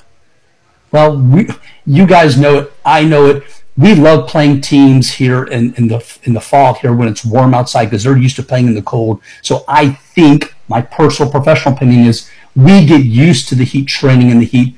Well, 0.96 1.18
we, 1.20 1.46
you 1.84 2.06
guys 2.06 2.38
know 2.38 2.60
it. 2.60 2.72
I 2.82 3.04
know 3.04 3.26
it. 3.26 3.62
We 3.76 3.94
love 3.94 4.30
playing 4.30 4.62
teams 4.62 5.12
here 5.12 5.44
in, 5.44 5.74
in 5.74 5.88
the 5.88 6.18
in 6.22 6.32
the 6.32 6.40
fall 6.40 6.72
here 6.72 6.94
when 6.94 7.06
it's 7.06 7.22
warm 7.22 7.52
outside 7.52 7.84
because 7.84 8.04
they're 8.04 8.16
used 8.16 8.36
to 8.36 8.42
playing 8.42 8.66
in 8.66 8.74
the 8.74 8.80
cold. 8.80 9.20
So 9.42 9.62
I 9.68 9.90
think 9.90 10.54
my 10.68 10.80
personal 10.80 11.30
professional 11.30 11.74
opinion 11.74 12.06
is 12.06 12.30
we 12.54 12.86
get 12.86 13.04
used 13.04 13.46
to 13.50 13.54
the 13.54 13.64
heat 13.64 13.88
training 13.88 14.30
in 14.30 14.38
the 14.38 14.46
heat. 14.46 14.74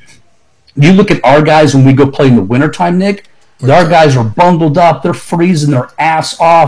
You 0.75 0.91
look 0.91 1.13
at 1.13 1.25
our 1.25 1.41
guys 1.41 1.73
when 1.73 1.85
we 1.85 1.93
go 1.93 2.11
play 2.11 2.27
in 2.27 2.35
the 2.35 2.43
wintertime, 2.43 2.99
Nick. 2.99 3.29
Our 3.63 3.89
guys 3.89 4.17
are 4.17 4.25
bundled 4.25 4.77
up. 4.77 5.05
They're 5.05 5.15
freezing 5.15 5.71
their 5.71 5.91
ass 6.01 6.41
off. 6.41 6.67